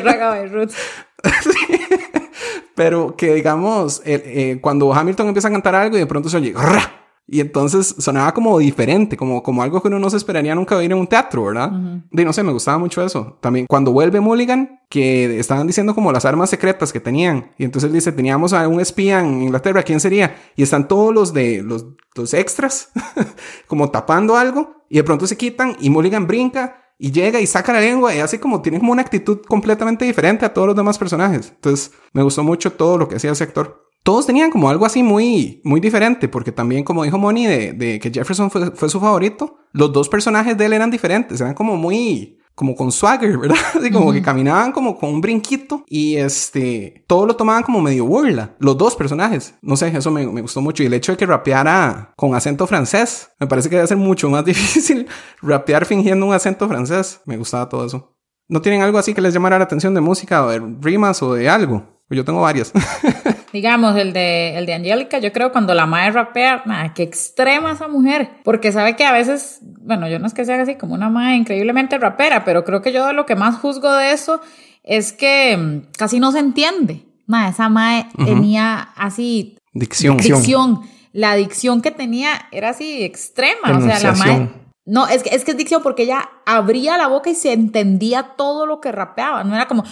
De 0.01 0.47
Roots. 0.47 0.75
Pero 2.75 3.15
que 3.15 3.35
digamos, 3.35 4.01
eh, 4.05 4.21
eh, 4.25 4.57
cuando 4.61 4.93
Hamilton 4.93 5.27
empieza 5.27 5.47
a 5.47 5.51
cantar 5.51 5.75
algo 5.75 5.95
y 5.95 5.99
de 5.99 6.07
pronto 6.07 6.29
se 6.29 6.37
oye 6.37 6.53
"Ra", 6.55 7.03
y 7.25 7.39
entonces 7.39 7.95
sonaba 7.99 8.33
como 8.33 8.59
diferente, 8.59 9.15
como, 9.15 9.41
como 9.43 9.63
algo 9.63 9.81
que 9.81 9.87
uno 9.87 9.97
no 9.97 10.09
se 10.09 10.17
esperaría 10.17 10.53
nunca 10.55 10.75
oír 10.75 10.91
en 10.91 10.97
un 10.97 11.07
teatro, 11.07 11.45
¿verdad? 11.45 11.71
Y 12.11 12.25
no 12.25 12.33
sé, 12.33 12.43
me 12.43 12.51
gustaba 12.51 12.77
mucho 12.77 13.03
eso. 13.03 13.37
También 13.39 13.65
cuando 13.65 13.93
vuelve 13.93 14.19
Mulligan, 14.19 14.81
que 14.89 15.39
estaban 15.39 15.65
diciendo 15.65 15.95
como 15.95 16.11
las 16.11 16.25
armas 16.25 16.49
secretas 16.49 16.91
que 16.91 16.99
tenían, 16.99 17.51
y 17.57 17.63
entonces 17.63 17.93
dice, 17.93 18.11
teníamos 18.11 18.51
a 18.51 18.67
un 18.67 18.81
espía 18.81 19.21
en 19.21 19.41
Inglaterra, 19.43 19.83
¿quién 19.83 20.01
sería? 20.01 20.35
Y 20.57 20.63
están 20.63 20.87
todos 20.87 21.13
los 21.13 21.33
de 21.33 21.63
los, 21.63 21.85
los 22.15 22.33
extras, 22.33 22.91
como 23.67 23.89
tapando 23.89 24.35
algo, 24.35 24.83
y 24.89 24.97
de 24.97 25.03
pronto 25.03 25.25
se 25.25 25.37
quitan 25.37 25.77
y 25.79 25.89
Mulligan 25.89 26.27
brinca 26.27 26.82
y 27.03 27.11
llega 27.11 27.41
y 27.41 27.47
saca 27.47 27.73
la 27.73 27.81
lengua 27.81 28.15
y 28.15 28.19
hace 28.19 28.39
como, 28.39 28.61
tiene 28.61 28.79
como 28.79 28.93
una 28.93 29.01
actitud 29.01 29.41
completamente 29.45 30.05
diferente 30.05 30.45
a 30.45 30.53
todos 30.53 30.67
los 30.67 30.75
demás 30.77 30.97
personajes. 30.97 31.49
Entonces, 31.53 31.91
me 32.13 32.23
gustó 32.23 32.43
mucho 32.43 32.71
todo 32.71 32.97
lo 32.97 33.09
que 33.09 33.17
hacía 33.17 33.33
ese 33.33 33.43
actor. 33.43 33.89
Todos 34.03 34.25
tenían 34.25 34.49
como 34.49 34.69
algo 34.69 34.85
así 34.85 35.03
muy, 35.03 35.59
muy 35.65 35.81
diferente, 35.81 36.29
porque 36.29 36.53
también, 36.53 36.85
como 36.85 37.03
dijo 37.03 37.17
Moni, 37.17 37.45
de, 37.45 37.73
de 37.73 37.99
que 37.99 38.09
Jefferson 38.09 38.49
fue, 38.49 38.71
fue 38.71 38.87
su 38.87 39.01
favorito, 39.01 39.57
los 39.73 39.91
dos 39.91 40.07
personajes 40.07 40.57
de 40.57 40.65
él 40.65 40.71
eran 40.71 40.91
diferentes, 40.91 41.41
eran 41.41 41.55
como 41.55 41.75
muy, 41.75 42.39
como 42.55 42.75
con 42.75 42.91
swagger, 42.91 43.37
¿verdad? 43.37 43.57
Así 43.79 43.91
como 43.91 44.11
que 44.11 44.21
caminaban 44.21 44.71
como 44.71 44.97
con 44.97 45.09
un 45.09 45.21
brinquito 45.21 45.83
y 45.87 46.17
este, 46.17 47.03
todo 47.07 47.25
lo 47.25 47.35
tomaban 47.35 47.63
como 47.63 47.81
medio 47.81 48.05
burla, 48.05 48.55
los 48.59 48.77
dos 48.77 48.95
personajes. 48.95 49.55
No 49.61 49.75
sé, 49.75 49.87
eso 49.95 50.11
me, 50.11 50.25
me 50.27 50.41
gustó 50.41 50.61
mucho. 50.61 50.83
Y 50.83 50.87
el 50.87 50.93
hecho 50.93 51.11
de 51.11 51.17
que 51.17 51.25
rapeara 51.25 52.13
con 52.15 52.35
acento 52.35 52.67
francés, 52.67 53.29
me 53.39 53.47
parece 53.47 53.69
que 53.69 53.75
debe 53.75 53.87
ser 53.87 53.97
mucho 53.97 54.29
más 54.29 54.45
difícil 54.45 55.07
rapear 55.41 55.85
fingiendo 55.85 56.25
un 56.25 56.33
acento 56.33 56.67
francés. 56.67 57.21
Me 57.25 57.37
gustaba 57.37 57.69
todo 57.69 57.85
eso. 57.85 58.15
¿No 58.47 58.61
tienen 58.61 58.81
algo 58.81 58.97
así 58.97 59.13
que 59.13 59.21
les 59.21 59.33
llamara 59.33 59.57
la 59.57 59.63
atención 59.63 59.93
de 59.93 60.01
música 60.01 60.45
o 60.45 60.49
de 60.49 60.61
rimas 60.81 61.23
o 61.23 61.33
de 61.33 61.49
algo? 61.49 62.01
Yo 62.09 62.23
tengo 62.23 62.41
varias. 62.41 62.71
Digamos, 63.53 63.95
el 63.95 64.13
de, 64.13 64.57
el 64.57 64.65
de 64.65 64.73
Angélica, 64.73 65.19
yo 65.19 65.31
creo 65.31 65.51
cuando 65.51 65.75
la 65.75 65.85
madre 65.85 66.11
rapea, 66.11 66.63
madre, 66.65 66.91
qué 66.95 67.03
extrema 67.03 67.71
esa 67.71 67.87
mujer. 67.87 68.31
Porque 68.43 68.71
sabe 68.71 68.95
que 68.95 69.05
a 69.05 69.11
veces, 69.11 69.59
bueno, 69.61 70.09
yo 70.09 70.17
no 70.17 70.25
es 70.25 70.33
que 70.33 70.43
sea 70.43 70.59
así 70.59 70.73
como 70.73 70.95
una 70.95 71.11
madre 71.11 71.35
increíblemente 71.35 71.99
rapera, 71.99 72.43
pero 72.45 72.65
creo 72.65 72.81
que 72.81 72.91
yo 72.91 73.13
lo 73.13 73.27
que 73.27 73.35
más 73.35 73.57
juzgo 73.57 73.93
de 73.93 74.11
eso 74.11 74.41
es 74.83 75.13
que 75.13 75.55
mm, 75.55 75.91
casi 75.95 76.19
no 76.19 76.31
se 76.31 76.39
entiende. 76.39 77.05
Madre, 77.27 77.51
esa 77.51 77.69
madre 77.69 78.07
tenía 78.25 78.89
así 78.95 79.55
Dicción. 79.71 80.17
dicción. 80.17 80.81
La 81.11 81.35
dicción 81.35 81.83
que 81.83 81.91
tenía 81.91 82.47
era 82.51 82.69
así 82.69 83.03
extrema. 83.03 83.77
O 83.77 83.81
sea, 83.81 83.99
la 83.99 84.13
madre. 84.13 84.49
No, 84.85 85.07
es 85.07 85.23
que, 85.23 85.33
es 85.33 85.45
que 85.45 85.51
es 85.51 85.57
dicción 85.57 85.81
porque 85.81 86.03
ella 86.03 86.29
abría 86.45 86.97
la 86.97 87.07
boca 87.07 87.29
y 87.29 87.35
se 87.35 87.53
entendía 87.53 88.33
todo 88.35 88.65
lo 88.65 88.81
que 88.81 88.91
rapeaba. 88.91 89.45
No 89.45 89.55
era 89.55 89.65
como. 89.67 89.85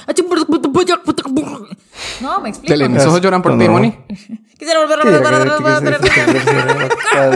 No, 2.21 2.41
me 2.41 2.49
explico. 2.49 2.73
Tele, 2.73 2.89
mis 2.89 3.05
ojos 3.05 3.21
lloran 3.21 3.41
por 3.41 3.57
ti. 3.57 3.69
Moni. 3.69 3.91
Quisiera 4.59 4.81
volver 4.81 4.99
de 4.99 5.05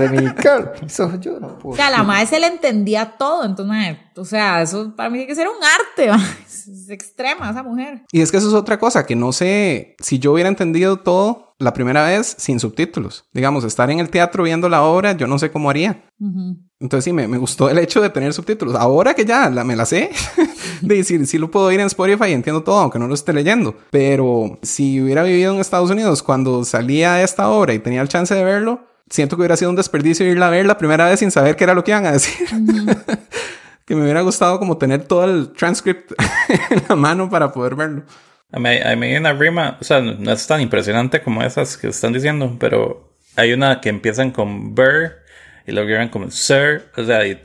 mi 0.09 0.21
mis 0.83 0.99
ojos 0.99 1.19
lloran, 1.19 1.57
O 1.63 1.75
sea, 1.75 1.89
la 1.89 2.03
madre 2.03 2.27
se 2.27 2.39
le 2.39 2.45
entendía 2.47 3.15
todo. 3.17 3.45
Entonces, 3.45 3.97
o 4.17 4.25
sea, 4.25 4.61
eso 4.61 4.93
para 4.95 5.09
mí 5.09 5.19
tiene 5.19 5.27
que 5.27 5.35
ser 5.35 5.47
un 5.47 5.63
arte. 5.63 6.11
Es, 6.45 6.89
extrema 6.89 7.49
esa 7.49 7.63
mujer. 7.63 8.03
Y 8.11 8.21
es 8.21 8.31
que 8.31 8.37
eso 8.37 8.47
es 8.47 8.53
otra 8.53 8.79
cosa, 8.79 9.05
que 9.05 9.15
no 9.15 9.31
sé 9.31 9.95
si 9.99 10.19
yo 10.19 10.33
hubiera 10.33 10.49
entendido 10.49 10.97
todo 10.97 11.55
la 11.59 11.73
primera 11.73 12.03
vez 12.03 12.35
sin 12.37 12.59
subtítulos. 12.59 13.25
Digamos, 13.33 13.63
estar 13.63 13.89
en 13.89 13.99
el 13.99 14.09
teatro 14.09 14.43
viendo 14.43 14.69
la 14.69 14.83
obra, 14.83 15.13
yo 15.13 15.27
no 15.27 15.39
sé 15.39 15.51
cómo 15.51 15.69
haría. 15.69 16.03
Ujú. 16.19 16.57
Entonces 16.85 17.05
sí, 17.05 17.13
me, 17.13 17.27
me 17.27 17.39
gustó 17.39 17.67
el 17.67 17.79
hecho 17.79 17.99
de 17.99 18.11
tener 18.11 18.31
subtítulos. 18.31 18.75
Ahora 18.75 19.15
que 19.15 19.25
ya 19.25 19.49
la, 19.49 19.63
me 19.63 19.75
la 19.75 19.87
sé, 19.87 20.11
de 20.81 20.95
decir, 20.95 21.25
sí 21.25 21.39
lo 21.39 21.49
puedo 21.49 21.71
ir 21.71 21.79
en 21.79 21.87
Spotify 21.87 22.29
y 22.29 22.33
entiendo 22.33 22.61
todo, 22.61 22.79
aunque 22.79 22.99
no 22.99 23.07
lo 23.07 23.15
esté 23.15 23.33
leyendo. 23.33 23.75
Pero 23.89 24.59
si 24.61 25.01
hubiera 25.01 25.23
vivido 25.23 25.53
en 25.53 25.59
Estados 25.59 25.89
Unidos 25.89 26.21
cuando 26.21 26.63
salía 26.63 27.23
esta 27.23 27.49
obra 27.49 27.73
y 27.73 27.79
tenía 27.79 28.01
el 28.01 28.07
chance 28.07 28.35
de 28.35 28.43
verlo, 28.43 28.85
siento 29.09 29.35
que 29.35 29.41
hubiera 29.41 29.57
sido 29.57 29.71
un 29.71 29.75
desperdicio 29.75 30.27
irla 30.27 30.47
a 30.47 30.51
ver 30.51 30.67
la 30.67 30.77
primera 30.77 31.09
vez 31.09 31.19
sin 31.19 31.31
saber 31.31 31.55
qué 31.55 31.63
era 31.63 31.73
lo 31.73 31.83
que 31.83 31.89
iban 31.89 32.05
a 32.05 32.11
decir. 32.11 32.47
que 33.85 33.95
me 33.95 34.03
hubiera 34.03 34.21
gustado 34.21 34.59
como 34.59 34.77
tener 34.77 35.05
todo 35.05 35.25
el 35.25 35.53
transcript 35.53 36.11
en 36.69 36.83
la 36.87 36.95
mano 36.95 37.31
para 37.31 37.51
poder 37.51 37.73
verlo. 37.73 38.03
A 38.51 38.59
mí, 38.59 38.69
a 38.77 38.95
mí 38.95 39.07
hay 39.07 39.15
una 39.17 39.33
rima, 39.33 39.77
o 39.81 39.83
sea, 39.83 40.01
no 40.01 40.31
es 40.31 40.45
tan 40.45 40.61
impresionante 40.61 41.23
como 41.23 41.41
esas 41.41 41.77
que 41.77 41.87
están 41.87 42.13
diciendo, 42.13 42.55
pero 42.59 43.11
hay 43.35 43.53
una 43.53 43.81
que 43.81 43.89
empiezan 43.89 44.29
con 44.29 44.75
Burr 44.75 45.24
y 45.67 45.71
lo 45.71 45.83
llevan 45.83 46.09
como 46.09 46.29
Sir, 46.29 46.89
o 46.95 47.03
sea, 47.03 47.25
y 47.25 47.39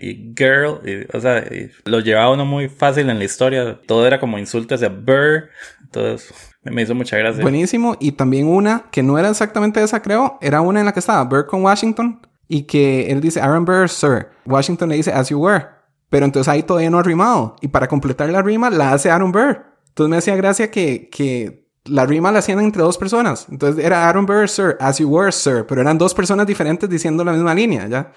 y 0.00 0.34
Girl, 0.36 0.80
o 1.12 1.20
sea, 1.20 1.44
lo 1.84 2.00
llevaba 2.00 2.32
uno 2.32 2.44
muy 2.44 2.68
fácil 2.68 3.08
en 3.08 3.18
la 3.18 3.24
historia. 3.24 3.80
Todo 3.86 4.06
era 4.06 4.18
como 4.18 4.38
insultos 4.38 4.76
hacia 4.76 4.88
Burr, 4.88 5.48
entonces 5.82 6.32
me 6.62 6.82
hizo 6.82 6.94
mucha 6.94 7.16
gracia. 7.16 7.42
Buenísimo. 7.42 7.96
Y 8.00 8.12
también 8.12 8.46
una 8.46 8.86
que 8.90 9.02
no 9.02 9.18
era 9.18 9.30
exactamente 9.30 9.82
esa, 9.82 10.02
creo. 10.02 10.38
Era 10.40 10.60
una 10.60 10.80
en 10.80 10.86
la 10.86 10.92
que 10.92 11.00
estaba 11.00 11.24
Burr 11.24 11.46
con 11.46 11.62
Washington. 11.62 12.20
Y 12.48 12.64
que 12.64 13.12
él 13.12 13.20
dice, 13.20 13.40
Aaron 13.40 13.64
Burr, 13.64 13.88
sir. 13.88 14.26
Washington 14.44 14.88
le 14.88 14.96
dice, 14.96 15.12
as 15.12 15.28
you 15.28 15.38
were. 15.38 15.66
Pero 16.08 16.26
entonces 16.26 16.48
ahí 16.48 16.64
todavía 16.64 16.90
no 16.90 16.98
ha 16.98 17.02
rimado. 17.02 17.54
Y 17.60 17.68
para 17.68 17.86
completar 17.86 18.28
la 18.30 18.42
rima, 18.42 18.70
la 18.70 18.92
hace 18.92 19.08
Aaron 19.08 19.30
Burr. 19.30 19.64
Entonces 19.88 20.10
me 20.10 20.16
hacía 20.16 20.36
gracia 20.36 20.70
que, 20.70 21.08
que 21.10 21.69
la 21.84 22.06
rima 22.06 22.30
la 22.32 22.40
hacían 22.40 22.60
entre 22.60 22.82
dos 22.82 22.98
personas. 22.98 23.46
Entonces 23.50 23.84
era 23.84 24.08
Aaron 24.08 24.26
Burr, 24.26 24.48
sir, 24.48 24.76
as 24.80 24.98
you 24.98 25.08
were, 25.08 25.32
sir. 25.32 25.66
Pero 25.66 25.80
eran 25.80 25.98
dos 25.98 26.14
personas 26.14 26.46
diferentes 26.46 26.88
diciendo 26.88 27.24
la 27.24 27.32
misma 27.32 27.54
línea, 27.54 27.88
¿ya? 27.88 28.12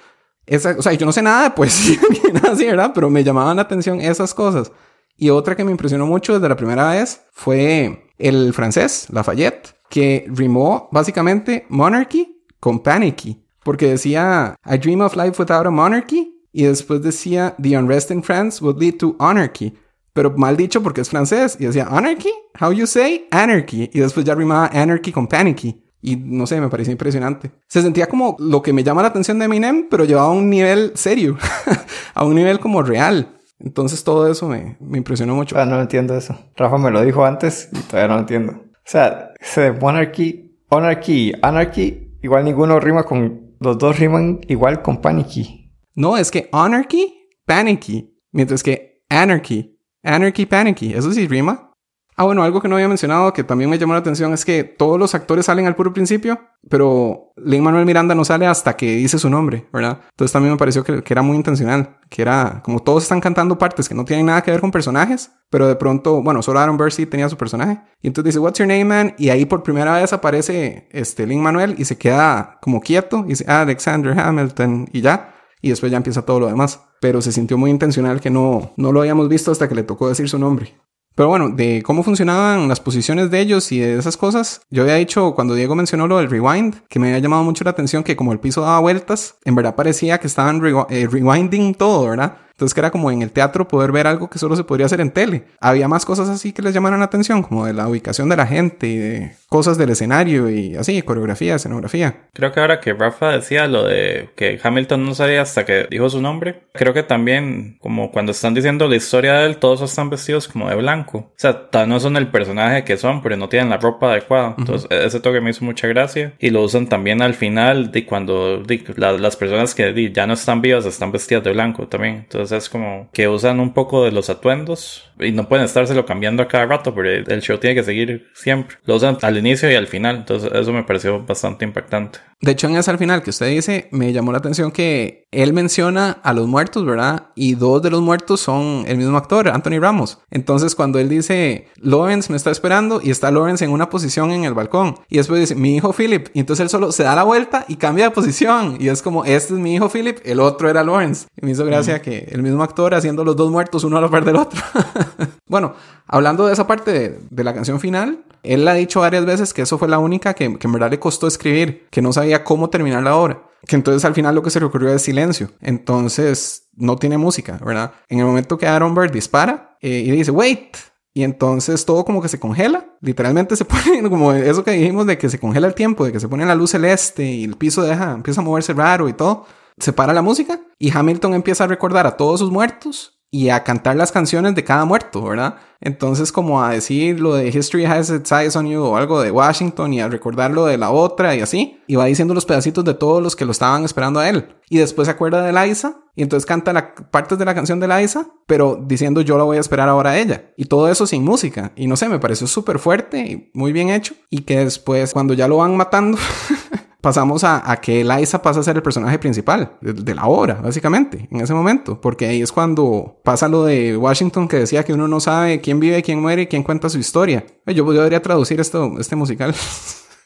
Esa, 0.45 0.75
o 0.77 0.81
sea, 0.81 0.91
yo 0.93 1.05
no 1.05 1.11
sé 1.13 1.21
nada 1.21 1.43
de 1.43 1.51
poesía 1.51 1.99
ni 2.09 2.31
nada 2.31 2.51
así, 2.53 2.65
¿verdad? 2.65 2.91
Pero 2.93 3.09
me 3.09 3.23
llamaban 3.23 3.55
la 3.55 3.63
atención 3.63 4.01
esas 4.01 4.33
cosas. 4.33 4.71
Y 5.15 5.29
otra 5.29 5.55
que 5.55 5.63
me 5.63 5.71
impresionó 5.71 6.05
mucho 6.05 6.33
desde 6.33 6.49
la 6.49 6.55
primera 6.55 6.91
vez 6.91 7.21
fue 7.31 8.09
el 8.17 8.53
francés, 8.53 9.07
Lafayette, 9.09 9.75
que 9.89 10.25
rimó 10.27 10.89
básicamente 10.91 11.65
monarchy 11.69 12.45
con 12.59 12.79
panicky. 12.79 13.45
Porque 13.63 13.87
decía, 13.87 14.55
I 14.65 14.77
dream 14.77 15.01
of 15.01 15.15
life 15.15 15.41
without 15.41 15.65
a 15.65 15.71
monarchy. 15.71 16.29
Y 16.51 16.63
después 16.63 17.01
decía, 17.01 17.55
the 17.61 17.77
unrest 17.77 18.11
in 18.11 18.21
France 18.21 18.63
would 18.63 18.77
lead 18.79 18.97
to 18.97 19.15
anarchy. 19.19 19.73
Pero 20.13 20.31
mal 20.37 20.55
dicho 20.55 20.81
porque 20.81 21.01
es 21.01 21.09
francés. 21.09 21.57
Y 21.59 21.65
decía, 21.65 21.87
anarchy? 21.89 22.31
How 22.59 22.71
you 22.71 22.87
say? 22.87 23.27
Anarchy. 23.31 23.89
Y 23.93 23.99
después 23.99 24.25
ya 24.25 24.35
rimaba 24.35 24.67
anarchy 24.67 25.11
con 25.11 25.27
panicky. 25.27 25.83
Y 26.01 26.17
no 26.17 26.45
sé, 26.45 26.59
me 26.59 26.69
pareció 26.69 26.91
impresionante. 26.91 27.51
Se 27.67 27.81
sentía 27.81 28.07
como 28.07 28.35
lo 28.37 28.61
que 28.61 28.73
me 28.73 28.83
llama 28.83 29.01
la 29.01 29.07
atención 29.07 29.39
de 29.39 29.45
Eminem, 29.45 29.87
pero 29.89 30.03
llevaba 30.03 30.27
a 30.27 30.31
un 30.31 30.49
nivel 30.49 30.91
serio, 30.95 31.37
a 32.13 32.25
un 32.25 32.35
nivel 32.35 32.59
como 32.59 32.83
real. 32.83 33.37
Entonces 33.57 34.03
todo 34.03 34.29
eso 34.29 34.49
me, 34.49 34.75
me 34.81 34.97
impresionó 34.97 35.33
mucho. 35.33 35.57
Ah, 35.57 35.65
no 35.65 35.79
entiendo 35.79 36.15
eso. 36.17 36.37
Rafa 36.57 36.77
me 36.77 36.91
lo 36.91 37.01
dijo 37.03 37.23
antes 37.25 37.69
y 37.71 37.79
todavía 37.79 38.09
no 38.09 38.15
lo 38.15 38.19
entiendo. 38.19 38.51
O 38.51 38.81
sea, 38.83 39.31
de 39.55 39.71
monarchy, 39.71 40.59
monarchy, 40.69 41.31
anarchy, 41.41 42.17
igual 42.21 42.43
ninguno 42.43 42.79
rima 42.79 43.03
con... 43.03 43.53
Los 43.61 43.77
dos 43.77 43.97
riman 43.97 44.41
igual 44.49 44.81
con 44.81 44.99
panicky. 44.99 45.71
No, 45.95 46.17
es 46.17 46.31
que 46.31 46.49
anarchy, 46.51 47.29
panicky. 47.45 48.13
Mientras 48.33 48.61
que 48.61 49.05
anarchy, 49.07 49.72
anarchy, 50.03 50.45
panicky. 50.45 50.93
Eso 50.93 51.11
sí 51.11 51.27
rima. 51.27 51.73
Ah, 52.15 52.25
bueno, 52.25 52.43
algo 52.43 52.61
que 52.61 52.67
no 52.67 52.75
había 52.75 52.87
mencionado 52.87 53.33
que 53.33 53.43
también 53.43 53.69
me 53.69 53.79
llamó 53.79 53.93
la 53.93 53.99
atención 53.99 54.33
es 54.33 54.45
que 54.45 54.63
todos 54.63 54.99
los 54.99 55.15
actores 55.15 55.47
salen 55.47 55.65
al 55.65 55.75
puro 55.75 55.93
principio, 55.93 56.39
pero 56.69 57.33
Lin 57.37 57.63
Manuel 57.63 57.85
Miranda 57.85 58.13
no 58.13 58.23
sale 58.23 58.45
hasta 58.45 58.77
que 58.77 58.97
dice 58.97 59.17
su 59.17 59.31
nombre, 59.31 59.67
¿verdad? 59.73 59.99
Entonces 60.11 60.31
también 60.31 60.53
me 60.53 60.59
pareció 60.59 60.83
que, 60.83 61.03
era 61.09 61.23
muy 61.23 61.35
intencional, 61.35 61.97
que 62.09 62.21
era 62.21 62.61
como 62.63 62.79
todos 62.81 63.03
están 63.03 63.19
cantando 63.19 63.57
partes 63.57 63.89
que 63.89 63.95
no 63.95 64.05
tienen 64.05 64.27
nada 64.27 64.43
que 64.43 64.51
ver 64.51 64.61
con 64.61 64.69
personajes, 64.69 65.31
pero 65.49 65.67
de 65.67 65.75
pronto, 65.75 66.21
bueno, 66.21 66.43
solo 66.43 66.59
Aaron 66.59 66.77
Burr 66.77 66.93
tenía 67.09 67.29
su 67.29 67.37
personaje, 67.37 67.81
y 68.01 68.07
entonces 68.07 68.33
dice, 68.33 68.39
What's 68.39 68.59
your 68.59 68.67
name, 68.67 68.85
man? 68.85 69.15
Y 69.17 69.29
ahí 69.29 69.45
por 69.45 69.63
primera 69.63 69.95
vez 69.95 70.13
aparece 70.13 70.87
este 70.91 71.25
Lin 71.25 71.41
Manuel 71.41 71.75
y 71.79 71.85
se 71.85 71.97
queda 71.97 72.59
como 72.61 72.79
quieto 72.79 73.23
y 73.25 73.29
dice, 73.29 73.45
Alexander 73.47 74.17
Hamilton, 74.19 74.87
y 74.93 75.01
ya 75.01 75.33
y 75.63 75.69
después 75.69 75.91
ya 75.91 75.97
empieza 75.97 76.21
todo 76.21 76.39
lo 76.41 76.47
demás. 76.47 76.81
Pero 77.01 77.23
se 77.23 77.31
sintió 77.31 77.57
muy 77.57 77.71
intencional 77.71 78.21
que 78.21 78.29
no, 78.29 78.73
no 78.77 78.91
lo 78.91 78.99
habíamos 78.99 79.27
visto 79.29 79.51
hasta 79.51 79.67
que 79.67 79.73
le 79.73 79.81
tocó 79.81 80.07
decir 80.09 80.29
su 80.29 80.37
nombre. 80.37 80.75
Pero 81.15 81.29
bueno, 81.29 81.49
de 81.49 81.83
cómo 81.85 82.01
funcionaban 82.01 82.67
las 82.67 82.79
posiciones 82.79 83.29
de 83.29 83.39
ellos 83.39 83.71
y 83.71 83.79
de 83.79 83.99
esas 83.99 84.17
cosas, 84.17 84.61
yo 84.71 84.81
había 84.81 84.95
dicho 84.95 85.35
cuando 85.35 85.53
Diego 85.53 85.75
mencionó 85.75 86.07
lo 86.07 86.17
del 86.17 86.29
rewind, 86.29 86.75
que 86.89 86.97
me 86.97 87.07
había 87.09 87.19
llamado 87.19 87.43
mucho 87.43 87.63
la 87.63 87.69
atención 87.69 88.03
que 88.03 88.15
como 88.15 88.33
el 88.33 88.39
piso 88.39 88.61
daba 88.61 88.79
vueltas, 88.79 89.35
en 89.45 89.53
verdad 89.53 89.75
parecía 89.75 90.19
que 90.19 90.25
estaban 90.25 90.59
rewi- 90.59 90.87
eh, 90.89 91.07
rewinding 91.07 91.75
todo, 91.75 92.09
¿verdad? 92.09 92.37
Entonces 92.53 92.73
que 92.73 92.79
era 92.81 92.91
como 92.91 93.11
en 93.11 93.21
el 93.21 93.31
teatro 93.31 93.67
poder 93.67 93.91
ver 93.91 94.07
algo 94.07 94.29
que 94.29 94.39
solo 94.39 94.55
se 94.55 94.63
podría 94.63 94.85
hacer 94.85 95.01
en 95.01 95.11
tele. 95.11 95.43
Había 95.59 95.87
más 95.87 96.05
cosas 96.05 96.29
así 96.29 96.53
que 96.53 96.61
les 96.61 96.73
llamaron 96.73 96.99
la 96.99 97.05
atención, 97.05 97.41
como 97.43 97.65
de 97.65 97.73
la 97.73 97.87
ubicación 97.87 98.29
de 98.29 98.35
la 98.37 98.45
gente 98.47 98.87
y 98.87 98.97
de 98.97 99.31
cosas 99.49 99.77
del 99.77 99.89
escenario 99.89 100.49
y 100.49 100.75
así, 100.75 101.01
coreografía, 101.01 101.55
escenografía. 101.55 102.27
Creo 102.33 102.51
que 102.51 102.59
ahora 102.59 102.79
que 102.79 102.93
Rafa 102.93 103.31
decía 103.31 103.67
lo 103.67 103.83
de 103.85 104.29
que 104.35 104.59
Hamilton 104.63 105.05
no 105.05 105.13
sabía 105.15 105.41
hasta 105.41 105.65
que 105.65 105.87
dijo 105.89 106.09
su 106.09 106.21
nombre, 106.21 106.63
creo 106.73 106.93
que 106.93 107.03
también 107.03 107.77
como 107.81 108.11
cuando 108.11 108.31
están 108.31 108.53
diciendo 108.53 108.87
la 108.87 108.95
historia 108.95 109.33
de 109.33 109.45
él, 109.47 109.57
todos 109.57 109.81
están 109.81 110.09
vestidos 110.09 110.47
como 110.47 110.69
de 110.69 110.75
blanco. 110.75 111.17
O 111.17 111.33
sea, 111.35 111.67
no 111.87 111.99
son 111.99 112.17
el 112.17 112.27
personaje 112.27 112.83
que 112.83 112.97
son, 112.97 113.21
pero 113.21 113.35
no 113.37 113.49
tienen 113.49 113.69
la 113.69 113.77
ropa 113.77 114.11
adecuada. 114.11 114.55
Entonces, 114.57 114.87
e- 114.91 115.05
ese 115.05 115.19
toque 115.19 115.41
me 115.41 115.49
hizo 115.49 115.65
mucha 115.65 115.87
gracia. 115.87 116.33
Y 116.39 116.49
lo 116.51 116.61
usan 116.63 116.87
también 116.87 117.21
al 117.21 117.33
final 117.33 117.91
de 117.91 118.05
cuando 118.05 118.61
di, 118.63 118.83
la- 118.95 119.13
las 119.13 119.35
personas 119.35 119.73
que 119.75 119.91
di, 119.93 120.11
ya 120.11 120.27
no 120.27 120.33
están 120.33 120.61
vivas 120.61 120.85
están 120.85 121.11
vestidas 121.11 121.43
de 121.43 121.51
blanco 121.51 121.87
también. 121.87 122.15
Entonces 122.15 122.42
es 122.51 122.69
como 122.69 123.09
que 123.13 123.27
usan 123.27 123.59
un 123.59 123.73
poco 123.73 124.03
de 124.03 124.11
los 124.11 124.29
atuendos 124.29 125.09
y 125.19 125.31
no 125.31 125.47
pueden 125.47 125.65
estárselo 125.65 126.05
cambiando 126.05 126.43
a 126.43 126.47
cada 126.47 126.65
rato, 126.65 126.93
porque 126.93 127.23
el 127.27 127.41
show 127.41 127.57
tiene 127.57 127.75
que 127.75 127.83
seguir 127.83 128.27
siempre. 128.33 128.77
Lo 128.85 128.95
usan 128.95 129.17
al 129.21 129.37
inicio 129.37 129.71
y 129.71 129.75
al 129.75 129.87
final. 129.87 130.17
Entonces 130.17 130.51
eso 130.53 130.73
me 130.73 130.83
pareció 130.83 131.23
bastante 131.23 131.65
impactante. 131.65 132.19
De 132.41 132.51
hecho, 132.51 132.67
en 132.67 132.75
ese 132.75 132.91
al 132.91 132.97
final 132.97 133.23
que 133.23 133.29
usted 133.29 133.47
dice, 133.47 133.87
me 133.91 134.11
llamó 134.11 134.33
la 134.33 134.39
atención 134.39 134.71
que 134.71 135.23
él 135.31 135.53
menciona 135.53 136.19
a 136.23 136.33
los 136.33 136.47
muertos, 136.47 136.85
¿verdad? 136.85 137.27
Y 137.35 137.55
dos 137.55 137.81
de 137.81 137.89
los 137.89 138.01
muertos 138.01 138.41
son 138.41 138.83
el 138.85 138.97
mismo 138.97 139.17
actor, 139.17 139.47
Anthony 139.47 139.79
Ramos. 139.79 140.19
Entonces, 140.29 140.75
cuando 140.75 140.99
él 140.99 141.07
dice, 141.07 141.67
Lawrence 141.77 142.29
me 142.29 142.35
está 142.35 142.51
esperando, 142.51 142.99
y 143.01 143.11
está 143.11 143.31
Lawrence 143.31 143.63
en 143.63 143.71
una 143.71 143.89
posición 143.89 144.31
en 144.31 144.43
el 144.43 144.53
balcón, 144.53 144.95
y 145.09 145.17
después 145.17 145.39
dice, 145.39 145.55
mi 145.55 145.77
hijo 145.77 145.93
Philip, 145.93 146.27
y 146.33 146.41
entonces 146.41 146.63
él 146.63 146.69
solo 146.69 146.91
se 146.91 147.03
da 147.03 147.15
la 147.15 147.23
vuelta 147.23 147.65
y 147.69 147.77
cambia 147.77 148.05
de 148.05 148.11
posición, 148.11 148.77
y 148.79 148.89
es 148.89 149.01
como, 149.01 149.23
este 149.23 149.53
es 149.53 149.59
mi 149.59 149.75
hijo 149.75 149.89
Philip, 149.89 150.19
el 150.25 150.41
otro 150.41 150.69
era 150.69 150.83
Lawrence. 150.83 151.27
Y 151.41 151.45
me 151.45 151.53
hizo 151.53 151.65
gracia 151.65 152.01
que 152.01 152.27
el 152.33 152.41
mismo 152.41 152.63
actor 152.63 152.95
haciendo 152.95 153.23
los 153.23 153.35
dos 153.35 153.51
muertos, 153.51 153.83
uno 153.83 153.97
a 153.97 154.01
la 154.01 154.09
par 154.09 154.25
del 154.25 154.37
otro. 154.37 154.59
bueno, 155.47 155.75
hablando 156.07 156.47
de 156.47 156.53
esa 156.53 156.65
parte 156.65 157.19
de, 157.29 157.43
la 157.43 157.53
canción 157.53 157.79
final, 157.79 158.23
él 158.41 158.67
ha 158.67 158.73
dicho 158.73 159.01
varias 159.01 159.23
veces 159.25 159.53
que 159.53 159.61
eso 159.61 159.77
fue 159.77 159.87
la 159.87 159.99
única 159.99 160.33
que, 160.33 160.57
que 160.57 160.67
en 160.67 160.73
verdad 160.73 160.89
le 160.89 160.99
costó 160.99 161.27
escribir, 161.27 161.87
que 161.91 162.01
no 162.01 162.11
sabía 162.11 162.43
cómo 162.43 162.71
terminar 162.71 163.03
la 163.03 163.15
obra. 163.15 163.43
Que 163.67 163.75
entonces 163.75 164.03
al 164.03 164.15
final 164.15 164.33
lo 164.33 164.41
que 164.41 164.49
se 164.49 164.59
le 164.59 164.65
ocurrió 164.65 164.91
es 164.91 165.03
silencio. 165.03 165.51
Entonces 165.61 166.69
no 166.75 166.95
tiene 166.95 167.19
música, 167.19 167.59
¿verdad? 167.63 167.93
En 168.09 168.19
el 168.19 168.25
momento 168.25 168.57
que 168.57 168.65
Aaron 168.65 168.95
Bird 168.95 169.11
dispara 169.11 169.77
eh, 169.79 170.03
y 170.05 170.09
dice, 170.09 170.31
wait. 170.31 170.75
Y 171.13 171.21
entonces 171.21 171.85
todo 171.85 172.03
como 172.03 172.19
que 172.19 172.29
se 172.29 172.39
congela. 172.39 172.87
Literalmente 172.99 173.55
se 173.55 173.65
pone 173.65 174.09
como 174.09 174.33
eso 174.33 174.63
que 174.63 174.71
dijimos 174.71 175.05
de 175.05 175.19
que 175.19 175.29
se 175.29 175.39
congela 175.39 175.67
el 175.67 175.75
tiempo, 175.75 176.03
de 176.03 176.11
que 176.11 176.19
se 176.19 176.27
pone 176.27 176.47
la 176.47 176.55
luz 176.55 176.71
celeste 176.71 177.23
y 177.23 177.43
el 177.43 177.57
piso 177.57 177.83
deja, 177.83 178.13
empieza 178.13 178.41
a 178.41 178.43
moverse 178.43 178.73
raro 178.73 179.07
y 179.07 179.13
todo. 179.13 179.45
Se 179.77 179.93
para 179.93 180.13
la 180.13 180.21
música 180.21 180.61
y 180.79 180.95
Hamilton 180.95 181.33
empieza 181.33 181.63
a 181.63 181.67
recordar 181.67 182.07
a 182.07 182.17
todos 182.17 182.39
sus 182.39 182.51
muertos 182.51 183.19
y 183.33 183.49
a 183.49 183.63
cantar 183.63 183.95
las 183.95 184.11
canciones 184.11 184.53
de 184.53 184.63
cada 184.63 184.85
muerto, 184.85 185.23
¿verdad? 185.23 185.55
Entonces, 185.81 186.31
como 186.31 186.63
a 186.63 186.69
decir 186.69 187.19
lo 187.19 187.33
de 187.33 187.49
History 187.49 187.83
Has 187.83 188.11
Its 188.11 188.31
Eyes 188.31 188.55
on 188.55 188.67
You 188.67 188.83
o 188.83 188.95
algo 188.95 189.21
de 189.23 189.31
Washington 189.31 189.91
y 189.91 190.01
a 190.01 190.07
recordar 190.07 190.51
lo 190.51 190.65
de 190.65 190.77
la 190.77 190.91
otra 190.91 191.35
y 191.35 191.41
así. 191.41 191.81
Y 191.87 191.95
va 191.95 192.05
diciendo 192.05 192.35
los 192.35 192.45
pedacitos 192.45 192.85
de 192.85 192.93
todos 192.93 193.23
los 193.23 193.35
que 193.35 193.43
lo 193.45 193.51
estaban 193.51 193.83
esperando 193.85 194.19
a 194.19 194.29
él. 194.29 194.55
Y 194.69 194.77
después 194.77 195.07
se 195.07 195.11
acuerda 195.11 195.41
de 195.41 195.51
Liza 195.51 195.97
y 196.15 196.21
entonces 196.21 196.45
canta 196.45 196.73
la 196.73 196.93
partes 196.93 197.39
de 197.39 197.45
la 197.45 197.55
canción 197.55 197.79
de 197.79 197.87
Liza, 197.87 198.27
pero 198.45 198.79
diciendo 198.79 199.21
yo 199.21 199.35
la 199.37 199.43
voy 199.43 199.57
a 199.57 199.61
esperar 199.61 199.89
ahora 199.89 200.11
a 200.11 200.19
ella. 200.19 200.53
Y 200.55 200.65
todo 200.65 200.87
eso 200.87 201.07
sin 201.07 201.25
música. 201.25 201.71
Y 201.75 201.87
no 201.87 201.97
sé, 201.97 202.07
me 202.07 202.19
pareció 202.19 202.45
súper 202.45 202.77
fuerte 202.77 203.17
y 203.19 203.51
muy 203.55 203.73
bien 203.73 203.89
hecho. 203.89 204.13
Y 204.29 204.41
que 204.41 204.59
después, 204.59 205.11
cuando 205.11 205.33
ya 205.33 205.47
lo 205.47 205.57
van 205.57 205.75
matando, 205.75 206.19
pasamos 207.03 207.43
a, 207.43 207.75
que 207.81 208.01
Liza 208.01 208.41
pasa 208.41 208.61
a 208.61 208.63
ser 208.63 208.77
el 208.77 208.81
personaje 208.81 209.19
principal 209.19 209.73
de, 209.81 210.15
la 210.15 210.25
obra, 210.25 210.53
básicamente, 210.55 211.27
en 211.29 211.41
ese 211.41 211.53
momento. 211.53 211.99
Porque 211.99 212.27
ahí 212.27 212.41
es 212.41 212.53
cuando 212.53 213.19
pasa 213.23 213.49
lo 213.49 213.65
de 213.65 213.97
Washington 213.97 214.47
que 214.47 214.57
decía 214.57 214.85
que 214.85 214.93
uno 214.93 215.09
no 215.09 215.19
sabe 215.19 215.59
quién 215.59 215.81
vive, 215.81 216.01
quién 216.01 216.21
muere 216.21 216.43
y 216.43 216.47
quién 216.47 216.63
cuenta 216.63 216.87
su 216.87 216.97
historia. 216.97 217.45
Yo 217.67 217.83
podría 217.83 218.21
traducir 218.21 218.61
esto, 218.61 218.93
este 218.99 219.17
musical. 219.17 219.53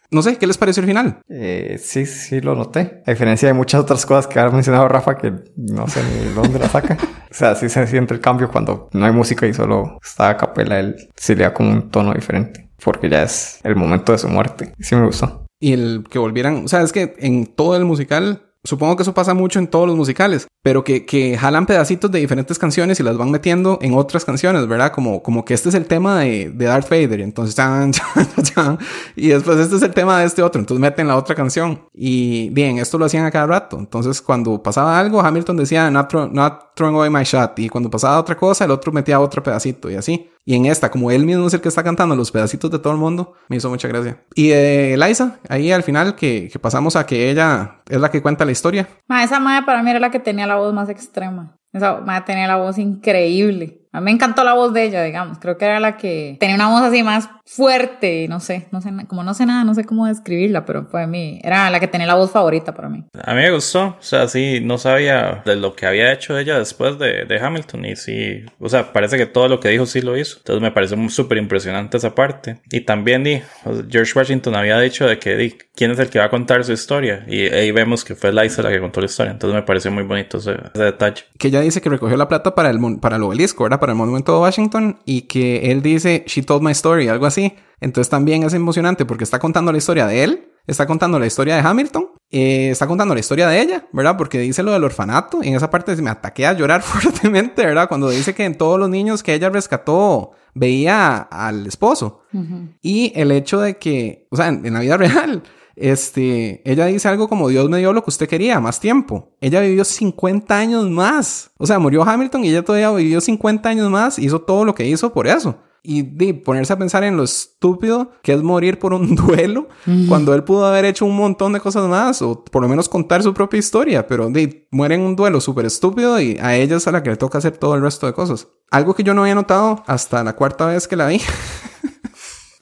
No 0.10 0.22
sé, 0.22 0.38
¿qué 0.38 0.48
les 0.48 0.58
pareció 0.58 0.80
el 0.80 0.88
final? 0.88 1.20
Eh, 1.28 1.78
sí, 1.84 2.06
sí 2.06 2.40
lo 2.40 2.56
noté. 2.56 3.04
A 3.06 3.12
diferencia 3.12 3.50
de 3.50 3.54
muchas 3.54 3.82
otras 3.82 4.06
cosas 4.06 4.26
que 4.26 4.40
ha 4.40 4.50
mencionado 4.50 4.88
Rafa, 4.88 5.18
que 5.18 5.34
no 5.58 5.86
sé 5.90 6.00
ni 6.02 6.34
dónde 6.34 6.60
la 6.60 6.70
saca. 6.70 6.98
o 7.30 7.34
sea, 7.34 7.56
sí 7.56 7.68
se 7.68 7.86
siente 7.88 8.14
el 8.14 8.22
cambio 8.22 8.50
cuando 8.50 8.88
no 8.94 9.06
hay 9.06 9.12
música 9.12 9.46
y 9.46 9.54
solo 9.54 10.00
está 10.02 10.30
a 10.30 10.38
capela. 10.38 10.80
Él 10.80 10.96
sí 11.18 11.36
le 11.36 11.44
da 11.44 11.54
como 11.54 11.72
un 11.72 11.92
tono 11.92 12.14
diferente. 12.14 12.70
Porque 12.82 13.10
ya 13.10 13.24
es 13.24 13.60
el 13.66 13.76
momento 13.76 14.14
de 14.14 14.18
su 14.18 14.30
muerte. 14.30 14.72
Sí 14.80 14.96
me 14.96 15.06
gustó. 15.06 15.47
Y 15.60 15.74
el 15.74 16.04
que 16.10 16.20
volvieran, 16.20 16.66
o 16.66 16.68
sea, 16.68 16.82
es 16.82 16.92
que 16.92 17.16
en 17.20 17.48
todo 17.48 17.76
el 17.76 17.86
musical 17.86 18.48
Supongo 18.68 18.98
que 18.98 19.04
eso 19.04 19.14
pasa 19.14 19.34
mucho 19.34 19.60
en 19.60 19.68
todos 19.68 19.88
los 19.88 19.96
musicales, 19.96 20.46
pero 20.62 20.84
que, 20.84 21.06
que, 21.06 21.38
jalan 21.38 21.66
pedacitos 21.66 22.12
de 22.12 22.20
diferentes 22.20 22.60
canciones 22.60 23.00
y 23.00 23.04
las 23.04 23.16
van 23.16 23.32
metiendo 23.32 23.80
en 23.82 23.94
otras 23.94 24.26
canciones, 24.26 24.68
¿verdad? 24.68 24.92
Como, 24.92 25.24
como 25.24 25.46
que 25.46 25.54
este 25.54 25.70
es 25.70 25.76
el 25.76 25.86
tema 25.86 26.20
de, 26.20 26.50
de 26.50 26.66
Darth 26.66 26.90
Vader, 26.90 27.22
entonces, 27.22 27.56
chan, 27.56 27.94
chan, 27.94 28.28
chan, 28.44 28.78
y 29.16 29.30
después 29.30 29.58
este 29.60 29.78
es 29.78 29.84
el 29.84 29.94
tema 29.94 30.20
de 30.20 30.26
este 30.26 30.44
otro, 30.44 30.60
entonces 30.60 30.82
meten 30.82 31.08
la 31.08 31.16
otra 31.16 31.34
canción. 31.34 31.82
Y 31.94 32.50
bien, 32.50 32.78
esto 32.78 32.98
lo 32.98 33.06
hacían 33.06 33.26
a 33.26 33.32
cada 33.32 33.48
rato. 33.48 33.80
Entonces, 33.80 34.22
cuando 34.22 34.62
pasaba 34.62 35.00
algo, 35.00 35.22
Hamilton 35.22 35.56
decía, 35.56 35.90
not, 35.90 36.10
throw, 36.10 36.28
not 36.28 36.76
throwing 36.76 36.96
away 36.96 37.10
my 37.10 37.24
shot, 37.24 37.58
y 37.60 37.70
cuando 37.70 37.90
pasaba 37.90 38.20
otra 38.20 38.36
cosa, 38.36 38.66
el 38.66 38.72
otro 38.72 38.92
metía 38.92 39.22
otro 39.22 39.42
pedacito 39.42 39.90
y 39.90 39.96
así. 39.96 40.30
Y 40.48 40.56
en 40.56 40.66
esta, 40.66 40.90
como 40.90 41.12
él 41.12 41.26
mismo 41.26 41.46
es 41.46 41.54
el 41.54 41.60
que 41.60 41.68
está 41.68 41.84
cantando 41.84 42.16
los 42.16 42.32
pedacitos 42.32 42.72
de 42.72 42.80
todo 42.80 42.94
el 42.94 43.00
mundo, 43.00 43.34
me 43.50 43.58
hizo 43.58 43.70
mucha 43.70 43.90
gracia. 43.90 44.24
Y 44.34 44.48
de 44.48 44.94
eh, 44.94 44.98
Liza, 44.98 45.40
ahí 45.50 45.74
al 45.74 45.84
final, 45.84 46.16
que, 46.16 46.48
que, 46.50 46.58
pasamos 46.58 46.96
a 46.96 47.06
que 47.06 47.30
ella 47.30 47.82
es 47.90 48.00
la 48.00 48.10
que 48.10 48.22
cuenta 48.22 48.46
la 48.46 48.54
historia. 48.54 48.88
Ma, 49.10 49.26
esa 49.26 49.42
madre 49.42 49.66
para 49.66 49.84
mí 49.84 49.90
era 49.90 50.00
la 50.00 50.10
que 50.10 50.22
tenía 50.22 50.48
la 50.48 50.56
voz 50.56 50.74
más 50.74 50.88
extrema. 50.88 51.58
Esa 51.74 52.00
madre 52.00 52.24
tenía 52.28 52.48
la 52.48 52.56
voz 52.56 52.78
increíble. 52.78 53.87
A 53.92 54.00
mí 54.00 54.06
me 54.06 54.12
encantó 54.12 54.44
la 54.44 54.54
voz 54.54 54.74
de 54.74 54.84
ella, 54.84 55.04
digamos. 55.04 55.40
Creo 55.40 55.58
que 55.58 55.66
era 55.66 55.80
la 55.80 55.98
que 55.98 56.38
tenía 56.40 56.56
una 56.56 56.70
voz 56.70 56.82
así 56.82 57.04
más 57.04 57.30
fuerte, 57.48 58.28
no 58.28 58.42
sé, 58.42 58.68
no 58.72 58.82
sé, 58.82 58.92
como 59.08 59.24
no 59.24 59.34
sé 59.34 59.46
nada, 59.46 59.64
no 59.64 59.74
sé 59.74 59.86
cómo 59.86 60.06
describirla, 60.06 60.66
pero 60.66 60.86
fue 60.86 61.04
a 61.04 61.08
mí, 61.08 61.40
era 61.42 61.70
la 61.70 61.80
que 61.80 61.88
tenía 61.88 62.06
la 62.06 62.16
voz 62.16 62.30
favorita 62.30 62.74
para 62.74 62.90
mí. 62.90 63.06
A 63.24 63.34
mí 63.34 63.42
me 63.42 63.52
gustó, 63.52 63.96
o 63.98 64.02
sea, 64.02 64.28
sí, 64.28 64.60
no 64.62 64.78
sabía 64.78 65.44
de 65.46 65.56
lo 65.56 65.74
que 65.74 65.86
había 65.86 66.12
hecho 66.12 66.38
ella 66.38 66.60
después 66.60 67.00
de, 67.00 67.24
de 67.24 67.40
Hamilton 67.40 67.86
y 67.86 67.96
sí, 67.96 68.44
o 68.60 68.68
sea, 68.68 68.92
parece 68.92 69.18
que 69.18 69.26
todo 69.26 69.48
lo 69.48 69.62
que 69.62 69.70
dijo 69.70 69.86
sí 69.86 70.02
lo 70.02 70.18
hizo, 70.18 70.40
entonces 70.40 70.62
me 70.62 70.72
pareció 70.72 70.98
súper 71.10 71.38
impresionante 71.38 71.96
esa 71.96 72.14
parte. 72.14 72.60
Y 72.70 72.82
también 72.82 73.24
di, 73.24 73.42
George 73.90 74.12
Washington 74.14 74.56
había 74.56 74.78
dicho 74.80 75.08
de 75.08 75.18
que 75.18 75.38
di, 75.38 75.58
quién 75.74 75.92
es 75.92 76.00
el 76.00 76.10
que 76.10 76.20
va 76.20 76.26
a 76.26 76.30
contar 76.30 76.66
su 76.66 76.74
historia 76.74 77.24
y 77.28 77.44
ahí 77.44 77.72
vemos 77.72 78.04
que 78.04 78.16
fue 78.16 78.34
Liza 78.34 78.62
la 78.62 78.72
que 78.72 78.82
contó 78.82 79.00
la 79.00 79.06
historia, 79.06 79.32
entonces 79.32 79.56
me 79.56 79.64
pareció 79.64 79.90
muy 79.90 80.04
bonito 80.04 80.40
ese, 80.40 80.58
ese 80.74 80.84
detalle. 80.84 81.24
Que 81.40 81.48
ella 81.48 81.62
dice 81.62 81.80
que 81.80 81.90
recogió 81.90 82.18
la 82.18 82.28
plata 82.28 82.54
para 82.56 82.70
el, 82.70 82.80
para 83.00 83.16
el 83.16 83.24
obelisco, 83.24 83.64
¿verdad? 83.64 83.77
Para 83.80 83.94
el 83.94 83.98
monumento 83.98 84.34
de 84.34 84.40
Washington 84.40 85.00
y 85.06 85.24
que 85.24 85.72
él 85.72 85.82
dice, 85.82 86.24
she 86.28 86.42
told 86.42 86.64
my 86.64 86.72
story, 86.72 87.08
algo 87.08 87.26
así. 87.26 87.54
Entonces 87.80 88.10
también 88.10 88.44
es 88.44 88.54
emocionante 88.54 89.06
porque 89.06 89.24
está 89.24 89.40
contando 89.40 89.72
la 89.72 89.78
historia 89.78 90.08
de 90.08 90.24
él, 90.24 90.52
está 90.66 90.88
contando 90.88 91.20
la 91.20 91.28
historia 91.28 91.56
de 91.56 91.62
Hamilton, 91.62 92.10
eh, 92.32 92.70
está 92.72 92.88
contando 92.88 93.14
la 93.14 93.20
historia 93.20 93.48
de 93.48 93.62
ella, 93.62 93.88
¿verdad? 93.94 94.18
Porque 94.18 94.40
dice 94.40 94.64
lo 94.64 94.72
del 94.72 94.84
orfanato 94.84 95.44
y 95.44 95.50
en 95.50 95.56
esa 95.56 95.70
parte 95.70 95.96
me 96.02 96.10
ataqué 96.10 96.48
a 96.48 96.54
llorar 96.54 96.82
fuertemente, 96.84 97.66
¿verdad? 97.66 97.88
Cuando 97.88 98.10
dice 98.10 98.34
que 98.34 98.46
en 98.46 98.58
todos 98.58 98.80
los 98.80 98.90
niños 98.90 99.24
que 99.24 99.34
ella 99.34 99.50
rescató 99.50 100.32
veía 100.54 101.18
al 101.18 101.68
esposo. 101.68 102.22
Uh 102.34 102.40
-huh. 102.40 102.78
Y 102.82 103.14
el 103.16 103.32
hecho 103.32 103.60
de 103.60 103.78
que, 103.78 104.28
o 104.32 104.36
sea, 104.36 104.48
en, 104.48 104.66
en 104.66 104.74
la 104.74 104.80
vida 104.80 104.98
real, 104.98 105.44
este, 105.78 106.62
ella 106.70 106.88
dice 106.88 107.08
algo 107.08 107.30
como 107.30 107.50
Dios 107.50 107.70
me 107.70 107.78
dio 107.78 107.94
lo 107.94 108.04
que 108.04 108.10
usted 108.10 108.28
quería, 108.28 108.60
más 108.60 108.80
tiempo. 108.80 109.36
Ella 109.40 109.62
vivió 109.62 109.84
50 109.84 110.58
años 110.58 110.90
más. 110.90 111.52
O 111.58 111.68
sea, 111.68 111.80
murió 111.80 112.04
Hamilton 112.04 112.46
y 112.46 112.50
ella 112.50 112.66
todavía 112.66 112.92
vivió 112.92 113.22
50 113.22 113.70
años 113.70 113.90
más, 113.90 114.20
hizo 114.20 114.42
todo 114.42 114.66
lo 114.66 114.74
que 114.74 114.88
hizo 114.88 115.14
por 115.14 115.28
eso. 115.28 115.60
Y 115.84 116.02
de 116.02 116.34
ponerse 116.34 116.74
a 116.74 116.78
pensar 116.78 117.04
en 117.04 117.16
lo 117.16 117.24
estúpido 117.24 118.12
que 118.22 118.34
es 118.34 118.44
morir 118.44 118.80
por 118.80 118.94
un 118.94 119.16
duelo, 119.16 119.70
cuando 120.10 120.34
él 120.34 120.44
pudo 120.44 120.66
haber 120.66 120.84
hecho 120.86 121.06
un 121.06 121.16
montón 121.16 121.54
de 121.54 121.62
cosas 121.62 121.88
más, 121.88 122.22
o 122.22 122.44
por 122.44 122.62
lo 122.62 122.68
menos 122.68 122.90
contar 122.90 123.24
su 123.24 123.34
propia 123.34 123.60
historia, 123.60 124.08
pero 124.08 124.30
de, 124.30 124.68
muere 124.72 124.96
en 124.96 125.02
un 125.02 125.16
duelo 125.16 125.40
súper 125.40 125.66
estúpido 125.66 126.20
y 126.20 126.38
a 126.42 126.58
ella 126.58 126.76
es 126.78 126.88
a 126.88 126.92
la 126.92 127.04
que 127.04 127.12
le 127.12 127.18
toca 127.18 127.38
hacer 127.38 127.56
todo 127.58 127.76
el 127.76 127.82
resto 127.82 128.08
de 128.08 128.14
cosas. 128.14 128.48
Algo 128.70 128.96
que 128.96 129.04
yo 129.04 129.14
no 129.14 129.22
había 129.22 129.36
notado 129.36 129.84
hasta 129.88 130.24
la 130.24 130.36
cuarta 130.36 130.66
vez 130.66 130.88
que 130.88 130.98
la 130.98 131.08
vi. 131.08 131.22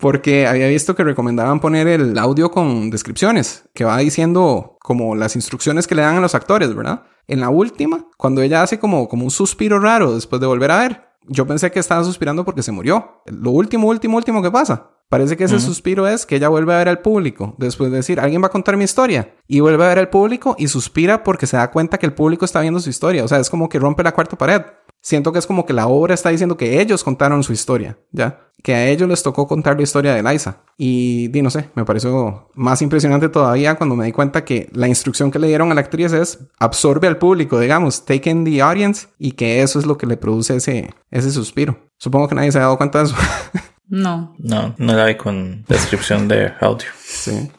porque 0.06 0.45
había 0.45 0.68
visto 0.68 0.94
que 0.94 1.03
recomendaban 1.03 1.60
poner 1.60 1.88
el 1.88 2.15
audio 2.19 2.52
con 2.52 2.91
descripciones, 2.91 3.64
que 3.73 3.86
va 3.86 3.98
diciendo 3.98 4.77
como 4.80 5.15
las 5.15 5.36
instrucciones 5.36 5.88
que 5.88 5.95
le 5.95 6.03
dan 6.03 6.18
a 6.18 6.22
los 6.22 6.36
actores, 6.36 6.76
¿verdad? 6.76 7.06
En 7.27 7.40
la 7.40 7.49
última, 7.49 8.06
cuando 8.15 8.44
ella 8.44 8.61
hace 8.61 8.77
como, 8.77 9.10
como 9.10 9.23
un 9.23 9.32
suspiro 9.32 9.80
raro 9.80 10.14
después 10.14 10.40
de 10.40 10.45
volver 10.45 10.69
a 10.69 10.82
ver, 10.82 11.06
yo 11.27 11.48
pensé 11.48 11.72
que 11.72 11.80
estaba 11.80 12.03
suspirando 12.03 12.45
porque 12.45 12.61
se 12.61 12.72
murió. 12.72 13.23
Lo 13.26 13.49
último, 13.49 13.88
último, 13.88 14.18
último 14.18 14.44
que 14.44 14.52
pasa. 14.52 14.91
Parece 15.10 15.36
que 15.36 15.45
ese 15.45 15.56
uh 15.56 15.57
-huh. 15.57 15.61
suspiro 15.61 16.07
es 16.07 16.27
que 16.27 16.36
ella 16.36 16.49
vuelve 16.49 16.76
a 16.76 16.77
ver 16.77 16.90
al 16.90 16.99
público, 16.99 17.56
después 17.57 17.90
de 17.90 17.98
decir, 17.98 18.19
alguien 18.19 18.44
va 18.44 18.48
a 18.48 18.52
contar 18.52 18.77
mi 18.77 18.84
historia, 18.84 19.34
y 19.48 19.60
vuelve 19.60 19.86
a 19.86 19.88
ver 19.88 19.98
al 19.98 20.10
público 20.10 20.56
y 20.60 20.68
suspira 20.68 21.23
porque 21.23 21.48
se 21.48 21.57
da 21.57 21.72
cuenta 21.72 21.98
que 21.98 22.06
el 22.06 22.14
público 22.14 22.45
está 22.45 22.61
viendo 22.61 22.80
su 22.80 22.91
historia, 22.91 23.23
o 23.23 23.27
sea, 23.27 23.40
es 23.40 23.49
como 23.49 23.69
que 23.69 23.80
rompe 23.80 24.03
la 24.03 24.14
cuarta 24.14 24.38
pared. 24.38 24.61
Siento 25.02 25.32
que 25.32 25.40
es 25.40 25.48
como 25.48 25.65
que 25.65 25.73
la 25.73 25.88
obra 25.88 26.14
está 26.14 26.30
diciendo 26.30 26.57
que 26.57 26.80
ellos 26.80 27.03
contaron 27.03 27.44
su 27.44 27.53
historia, 27.53 27.98
¿ya? 28.11 28.52
Que 28.65 28.73
a 28.73 28.87
ellos 28.87 29.07
les 29.07 29.21
tocó 29.21 29.45
contar 29.47 29.77
la 29.77 29.83
historia 29.83 30.15
de 30.15 30.23
Liza. 30.23 30.57
Y, 30.75 31.27
di, 31.27 31.43
no 31.43 31.51
sé, 31.51 31.69
me 31.75 31.85
pareció 31.85 32.49
más 32.55 32.81
impresionante 32.81 33.29
todavía 33.29 33.75
cuando 33.75 33.95
me 33.95 34.05
di 34.05 34.11
cuenta 34.11 34.43
que 34.43 34.69
la 34.73 34.87
instrucción 34.87 35.29
que 35.29 35.37
le 35.37 35.47
dieron 35.47 35.71
a 35.71 35.75
la 35.75 35.81
actriz 35.81 36.13
es 36.13 36.39
absorbe 36.57 37.07
al 37.07 37.17
público, 37.17 37.59
digamos, 37.59 38.05
take 38.05 38.27
in 38.27 38.43
the 38.43 38.63
audience, 38.63 39.07
y 39.19 39.33
que 39.33 39.61
eso 39.61 39.77
es 39.77 39.85
lo 39.85 39.99
que 39.99 40.07
le 40.07 40.17
produce 40.17 40.55
ese, 40.55 40.89
ese 41.11 41.29
suspiro. 41.29 41.77
Supongo 41.99 42.27
que 42.27 42.33
nadie 42.33 42.51
se 42.51 42.57
ha 42.57 42.61
dado 42.61 42.77
cuenta 42.77 42.97
de 42.99 43.05
eso. 43.05 43.15
No. 43.87 44.33
No, 44.39 44.73
no 44.79 44.93
la 44.93 45.05
vi 45.05 45.13
con 45.15 45.63
descripción 45.67 46.27
de 46.27 46.53
audio. 46.59 46.87
Sí. 46.99 47.51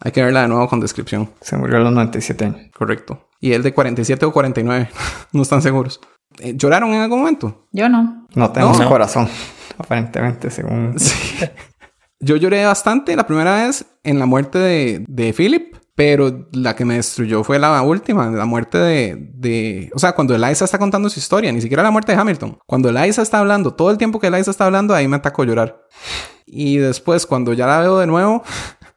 Hay 0.00 0.12
que 0.12 0.22
verla 0.22 0.42
de 0.42 0.48
nuevo 0.48 0.68
con 0.68 0.78
descripción. 0.78 1.30
Se 1.40 1.56
murió 1.56 1.78
a 1.78 1.80
los 1.80 1.92
97 1.94 2.44
años. 2.44 2.60
Correcto. 2.76 3.28
Y 3.40 3.52
el 3.52 3.62
de 3.62 3.72
47 3.72 4.26
o 4.26 4.30
49. 4.30 4.90
no 5.32 5.40
están 5.40 5.62
seguros. 5.62 6.00
Eh, 6.38 6.52
¿Lloraron 6.54 6.90
en 6.90 7.00
algún 7.00 7.20
momento? 7.20 7.66
Yo 7.72 7.88
no. 7.88 8.26
No 8.34 8.50
tenemos 8.50 8.78
no. 8.78 8.88
corazón, 8.88 9.28
aparentemente, 9.80 10.50
según... 10.50 10.96
Sí. 10.98 11.46
Yo 12.22 12.36
lloré 12.36 12.66
bastante 12.66 13.16
la 13.16 13.26
primera 13.26 13.64
vez 13.64 13.86
en 14.04 14.18
la 14.18 14.26
muerte 14.26 14.58
de, 14.58 15.04
de 15.08 15.32
Philip, 15.32 15.74
pero 15.94 16.48
la 16.52 16.76
que 16.76 16.84
me 16.84 16.96
destruyó 16.96 17.42
fue 17.44 17.58
la 17.58 17.80
última, 17.80 18.30
la 18.30 18.44
muerte 18.44 18.76
de, 18.76 19.16
de... 19.34 19.90
O 19.94 19.98
sea, 19.98 20.12
cuando 20.12 20.34
Eliza 20.34 20.66
está 20.66 20.78
contando 20.78 21.08
su 21.08 21.18
historia, 21.18 21.50
ni 21.50 21.62
siquiera 21.62 21.82
la 21.82 21.90
muerte 21.90 22.12
de 22.12 22.18
Hamilton. 22.18 22.58
Cuando 22.66 22.90
Eliza 22.90 23.22
está 23.22 23.38
hablando, 23.38 23.72
todo 23.72 23.90
el 23.90 23.96
tiempo 23.96 24.20
que 24.20 24.26
Eliza 24.26 24.50
está 24.50 24.66
hablando, 24.66 24.94
ahí 24.94 25.08
me 25.08 25.16
atacó 25.16 25.44
llorar. 25.44 25.86
Y 26.46 26.76
después, 26.76 27.26
cuando 27.26 27.52
ya 27.54 27.66
la 27.66 27.80
veo 27.80 27.98
de 27.98 28.06
nuevo, 28.06 28.42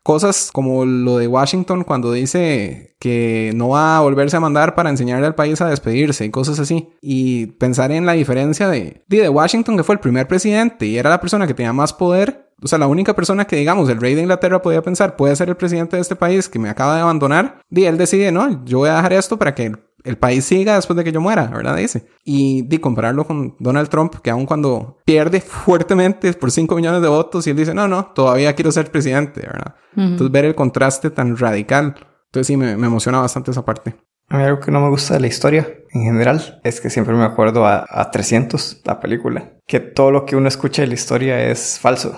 cosas 0.04 0.50
como 0.52 0.86
lo 0.86 1.18
de 1.18 1.28
Washington 1.28 1.84
cuando 1.84 2.12
dice 2.12 2.96
que 3.00 3.52
no 3.56 3.70
va 3.70 3.98
a 3.98 4.02
volverse 4.02 4.38
a 4.38 4.42
mandar 4.42 4.76
para 4.76 4.90
enseñarle 4.90 5.26
al 5.26 5.36
país 5.36 5.62
a 5.62 5.70
despedirse 5.70 6.26
y 6.26 6.30
cosas 6.30 6.60
así. 6.60 6.90
Y 7.02 7.48
pensar 7.48 7.92
en 7.92 8.06
la 8.06 8.14
diferencia 8.14 8.70
de, 8.70 9.04
de 9.08 9.30
Washington, 9.30 9.78
que 9.78 9.84
fue 9.84 9.96
el 9.96 10.00
primer 10.00 10.28
presidente 10.28 10.86
y 10.86 10.98
era 10.98 11.10
la 11.10 11.22
persona 11.22 11.48
que 11.48 11.54
tenía 11.54 11.74
más 11.74 11.94
poder. 11.94 12.52
O 12.62 12.68
sea, 12.68 12.80
la 12.80 12.88
única 12.88 13.14
persona 13.14 13.46
que, 13.46 13.56
digamos, 13.56 13.90
el 13.90 14.00
rey 14.00 14.16
de 14.16 14.22
Inglaterra 14.22 14.62
podía 14.62 14.82
pensar 14.82 15.16
puede 15.16 15.36
ser 15.36 15.50
el 15.50 15.58
presidente 15.58 15.98
de 15.98 16.02
este 16.02 16.16
país 16.16 16.48
que 16.48 16.60
me 16.60 16.70
acaba 16.70 16.96
de 16.96 17.02
abandonar. 17.02 17.60
Y 17.70 17.84
él 17.84 17.98
decide, 17.98 18.32
no, 18.32 18.64
yo 18.66 18.80
voy 18.80 18.90
a 18.90 18.96
dejar 18.96 19.14
esto 19.14 19.38
para 19.38 19.56
que 19.56 19.74
el 20.04 20.18
país 20.18 20.46
siga 20.46 20.76
después 20.76 20.98
de 20.98 21.04
que 21.04 21.12
yo 21.12 21.22
muera, 21.22 21.48
¿verdad? 21.48 21.78
Dice. 21.78 22.06
Y 22.24 22.64
de 22.64 22.82
compararlo 22.82 23.26
con 23.26 23.56
Donald 23.60 23.90
Trump, 23.90 24.16
que 24.22 24.30
aun 24.30 24.46
cuando 24.46 25.00
pierde 25.06 25.42
fuertemente 25.42 26.34
por 26.34 26.52
5 26.52 26.76
millones 26.76 27.02
de 27.02 27.08
votos, 27.08 27.48
y 27.48 27.52
él 27.52 27.58
dice, 27.58 27.74
no, 27.74 27.88
no, 27.88 28.08
todavía 28.08 28.54
quiero 28.54 28.72
ser 28.72 28.92
presidente, 28.92 29.42
¿verdad? 29.42 29.76
Uh 29.96 30.00
-huh. 30.00 30.04
Entonces 30.12 30.32
ver 30.32 30.46
el 30.46 30.56
contraste 30.56 31.10
tan 31.10 31.38
radical. 31.38 31.96
Entonces 32.26 32.48
sí, 32.48 32.58
me, 32.58 32.76
me, 32.78 32.88
emociona 32.88 33.20
bastante 33.20 33.52
esa 33.52 33.64
parte. 33.64 33.96
A 34.30 34.38
mí 34.38 34.44
algo 34.44 34.60
que 34.60 34.72
no 34.72 34.82
me 34.82 34.90
gusta 34.90 35.14
de 35.14 35.20
la 35.20 35.28
historia 35.28 35.68
en 35.92 36.04
general 36.04 36.60
es 36.64 36.82
que 36.82 36.90
siempre 36.90 37.14
me 37.14 37.24
acuerdo 37.24 37.66
a, 37.66 37.86
a 37.88 38.10
300, 38.10 38.82
la 38.86 39.00
película, 39.00 39.52
que 39.68 39.80
todo 39.80 40.12
lo 40.12 40.26
que 40.26 40.36
uno 40.36 40.48
escucha 40.48 40.82
de 40.82 40.88
la 40.88 40.96
historia 40.96 41.44
es 41.50 41.80
falso. 41.80 42.18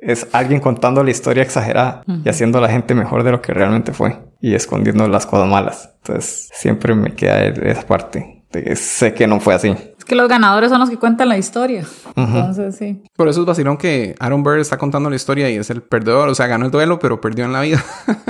Es 0.00 0.28
alguien 0.32 0.60
contando 0.60 1.02
la 1.02 1.10
historia 1.10 1.42
exagerada 1.42 2.02
uh 2.06 2.12
-huh. 2.12 2.22
y 2.24 2.28
haciendo 2.28 2.58
a 2.58 2.60
la 2.60 2.68
gente 2.68 2.94
mejor 2.94 3.24
de 3.24 3.32
lo 3.32 3.42
que 3.42 3.52
realmente 3.52 3.92
fue 3.92 4.16
y 4.40 4.54
escondiendo 4.54 5.08
las 5.08 5.26
cosas 5.26 5.48
malas. 5.48 5.90
Entonces 6.02 6.48
siempre 6.52 6.94
me 6.94 7.14
queda 7.14 7.44
esa 7.44 7.82
parte 7.86 8.44
de 8.52 8.64
que 8.64 8.76
sé 8.76 9.12
que 9.12 9.26
no 9.26 9.40
fue 9.40 9.54
así. 9.54 9.74
que 10.06 10.14
los 10.14 10.28
ganadores 10.28 10.70
son 10.70 10.80
los 10.80 10.88
que 10.88 10.96
cuentan 10.96 11.28
la 11.28 11.36
historia. 11.36 11.84
Entonces, 12.16 12.76
sí. 12.76 13.02
Por 13.14 13.28
eso 13.28 13.40
es 13.40 13.46
vacilón 13.46 13.76
que 13.76 14.14
Aaron 14.20 14.42
Burr 14.42 14.58
está 14.58 14.78
contando 14.78 15.10
la 15.10 15.16
historia 15.16 15.50
y 15.50 15.56
es 15.56 15.68
el 15.68 15.82
perdedor. 15.82 16.30
O 16.30 16.34
sea, 16.34 16.46
ganó 16.46 16.64
el 16.64 16.70
duelo, 16.70 16.98
pero 16.98 17.20
perdió 17.20 17.44
en 17.44 17.52
la 17.52 17.60
vida. 17.60 17.84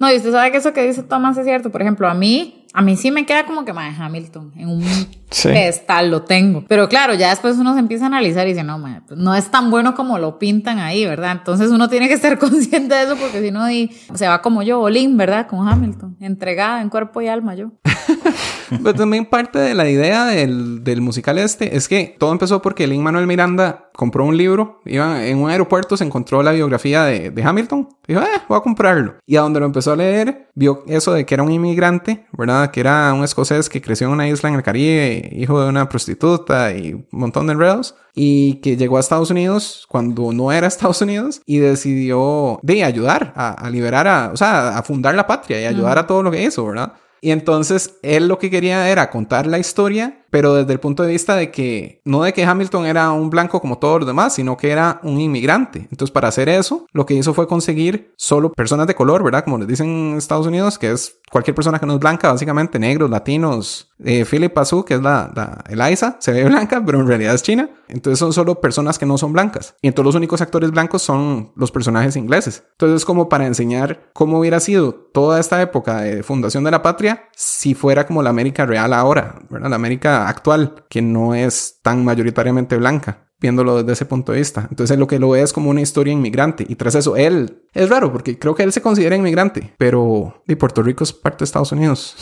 No, 0.00 0.12
y 0.12 0.16
usted 0.16 0.30
sabe 0.30 0.52
que 0.52 0.58
eso 0.58 0.72
que 0.72 0.86
dice 0.86 1.02
Thomas 1.02 1.36
es 1.38 1.44
cierto. 1.44 1.70
Por 1.70 1.82
ejemplo, 1.82 2.08
a 2.08 2.14
mí, 2.14 2.66
a 2.72 2.82
mí 2.82 2.96
sí 2.96 3.10
me 3.10 3.24
queda 3.26 3.46
como 3.46 3.64
que 3.64 3.72
mae, 3.72 3.94
Hamilton 3.98 4.52
en 4.56 4.68
un 4.68 4.84
Sí. 5.30 5.48
pedestal 5.48 6.10
lo 6.10 6.22
tengo. 6.22 6.64
Pero 6.68 6.88
claro, 6.88 7.12
ya 7.12 7.28
después 7.28 7.56
uno 7.58 7.74
se 7.74 7.80
empieza 7.80 8.04
a 8.04 8.06
analizar 8.06 8.46
y 8.46 8.52
dice, 8.52 8.64
no, 8.64 8.78
mae, 8.78 9.02
pues 9.06 9.20
no 9.20 9.34
es 9.34 9.50
tan 9.50 9.70
bueno 9.70 9.94
como 9.94 10.18
lo 10.18 10.38
pintan 10.38 10.78
ahí, 10.78 11.04
¿verdad? 11.04 11.32
Entonces 11.32 11.70
uno 11.70 11.88
tiene 11.90 12.08
que 12.08 12.14
estar 12.14 12.38
consciente 12.38 12.94
de 12.94 13.02
eso 13.04 13.16
porque 13.16 13.42
si 13.42 13.50
no 13.50 13.66
se 14.14 14.26
va 14.26 14.40
como 14.40 14.62
yo, 14.62 14.80
Olin, 14.80 15.16
¿verdad? 15.18 15.46
Con 15.46 15.68
Hamilton, 15.68 16.16
entregada 16.20 16.80
en 16.80 16.88
cuerpo 16.88 17.20
y 17.20 17.28
alma 17.28 17.54
yo. 17.54 17.72
Pero 18.70 18.94
también 18.94 19.24
parte 19.26 19.58
de 19.58 19.74
la 19.74 19.88
idea 19.88 20.26
del, 20.26 20.84
del 20.84 21.00
musical 21.00 21.38
este 21.38 21.76
es 21.76 21.88
que 21.88 22.16
todo 22.18 22.32
empezó 22.32 22.60
porque 22.60 22.86
Lin 22.86 23.02
Manuel 23.02 23.26
Miranda 23.26 23.88
compró 23.94 24.24
un 24.26 24.36
libro, 24.36 24.80
iba 24.84 25.24
en 25.26 25.38
un 25.38 25.50
aeropuerto, 25.50 25.96
se 25.96 26.04
encontró 26.04 26.42
la 26.42 26.52
biografía 26.52 27.02
de, 27.04 27.30
de 27.30 27.42
Hamilton, 27.42 27.88
dijo, 28.06 28.20
eh, 28.20 28.26
voy 28.48 28.58
a 28.58 28.60
comprarlo. 28.60 29.14
Y 29.26 29.36
a 29.36 29.40
donde 29.40 29.58
lo 29.60 29.66
empezó 29.66 29.92
a 29.92 29.96
leer, 29.96 30.48
vio 30.54 30.84
eso 30.86 31.12
de 31.12 31.24
que 31.26 31.34
era 31.34 31.42
un 31.42 31.50
inmigrante, 31.50 32.26
¿verdad? 32.36 32.57
Que 32.72 32.80
era 32.80 33.12
un 33.14 33.24
escocés 33.24 33.68
que 33.68 33.80
creció 33.80 34.06
en 34.08 34.12
una 34.12 34.28
isla 34.28 34.48
en 34.48 34.56
el 34.56 34.62
Caribe, 34.62 35.30
hijo 35.32 35.60
de 35.60 35.68
una 35.68 35.88
prostituta 35.88 36.72
y 36.72 36.94
un 36.94 37.06
montón 37.10 37.46
de 37.46 37.54
enredos. 37.54 37.94
Y 38.14 38.54
que 38.60 38.76
llegó 38.76 38.96
a 38.96 39.00
Estados 39.00 39.30
Unidos 39.30 39.86
cuando 39.88 40.32
no 40.32 40.50
era 40.50 40.66
Estados 40.66 41.00
Unidos 41.02 41.40
y 41.46 41.58
decidió 41.58 42.58
de 42.62 42.84
ayudar 42.84 43.32
a, 43.36 43.52
a 43.52 43.70
liberar 43.70 44.08
a, 44.08 44.30
o 44.32 44.36
sea, 44.36 44.76
a 44.76 44.82
fundar 44.82 45.14
la 45.14 45.26
patria 45.26 45.60
y 45.60 45.66
ayudar 45.66 45.98
a 45.98 46.06
todo 46.06 46.22
lo 46.22 46.30
que 46.30 46.42
hizo, 46.42 46.66
¿verdad? 46.66 46.94
Y 47.20 47.30
entonces 47.30 47.96
él 48.02 48.28
lo 48.28 48.38
que 48.38 48.50
quería 48.50 48.88
era 48.88 49.10
contar 49.10 49.46
la 49.46 49.58
historia, 49.58 50.24
pero 50.30 50.54
desde 50.54 50.72
el 50.72 50.80
punto 50.80 51.02
de 51.02 51.12
vista 51.12 51.36
de 51.36 51.50
que 51.50 52.00
no 52.04 52.22
de 52.22 52.32
que 52.32 52.44
Hamilton 52.44 52.86
era 52.86 53.10
un 53.12 53.30
blanco 53.30 53.60
como 53.60 53.78
todos 53.78 54.00
los 54.00 54.06
demás, 54.06 54.34
sino 54.34 54.56
que 54.56 54.70
era 54.70 55.00
un 55.02 55.20
inmigrante. 55.20 55.88
Entonces 55.90 56.10
para 56.10 56.28
hacer 56.28 56.48
eso, 56.48 56.86
lo 56.92 57.06
que 57.06 57.14
hizo 57.14 57.34
fue 57.34 57.46
conseguir 57.46 58.12
solo 58.16 58.52
personas 58.52 58.86
de 58.86 58.94
color, 58.94 59.22
¿verdad? 59.22 59.44
Como 59.44 59.58
les 59.58 59.68
dicen 59.68 59.88
en 59.88 60.18
Estados 60.18 60.46
Unidos, 60.46 60.78
que 60.78 60.90
es 60.90 61.18
cualquier 61.30 61.54
persona 61.54 61.78
que 61.78 61.86
no 61.86 61.94
es 61.94 62.00
blanca, 62.00 62.30
básicamente 62.30 62.78
negros, 62.78 63.10
latinos. 63.10 63.90
Eh, 64.04 64.24
Philip 64.24 64.56
Azu, 64.56 64.84
que 64.84 64.94
es 64.94 65.02
la, 65.02 65.32
la 65.34 65.64
Eliza, 65.68 66.16
se 66.20 66.32
ve 66.32 66.44
blanca, 66.48 66.82
pero 66.84 67.00
en 67.00 67.06
realidad 67.06 67.34
es 67.34 67.42
china. 67.42 67.70
Entonces 67.88 68.18
son 68.18 68.32
solo 68.32 68.60
personas 68.60 68.98
que 68.98 69.06
no 69.06 69.18
son 69.18 69.32
blancas. 69.32 69.74
Y 69.80 69.88
entonces 69.88 70.06
los 70.06 70.14
únicos 70.14 70.40
actores 70.40 70.70
blancos 70.70 71.02
son 71.02 71.52
los 71.56 71.72
personajes 71.72 72.16
ingleses. 72.16 72.64
Entonces 72.72 72.98
es 72.98 73.04
como 73.04 73.28
para 73.28 73.46
enseñar 73.46 74.10
cómo 74.12 74.38
hubiera 74.38 74.60
sido 74.60 74.94
toda 74.94 75.40
esta 75.40 75.60
época 75.62 76.02
de 76.02 76.22
fundación 76.22 76.64
de 76.64 76.70
la 76.70 76.82
patria 76.82 77.28
si 77.34 77.74
fuera 77.74 78.06
como 78.06 78.22
la 78.22 78.30
América 78.30 78.66
real 78.66 78.92
ahora, 78.92 79.40
¿verdad? 79.48 79.70
La 79.70 79.76
América 79.76 80.17
actual, 80.26 80.84
que 80.88 81.02
no 81.02 81.34
es 81.34 81.80
tan 81.82 82.04
mayoritariamente 82.04 82.76
blanca 82.76 83.24
viéndolo 83.40 83.76
desde 83.76 83.92
ese 83.92 84.04
punto 84.04 84.32
de 84.32 84.38
vista. 84.38 84.66
Entonces 84.68 84.92
él 84.94 84.98
lo 84.98 85.06
que 85.06 85.20
lo 85.20 85.30
ve 85.30 85.42
es 85.42 85.52
como 85.52 85.70
una 85.70 85.80
historia 85.80 86.12
inmigrante. 86.12 86.66
Y 86.68 86.74
tras 86.74 86.96
eso, 86.96 87.16
él 87.16 87.62
es 87.72 87.88
raro 87.88 88.10
porque 88.10 88.36
creo 88.36 88.56
que 88.56 88.64
él 88.64 88.72
se 88.72 88.82
considera 88.82 89.14
inmigrante, 89.14 89.74
pero 89.78 90.42
de 90.48 90.56
Puerto 90.56 90.82
Rico 90.82 91.04
es 91.04 91.12
parte 91.12 91.38
de 91.38 91.44
Estados 91.44 91.70
Unidos. 91.70 92.16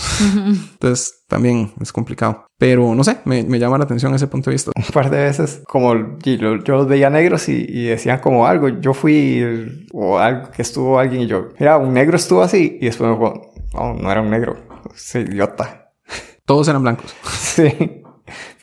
Entonces 0.74 1.24
también 1.26 1.72
es 1.80 1.90
complicado. 1.90 2.46
Pero 2.58 2.94
no 2.94 3.02
sé, 3.02 3.18
me, 3.24 3.42
me 3.44 3.58
llama 3.58 3.78
la 3.78 3.84
atención 3.84 4.14
ese 4.14 4.26
punto 4.26 4.50
de 4.50 4.56
vista. 4.56 4.72
un 4.76 4.84
par 4.92 5.08
de 5.08 5.16
veces, 5.22 5.62
como 5.66 5.94
y 6.22 6.36
lo- 6.36 6.62
yo 6.62 6.76
los 6.76 6.86
veía 6.88 7.08
negros 7.08 7.48
y, 7.48 7.64
y 7.66 7.84
decían 7.86 8.20
como 8.20 8.46
algo, 8.46 8.68
yo 8.68 8.92
fui 8.92 9.42
o 9.94 10.18
algo 10.18 10.50
que 10.50 10.60
estuvo 10.60 10.98
alguien 10.98 11.22
y 11.22 11.26
yo, 11.28 11.48
mira, 11.58 11.78
un 11.78 11.94
negro 11.94 12.16
estuvo 12.16 12.42
así 12.42 12.78
y 12.80 12.84
después 12.84 13.08
me 13.08 13.16
dijo, 13.16 13.52
no, 13.72 13.94
no 13.94 14.12
era 14.12 14.20
un 14.20 14.28
negro, 14.30 14.56
ese 14.94 15.22
idiota. 15.22 15.85
Todos 16.46 16.68
eran 16.68 16.82
blancos. 16.82 17.14
Sí. 17.56 18.02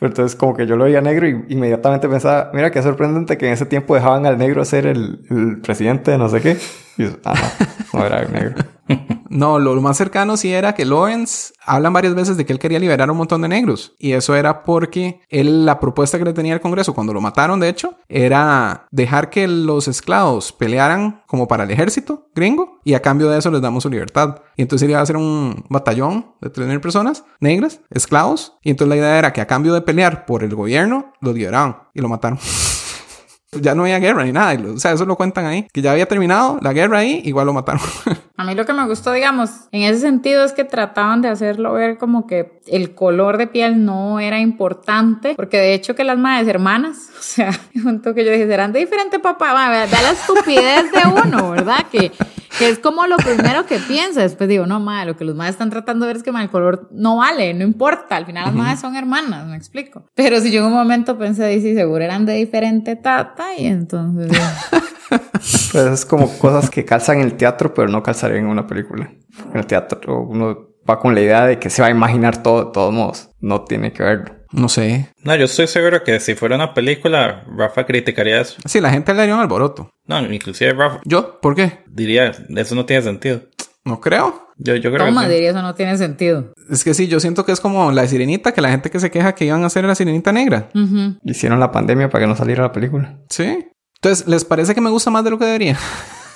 Pero 0.04 0.12
entonces 0.12 0.36
como 0.36 0.52
que 0.54 0.66
yo 0.66 0.76
lo 0.76 0.84
veía 0.84 1.00
negro 1.00 1.26
y 1.26 1.46
inmediatamente 1.48 2.10
pensaba, 2.10 2.50
mira 2.52 2.70
qué 2.70 2.82
sorprendente 2.82 3.38
que 3.38 3.46
en 3.46 3.54
ese 3.54 3.64
tiempo 3.64 3.94
dejaban 3.94 4.26
al 4.26 4.36
negro 4.36 4.62
ser 4.66 4.84
el, 4.84 5.24
el 5.30 5.62
presidente 5.62 6.10
de 6.10 6.18
no 6.18 6.28
sé 6.28 6.42
qué. 6.42 6.58
Y 6.98 7.04
yo, 7.04 7.10
ah, 7.24 7.32
no, 7.90 8.00
no 8.00 8.06
era 8.06 8.22
negro. 8.26 8.62
No, 9.34 9.58
lo, 9.58 9.74
más 9.82 9.96
cercano 9.96 10.36
sí 10.36 10.52
era 10.52 10.74
que 10.74 10.84
Lawrence 10.84 11.52
hablan 11.66 11.92
varias 11.92 12.14
veces 12.14 12.36
de 12.36 12.46
que 12.46 12.52
él 12.52 12.60
quería 12.60 12.78
liberar 12.78 13.08
a 13.08 13.12
un 13.12 13.18
montón 13.18 13.42
de 13.42 13.48
negros. 13.48 13.92
Y 13.98 14.12
eso 14.12 14.36
era 14.36 14.62
porque 14.62 15.20
él, 15.28 15.66
la 15.66 15.80
propuesta 15.80 16.18
que 16.18 16.24
le 16.24 16.32
tenía 16.32 16.54
al 16.54 16.60
Congreso 16.60 16.94
cuando 16.94 17.12
lo 17.12 17.20
mataron, 17.20 17.58
de 17.58 17.68
hecho, 17.68 17.96
era 18.08 18.86
dejar 18.92 19.30
que 19.30 19.48
los 19.48 19.88
esclavos 19.88 20.52
pelearan 20.52 21.24
como 21.26 21.48
para 21.48 21.64
el 21.64 21.72
ejército 21.72 22.28
gringo 22.32 22.78
y 22.84 22.94
a 22.94 23.02
cambio 23.02 23.28
de 23.28 23.38
eso 23.38 23.50
les 23.50 23.60
damos 23.60 23.82
su 23.82 23.90
libertad. 23.90 24.36
Y 24.56 24.62
entonces 24.62 24.88
iba 24.88 25.00
a 25.00 25.06
ser 25.06 25.16
un 25.16 25.64
batallón 25.68 26.34
de 26.40 26.52
3.000 26.52 26.80
personas 26.80 27.24
negras, 27.40 27.80
esclavos. 27.90 28.56
Y 28.62 28.70
entonces 28.70 28.90
la 28.90 28.96
idea 28.96 29.18
era 29.18 29.32
que 29.32 29.40
a 29.40 29.48
cambio 29.48 29.74
de 29.74 29.82
pelear 29.82 29.93
por 30.26 30.42
el 30.44 30.54
gobierno, 30.54 31.12
los 31.20 31.34
liberaban 31.34 31.76
y 31.94 32.00
lo 32.00 32.08
mataron. 32.08 32.38
ya 33.60 33.74
no 33.74 33.82
había 33.82 33.98
guerra 33.98 34.24
ni 34.24 34.32
nada. 34.32 34.54
lo- 34.54 34.74
O 34.74 34.78
sea, 34.78 34.92
eso 34.92 35.04
lo 35.06 35.16
cuentan 35.16 35.46
ahí. 35.46 35.66
Que 35.72 35.80
ya 35.82 35.92
había 35.92 36.06
terminado 36.06 36.58
la 36.60 36.72
guerra 36.72 36.98
ahí, 36.98 37.22
igual 37.24 37.46
lo 37.46 37.52
mataron. 37.52 37.80
A 38.36 38.44
mí 38.44 38.54
lo 38.54 38.66
que 38.66 38.72
me 38.72 38.86
gustó, 38.86 39.12
digamos, 39.12 39.50
en 39.70 39.82
ese 39.82 40.00
sentido 40.00 40.44
es 40.44 40.52
que 40.52 40.64
trataban 40.64 41.22
de 41.22 41.28
hacerlo 41.28 41.72
ver 41.72 41.98
como 41.98 42.26
que 42.26 42.53
el 42.66 42.94
color 42.94 43.36
de 43.36 43.46
piel 43.46 43.84
no 43.84 44.20
era 44.20 44.40
importante, 44.40 45.34
porque 45.34 45.58
de 45.58 45.74
hecho 45.74 45.94
que 45.94 46.04
las 46.04 46.18
madres 46.18 46.48
hermanas, 46.48 47.10
o 47.18 47.22
sea, 47.22 47.50
junto 47.82 48.14
que 48.14 48.24
yo 48.24 48.30
dije, 48.30 48.46
serán 48.46 48.72
de 48.72 48.80
diferente 48.80 49.18
papá, 49.18 49.52
vea 49.70 49.86
la 49.86 50.10
estupidez 50.10 50.92
de 50.92 51.26
uno, 51.26 51.50
¿verdad? 51.50 51.86
Que, 51.90 52.12
que 52.58 52.68
es 52.68 52.78
como 52.78 53.06
lo 53.06 53.16
primero 53.16 53.66
que 53.66 53.78
piensa. 53.78 54.22
Después 54.22 54.48
digo, 54.48 54.66
no, 54.66 54.80
madre, 54.80 55.06
lo 55.06 55.16
que 55.16 55.24
los 55.24 55.34
madres 55.34 55.54
están 55.54 55.70
tratando 55.70 56.06
de 56.06 56.10
ver 56.10 56.16
es 56.18 56.22
que 56.22 56.32
ma, 56.32 56.42
el 56.42 56.50
color 56.50 56.88
no 56.92 57.16
vale, 57.16 57.52
no 57.54 57.64
importa, 57.64 58.16
al 58.16 58.26
final 58.26 58.46
las 58.46 58.54
madres 58.54 58.80
son 58.80 58.96
hermanas, 58.96 59.46
me 59.46 59.56
explico. 59.56 60.04
Pero 60.14 60.40
si 60.40 60.50
yo 60.50 60.60
en 60.60 60.66
un 60.66 60.72
momento 60.72 61.18
pensé, 61.18 61.60
sí, 61.60 61.74
seguro 61.74 62.04
eran 62.04 62.26
de 62.26 62.34
diferente 62.34 62.96
tata, 62.96 63.54
y 63.56 63.66
entonces... 63.66 64.30
Pues 65.70 65.86
es 65.86 66.04
como 66.06 66.28
cosas 66.38 66.70
que 66.70 66.84
calzan 66.84 67.18
en 67.18 67.24
el 67.24 67.36
teatro, 67.36 67.74
pero 67.74 67.88
no 67.88 68.02
calzarían 68.02 68.44
en 68.44 68.46
una 68.46 68.66
película. 68.66 69.12
En 69.52 69.58
el 69.58 69.66
teatro 69.66 70.22
uno 70.22 70.73
va 70.88 70.98
con 70.98 71.14
la 71.14 71.20
idea 71.20 71.46
de 71.46 71.58
que 71.58 71.70
se 71.70 71.82
va 71.82 71.88
a 71.88 71.90
imaginar 71.90 72.42
todo 72.42 72.66
de 72.66 72.70
todos 72.72 72.92
modos. 72.92 73.28
No 73.40 73.62
tiene 73.64 73.92
que 73.92 74.02
verlo. 74.02 74.34
no 74.52 74.68
sé. 74.68 75.10
No, 75.22 75.34
yo 75.36 75.44
estoy 75.46 75.66
seguro 75.66 76.02
que 76.04 76.20
si 76.20 76.34
fuera 76.34 76.54
una 76.56 76.74
película, 76.74 77.44
Rafa 77.56 77.84
criticaría 77.86 78.40
eso. 78.40 78.56
Sí, 78.66 78.80
la 78.80 78.90
gente 78.90 79.12
le 79.14 79.22
haría 79.22 79.34
un 79.34 79.40
alboroto. 79.40 79.90
No, 80.06 80.20
inclusive 80.32 80.72
Rafa 80.74 81.00
¿Yo? 81.04 81.40
¿Por 81.40 81.54
qué? 81.54 81.80
diría, 81.86 82.32
eso 82.56 82.74
no 82.74 82.84
tiene 82.86 83.02
sentido. 83.02 83.42
No 83.84 84.00
creo. 84.00 84.48
Yo, 84.56 84.76
yo 84.76 84.90
creo 84.92 85.04
Toma, 85.06 85.22
que 85.22 85.28
sí. 85.28 85.34
diría, 85.34 85.50
eso 85.50 85.60
no 85.62 85.74
tiene 85.74 85.98
sentido. 85.98 86.52
Es 86.70 86.84
que 86.84 86.94
sí, 86.94 87.06
yo 87.08 87.20
siento 87.20 87.44
que 87.44 87.52
es 87.52 87.60
como 87.60 87.90
la 87.92 88.06
sirenita, 88.06 88.52
que 88.52 88.60
la 88.62 88.70
gente 88.70 88.90
que 88.90 89.00
se 89.00 89.10
queja 89.10 89.34
que 89.34 89.44
iban 89.44 89.62
a 89.62 89.66
hacer 89.66 89.84
la 89.84 89.94
sirenita 89.94 90.32
negra. 90.32 90.68
Hicieron 91.24 91.60
la 91.60 91.70
pandemia 91.72 92.08
para 92.08 92.24
que 92.24 92.28
no 92.28 92.36
saliera 92.36 92.62
la 92.62 92.72
película. 92.72 93.18
Sí. 93.28 93.66
Entonces, 93.96 94.26
¿les 94.28 94.44
parece 94.44 94.74
que 94.74 94.80
me 94.80 94.90
gusta 94.90 95.10
más 95.10 95.24
de 95.24 95.30
lo 95.30 95.38
que 95.38 95.44
debería? 95.46 95.76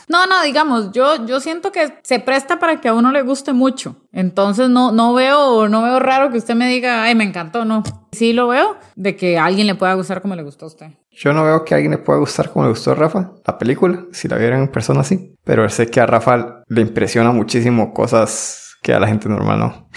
No, 0.08 0.26
no, 0.26 0.42
digamos, 0.42 0.92
yo, 0.92 1.26
yo 1.26 1.38
siento 1.40 1.70
que 1.70 1.98
se 2.02 2.18
presta 2.18 2.58
para 2.58 2.80
que 2.80 2.88
a 2.88 2.94
uno 2.94 3.12
le 3.12 3.22
guste 3.22 3.52
mucho. 3.52 3.96
Entonces 4.12 4.70
no, 4.70 4.90
no 4.90 5.14
veo, 5.14 5.68
no 5.68 5.82
veo 5.82 5.98
raro 5.98 6.30
que 6.30 6.38
usted 6.38 6.54
me 6.54 6.68
diga, 6.68 7.02
ay, 7.02 7.14
me 7.14 7.24
encantó, 7.24 7.64
no. 7.64 7.82
Sí 8.12 8.32
lo 8.32 8.48
veo 8.48 8.76
de 8.96 9.16
que 9.16 9.38
a 9.38 9.44
alguien 9.44 9.66
le 9.66 9.74
pueda 9.74 9.94
gustar 9.94 10.22
como 10.22 10.34
le 10.34 10.42
gustó 10.42 10.64
a 10.64 10.68
usted. 10.68 10.86
Yo 11.10 11.32
no 11.32 11.44
veo 11.44 11.64
que 11.64 11.74
a 11.74 11.76
alguien 11.76 11.90
le 11.92 11.98
pueda 11.98 12.18
gustar 12.20 12.50
como 12.50 12.64
le 12.64 12.70
gustó 12.70 12.92
a 12.92 12.94
Rafa 12.94 13.32
la 13.46 13.58
película, 13.58 14.04
si 14.12 14.28
la 14.28 14.36
vieran 14.36 14.62
en 14.62 14.68
persona 14.68 15.00
así. 15.00 15.36
Pero 15.44 15.68
sé 15.68 15.88
que 15.88 16.00
a 16.00 16.06
Rafa 16.06 16.62
le 16.66 16.80
impresiona 16.80 17.32
muchísimo 17.32 17.92
cosas 17.92 18.76
que 18.82 18.94
a 18.94 19.00
la 19.00 19.08
gente 19.08 19.28
normal 19.28 19.58
no. 19.58 19.88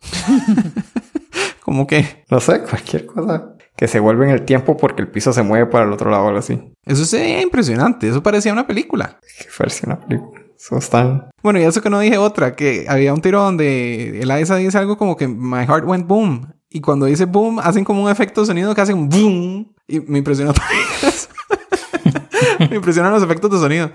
Como 1.60 1.86
que 1.86 2.24
No 2.30 2.40
sé, 2.40 2.62
cualquier 2.62 3.06
cosa 3.06 3.54
que 3.80 3.88
se 3.88 3.98
vuelve 3.98 4.26
en 4.26 4.32
el 4.32 4.44
tiempo 4.44 4.76
porque 4.76 5.00
el 5.00 5.08
piso 5.08 5.32
se 5.32 5.42
mueve 5.42 5.64
para 5.64 5.86
el 5.86 5.92
otro 5.94 6.10
lado 6.10 6.24
o 6.24 6.26
algo 6.26 6.40
así. 6.40 6.74
eso 6.84 7.06
sería 7.06 7.40
impresionante. 7.40 8.10
Eso 8.10 8.22
parecía 8.22 8.52
una 8.52 8.66
película. 8.66 9.18
Que 9.38 9.48
fuese 9.48 9.86
una 9.86 9.98
película. 9.98 10.42
Eso 10.54 10.76
es 10.76 10.90
tan... 10.90 11.30
Bueno, 11.42 11.60
y 11.60 11.62
eso 11.62 11.80
que 11.80 11.88
no 11.88 11.98
dije 11.98 12.18
otra, 12.18 12.54
que 12.54 12.84
había 12.90 13.14
un 13.14 13.22
tiro 13.22 13.42
donde 13.42 14.20
Eliza 14.20 14.56
dice 14.56 14.76
algo 14.76 14.98
como 14.98 15.16
que 15.16 15.26
my 15.26 15.64
heart 15.64 15.86
went 15.86 16.06
boom. 16.06 16.52
Y 16.68 16.82
cuando 16.82 17.06
dice 17.06 17.24
boom, 17.24 17.58
hacen 17.58 17.82
como 17.84 18.02
un 18.04 18.10
efecto 18.10 18.42
de 18.42 18.48
sonido 18.48 18.74
que 18.74 18.82
hacen 18.82 18.98
un 18.98 19.08
boom. 19.08 19.72
Y 19.88 20.00
me 20.00 20.18
impresionó 20.18 20.52
me 22.58 22.76
impresionan 22.76 23.12
los 23.12 23.22
efectos 23.22 23.50
de 23.50 23.58
sonido. 23.60 23.90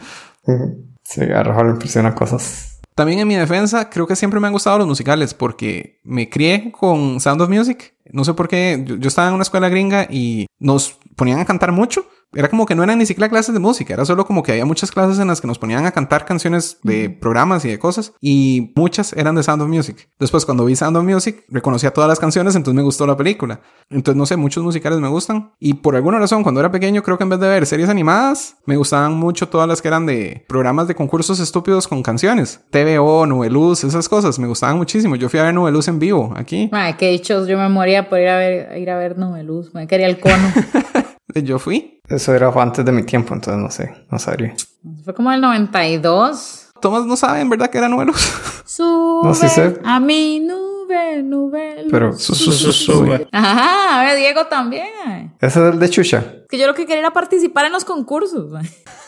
Sí, 1.03 1.22
a 1.22 1.44
Rafa 1.44 1.64
le 1.64 1.70
impresionan 1.70 2.14
cosas. 2.14 2.80
También 2.95 3.20
en 3.20 3.28
mi 3.28 3.36
defensa, 3.36 3.88
creo 3.91 4.07
que 4.07 4.16
siempre 4.16 4.40
me 4.40 4.48
han 4.48 4.53
gustado 4.53 4.80
los 4.80 4.88
musicales 4.88 5.36
porque 5.36 5.99
me 6.03 6.28
crié 6.28 6.72
con 6.72 7.20
Sound 7.20 7.41
of 7.41 7.49
Music. 7.49 7.95
No 8.11 8.23
sé 8.23 8.34
por 8.34 8.48
qué, 8.48 8.84
yo, 8.86 9.07
estaba 9.07 9.27
en 9.27 9.34
una 9.34 9.44
escuela 9.44 9.69
gringa 9.69 10.07
y 10.10 10.48
nos 10.60 10.99
ponían 11.15 11.40
a 11.40 11.45
cantar 11.45 11.72
mucho. 11.72 12.07
Era 12.34 12.49
como 12.49 12.65
que 12.65 12.76
no 12.76 12.84
eran 12.84 12.99
ni 12.99 13.06
siquiera 13.06 13.30
clases 13.30 13.53
de 13.53 13.60
música, 13.60 13.93
era 13.93 14.06
solo 14.06 14.26
como 14.26 14.43
que 14.43 14.52
había 14.52 14.65
muchas 14.65 14.91
clases 14.91 15.19
en 15.19 15.27
las 15.27 15.39
que 15.39 15.47
nos 15.47 15.57
ponían 15.57 15.85
a 15.85 15.91
cantar 15.91 16.26
canciones 16.26 16.80
de 16.84 17.10
programas 17.10 17.64
y 17.64 17.69
de 17.69 17.80
cosas 17.80 18.14
y 18.19 18.73
muchas 18.76 19.14
eran 19.14 19.35
de 19.35 19.43
Sound 19.43 19.61
of 19.61 19.69
Music. 19.69 20.10
Después 20.19 20.45
cuando 20.45 20.65
vi 20.65 20.76
Sound 20.76 20.97
of 20.97 21.06
Music 21.06 21.45
reconocía 21.47 21.91
todas 21.91 22.10
las 22.10 22.19
canciones, 22.19 22.56
entonces 22.56 22.76
me 22.76 22.84
gustó 22.84 23.07
la 23.07 23.15
película. 23.15 23.61
Entonces 23.89 24.18
no 24.18 24.26
sé, 24.26 24.35
muchos 24.35 24.64
musicales 24.64 24.99
me 24.99 25.07
gustan 25.07 25.53
y 25.60 25.76
por 25.76 25.95
alguna 25.95 26.19
razón 26.19 26.43
cuando 26.43 26.60
era 26.60 26.72
pequeño 26.72 27.03
creo 27.03 27.18
que 27.18 27.23
en 27.23 27.30
vez 27.30 27.39
de 27.39 27.47
ver 27.47 27.65
series 27.65 27.89
animadas 27.89 28.57
me 28.65 28.76
gustaban 28.76 29.14
mucho 29.14 29.47
todas 29.47 29.68
las 29.68 29.81
que 29.81 29.88
eran 29.88 30.06
de 30.06 30.43
programas 30.49 30.88
de 30.89 30.95
concursos 30.95 31.39
estúpidos 31.39 31.88
con 31.88 32.03
canciones. 32.03 32.60
TVO, 32.69 33.26
Nubeluz, 33.27 33.84
esas 33.85 34.10
cosas 34.10 34.39
me 34.39 34.47
gustaban 34.47 34.77
muchísimo. 34.77 35.15
Yo 35.15 35.30
fui 35.30 35.39
a 35.39 35.43
ver 35.43 35.53
Nubeluz 35.53 35.88
en 35.88 35.99
vivo 35.99 36.34
aquí. 36.35 36.69
Madre, 36.72 36.97
qué 36.97 37.11
dichos, 37.11 37.47
yo 37.47 37.57
me 37.57 37.69
moría 37.69 38.10
por 38.10 38.19
ir 38.19 38.27
a 38.27 38.38
ver, 38.38 38.77
ir 38.77 38.89
a 38.89 38.97
ver 38.97 39.18
Nubeluz, 39.18 39.73
me 39.73 39.88
quería 39.88 40.07
el 40.07 40.19
cono. 40.19 40.35
Yo 41.44 41.60
fui. 41.60 41.99
Eso 42.07 42.34
era 42.34 42.49
antes 42.62 42.86
de 42.86 42.91
mi 42.91 43.03
tiempo, 43.03 43.34
entonces 43.34 43.62
no 43.62 43.70
sé, 43.70 44.06
no 44.12 44.20
sabría. 44.20 44.56
Fue 45.03 45.14
como 45.14 45.32
el 45.32 45.41
92. 45.41 46.70
Tomás 46.82 47.06
no 47.06 47.16
sabe 47.18 47.41
en 47.41 47.49
verdad 47.49 47.70
que 47.70 47.78
era 47.78 47.90
Nubeluz. 47.90 48.22
Sube 48.66 49.28
No, 49.28 49.34
sí 49.34 49.48
sé. 49.49 49.80
a 49.84 49.99
mi 49.99 50.40
nube, 50.40 51.24
nube. 51.24 51.84
luz. 51.84 51.91
Pero 51.91 52.14
Su- 52.18 52.36
su- 52.36 52.52
su- 52.52 52.72
sube. 52.72 53.28
Ajá, 53.32 53.99
a 54.02 54.03
ver, 54.06 54.18
Diego 54.18 54.45
también. 54.48 55.34
ese 55.41 55.60
es 55.68 55.74
el 55.74 55.80
de 55.80 55.90
Chucha. 55.90 56.24
Que 56.49 56.57
yo 56.57 56.68
lo 56.68 56.74
que 56.76 56.86
quería 56.86 56.99
era 56.99 57.12
participar 57.14 57.66
en 57.66 57.72
los 57.74 57.86
concursos. 57.86 58.52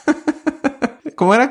¿Cómo 1.16 1.34
era? 1.34 1.50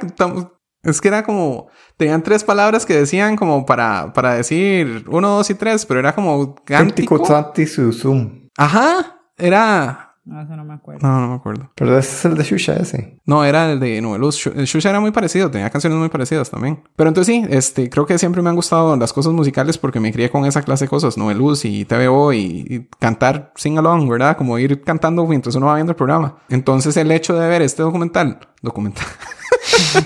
Es 0.83 1.01
que 1.01 1.09
era 1.09 1.23
como... 1.25 1.69
Tenían 1.97 2.23
tres 2.23 2.45
palabras 2.45 2.87
que 2.87 2.95
decían 2.95 3.37
como 3.37 3.65
para, 3.67 4.13
para 4.13 4.35
decir 4.35 5.05
uno, 5.09 5.29
dos 5.37 5.51
y 5.51 5.55
tres, 5.55 5.85
pero 5.87 6.01
era 6.01 6.15
como 6.15 6.55
cántico. 6.65 7.23
Cántico. 7.23 8.47
Ajá, 8.57 9.19
era... 9.37 10.06
No, 10.27 10.43
eso 10.43 10.57
no 10.57 10.65
me 10.65 10.75
acuerdo. 10.75 11.07
No, 11.07 11.21
no 11.21 11.29
me 11.29 11.35
acuerdo. 11.37 11.71
Pero 11.77 11.97
ese 11.97 12.17
es 12.17 12.25
el 12.25 12.37
de 12.37 12.43
Chucha 12.43 12.75
ese. 12.75 13.21
No, 13.27 13.45
era 13.45 13.71
el 13.71 13.79
de 13.79 13.99
El 13.99 14.05
Shusha 14.05 14.91
era 14.91 14.99
muy 14.99 15.13
parecido, 15.13 15.53
tenía 15.53 15.71
canciones 15.71 15.97
muy 15.99 16.09
parecidas 16.09 16.51
también. 16.51 16.83
Pero 16.97 17.09
entonces 17.09 17.33
sí, 17.33 17.47
este, 17.49 17.89
creo 17.89 18.07
que 18.07 18.19
siempre 18.19 18.43
me 18.43 18.51
han 18.51 18.57
gustado 18.57 18.97
las 18.97 19.13
cosas 19.13 19.33
musicales 19.33 19.79
porque 19.79 20.01
me 20.01 20.13
crié 20.13 20.29
con 20.29 20.45
esa 20.45 20.63
clase 20.63 20.87
de 20.87 20.89
cosas, 20.89 21.17
Nubeluz 21.17 21.65
y 21.65 21.85
TVO 21.85 22.33
y, 22.33 22.67
y 22.69 22.89
cantar 22.99 23.53
sing 23.55 23.79
along, 23.79 24.09
¿verdad? 24.09 24.37
Como 24.37 24.59
ir 24.59 24.83
cantando 24.83 25.25
mientras 25.27 25.55
uno 25.55 25.67
va 25.67 25.77
viendo 25.77 25.93
el 25.93 25.97
programa. 25.97 26.39
Entonces 26.49 26.97
el 26.97 27.13
hecho 27.13 27.39
de 27.39 27.47
ver 27.47 27.63
este 27.63 27.85
documental, 27.85 28.41
documental. 28.63 29.07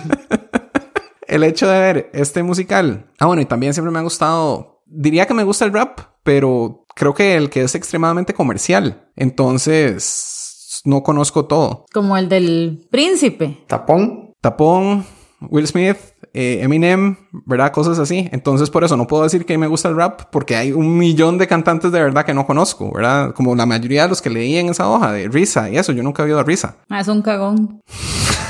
el 1.27 1.45
hecho 1.45 1.67
de 1.67 1.81
ver 1.81 2.11
este 2.13 2.43
musical. 2.43 3.07
Ah, 3.19 3.25
bueno, 3.25 3.41
y 3.41 3.47
también 3.47 3.73
siempre 3.73 3.91
me 3.91 4.01
ha 4.01 4.03
gustado, 4.03 4.83
diría 4.85 5.27
que 5.27 5.33
me 5.33 5.45
gusta 5.45 5.65
el 5.65 5.73
rap, 5.73 6.01
pero 6.23 6.85
creo 7.01 7.15
que 7.15 7.35
el 7.35 7.49
que 7.49 7.63
es 7.63 7.75
extremadamente 7.75 8.35
comercial. 8.35 9.09
Entonces, 9.17 10.83
no 10.85 11.03
conozco 11.03 11.47
todo. 11.47 11.87
Como 11.95 12.15
el 12.19 12.29
del 12.29 12.87
príncipe. 12.91 13.65
Tapón. 13.67 14.35
Tapón, 14.43 15.07
Will 15.41 15.67
Smith, 15.67 15.97
eh, 16.35 16.59
Eminem, 16.61 17.17
¿verdad? 17.47 17.73
Cosas 17.73 17.99
así. 17.99 18.29
Entonces, 18.33 18.69
por 18.69 18.85
eso 18.85 18.99
no 18.99 19.07
puedo 19.07 19.23
decir 19.23 19.47
que 19.47 19.57
me 19.57 19.67
gusta 19.67 19.89
el 19.89 19.97
rap, 19.97 20.25
porque 20.31 20.57
hay 20.57 20.73
un 20.73 20.99
millón 20.99 21.39
de 21.39 21.47
cantantes 21.47 21.91
de 21.91 22.03
verdad 22.03 22.27
que 22.27 22.35
no 22.35 22.47
conozco, 22.47 22.93
¿verdad? 22.93 23.33
Como 23.33 23.57
la 23.57 23.65
mayoría 23.65 24.03
de 24.03 24.11
los 24.11 24.21
que 24.21 24.29
leí 24.29 24.57
en 24.57 24.69
esa 24.69 24.91
hoja 24.91 25.11
de 25.13 25.27
Risa 25.29 25.71
y 25.71 25.79
eso, 25.79 25.93
yo 25.93 26.03
nunca 26.03 26.23
he 26.23 26.27
oído 26.27 26.39
a 26.39 26.45
Risa. 26.45 26.77
Ah, 26.91 27.01
es 27.01 27.09
un 27.09 27.23
cagón. 27.23 27.81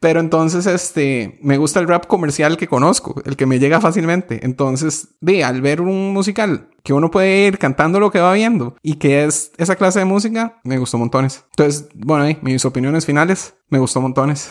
Pero 0.00 0.20
entonces, 0.20 0.66
este, 0.66 1.38
me 1.42 1.56
gusta 1.56 1.80
el 1.80 1.88
rap 1.88 2.06
comercial 2.06 2.56
que 2.56 2.68
conozco, 2.68 3.20
el 3.24 3.36
que 3.36 3.46
me 3.46 3.58
llega 3.58 3.80
fácilmente. 3.80 4.44
Entonces, 4.44 5.16
de 5.20 5.44
al 5.44 5.60
ver 5.60 5.80
un 5.80 6.12
musical 6.12 6.70
que 6.82 6.92
uno 6.92 7.10
puede 7.10 7.46
ir 7.46 7.58
cantando 7.58 8.00
lo 8.00 8.10
que 8.10 8.20
va 8.20 8.32
viendo 8.32 8.76
y 8.82 8.94
que 8.94 9.24
es 9.24 9.52
esa 9.58 9.76
clase 9.76 9.98
de 9.98 10.04
música, 10.04 10.60
me 10.64 10.78
gustó 10.78 10.98
montones. 10.98 11.44
Entonces, 11.50 11.88
bueno, 11.94 12.24
ahí, 12.24 12.38
mis 12.42 12.64
opiniones 12.64 13.06
finales, 13.06 13.54
me 13.68 13.78
gustó 13.78 14.00
montones. 14.00 14.48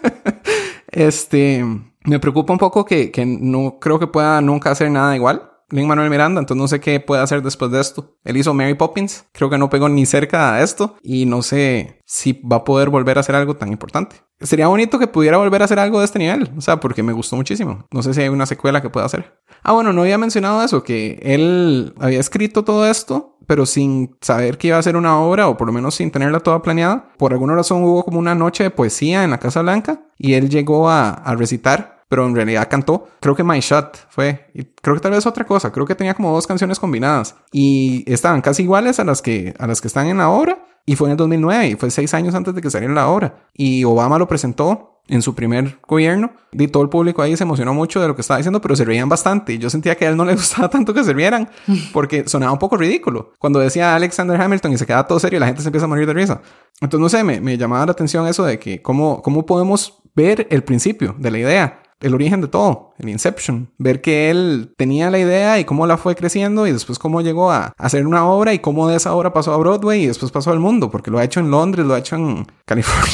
este, 0.90 1.64
me 2.04 2.18
preocupa 2.18 2.52
un 2.52 2.58
poco 2.58 2.84
que, 2.84 3.10
que 3.10 3.26
no 3.26 3.78
creo 3.78 3.98
que 3.98 4.06
pueda 4.06 4.40
nunca 4.40 4.70
hacer 4.70 4.90
nada 4.90 5.14
igual. 5.14 5.47
Lin 5.70 5.86
Manuel 5.86 6.10
Miranda, 6.10 6.40
entonces 6.40 6.60
no 6.60 6.68
sé 6.68 6.80
qué 6.80 6.98
puede 7.00 7.22
hacer 7.22 7.42
después 7.42 7.70
de 7.70 7.80
esto. 7.80 8.16
Él 8.24 8.36
hizo 8.36 8.54
Mary 8.54 8.74
Poppins, 8.74 9.26
creo 9.32 9.50
que 9.50 9.58
no 9.58 9.68
pegó 9.68 9.88
ni 9.88 10.06
cerca 10.06 10.54
a 10.54 10.62
esto 10.62 10.96
y 11.02 11.26
no 11.26 11.42
sé 11.42 12.00
si 12.06 12.32
va 12.32 12.56
a 12.56 12.64
poder 12.64 12.88
volver 12.88 13.18
a 13.18 13.20
hacer 13.20 13.34
algo 13.34 13.56
tan 13.56 13.70
importante. 13.70 14.16
Sería 14.40 14.68
bonito 14.68 14.98
que 14.98 15.08
pudiera 15.08 15.36
volver 15.36 15.62
a 15.62 15.64
hacer 15.64 15.78
algo 15.78 15.98
de 15.98 16.04
este 16.04 16.18
nivel, 16.18 16.50
o 16.56 16.60
sea, 16.60 16.78
porque 16.80 17.02
me 17.02 17.12
gustó 17.12 17.36
muchísimo. 17.36 17.86
No 17.92 18.02
sé 18.02 18.14
si 18.14 18.22
hay 18.22 18.28
una 18.28 18.46
secuela 18.46 18.80
que 18.80 18.88
pueda 18.88 19.06
hacer. 19.06 19.38
Ah, 19.62 19.72
bueno, 19.72 19.92
no 19.92 20.02
había 20.02 20.16
mencionado 20.16 20.62
eso, 20.62 20.84
que 20.84 21.18
él 21.22 21.92
había 21.98 22.20
escrito 22.20 22.64
todo 22.64 22.86
esto, 22.86 23.36
pero 23.46 23.66
sin 23.66 24.16
saber 24.20 24.56
que 24.56 24.68
iba 24.68 24.78
a 24.78 24.82
ser 24.82 24.96
una 24.96 25.20
obra, 25.20 25.48
o 25.48 25.56
por 25.56 25.66
lo 25.66 25.72
menos 25.72 25.96
sin 25.96 26.10
tenerla 26.10 26.40
toda 26.40 26.62
planeada. 26.62 27.12
Por 27.18 27.32
alguna 27.32 27.54
razón 27.54 27.82
hubo 27.82 28.04
como 28.04 28.18
una 28.18 28.34
noche 28.34 28.62
de 28.62 28.70
poesía 28.70 29.24
en 29.24 29.30
la 29.30 29.38
Casa 29.38 29.62
Blanca 29.62 30.02
y 30.16 30.34
él 30.34 30.48
llegó 30.48 30.88
a, 30.88 31.10
a 31.10 31.34
recitar 31.34 31.97
pero 32.08 32.26
en 32.26 32.34
realidad 32.34 32.68
cantó. 32.70 33.08
Creo 33.20 33.34
que 33.34 33.44
My 33.44 33.60
Shot 33.60 34.08
fue. 34.08 34.50
Y 34.54 34.64
creo 34.64 34.96
que 34.96 35.00
tal 35.00 35.12
vez 35.12 35.26
otra 35.26 35.44
cosa. 35.44 35.70
Creo 35.70 35.86
que 35.86 35.94
tenía 35.94 36.14
como 36.14 36.32
dos 36.32 36.46
canciones 36.46 36.80
combinadas. 36.80 37.36
Y 37.52 38.04
estaban 38.10 38.40
casi 38.40 38.62
iguales 38.62 38.98
a 38.98 39.04
las 39.04 39.22
que, 39.22 39.54
a 39.58 39.66
las 39.66 39.80
que 39.80 39.88
están 39.88 40.08
en 40.08 40.18
la 40.18 40.30
obra. 40.30 40.64
Y 40.86 40.96
fue 40.96 41.08
en 41.08 41.12
el 41.12 41.16
2009 41.18 41.68
y 41.68 41.74
fue 41.74 41.90
seis 41.90 42.14
años 42.14 42.34
antes 42.34 42.54
de 42.54 42.62
que 42.62 42.70
saliera 42.70 42.94
la 42.94 43.08
obra. 43.08 43.46
Y 43.52 43.84
Obama 43.84 44.18
lo 44.18 44.26
presentó 44.26 45.02
en 45.08 45.20
su 45.20 45.34
primer 45.34 45.78
gobierno. 45.86 46.32
Y 46.52 46.68
todo 46.68 46.82
el 46.82 46.88
público 46.88 47.20
ahí 47.20 47.36
se 47.36 47.44
emocionó 47.44 47.74
mucho 47.74 48.00
de 48.00 48.08
lo 48.08 48.14
que 48.14 48.22
estaba 48.22 48.38
diciendo, 48.38 48.62
pero 48.62 48.74
se 48.74 48.86
reían 48.86 49.08
bastante. 49.08 49.52
Y 49.52 49.58
yo 49.58 49.68
sentía 49.68 49.96
que 49.96 50.06
a 50.06 50.08
él 50.08 50.16
no 50.16 50.24
le 50.24 50.32
gustaba 50.36 50.70
tanto 50.70 50.94
que 50.94 51.04
se 51.04 51.12
rieran 51.12 51.50
porque 51.92 52.26
sonaba 52.26 52.52
un 52.52 52.58
poco 52.58 52.78
ridículo. 52.78 53.32
Cuando 53.38 53.58
decía 53.58 53.94
Alexander 53.94 54.40
Hamilton 54.40 54.72
y 54.72 54.78
se 54.78 54.86
quedaba 54.86 55.06
todo 55.06 55.18
serio, 55.18 55.40
la 55.40 55.46
gente 55.46 55.60
se 55.60 55.68
empieza 55.68 55.84
a 55.84 55.88
morir 55.88 56.06
de 56.06 56.14
risa. 56.14 56.40
Entonces, 56.80 57.00
no 57.00 57.08
sé, 57.10 57.22
me, 57.22 57.40
me 57.42 57.58
llamaba 57.58 57.84
la 57.84 57.92
atención 57.92 58.26
eso 58.26 58.44
de 58.44 58.58
que 58.58 58.80
cómo, 58.80 59.20
cómo 59.20 59.44
podemos 59.44 60.00
ver 60.14 60.46
el 60.50 60.64
principio 60.64 61.14
de 61.18 61.30
la 61.30 61.38
idea 61.38 61.82
el 62.00 62.14
origen 62.14 62.40
de 62.40 62.48
todo, 62.48 62.94
el 62.98 63.08
Inception. 63.08 63.70
Ver 63.78 64.00
que 64.00 64.30
él 64.30 64.72
tenía 64.76 65.10
la 65.10 65.18
idea 65.18 65.58
y 65.58 65.64
cómo 65.64 65.86
la 65.86 65.96
fue 65.96 66.14
creciendo 66.14 66.66
y 66.66 66.72
después 66.72 66.98
cómo 66.98 67.20
llegó 67.20 67.50
a 67.50 67.72
hacer 67.76 68.06
una 68.06 68.24
obra 68.26 68.54
y 68.54 68.60
cómo 68.60 68.86
de 68.88 68.96
esa 68.96 69.12
obra 69.14 69.32
pasó 69.32 69.52
a 69.52 69.56
Broadway 69.56 70.04
y 70.04 70.06
después 70.06 70.30
pasó 70.32 70.50
al 70.52 70.60
mundo, 70.60 70.90
porque 70.90 71.10
lo 71.10 71.18
ha 71.18 71.24
hecho 71.24 71.40
en 71.40 71.50
Londres, 71.50 71.84
lo 71.86 71.94
ha 71.94 71.98
hecho 71.98 72.16
en 72.16 72.46
California. 72.64 73.12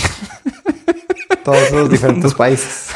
Todos 1.45 1.71
los 1.73 1.91
diferentes 1.91 2.33
países. 2.37 2.89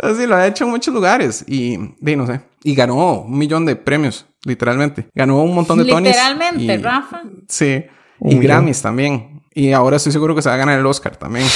Así 0.00 0.26
lo 0.26 0.36
ha 0.36 0.46
hecho 0.46 0.64
en 0.64 0.70
muchos 0.70 0.94
lugares 0.94 1.44
y, 1.46 1.74
y 1.74 2.16
no 2.16 2.26
sé. 2.26 2.40
Y 2.62 2.74
ganó 2.74 3.20
un 3.22 3.36
millón 3.38 3.64
de 3.66 3.74
premios, 3.76 4.26
literalmente. 4.44 5.08
Ganó 5.14 5.42
un 5.42 5.54
montón 5.54 5.78
de 5.78 5.84
Tonys. 5.86 6.12
Literalmente, 6.12 6.62
y- 6.74 6.76
Rafa. 6.76 7.22
Sí. 7.48 7.84
Un 8.20 8.32
y 8.32 8.34
millón. 8.34 8.42
Grammys 8.44 8.82
también. 8.82 9.42
Y 9.54 9.72
ahora 9.72 9.96
estoy 9.96 10.12
seguro 10.12 10.34
que 10.34 10.42
se 10.42 10.48
va 10.48 10.54
a 10.54 10.58
ganar 10.58 10.78
el 10.78 10.86
Oscar 10.86 11.16
también. 11.16 11.46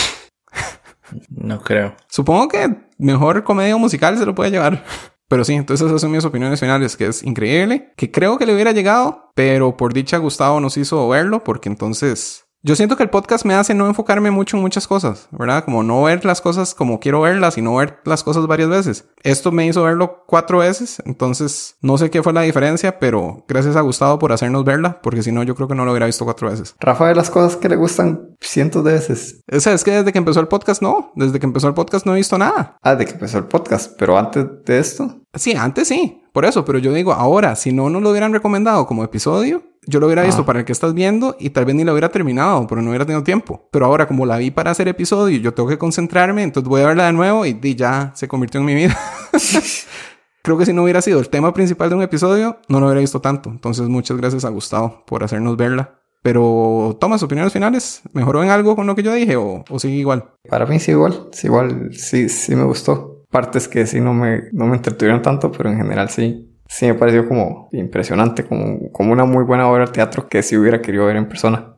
No 1.28 1.60
creo. 1.60 1.94
Supongo 2.08 2.48
que 2.48 2.76
mejor 2.98 3.44
comedia 3.44 3.76
musical 3.76 4.18
se 4.18 4.26
lo 4.26 4.34
puede 4.34 4.50
llevar. 4.50 4.84
Pero 5.28 5.44
sí, 5.44 5.54
entonces 5.54 5.86
esas 5.86 6.02
son 6.02 6.10
mis 6.10 6.26
opiniones 6.26 6.60
finales, 6.60 6.94
que 6.94 7.06
es 7.06 7.22
increíble, 7.22 7.94
que 7.96 8.10
creo 8.10 8.36
que 8.36 8.44
le 8.44 8.52
hubiera 8.54 8.72
llegado, 8.72 9.30
pero 9.34 9.78
por 9.78 9.94
dicha 9.94 10.18
Gustavo 10.18 10.60
nos 10.60 10.76
hizo 10.76 11.08
verlo, 11.08 11.42
porque 11.42 11.70
entonces 11.70 12.44
yo 12.64 12.76
siento 12.76 12.96
que 12.96 13.02
el 13.02 13.10
podcast 13.10 13.44
me 13.44 13.54
hace 13.54 13.74
no 13.74 13.88
enfocarme 13.88 14.30
mucho 14.30 14.56
en 14.56 14.62
muchas 14.62 14.86
cosas, 14.86 15.28
¿verdad? 15.32 15.64
Como 15.64 15.82
no 15.82 16.04
ver 16.04 16.24
las 16.24 16.40
cosas 16.40 16.74
como 16.74 17.00
quiero 17.00 17.20
verlas 17.20 17.58
y 17.58 17.62
no 17.62 17.74
ver 17.74 17.98
las 18.04 18.22
cosas 18.22 18.46
varias 18.46 18.68
veces. 18.68 19.08
Esto 19.24 19.50
me 19.50 19.66
hizo 19.66 19.82
verlo 19.82 20.22
cuatro 20.28 20.58
veces, 20.58 21.02
entonces 21.04 21.74
no 21.80 21.98
sé 21.98 22.10
qué 22.10 22.22
fue 22.22 22.32
la 22.32 22.42
diferencia, 22.42 23.00
pero 23.00 23.44
gracias 23.48 23.74
a 23.74 23.80
Gustavo 23.80 24.20
por 24.20 24.32
hacernos 24.32 24.64
verla, 24.64 25.00
porque 25.02 25.24
si 25.24 25.32
no 25.32 25.42
yo 25.42 25.56
creo 25.56 25.66
que 25.66 25.74
no 25.74 25.84
lo 25.84 25.90
hubiera 25.90 26.06
visto 26.06 26.24
cuatro 26.24 26.50
veces. 26.50 26.76
Rafa 26.78 27.08
de 27.08 27.16
las 27.16 27.30
cosas 27.30 27.56
que 27.56 27.68
le 27.68 27.74
gustan 27.74 28.36
cientos 28.40 28.84
de 28.84 28.92
veces. 28.92 29.42
O 29.50 29.58
sea, 29.58 29.72
es 29.72 29.82
que 29.82 29.90
desde 29.90 30.12
que 30.12 30.18
empezó 30.18 30.38
el 30.38 30.46
podcast 30.46 30.82
no, 30.82 31.10
desde 31.16 31.40
que 31.40 31.46
empezó 31.46 31.66
el 31.66 31.74
podcast 31.74 32.06
no 32.06 32.12
he 32.14 32.18
visto 32.18 32.38
nada. 32.38 32.76
Ah, 32.80 32.94
de 32.94 33.06
que 33.06 33.12
empezó 33.12 33.38
el 33.38 33.44
podcast, 33.44 33.94
pero 33.98 34.16
antes 34.16 34.46
de 34.64 34.78
esto. 34.78 35.22
Sí, 35.34 35.54
antes 35.54 35.88
sí, 35.88 36.22
por 36.32 36.44
eso, 36.44 36.64
pero 36.64 36.78
yo 36.78 36.92
digo, 36.92 37.12
ahora, 37.12 37.56
si 37.56 37.72
no 37.72 37.90
nos 37.90 38.02
lo 38.02 38.10
hubieran 38.10 38.32
recomendado 38.32 38.86
como 38.86 39.02
episodio, 39.02 39.64
yo 39.86 39.98
lo 40.00 40.06
hubiera 40.06 40.22
visto 40.22 40.42
Ah. 40.42 40.46
para 40.46 40.60
el 40.60 40.64
que 40.64 40.72
estás 40.72 40.94
viendo 40.94 41.36
y 41.40 41.50
tal 41.50 41.64
vez 41.64 41.74
ni 41.74 41.84
lo 41.84 41.92
hubiera 41.92 42.08
terminado, 42.10 42.66
pero 42.66 42.82
no 42.82 42.90
hubiera 42.90 43.04
tenido 43.04 43.22
tiempo. 43.24 43.68
Pero 43.72 43.86
ahora, 43.86 44.06
como 44.06 44.26
la 44.26 44.36
vi 44.36 44.50
para 44.50 44.70
hacer 44.70 44.86
episodio, 44.88 45.38
yo 45.38 45.52
tengo 45.54 45.68
que 45.68 45.78
concentrarme, 45.78 46.42
entonces 46.42 46.68
voy 46.68 46.82
a 46.82 46.86
verla 46.86 47.06
de 47.06 47.12
nuevo 47.12 47.44
y, 47.46 47.52
di, 47.54 47.74
ya 47.74 48.12
se 48.14 48.28
convirtió 48.28 48.60
en 48.60 48.66
mi 48.66 48.74
vida. 48.74 48.96
Creo 50.42 50.58
que 50.58 50.66
si 50.66 50.72
no 50.72 50.82
hubiera 50.82 51.00
sido 51.00 51.20
el 51.20 51.28
tema 51.28 51.54
principal 51.54 51.88
de 51.88 51.94
un 51.96 52.02
episodio, 52.02 52.58
no 52.68 52.80
lo 52.80 52.86
hubiera 52.86 53.00
visto 53.00 53.20
tanto. 53.20 53.48
Entonces, 53.50 53.88
muchas 53.88 54.16
gracias 54.16 54.44
a 54.44 54.48
Gustavo 54.48 55.04
por 55.06 55.22
hacernos 55.22 55.56
verla. 55.56 56.00
Pero, 56.22 56.96
Tomás, 57.00 57.22
opiniones 57.22 57.52
finales. 57.52 58.02
¿Mejoró 58.12 58.42
en 58.42 58.50
algo 58.50 58.74
con 58.76 58.86
lo 58.86 58.94
que 58.94 59.02
yo 59.02 59.12
dije 59.12 59.36
o, 59.36 59.64
o 59.68 59.78
sigue 59.78 59.94
igual? 59.96 60.24
Para 60.48 60.66
mí 60.66 60.78
sí 60.80 60.92
igual, 60.92 61.28
sí 61.32 61.46
igual, 61.48 61.90
sí, 61.92 62.28
sí 62.28 62.54
me 62.56 62.64
gustó. 62.64 63.24
Partes 63.30 63.66
que 63.68 63.86
sí 63.86 64.00
no 64.00 64.14
me, 64.14 64.42
no 64.52 64.66
me 64.66 64.76
entretuvieron 64.76 65.22
tanto, 65.22 65.50
pero 65.50 65.70
en 65.70 65.76
general 65.78 66.10
sí, 66.10 66.51
sí 66.72 66.86
me 66.86 66.94
pareció 66.94 67.28
como 67.28 67.68
impresionante, 67.72 68.44
como, 68.44 68.90
como 68.92 69.12
una 69.12 69.24
muy 69.24 69.44
buena 69.44 69.68
obra 69.68 69.86
de 69.86 69.92
teatro 69.92 70.28
que 70.28 70.42
sí 70.42 70.56
hubiera 70.56 70.80
querido 70.80 71.06
ver 71.06 71.16
en 71.16 71.28
persona. 71.28 71.76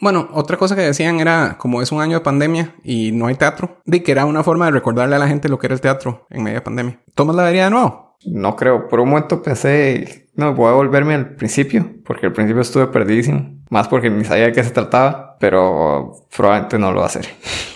Bueno, 0.00 0.30
otra 0.32 0.56
cosa 0.56 0.74
que 0.74 0.80
decían 0.80 1.20
era, 1.20 1.58
como 1.58 1.82
es 1.82 1.92
un 1.92 2.00
año 2.00 2.18
de 2.18 2.24
pandemia 2.24 2.74
y 2.82 3.12
no 3.12 3.26
hay 3.26 3.34
teatro, 3.34 3.82
de 3.84 4.02
que 4.02 4.10
era 4.10 4.24
una 4.24 4.42
forma 4.42 4.64
de 4.64 4.70
recordarle 4.70 5.16
a 5.16 5.18
la 5.18 5.28
gente 5.28 5.50
lo 5.50 5.58
que 5.58 5.66
era 5.66 5.74
el 5.74 5.82
teatro 5.82 6.26
en 6.30 6.42
medio 6.42 6.56
de 6.56 6.62
pandemia. 6.62 7.00
¿Tomas 7.14 7.36
la 7.36 7.42
vería 7.42 7.64
de 7.64 7.70
nuevo? 7.70 8.16
No 8.24 8.56
creo, 8.56 8.88
por 8.88 9.00
un 9.00 9.10
momento 9.10 9.42
pensé 9.42 10.22
no, 10.34 10.54
voy 10.54 10.70
a 10.70 10.72
volverme 10.72 11.14
al 11.14 11.34
principio, 11.34 11.86
porque 12.06 12.26
al 12.26 12.32
principio 12.32 12.62
estuve 12.62 12.86
perdidísimo. 12.86 13.60
Más 13.68 13.88
porque 13.88 14.08
ni 14.08 14.24
sabía 14.24 14.46
de 14.46 14.52
qué 14.52 14.64
se 14.64 14.70
trataba, 14.70 15.36
pero 15.38 16.26
probablemente 16.34 16.78
no 16.78 16.90
lo 16.90 17.00
va 17.00 17.04
a 17.04 17.08
hacer. 17.08 17.26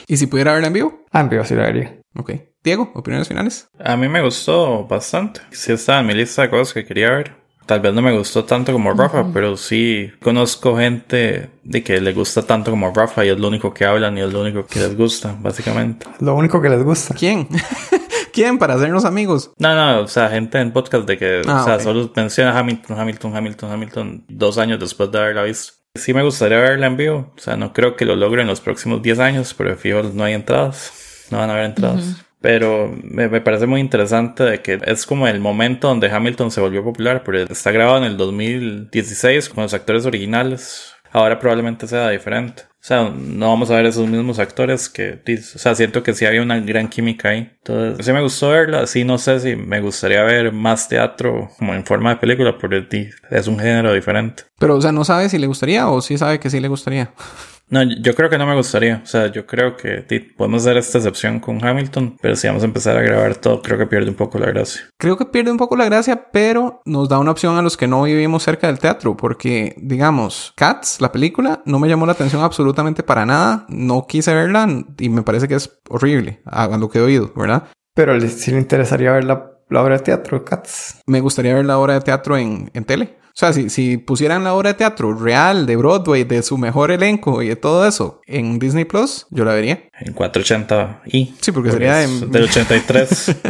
¿Y 0.07 0.17
si 0.17 0.27
pudiera 0.27 0.53
verla 0.53 0.69
en 0.69 0.73
vivo? 0.73 1.05
Ah, 1.13 1.21
en 1.21 1.29
vivo 1.29 1.45
sí 1.45 1.55
lo 1.55 1.63
haría. 1.63 2.01
Ok. 2.19 2.33
Diego, 2.65 2.91
opiniones 2.95 3.29
finales. 3.29 3.69
A 3.79 3.97
mí 3.97 4.09
me 4.09 4.23
gustó 4.23 4.87
bastante. 4.87 5.41
Sí 5.51 5.73
estaba 5.73 6.01
en 6.01 6.07
mi 6.07 6.15
lista 6.15 6.43
de 6.43 6.51
cosas 6.51 6.75
que 6.75 6.85
quería 6.85 7.11
ver. 7.11 7.33
Tal 7.67 7.81
vez 7.81 7.93
no 7.93 8.01
me 8.01 8.17
gustó 8.17 8.45
tanto 8.45 8.73
como 8.73 8.93
Rafa, 8.93 9.27
pero 9.35 9.57
sí 9.57 10.13
conozco 10.23 10.77
gente 10.77 11.51
de 11.65 11.83
que 11.83 12.01
le 12.01 12.13
gusta 12.13 12.43
tanto 12.43 12.71
como 12.71 12.93
Rafa 12.95 13.25
y 13.25 13.29
es 13.29 13.39
lo 13.41 13.49
único 13.49 13.75
que 13.75 13.85
hablan 13.85 14.17
y 14.17 14.21
es 14.21 14.33
lo 14.33 14.41
único 14.41 14.65
que 14.67 14.79
les 14.79 14.97
gusta, 14.97 15.35
básicamente. 15.41 16.07
Lo 16.21 16.35
único 16.37 16.63
que 16.63 16.69
les 16.69 16.85
gusta. 16.85 17.13
¿Quién? 17.15 17.49
¿Quién? 18.33 18.59
Para 18.59 18.75
hacernos 18.75 19.05
amigos. 19.05 19.51
No, 19.59 19.75
no, 19.75 20.03
o 20.03 20.07
sea, 20.09 20.29
gente 20.29 20.61
en 20.61 20.73
podcast 20.73 21.09
de 21.09 21.19
que, 21.19 21.43
Ah, 21.49 21.63
o 21.63 21.65
sea, 21.65 21.75
ok. 21.77 21.81
solo 21.81 22.13
menciona 22.15 22.57
Hamilton, 22.57 23.01
Hamilton, 23.01 23.37
Hamilton, 23.37 23.73
Hamilton 23.73 24.25
dos 24.29 24.59
años 24.59 24.79
después 24.79 25.11
de 25.11 25.19
haberla 25.19 25.43
visto. 25.43 25.73
Sí 25.97 26.13
me 26.15 26.23
gustaría 26.23 26.59
verla 26.59 26.87
en 26.87 26.97
vivo, 26.97 27.33
o 27.35 27.41
sea, 27.41 27.57
no 27.57 27.73
creo 27.73 27.97
que 27.97 28.05
lo 28.05 28.15
logre 28.17 28.43
en 28.43 28.49
los 28.49 28.61
próximos 28.61 29.01
10 29.03 29.19
años, 29.19 29.55
pero 29.55 29.75
fijo 29.77 30.03
no 30.03 30.25
hay 30.25 30.35
entradas, 30.35 30.93
no 31.31 31.39
van 31.39 31.51
a 31.51 31.55
haber 31.55 31.67
entradas. 31.67 32.25
Pero 32.41 32.95
me, 33.03 33.29
me 33.29 33.41
parece 33.41 33.67
muy 33.67 33.81
interesante 33.81 34.45
de 34.45 34.61
que 34.61 34.79
es 34.85 35.07
como 35.07 35.27
el 35.27 35.41
momento 35.41 35.89
donde 35.89 36.11
Hamilton 36.11 36.51
se 36.51 36.61
volvió 36.61 36.85
popular, 36.85 37.23
pero 37.25 37.39
está 37.43 37.73
grabado 37.73 37.99
en 37.99 38.05
el 38.05 38.17
2016 38.17 39.49
con 39.49 39.63
los 39.63 39.75
actores 39.75 40.07
originales. 40.07 40.93
Ahora 41.13 41.39
probablemente 41.39 41.87
sea 41.87 42.11
diferente. 42.11 42.65
O 42.87 42.87
sea, 42.87 43.11
no 43.11 43.49
vamos 43.49 43.69
a 43.71 43.75
ver 43.77 43.87
esos 43.87 44.07
mismos 44.07 44.39
actores 44.39 44.89
que, 44.89 45.21
o 45.27 45.59
sea, 45.59 45.75
siento 45.75 46.05
que 46.05 46.15
sí 46.15 46.25
había 46.25 46.41
una 46.41 46.61
gran 46.61 46.89
química 46.89 47.31
ahí. 47.31 47.51
Entonces, 47.65 48.07
sí 48.07 48.13
me 48.13 48.23
gustó 48.23 48.51
verla. 48.51 48.87
Sí, 48.87 49.03
no 49.03 49.19
sé 49.19 49.41
si 49.41 49.57
me 49.57 49.81
gustaría 49.81 50.23
ver 50.23 50.53
más 50.53 50.89
teatro 50.89 51.51
como 51.59 51.75
en 51.75 51.85
forma 51.85 52.11
de 52.11 52.17
película, 52.17 52.57
pero 52.57 52.87
es 53.31 53.47
un 53.49 53.59
género 53.59 53.93
diferente. 53.93 54.45
Pero, 54.59 54.77
o 54.77 54.81
sea, 54.81 54.93
no 54.93 55.05
sabe 55.05 55.29
si 55.29 55.39
le 55.39 55.49
gustaría 55.49 55.89
o 55.89 56.01
sí 56.01 56.17
sabe 56.17 56.39
que 56.39 56.49
sí 56.49 56.61
le 56.61 56.69
gustaría. 56.69 57.11
No, 57.69 57.83
yo 57.83 58.15
creo 58.15 58.31
que 58.31 58.39
no 58.39 58.47
me 58.47 58.55
gustaría. 58.55 59.01
O 59.03 59.07
sea, 59.07 59.27
yo 59.33 59.47
creo 59.47 59.77
que 59.77 60.05
podemos 60.37 60.63
hacer 60.63 60.77
esta 60.77 60.99
excepción 60.99 61.41
con 61.41 61.65
Hamilton, 61.65 62.17
pero 62.21 62.37
si 62.37 62.47
vamos 62.47 62.63
a 62.63 62.67
empezar 62.67 62.97
a 62.97 63.03
grabar 63.03 63.35
todo, 63.37 63.61
creo 63.61 63.77
que 63.77 63.87
pierde 63.87 64.09
un 64.09 64.15
poco 64.17 64.39
la 64.39 64.47
gracia. 64.47 64.83
Creo 64.99 65.17
que 65.17 65.25
pierde 65.25 65.51
un 65.51 65.57
poco 65.57 65.77
la 65.77 65.87
gracia, 65.87 66.29
pero 66.31 66.81
nos 66.85 67.09
da 67.09 67.19
una 67.19 67.33
opción 67.33 67.57
a 67.57 67.63
los 67.63 67.77
que 67.77 67.89
no 67.89 68.03
vivimos 68.05 68.45
cerca 68.45 68.69
del 68.69 68.79
teatro, 68.79 69.17
porque, 69.17 69.75
digamos, 69.79 70.53
Cats, 70.57 71.01
la 71.01 71.11
película, 71.11 71.63
no 71.67 71.79
me 71.79 71.89
llamó 71.89 72.07
la 72.07 72.13
atención 72.13 72.43
absolutamente 72.43 73.03
para 73.03 73.27
nada. 73.27 73.67
No 73.69 74.07
quise 74.07 74.33
verla 74.33 74.69
y 74.99 75.09
me 75.09 75.23
parece 75.23 75.49
que 75.49 75.57
es 75.57 75.79
horrible 75.89 76.41
a 76.45 76.69
lo 76.77 76.89
que 76.89 76.99
he 76.99 77.03
oído, 77.03 77.33
¿verdad? 77.35 77.65
Pero 77.95 78.21
sí 78.21 78.53
le 78.53 78.59
interesaría 78.59 79.11
ver 79.11 79.25
la, 79.25 79.51
la 79.71 79.83
obra 79.83 79.97
de 79.97 80.05
teatro, 80.05 80.45
Cats. 80.45 81.01
Me 81.07 81.21
gustaría 81.21 81.55
ver 81.55 81.65
la 81.65 81.79
obra 81.79 81.95
de 81.95 82.01
teatro 82.01 82.37
en, 82.37 82.71
en 82.75 82.85
tele. 82.85 83.17
O 83.37 83.39
sea, 83.39 83.53
si, 83.53 83.69
si 83.69 83.99
pusieran 83.99 84.45
la 84.45 84.55
obra 84.55 84.71
de 84.71 84.79
teatro 84.79 85.13
real 85.13 85.67
de 85.67 85.77
Broadway, 85.77 86.25
de 86.25 86.43
su 86.43 86.57
mejor 86.57 86.91
elenco 86.91 87.43
y 87.43 87.49
de 87.49 87.57
todo 87.57 87.87
eso 87.87 88.23
en 88.27 88.59
Disney 88.59 88.87
Plus, 88.87 89.27
yo 89.31 89.45
la 89.45 89.53
vería. 89.53 89.85
En 90.01 90.15
480i. 90.15 91.35
Sí, 91.43 91.53
porque 91.53 91.71
sería 91.71 92.03
es 92.03 92.11
en- 92.23 92.31
del 92.31 92.45
83. 92.45 93.37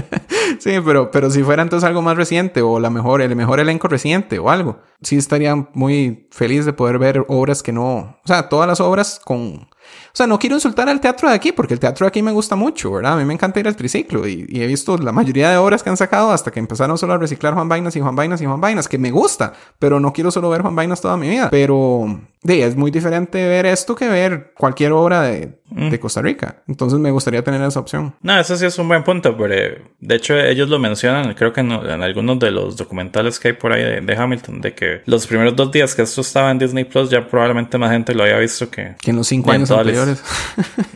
Sí, 0.58 0.70
pero, 0.84 1.10
pero 1.10 1.30
si 1.30 1.42
fuera 1.42 1.62
entonces 1.62 1.86
algo 1.86 2.02
más 2.02 2.16
reciente 2.16 2.62
o 2.62 2.78
la 2.80 2.88
mejor, 2.88 3.20
el 3.20 3.34
mejor 3.36 3.60
elenco 3.60 3.88
reciente 3.88 4.38
o 4.38 4.48
algo, 4.48 4.78
sí 5.02 5.16
estaría 5.16 5.54
muy 5.74 6.28
feliz 6.30 6.64
de 6.64 6.72
poder 6.72 6.98
ver 6.98 7.24
obras 7.28 7.62
que 7.62 7.72
no, 7.72 7.94
o 7.96 8.16
sea, 8.24 8.48
todas 8.48 8.66
las 8.68 8.80
obras 8.80 9.20
con, 9.24 9.68
o 10.06 10.16
sea, 10.16 10.26
no 10.26 10.38
quiero 10.38 10.56
insultar 10.56 10.88
al 10.88 11.00
teatro 11.00 11.28
de 11.28 11.34
aquí 11.34 11.52
porque 11.52 11.74
el 11.74 11.80
teatro 11.80 12.04
de 12.04 12.08
aquí 12.08 12.22
me 12.22 12.32
gusta 12.32 12.56
mucho, 12.56 12.92
¿verdad? 12.92 13.14
A 13.14 13.16
mí 13.16 13.24
me 13.24 13.34
encanta 13.34 13.60
ir 13.60 13.68
al 13.68 13.76
triciclo 13.76 14.26
y, 14.26 14.46
he 14.50 14.66
visto 14.66 14.96
la 14.98 15.12
mayoría 15.12 15.50
de 15.50 15.56
obras 15.56 15.82
que 15.82 15.90
han 15.90 15.96
sacado 15.96 16.30
hasta 16.32 16.50
que 16.50 16.60
empezaron 16.60 16.98
solo 16.98 17.14
a 17.14 17.18
reciclar 17.18 17.54
Juan 17.54 17.68
Vainas 17.68 17.96
y 17.96 18.00
Juan 18.00 18.16
Vainas 18.16 18.40
y 18.40 18.46
Juan 18.46 18.60
Vainas, 18.60 18.88
que 18.88 18.98
me 18.98 19.10
gusta, 19.10 19.52
pero 19.78 20.00
no 20.00 20.12
quiero 20.12 20.30
solo 20.30 20.50
ver 20.50 20.62
Juan 20.62 20.74
Vainas 20.74 21.00
toda 21.00 21.16
mi 21.16 21.28
vida. 21.28 21.48
Pero 21.50 22.20
de, 22.46 22.64
es 22.64 22.76
muy 22.76 22.90
diferente 22.90 23.46
ver 23.46 23.66
esto 23.66 23.94
que 23.94 24.08
ver 24.08 24.52
cualquier 24.56 24.92
obra 24.92 25.22
de, 25.22 25.58
de 25.70 26.00
Costa 26.00 26.22
Rica. 26.22 26.62
Entonces 26.68 26.98
me 26.98 27.10
gustaría 27.10 27.42
tener 27.42 27.60
esa 27.62 27.80
opción. 27.80 28.14
No, 28.22 28.38
eso 28.38 28.56
sí 28.56 28.64
es 28.64 28.78
un 28.78 28.88
buen 28.88 29.02
punto, 29.04 29.36
pero 29.36 29.54
eh, 29.54 29.82
de 30.00 30.14
hecho 30.14 30.38
ellos 30.38 30.68
lo 30.68 30.78
mencionan, 30.78 31.34
creo 31.34 31.52
que 31.52 31.60
en, 31.60 31.72
en 31.72 32.02
algunos 32.02 32.38
de 32.38 32.50
los 32.50 32.76
documentales 32.76 33.38
que 33.38 33.48
hay 33.48 33.54
por 33.54 33.72
ahí 33.72 33.82
de, 33.82 34.00
de 34.00 34.16
Hamilton, 34.16 34.60
de 34.60 34.74
que 34.74 35.02
los 35.06 35.26
primeros 35.26 35.56
dos 35.56 35.72
días 35.72 35.94
que 35.94 36.02
esto 36.02 36.20
estaba 36.20 36.50
en 36.50 36.58
Disney 36.58 36.84
Plus 36.84 37.10
ya 37.10 37.26
probablemente 37.26 37.78
más 37.78 37.90
gente 37.90 38.14
lo 38.14 38.22
había 38.22 38.38
visto 38.38 38.70
que... 38.70 38.94
que 39.00 39.10
en 39.10 39.16
los 39.16 39.26
cinco 39.26 39.50
años 39.50 39.70
anteriores. 39.70 40.22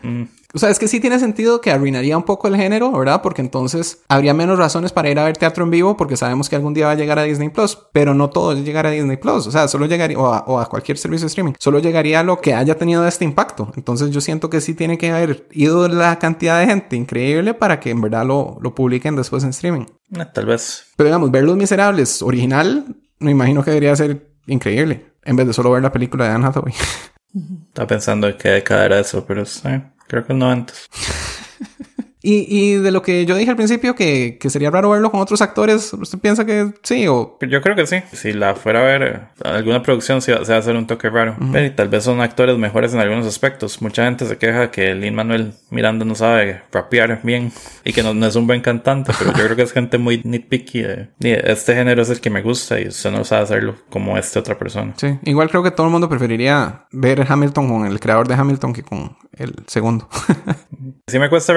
O 0.52 0.59
sea, 0.59 0.70
es 0.70 0.78
que 0.78 0.89
sí 0.89 1.01
tiene 1.01 1.18
sentido 1.18 1.60
que 1.60 1.70
arruinaría 1.70 2.16
un 2.16 2.24
poco 2.24 2.48
el 2.48 2.56
género, 2.56 2.90
¿verdad? 2.93 3.22
Porque 3.22 3.40
entonces 3.40 4.02
habría 4.09 4.35
menos 4.35 4.59
razones 4.59 4.93
para 4.93 5.09
ir 5.09 5.18
a 5.18 5.24
ver 5.24 5.36
teatro 5.36 5.64
en 5.64 5.70
vivo 5.70 5.97
porque 5.97 6.16
sabemos 6.16 6.48
que 6.48 6.56
algún 6.56 6.74
día 6.74 6.86
va 6.86 6.93
a 6.93 6.97
llegar 6.97 7.18
a 7.18 7.22
Disney 7.22 7.48
Plus, 7.51 7.78
pero 7.93 8.14
no 8.14 8.31
todo 8.31 8.52
es 8.52 8.64
llegar 8.64 8.86
a 8.86 8.90
Disney 8.90 9.16
Plus. 9.16 9.47
O 9.47 9.51
sea, 9.51 9.68
solo 9.68 9.86
llegaría, 9.86 10.18
o 10.18 10.32
a, 10.32 10.44
o 10.47 10.59
a 10.59 10.68
cualquier 10.68 10.98
servicio 10.98 11.24
de 11.27 11.28
streaming, 11.28 11.52
solo 11.59 11.78
llegaría 11.78 12.20
a 12.20 12.22
lo 12.22 12.40
que 12.40 12.55
haya 12.55 12.77
tenido 12.77 13.06
este 13.06 13.24
impacto. 13.24 13.70
Entonces 13.77 14.10
yo 14.10 14.20
siento 14.20 14.51
que 14.51 14.60
sí 14.60 14.74
tiene 14.74 14.98
que 14.98 15.10
haber 15.10 15.47
ido 15.52 15.86
la 15.89 16.18
cantidad 16.18 16.59
de 16.59 16.66
gente 16.66 16.97
increíble 16.97 17.55
para 17.55 17.78
que 17.81 17.90
en 17.90 18.01
verdad 18.01 18.27
lo, 18.27 18.59
lo 18.60 18.74
publiquen 18.74 19.16
después 19.16 19.44
en 19.44 19.51
streaming. 19.51 19.86
eh, 20.18 20.27
tal 20.35 20.47
vez. 20.47 20.85
Pero 20.97 21.09
digamos, 21.09 21.31
ver 21.31 21.44
Los 21.44 21.56
Miserables 21.56 22.22
original, 22.22 22.97
me 23.20 23.31
imagino 23.31 23.62
que 23.62 23.70
debería 23.70 23.94
ser 23.94 24.31
increíble, 24.47 25.12
en 25.24 25.36
vez 25.36 25.47
de 25.47 25.52
solo 25.52 25.70
ver 25.70 25.82
la 25.82 25.93
película 25.93 26.24
de 26.24 26.31
Anne 26.31 26.47
Hathaway. 26.47 26.74
Estaba 27.68 27.86
pensando 27.86 28.27
en 28.28 28.36
qué 28.36 28.48
década 28.48 28.86
era 28.86 28.98
eso, 29.01 29.24
pero 29.24 29.44
sí, 29.44 29.68
creo 30.10 30.26
que 30.26 30.32
el 30.32 30.38
90. 30.40 30.74
Y, 32.22 32.47
y 32.48 32.74
de 32.76 32.90
lo 32.90 33.02
que 33.02 33.24
yo 33.24 33.34
dije 33.36 33.51
al 33.51 33.56
principio, 33.56 33.94
que, 33.94 34.36
que 34.38 34.51
sería 34.51 34.70
raro 34.70 34.90
verlo 34.90 35.10
con 35.10 35.20
otros 35.20 35.40
actores, 35.40 35.92
¿usted 35.94 36.18
piensa 36.18 36.44
que 36.44 36.72
sí? 36.82 37.06
O 37.09 37.38
Yo 37.40 37.62
creo 37.62 37.74
que 37.74 37.86
sí. 37.86 37.97
Si 38.12 38.32
la 38.32 38.55
fuera 38.55 38.80
a 38.80 38.84
ver, 38.84 39.02
eh, 39.02 39.20
alguna 39.48 39.82
producción 39.82 40.20
se 40.20 40.34
va, 40.34 40.40
a 40.40 40.59
hacer 40.59 40.76
un 40.76 40.86
toque 40.86 41.09
raro. 41.09 41.36
Pero 41.52 41.64
y 41.66 41.70
tal 41.70 41.88
vez 41.88 42.05
son 42.05 42.20
actores 42.20 42.59
mejores 42.59 42.92
en 42.92 43.01
algunos 43.01 43.26
aspectos. 43.26 43.80
Mucha 43.80 44.05
gente 44.05 44.26
se 44.26 44.36
queja 44.36 44.70
que 44.70 44.94
Lin 44.94 45.14
Manuel 45.14 45.52
Miranda 45.70 46.05
no 46.05 46.14
sabe 46.14 46.62
rapear 46.72 47.20
bien 47.22 47.52
y 47.84 47.92
que 47.92 48.02
no, 48.02 48.12
no 48.12 48.26
es 48.26 48.36
un 48.36 48.47
buen 48.47 48.60
cantante, 48.60 49.12
pero 49.18 49.32
yo 49.36 49.44
creo 49.44 49.56
que 49.56 49.62
es 49.62 49.72
gente 49.72 49.97
muy 49.98 50.20
nitpicky. 50.24 50.82
de- 50.82 51.09
de, 51.18 51.42
este 51.47 51.74
género 51.74 52.02
es 52.02 52.10
el 52.10 52.20
que 52.20 52.30
me 52.30 52.42
gusta 52.42 52.78
y 52.80 52.88
usted 52.88 53.10
no 53.10 53.24
sabe 53.24 53.42
hacerlo 53.44 53.76
como 53.88 54.18
esta 54.18 54.40
otra 54.40 54.59
persona. 54.59 54.92
sí, 54.97 55.18
igual 55.24 55.48
creo 55.48 55.62
que 55.62 55.70
todo 55.70 55.86
el 55.86 55.92
mundo 55.92 56.09
preferiría 56.09 56.86
ver 56.92 57.24
Hamilton 57.26 57.68
con 57.68 57.86
el 57.86 57.98
creador 58.01 58.28
de 58.28 58.34
Hamilton 58.34 58.72
que 58.72 58.82
con 58.82 59.16
el 59.36 59.55
segundo. 59.66 60.09
Sí 61.06 61.18
me 61.18 61.28
cuesta 61.28 61.52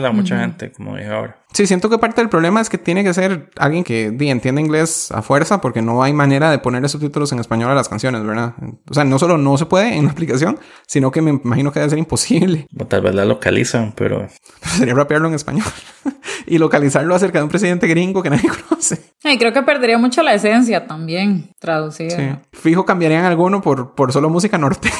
recomendársela 0.00 0.08
a 0.08 0.12
mucha 0.12 0.38
gente, 0.40 0.72
como 0.72 0.96
dije 0.96 1.08
ahora. 1.08 1.36
sí, 1.52 1.66
siento 1.66 1.90
que 1.90 1.98
parte 1.98 2.20
del 2.20 2.28
problema 2.28 2.60
es 2.60 2.68
que 2.68 2.78
tiene 2.78 3.04
que 3.04 3.12
ser 3.14 3.50
alguien 3.56 3.84
que 3.84 4.06
entienda 4.06 4.60
inglés 4.60 5.10
a 5.12 5.22
fuerza 5.22 5.60
porque 5.60 5.82
no 5.82 6.02
hay 6.02 6.12
manera 6.12 6.50
de 6.50 6.58
ponerle 6.58 6.88
subtítulos 6.88 7.32
en 7.32 7.38
español 7.38 7.70
a 7.70 7.74
las 7.74 7.88
canciones, 7.88 8.24
¿verdad? 8.24 8.54
O 8.88 8.94
sea, 8.94 9.04
no 9.04 9.18
solo 9.18 9.38
no 9.38 9.56
se 9.58 9.66
puede 9.66 9.96
en 9.96 10.06
la 10.06 10.10
aplicación, 10.12 10.58
sino 10.86 11.10
que 11.10 11.22
me 11.22 11.30
imagino 11.30 11.72
que 11.72 11.80
debe 11.80 11.90
ser 11.90 11.98
imposible. 11.98 12.66
O 12.78 12.86
tal 12.86 13.02
vez 13.02 13.14
la 13.14 13.24
localizan, 13.24 13.92
pero 13.96 14.26
Sería 14.62 14.94
rapearlo 14.94 15.28
en 15.28 15.34
español 15.34 15.64
y 16.46 16.58
localizarlo 16.58 17.14
acerca 17.14 17.38
de 17.38 17.44
un 17.44 17.50
presidente 17.50 17.86
gringo 17.86 18.22
que 18.22 18.30
nadie 18.30 18.48
conoce. 18.48 19.00
Y 19.24 19.38
creo 19.38 19.52
que 19.52 19.62
perdería 19.62 19.98
mucho 19.98 20.22
la 20.22 20.34
esencia 20.34 20.86
también, 20.86 21.50
traducida. 21.58 22.16
Sí. 22.16 22.28
Fijo 22.52 22.84
cambiarían 22.84 23.24
alguno 23.24 23.60
por, 23.60 23.94
por 23.94 24.12
solo 24.12 24.30
música 24.30 24.58
norteña. 24.58 24.94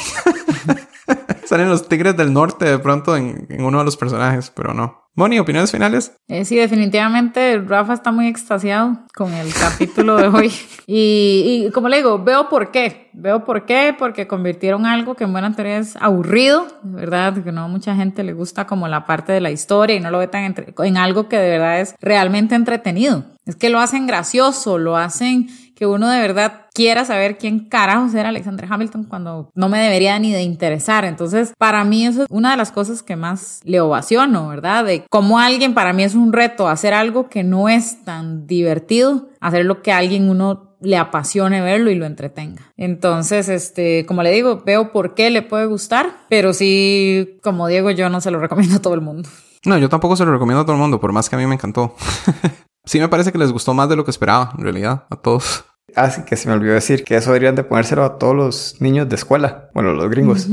Salen 1.51 1.69
los 1.69 1.89
tigres 1.89 2.17
del 2.17 2.33
norte 2.33 2.65
de 2.65 2.79
pronto 2.79 3.17
en, 3.17 3.47
en 3.51 3.65
uno 3.65 3.79
de 3.81 3.85
los 3.85 3.97
personajes, 3.97 4.53
pero 4.55 4.73
no. 4.73 5.01
Moni, 5.17 5.41
opiniones 5.41 5.73
finales. 5.73 6.13
Eh, 6.29 6.45
sí, 6.45 6.55
definitivamente 6.55 7.59
Rafa 7.59 7.93
está 7.95 8.13
muy 8.13 8.29
extasiado 8.29 9.01
con 9.17 9.35
el 9.35 9.53
capítulo 9.53 10.17
de 10.17 10.29
hoy. 10.29 10.53
Y, 10.93 11.67
y 11.67 11.71
como 11.71 11.89
le 11.89 11.99
digo, 11.99 12.19
veo 12.23 12.49
por 12.49 12.73
qué. 12.73 13.11
Veo 13.13 13.45
por 13.45 13.65
qué, 13.65 13.95
porque 13.97 14.27
convirtieron 14.27 14.87
algo 14.87 15.15
que 15.15 15.23
en 15.23 15.31
buena 15.33 15.55
teoría 15.55 15.79
es 15.79 15.95
aburrido, 15.97 16.67
¿verdad? 16.83 17.45
Que 17.45 17.53
no 17.53 17.69
mucha 17.69 17.95
gente 17.95 18.25
le 18.25 18.33
gusta 18.33 18.67
como 18.67 18.89
la 18.89 19.07
parte 19.07 19.33
de 19.33 19.41
la 19.41 19.53
historia 19.53 19.95
y 19.95 20.01
no 20.01 20.11
lo 20.11 20.19
ve 20.19 20.27
tan 20.27 20.43
entre- 20.45 20.75
en 20.77 20.97
algo 20.97 21.29
que 21.29 21.37
de 21.37 21.49
verdad 21.51 21.81
es 21.81 21.95
realmente 22.01 22.57
entretenido. 22.57 23.25
Es 23.47 23.55
que 23.57 23.71
lo 23.71 23.79
hacen 23.79 24.07
gracioso, 24.09 24.79
lo 24.79 24.97
hacen 24.97 25.49
que 25.81 25.87
uno 25.87 26.11
de 26.11 26.21
verdad 26.21 26.67
quiera 26.75 27.07
saber 27.07 27.39
quién 27.39 27.61
carajos 27.61 28.13
era 28.15 28.29
Alexander 28.29 28.67
Hamilton 28.69 29.05
cuando 29.05 29.51
no 29.55 29.71
me 29.71 29.79
debería 29.79 30.19
ni 30.19 30.31
de 30.31 30.43
interesar. 30.43 31.07
Entonces, 31.07 31.55
para 31.57 31.83
mí 31.85 32.05
eso 32.05 32.25
es 32.25 32.29
una 32.29 32.51
de 32.51 32.59
las 32.59 32.71
cosas 32.71 33.03
que 33.03 33.17
más 33.17 33.61
le 33.65 33.81
ovaciono, 33.81 34.49
¿verdad? 34.49 34.85
De 34.85 35.07
cómo 35.09 35.39
alguien, 35.39 35.73
para 35.73 35.95
mí 35.95 36.03
es 36.03 36.15
un 36.15 36.35
reto 36.35 36.69
hacer 36.69 36.93
algo 36.93 37.31
que 37.31 37.45
no 37.45 37.71
es 37.71 38.05
tan 38.05 38.47
divertido, 38.47 39.31
hacer 39.41 39.65
lo 39.65 39.81
que 39.81 39.91
a 39.91 39.97
alguien 39.97 40.29
uno 40.29 40.77
le 40.83 40.99
apasione 40.99 41.63
verlo 41.63 41.91
y 41.91 41.95
lo 41.95 42.05
entretenga. 42.05 42.61
Entonces, 42.77 43.49
este, 43.49 44.05
como 44.05 44.23
le 44.23 44.33
digo, 44.33 44.63
veo 44.67 44.93
por 44.93 45.15
qué 45.15 45.31
le 45.31 45.41
puede 45.41 45.65
gustar, 45.65 46.27
pero 46.29 46.53
sí, 46.53 47.39
como 47.43 47.69
Diego, 47.69 47.91
yo 47.91 48.11
no 48.11 48.21
se 48.21 48.31
lo 48.31 48.39
recomiendo 48.39 48.77
a 48.77 48.83
todo 48.83 48.93
el 48.93 49.01
mundo. 49.01 49.31
No, 49.65 49.79
yo 49.79 49.89
tampoco 49.89 50.15
se 50.15 50.27
lo 50.27 50.33
recomiendo 50.33 50.61
a 50.61 50.65
todo 50.67 50.75
el 50.75 50.83
mundo, 50.83 51.01
por 51.01 51.13
más 51.13 51.31
que 51.31 51.37
a 51.37 51.39
mí 51.39 51.47
me 51.47 51.55
encantó. 51.55 51.95
sí 52.85 53.01
me 53.01 53.09
parece 53.09 53.33
que 53.33 53.39
les 53.39 53.51
gustó 53.51 53.73
más 53.73 53.89
de 53.89 53.97
lo 53.97 54.05
que 54.05 54.11
esperaba, 54.11 54.53
en 54.59 54.65
realidad, 54.65 55.07
a 55.09 55.17
todos. 55.17 55.65
Así 55.97 56.23
que 56.23 56.37
se 56.37 56.49
me 56.49 56.55
olvidó 56.55 56.75
decir 56.75 57.05
que 57.05 57.17
eso 57.17 57.31
deberían 57.31 57.55
de 57.55 57.65
ponérselo 57.65 58.05
a 58.05 58.19
todos 58.19 58.35
los 58.35 58.77
niños 58.81 59.09
de 59.09 59.17
escuela. 59.17 59.71
Bueno, 59.75 59.93
los 59.93 60.09
gringos. 60.11 60.49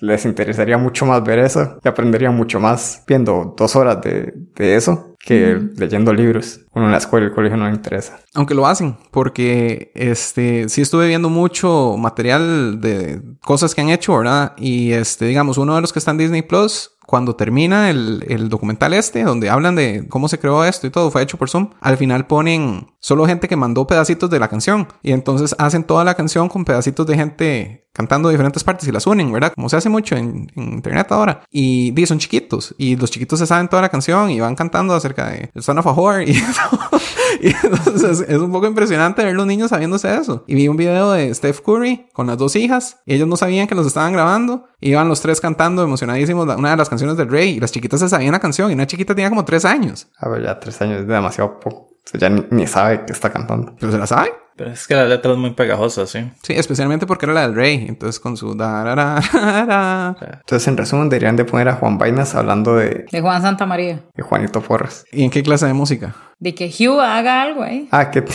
Les 0.00 0.24
interesaría 0.24 0.78
mucho 0.78 1.06
más 1.06 1.22
ver 1.22 1.38
eso 1.38 1.78
y 1.82 1.88
aprenderían 1.88 2.36
mucho 2.36 2.60
más 2.60 3.02
viendo 3.06 3.54
dos 3.56 3.76
horas 3.76 4.00
de, 4.02 4.34
de 4.54 4.76
eso 4.76 5.12
que 5.24 5.60
leyendo 5.76 6.12
libros. 6.12 6.60
Uno 6.74 6.86
en 6.86 6.92
la 6.92 6.98
escuela 6.98 7.26
y 7.26 7.28
el 7.28 7.34
colegio 7.34 7.56
no 7.56 7.68
le 7.68 7.74
interesa. 7.74 8.18
Aunque 8.34 8.54
lo 8.54 8.66
hacen, 8.66 8.96
porque 9.10 9.92
este 9.94 10.68
sí 10.68 10.82
estuve 10.82 11.06
viendo 11.06 11.28
mucho 11.30 11.96
material 11.96 12.80
de 12.80 13.22
cosas 13.40 13.74
que 13.74 13.80
han 13.80 13.90
hecho, 13.90 14.16
¿verdad? 14.18 14.54
Y 14.56 14.92
este, 14.92 15.26
digamos, 15.26 15.58
uno 15.58 15.74
de 15.76 15.80
los 15.80 15.92
que 15.92 16.00
está 16.00 16.10
en 16.10 16.18
Disney 16.18 16.42
Plus, 16.42 16.91
cuando 17.06 17.36
termina 17.36 17.90
el, 17.90 18.24
el 18.28 18.48
documental 18.48 18.94
este, 18.94 19.22
donde 19.22 19.50
hablan 19.50 19.74
de 19.74 20.06
cómo 20.08 20.28
se 20.28 20.38
creó 20.38 20.64
esto 20.64 20.86
y 20.86 20.90
todo, 20.90 21.10
fue 21.10 21.22
hecho 21.22 21.38
por 21.38 21.50
Zoom, 21.50 21.70
al 21.80 21.96
final 21.96 22.26
ponen 22.26 22.88
solo 23.00 23.26
gente 23.26 23.48
que 23.48 23.56
mandó 23.56 23.86
pedacitos 23.86 24.30
de 24.30 24.38
la 24.38 24.48
canción. 24.48 24.88
Y 25.02 25.12
entonces 25.12 25.54
hacen 25.58 25.84
toda 25.84 26.04
la 26.04 26.14
canción 26.14 26.48
con 26.48 26.64
pedacitos 26.64 27.06
de 27.06 27.16
gente 27.16 27.88
cantando 27.92 28.28
diferentes 28.28 28.64
partes 28.64 28.88
y 28.88 28.92
las 28.92 29.06
unen, 29.06 29.30
¿verdad? 29.32 29.52
Como 29.54 29.68
se 29.68 29.76
hace 29.76 29.88
mucho 29.88 30.16
en, 30.16 30.50
en 30.56 30.72
internet 30.74 31.06
ahora. 31.10 31.42
Y 31.50 31.90
di, 31.92 32.06
son 32.06 32.18
chiquitos. 32.18 32.74
Y 32.78 32.96
los 32.96 33.10
chiquitos 33.10 33.38
se 33.38 33.46
saben 33.46 33.68
toda 33.68 33.82
la 33.82 33.88
canción 33.88 34.30
y 34.30 34.40
van 34.40 34.54
cantando 34.54 34.94
acerca 34.94 35.28
de 35.28 35.50
el 35.54 35.62
Son 35.62 35.78
of 35.78 35.86
a 35.86 35.92
Whore 35.92 36.24
y 36.24 36.32
y 37.40 37.48
entonces 37.48 38.24
es 38.28 38.38
un 38.38 38.52
poco 38.52 38.66
impresionante 38.66 39.24
ver 39.24 39.34
los 39.34 39.46
niños 39.46 39.70
sabiéndose 39.70 40.14
eso. 40.14 40.44
Y 40.46 40.54
vi 40.54 40.68
un 40.68 40.76
video 40.76 41.12
de 41.12 41.34
Steph 41.34 41.60
Curry 41.60 42.06
con 42.12 42.26
las 42.26 42.38
dos 42.38 42.56
hijas. 42.56 42.98
Y 43.06 43.14
ellos 43.14 43.28
no 43.28 43.36
sabían 43.36 43.66
que 43.66 43.74
los 43.74 43.86
estaban 43.86 44.12
grabando. 44.12 44.66
Iban 44.80 45.08
los 45.08 45.20
tres 45.20 45.40
cantando 45.40 45.82
emocionadísimos 45.82 46.48
una 46.56 46.70
de 46.70 46.76
las 46.76 46.88
canciones 46.88 47.16
del 47.16 47.28
rey. 47.28 47.50
Y 47.50 47.60
las 47.60 47.72
chiquitas 47.72 48.00
se 48.00 48.08
sabían 48.08 48.32
la 48.32 48.40
canción. 48.40 48.70
Y 48.70 48.74
una 48.74 48.86
chiquita 48.86 49.14
tenía 49.14 49.28
como 49.28 49.44
tres 49.44 49.64
años. 49.64 50.08
A 50.16 50.28
ver, 50.28 50.42
ya 50.42 50.58
tres 50.58 50.80
años 50.82 51.00
es 51.00 51.06
demasiado 51.06 51.60
poco. 51.60 51.92
O 52.04 52.04
sea, 52.04 52.20
ya 52.20 52.28
ni, 52.28 52.44
ni 52.50 52.66
sabe 52.66 53.04
que 53.04 53.12
está 53.12 53.30
cantando. 53.30 53.74
Pero 53.78 53.92
se 53.92 53.98
la 53.98 54.06
sabe. 54.06 54.32
Pero 54.56 54.70
es 54.70 54.86
que 54.86 54.94
la 54.94 55.04
letra 55.06 55.32
es 55.32 55.38
muy 55.38 55.50
pegajosa, 55.52 56.06
sí. 56.06 56.30
Sí, 56.42 56.52
especialmente 56.52 57.06
porque 57.06 57.26
era 57.26 57.32
la 57.34 57.42
del 57.42 57.54
rey. 57.54 57.86
Entonces 57.88 58.20
con 58.20 58.36
su... 58.36 58.54
dararara. 58.54 59.20
Entonces, 60.40 60.68
en 60.68 60.76
resumen, 60.76 61.08
deberían 61.08 61.36
de 61.36 61.44
poner 61.44 61.68
a 61.68 61.74
Juan 61.76 61.96
Vainas 61.98 62.34
hablando 62.34 62.76
de, 62.76 63.06
De 63.10 63.20
Juan 63.20 63.40
Santa 63.42 63.64
María. 63.66 64.00
de 64.14 64.22
Juanito 64.22 64.60
Porras. 64.60 65.04
¿Y 65.10 65.24
en 65.24 65.30
qué 65.30 65.42
clase 65.42 65.66
de 65.66 65.72
música? 65.72 66.14
De 66.38 66.54
que 66.54 66.66
Hugh 66.66 67.00
haga 67.00 67.42
algo 67.42 67.62
ahí. 67.62 67.88
Ah, 67.90 68.10
que... 68.10 68.24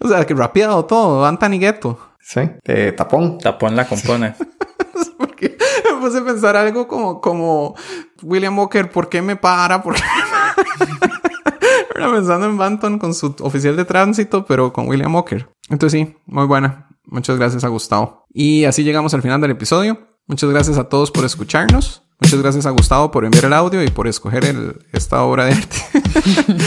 O 0.00 0.08
sea, 0.08 0.24
que 0.26 0.34
rapeado 0.34 0.84
todo. 0.84 1.24
Anthony 1.24 1.58
Ghetto. 1.58 1.98
Sí, 2.20 2.40
de 2.64 2.92
tapón. 2.92 3.38
Tapón 3.38 3.74
la 3.74 3.86
compone. 3.86 4.34
Porque 5.18 5.56
me 5.94 6.00
puse 6.00 6.18
a 6.18 6.24
pensar 6.24 6.56
algo 6.56 6.86
como, 6.88 7.20
como 7.20 7.74
William 8.22 8.58
Walker, 8.58 8.90
¿por 8.90 9.08
qué 9.08 9.22
me 9.22 9.36
para? 9.36 9.82
¿Por 9.82 9.94
qué 9.94 10.02
me 10.02 10.30
para? 10.30 11.21
Era 12.02 12.12
pensando 12.12 12.46
en 12.46 12.56
Banton 12.58 12.98
con 12.98 13.14
su 13.14 13.34
oficial 13.40 13.76
de 13.76 13.84
tránsito, 13.84 14.44
pero 14.46 14.72
con 14.72 14.88
William 14.88 15.14
Walker. 15.14 15.48
Entonces 15.68 16.00
sí, 16.00 16.16
muy 16.26 16.46
buena. 16.46 16.88
Muchas 17.04 17.36
gracias 17.38 17.64
a 17.64 17.68
Gustavo. 17.68 18.24
Y 18.32 18.64
así 18.64 18.84
llegamos 18.84 19.12
al 19.14 19.22
final 19.22 19.40
del 19.40 19.50
episodio. 19.52 19.98
Muchas 20.26 20.50
gracias 20.50 20.78
a 20.78 20.84
todos 20.84 21.10
por 21.10 21.24
escucharnos. 21.24 22.02
Muchas 22.20 22.40
gracias 22.40 22.66
a 22.66 22.70
Gustavo 22.70 23.10
por 23.10 23.24
enviar 23.24 23.46
el 23.46 23.52
audio 23.52 23.82
y 23.82 23.88
por 23.88 24.06
escoger 24.06 24.44
el- 24.44 24.86
esta 24.92 25.22
obra 25.24 25.46
de 25.46 25.52
arte. 25.54 25.76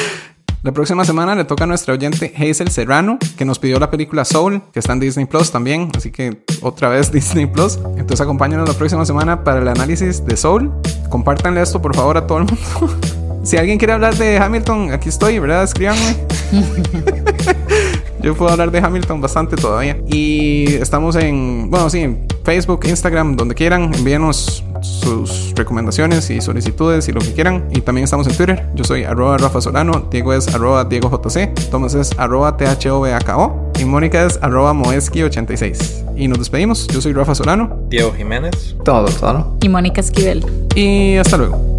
La 0.63 0.71
próxima 0.71 1.05
semana 1.05 1.35
le 1.35 1.45
toca 1.45 1.65
a 1.65 1.67
nuestra 1.67 1.93
oyente 1.93 2.33
Hazel 2.35 2.71
Serrano, 2.71 3.19
que 3.37 3.45
nos 3.45 3.59
pidió 3.59 3.79
la 3.79 3.91
película 3.91 4.25
Soul, 4.25 4.63
que 4.73 4.79
está 4.79 4.93
en 4.93 4.99
Disney 4.99 5.25
Plus 5.27 5.51
también, 5.51 5.91
así 5.95 6.11
que 6.11 6.43
otra 6.61 6.89
vez 6.89 7.11
Disney 7.13 7.45
Plus. 7.45 7.77
Entonces 7.97 8.21
acompáñanos 8.21 8.67
la 8.67 8.73
próxima 8.75 9.05
semana 9.05 9.43
para 9.43 9.59
el 9.61 9.67
análisis 9.67 10.25
de 10.25 10.35
Soul. 10.35 10.71
Compártanle 11.09 11.61
esto 11.61 11.79
por 11.81 11.95
favor 11.95 12.17
a 12.17 12.25
todo 12.25 12.39
el 12.39 12.45
mundo. 12.45 12.61
si 13.45 13.57
alguien 13.57 13.77
quiere 13.77 13.93
hablar 13.93 14.15
de 14.15 14.37
Hamilton, 14.37 14.91
aquí 14.91 15.09
estoy, 15.09 15.39
¿verdad? 15.39 15.63
Escríbanme. 15.63 16.15
Yo 18.21 18.33
puedo 18.33 18.51
hablar 18.51 18.71
de 18.71 18.79
Hamilton 18.79 19.21
bastante 19.21 19.55
todavía. 19.55 19.97
Y 20.07 20.73
estamos 20.73 21.15
en, 21.15 21.69
bueno, 21.69 21.91
sí, 21.91 21.99
en 21.99 22.25
Facebook, 22.43 22.83
Instagram, 22.87 23.35
donde 23.35 23.53
quieran. 23.53 23.93
Envíenos 23.93 24.63
sus 24.81 25.53
recomendaciones 25.55 26.27
y 26.31 26.41
solicitudes 26.41 27.07
y 27.07 27.11
lo 27.11 27.21
que 27.21 27.33
quieran. 27.33 27.67
Y 27.71 27.81
también 27.81 28.03
estamos 28.05 28.25
en 28.25 28.35
Twitter. 28.35 28.65
Yo 28.73 28.83
soy 28.83 29.03
arroba 29.03 29.37
Rafa 29.37 29.61
Solano, 29.61 30.07
Diego 30.09 30.33
es 30.33 30.47
arroba 30.47 30.83
Diego 30.85 31.11
JC, 31.11 31.53
Tomás 31.69 31.93
es 31.93 32.17
arroba 32.17 32.57
THOVAKO 32.57 33.73
y 33.79 33.85
Mónica 33.85 34.25
es 34.25 34.39
arroba 34.41 34.73
Moeski86. 34.73 36.15
Y 36.17 36.27
nos 36.27 36.39
despedimos. 36.39 36.87
Yo 36.87 37.01
soy 37.01 37.13
Rafa 37.13 37.35
Solano 37.35 37.77
Diego 37.89 38.11
Jiménez. 38.11 38.75
Todo, 38.83 39.05
todo. 39.05 39.55
Y 39.61 39.69
Mónica 39.69 40.01
Esquivel. 40.01 40.43
y 40.73 41.17
hasta 41.17 41.37
luego. 41.37 41.74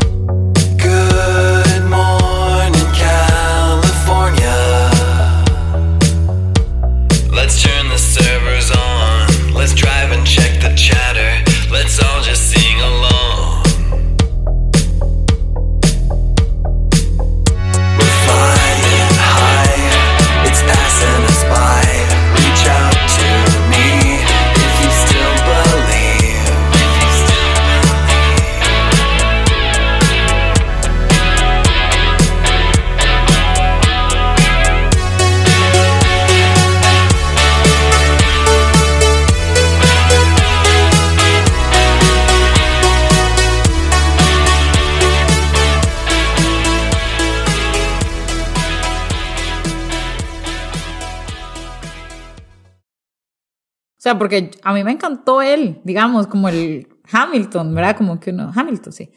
Sea, 54.06 54.18
porque 54.18 54.50
a 54.62 54.72
mí 54.72 54.84
me 54.84 54.92
encantó 54.92 55.42
él, 55.42 55.80
digamos, 55.84 56.26
como 56.28 56.48
el 56.48 56.88
Hamilton, 57.10 57.74
¿verdad? 57.74 57.96
Como 57.96 58.20
que 58.20 58.30
uno, 58.30 58.52
Hamilton, 58.54 58.92
sí. 58.92 59.10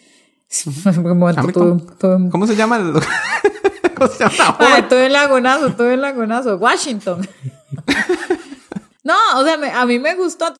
Hamilton. 0.86 1.88
un- 2.03 2.30
¿Cómo 2.32 2.48
se 2.48 2.56
llama 2.56 2.78
el... 2.78 2.94
¿Cómo 3.95 4.07
se 4.10 4.24
llama? 4.24 4.56
Ay, 4.60 4.84
tuve 4.90 5.06
el 5.07 5.14
lagunazo, 5.14 5.72
tuve 5.74 5.94
el 5.94 6.02
lagunazo. 6.02 6.56
Washington. 6.57 7.28
no, 9.03 9.14
o 9.36 9.44
sea, 9.44 9.57
me- 9.57 9.72
a 9.72 9.86
mí 9.86 9.99
me 9.99 10.16
gustó. 10.16 10.53